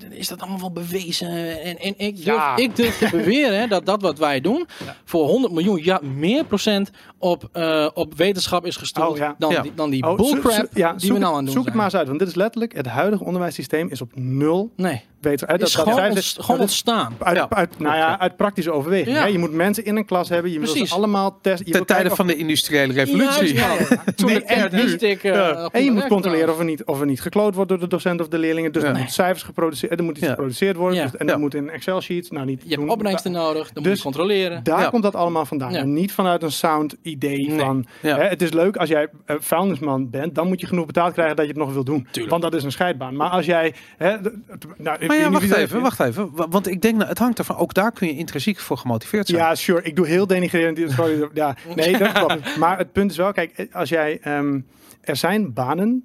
[0.09, 1.61] is dat allemaal wel bewezen?
[1.63, 4.65] En, en ik, durf, ik durf te beweren hè, dat dat wat wij doen,
[5.05, 9.35] voor 100 miljoen, ja, meer procent op, eh, op wetenschap is gestoeld Oh, ja.
[9.37, 9.61] dan, Ja.
[9.61, 10.67] die, dan die Oh, bullcrap
[10.99, 11.75] die we nou aan doen zoek het zijn.
[11.75, 12.07] maar eens uit.
[12.07, 15.87] Want dit is letterlijk het huidige onderwijssysteem is op nul Nee, het Dat, is dat
[15.87, 17.15] gewoon, ontst- gewoon ontstaan.
[17.19, 19.15] uit, Ja, uit, nou ja, uit praktische overweging.
[19.15, 19.25] Ja.
[19.25, 20.51] Je moet mensen in een klas hebben.
[20.51, 20.89] Je moet Precies.
[20.89, 21.65] ze allemaal testen.
[21.67, 23.55] Je Ten tijde van de industriële revolutie.
[24.15, 24.95] Toen Nee, en nu-
[25.71, 28.21] eh, je moet controleren of er, niet, of er niet gekloot wordt door de docent
[28.21, 28.71] of de leerlingen.
[28.71, 28.87] Dus Ja.
[28.87, 30.29] er moeten cijfers geproduceerd Er moet iets Ja.
[30.31, 30.97] geproduceerd worden.
[30.97, 31.03] Ja.
[31.03, 31.31] Dus- en Ja.
[31.31, 32.29] dat moet in Excel-sheets.
[32.29, 34.63] Nou, niet Je hebt opbrengsten nodig, dan moet Dus je controleren.
[34.63, 34.89] Daar Ja.
[34.89, 35.71] komt dat allemaal vandaan.
[35.71, 35.77] Ja.
[35.79, 37.85] En niet vanuit een sound idee van...
[38.01, 40.35] Het is leuk als jij uh, vuilnisman bent.
[40.35, 42.07] Dan moet je genoeg betaald krijgen dat je het nog wil doen.
[42.27, 43.15] Want dat is een scheidbaan.
[43.15, 43.73] Maar als jij...
[43.97, 44.15] Hè,
[44.77, 46.29] nou, ik Maar ja, wacht even, wacht even.
[46.35, 47.55] Wa- Want ik denk, nou, het hangt ervan.
[47.57, 49.41] Ook daar kun je intrinsiek voor gemotiveerd zijn.
[49.41, 49.81] Ja, sure.
[49.81, 50.77] Ik doe heel denigrerend.
[51.33, 52.57] Ja, nee, dat klopt.
[52.57, 54.19] Maar het punt is wel, kijk, als jij...
[54.21, 54.59] ehm,
[55.01, 56.03] er zijn banen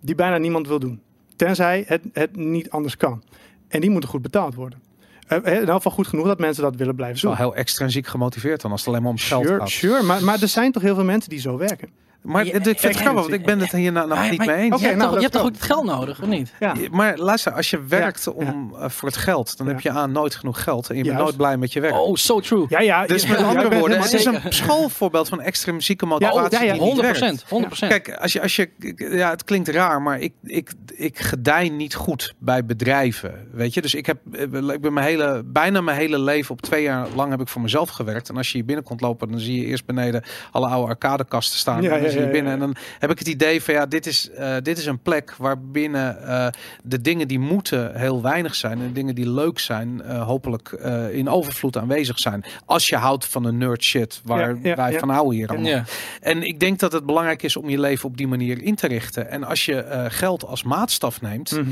[0.00, 1.00] die bijna niemand wil doen.
[1.36, 3.22] Tenzij het, het niet anders kan.
[3.68, 4.78] En die moeten goed betaald worden.
[5.26, 7.40] Eh, in elk geval goed genoeg dat mensen dat willen blijven is wel doen.
[7.40, 9.68] heel extrinsiek gemotiveerd dan als het alleen maar om geld Sure, gaat.
[9.68, 10.02] sure.
[10.02, 11.88] Maar, maar er zijn toch heel veel mensen die zo werken.
[12.24, 14.56] Maar Ja, ik vind het grappig, want ik ben het hier nou nog niet mee
[14.56, 14.74] eens.
[14.74, 16.28] Oké, je hebt, nou, toch, je dat hebt toch is ook het geld nodig, of
[16.28, 16.52] niet?
[16.60, 16.74] Ja.
[16.90, 19.72] Maar luister, als je werkt om, eh, voor het geld, dan Ja.
[19.72, 21.94] heb je aan nooit genoeg geld en je bent nooit blij met je werk.
[21.94, 22.66] Oh, so true.
[22.68, 23.06] Ja, ja.
[23.06, 26.72] dus met andere woorden, het is een schoolvoorbeeld van extrinsieke Ja, motivatie oh, ja, ja,
[26.72, 27.44] die niet 100 werkt.
[27.48, 31.68] 100% Kijk, als je, als je, ja, het klinkt raar, maar ik, ik, ik gedij
[31.68, 33.48] niet goed bij bedrijven.
[33.52, 36.82] Weet je, dus ik heb, ik ben mijn hele, bijna mijn hele leven op twee
[36.82, 38.28] jaar lang heb ik voor mezelf gewerkt.
[38.28, 41.82] En als je hier binnenkomt lopen, dan zie je eerst beneden alle oude arcadekasten staan.
[41.82, 42.52] Ja, ja, ja, binnen.
[42.52, 45.34] En dan heb ik het idee van ja, dit is, eh, dit is een plek
[45.38, 46.46] waarbinnen eh
[46.82, 48.80] de dingen die moeten heel weinig zijn.
[48.80, 50.68] En de dingen die leuk zijn, eh, hopelijk
[51.12, 52.44] in overvloed aanwezig zijn.
[52.66, 55.70] Als je houdt van een nerd shit waar Ja, wij van houden hier allemaal.
[55.70, 55.84] Ja.
[56.20, 58.86] En ik denk dat het belangrijk is om je leven op die manier in te
[58.86, 59.30] richten.
[59.30, 61.70] En als je geld als maatstaf neemt, Mhm.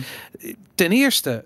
[0.74, 1.44] ten eerste,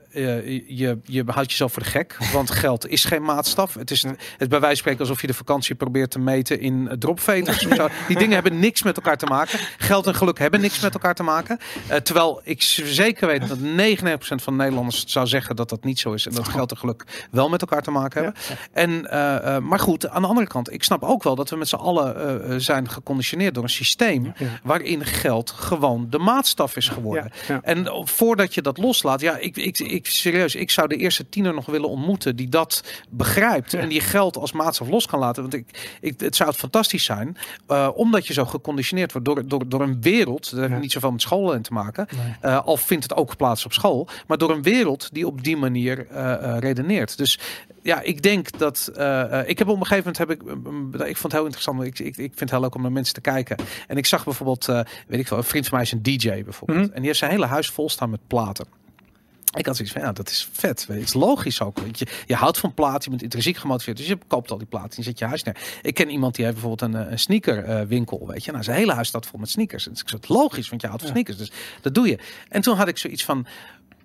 [0.66, 2.16] je, je houdt jezelf voor de gek.
[2.32, 3.74] Want geld is geen maatstaf.
[3.74, 4.02] Het is
[4.36, 7.66] het bij wijze van spreken alsof je de vakantie probeert te meten in dropveters.
[8.09, 9.59] Die dingen hebben niks met elkaar te maken.
[9.79, 11.59] Geld en geluk hebben niks met elkaar te maken.
[11.89, 15.99] Eh, terwijl ik zeker weet dat 99% van de Nederlanders zou zeggen dat dat niet
[15.99, 16.27] zo is.
[16.27, 18.41] En dat geld en geluk wel met elkaar te maken hebben.
[18.73, 21.57] En, eh, eh, maar goed, aan de andere kant, ik snap ook wel dat we
[21.57, 24.47] met z'n allen zijn geconditioneerd door een systeem Ja.
[24.63, 27.33] waarin geld gewoon de maatstaf is geworden.
[27.63, 31.55] En voordat je dat loslaat, ja, ik, ik, ik serieus, ik zou de eerste tiener
[31.55, 35.43] nog willen ontmoeten die dat begrijpt en die geld als maatstaf los kan laten.
[35.43, 37.37] Want ik, ik, het zou het fantastisch zijn,
[37.95, 40.78] omdat je zo geconditioneerd wordt door, door, door een wereld, dat heeft Ja.
[40.78, 42.06] niet zoveel met scholen te maken,
[42.40, 45.56] eh, al vindt het ook plaats op school, maar door een wereld die op die
[45.56, 47.18] manier eh, eh, redeneert.
[47.18, 47.38] Dus
[47.82, 48.90] ja, ik denk dat
[49.47, 50.43] ik heb op een gegeven moment heb ik,
[51.01, 51.82] eh, ik vond het heel interessant.
[51.82, 53.56] Ik, ik, ik vind het heel leuk om naar mensen te kijken.
[53.88, 54.66] En ik zag bijvoorbeeld,
[55.06, 56.88] weet ik wel, een vriend van mij is een DJ bijvoorbeeld, Mhm.
[56.93, 58.66] en die heeft zijn hele huis vol staan met platen.
[59.57, 60.87] Ik had zoiets van, ja, dat is vet.
[60.87, 61.05] weet je.
[61.05, 61.78] Het is logisch ook.
[61.78, 63.97] weet Je, je houdt van platen, je bent intrinsiek gemotiveerd.
[63.97, 65.57] Dus je koopt al die platen en je zet je huis neer.
[65.83, 68.51] Ik ken iemand die heeft bijvoorbeeld een, eh, een sneakerwinkel, weet je.
[68.51, 69.87] Nou, zijn hele huis staat vol met sneakers.
[69.87, 71.37] En dus ik zei, logisch, want je houdt van sneakers.
[71.37, 71.51] Dus
[71.81, 72.19] dat doe je.
[72.49, 73.47] En toen had ik zoiets van,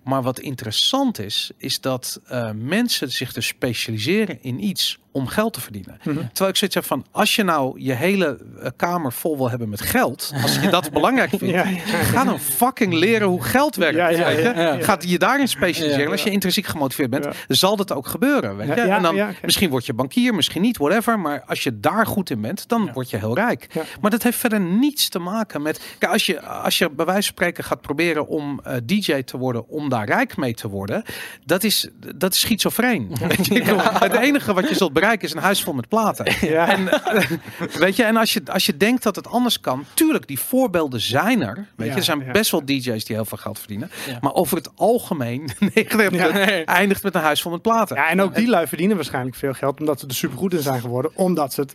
[0.04, 5.52] maar wat interessant is, is dat eh, mensen zich dus specialiseren in iets om geld
[5.52, 5.98] te verdienen.
[6.02, 6.16] Mhm.
[6.16, 9.68] Terwijl ik zoiets heb van, als je nou je hele eh, kamer vol wil hebben
[9.68, 11.78] met geld, als je dat belangrijk vindt, Ja, ja.
[11.80, 13.96] ga dan fucking leren hoe geld werkt.
[13.96, 14.78] Weet je.
[14.80, 16.10] Gaat je daarin specialiseren.
[16.10, 18.56] Als je intrinsiek gemotiveerd bent, zal dat ook gebeuren.
[18.56, 18.74] Weet je?
[18.74, 21.18] En dan misschien word je bankier, misschien niet, whatever.
[21.18, 23.66] Maar als je daar goed in bent, dan word je heel rijk.
[24.00, 25.80] Maar dat heeft verder niets te maken met.
[25.98, 29.38] Kijk, als je, als je bij wijze van spreken gaat proberen om eh, DJ te
[29.38, 31.02] worden, om daar rijk mee te worden,
[31.44, 33.12] dat is, dat is schizofreen.
[34.02, 36.26] Het enige wat je zult bereiken is een huis vol met platen.
[36.52, 36.68] Ja.
[36.68, 37.30] En, eh,
[37.78, 41.00] weet je, en als je, als je denkt dat het anders kan, tuurlijk, die voorbeelden
[41.00, 41.54] zijn er.
[41.54, 42.30] Weet Ja, je, er zijn ja.
[42.32, 43.90] best wel DJ's die heel veel geld verdienen.
[44.08, 44.18] Ja.
[44.20, 46.64] Maar over het algemeen 99 Ja.
[46.64, 47.96] eindigt met een huis vol met platen.
[47.96, 50.80] Ja, en ook die lui verdienen waarschijnlijk veel geld omdat ze er supergoed in zijn
[50.80, 51.10] geworden.
[51.14, 51.74] Omdat ze het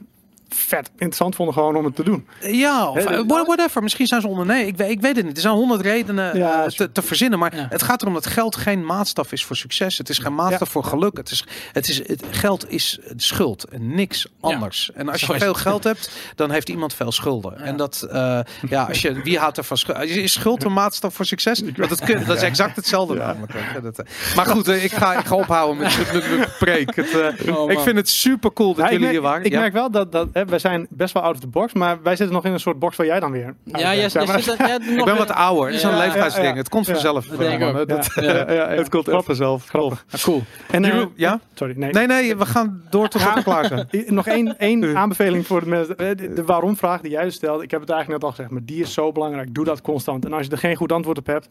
[0.50, 2.28] vet interessant vonden gewoon om het te doen.
[2.42, 3.04] Ja, of
[3.46, 3.84] whatever.
[3.84, 4.68] Misschien zijn ze ondernemer.
[4.68, 5.36] Ik weet, ik weet het niet.
[5.36, 7.40] Er zijn honderd redenen Ja, eh, te, te verzinnen.
[7.40, 7.68] Maar Ja.
[7.70, 9.98] het gaat erom dat geld geen maatstaf is voor succes.
[9.98, 11.18] Het is geen maatstaf voor geluk.
[11.18, 14.92] Het is, het is, het, geld is schuld en niks anders.
[14.94, 17.58] En als je veel geld hebt, dan heeft iemand veel schulden.
[17.60, 20.00] En dat, eh, ja, als je, wie houdt er van schuld?
[20.10, 21.62] Is schuld een maatstaf voor succes?
[21.76, 23.54] Want dat, dat is exact hetzelfde namelijk.
[23.54, 24.36] eh.
[24.36, 26.96] maar goed, ik, ga, ik ga ophouden met met- met met preek.
[26.96, 27.10] Het,
[27.46, 29.46] eh, Oh, ik vind het super cool dat ik jullie merk, hier waren.
[29.46, 29.60] ik Ja.
[29.60, 32.16] merk wel dat, dat hè, wij zijn best wel out of the box, maar wij
[32.16, 33.42] zitten nog in een soort box waar jij dan weer.
[33.46, 34.42] Ja, bent, jij, zeg jij maar.
[34.42, 35.66] zit jij doet Ik nog ben weer- wat ouder.
[35.66, 36.46] Het is een leeftijdsding.
[36.48, 36.58] ja, ja.
[36.58, 37.26] Het komt vanzelf.
[37.26, 37.88] Dat denk ik ook.
[37.88, 38.14] Dat-.
[38.78, 39.66] Het komt echt vanzelf.
[39.68, 40.06] Grappig.
[40.22, 40.44] Cool.
[40.72, 41.40] En, eh, ja?
[41.54, 41.92] Sorry, nee.
[41.92, 43.88] Nee, nee, we gaan door tot we klaar zijn.
[43.96, 45.98] I- Nog één, één aanbeveling voor de mensen.
[45.98, 48.66] Eh, De, de waarom-vraag die jij stelt, ik heb het eigenlijk net al gezegd, maar
[48.66, 49.54] die is zo belangrijk.
[49.54, 50.26] Doe dat constant.
[50.26, 51.50] En als je er geen goed antwoord op hebt,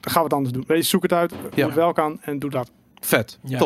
[0.00, 0.64] dan gaan we het anders doen.
[0.66, 1.66] Weet je, zoek het uit, hoe Ja.
[1.66, 2.70] het wel kan en doe dat.
[3.00, 3.38] Vet.
[3.44, 3.58] Ja.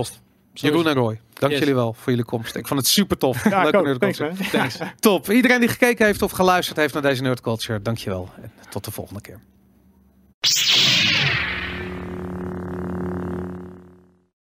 [0.54, 2.54] Jeroen en Roy, dank jullie wel voor jullie komst.
[2.56, 3.44] Ik vond het super tof.
[3.50, 4.32] Ja, Leuke nerdculture.
[5.00, 5.30] Top.
[5.30, 8.28] Iedereen die gekeken heeft of geluisterd heeft naar deze Nerd Culture, dankjewel.
[8.42, 9.40] En tot de volgende keer.